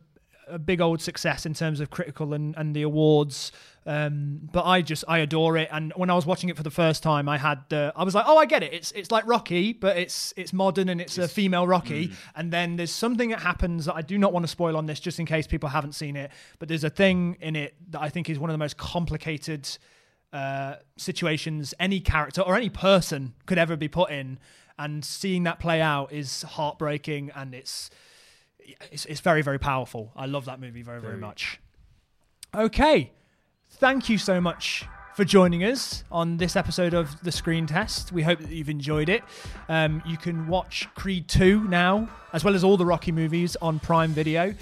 a 0.48 0.58
big 0.58 0.80
old 0.80 1.00
success 1.00 1.46
in 1.46 1.54
terms 1.54 1.80
of 1.80 1.90
critical 1.90 2.34
and, 2.34 2.54
and 2.56 2.74
the 2.74 2.82
awards. 2.82 3.52
Um, 3.86 4.48
but 4.50 4.64
I 4.64 4.80
just 4.80 5.04
I 5.08 5.18
adore 5.18 5.58
it. 5.58 5.68
And 5.70 5.92
when 5.96 6.08
I 6.08 6.14
was 6.14 6.24
watching 6.24 6.48
it 6.48 6.56
for 6.56 6.62
the 6.62 6.70
first 6.70 7.02
time, 7.02 7.28
I 7.28 7.36
had 7.36 7.72
uh, 7.72 7.92
I 7.94 8.04
was 8.04 8.14
like, 8.14 8.24
oh, 8.26 8.38
I 8.38 8.46
get 8.46 8.62
it. 8.62 8.72
It's 8.72 8.92
it's 8.92 9.10
like 9.10 9.26
Rocky, 9.26 9.72
but 9.72 9.96
it's 9.96 10.32
it's 10.36 10.52
modern 10.52 10.88
and 10.88 11.00
it's, 11.00 11.18
a 11.18 11.28
female 11.28 11.66
Rocky. 11.66 12.12
And 12.34 12.50
then 12.50 12.76
there's 12.76 12.90
something 12.90 13.30
that 13.30 13.40
happens 13.40 13.84
that 13.84 13.94
I 13.94 14.02
do 14.02 14.16
not 14.16 14.32
want 14.32 14.44
to 14.44 14.48
spoil 14.48 14.76
on 14.76 14.86
this, 14.86 15.00
just 15.00 15.20
in 15.20 15.26
case 15.26 15.46
people 15.46 15.68
haven't 15.68 15.92
seen 15.92 16.16
it. 16.16 16.30
But 16.58 16.68
there's 16.68 16.84
a 16.84 16.90
thing 16.90 17.36
in 17.40 17.56
it 17.56 17.74
that 17.90 18.00
I 18.00 18.08
think 18.08 18.30
is 18.30 18.38
one 18.38 18.48
of 18.48 18.54
the 18.54 18.58
most 18.58 18.78
complicated 18.78 19.68
uh, 20.32 20.76
situations 20.96 21.74
any 21.78 22.00
character 22.00 22.40
or 22.40 22.56
any 22.56 22.70
person 22.70 23.34
could 23.46 23.58
ever 23.58 23.76
be 23.76 23.88
put 23.88 24.10
in. 24.10 24.38
And 24.78 25.04
seeing 25.04 25.44
that 25.44 25.60
play 25.60 25.80
out 25.80 26.10
is 26.10 26.42
heartbreaking 26.42 27.30
and 27.36 27.54
it's 27.54 27.90
it's, 28.90 29.04
it's 29.04 29.20
very 29.20 29.42
very 29.42 29.58
powerful. 29.58 30.10
I 30.16 30.24
love 30.24 30.46
that 30.46 30.58
movie 30.58 30.82
very 30.82 31.00
very 31.00 31.18
much. 31.18 31.60
Okay, 32.54 33.12
thank 33.84 34.08
you 34.08 34.16
so 34.16 34.40
much 34.40 34.86
for 35.14 35.26
joining 35.26 35.62
us 35.62 36.04
on 36.10 36.38
this 36.38 36.56
episode 36.56 36.94
of 36.94 37.22
the 37.22 37.30
Screen 37.30 37.66
Test. 37.66 38.12
We 38.12 38.22
hope 38.22 38.38
that 38.38 38.48
you've 38.48 38.70
enjoyed 38.70 39.10
it. 39.10 39.22
Um, 39.68 40.02
you 40.06 40.16
can 40.16 40.48
watch 40.48 40.88
Creed 40.94 41.28
2 41.28 41.64
now, 41.64 42.08
as 42.32 42.42
well 42.44 42.54
as 42.54 42.64
all 42.64 42.78
the 42.78 42.86
Rocky 42.86 43.12
movies 43.12 43.58
on 43.60 43.78
Prime 43.78 44.12
Video. 44.12 44.54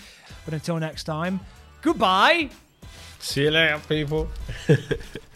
But 0.44 0.54
until 0.54 0.76
next 0.80 1.04
time, 1.04 1.38
goodbye. 1.82 2.50
see 3.20 3.44
you 3.44 3.52
later 3.52 3.80
people 3.88 4.28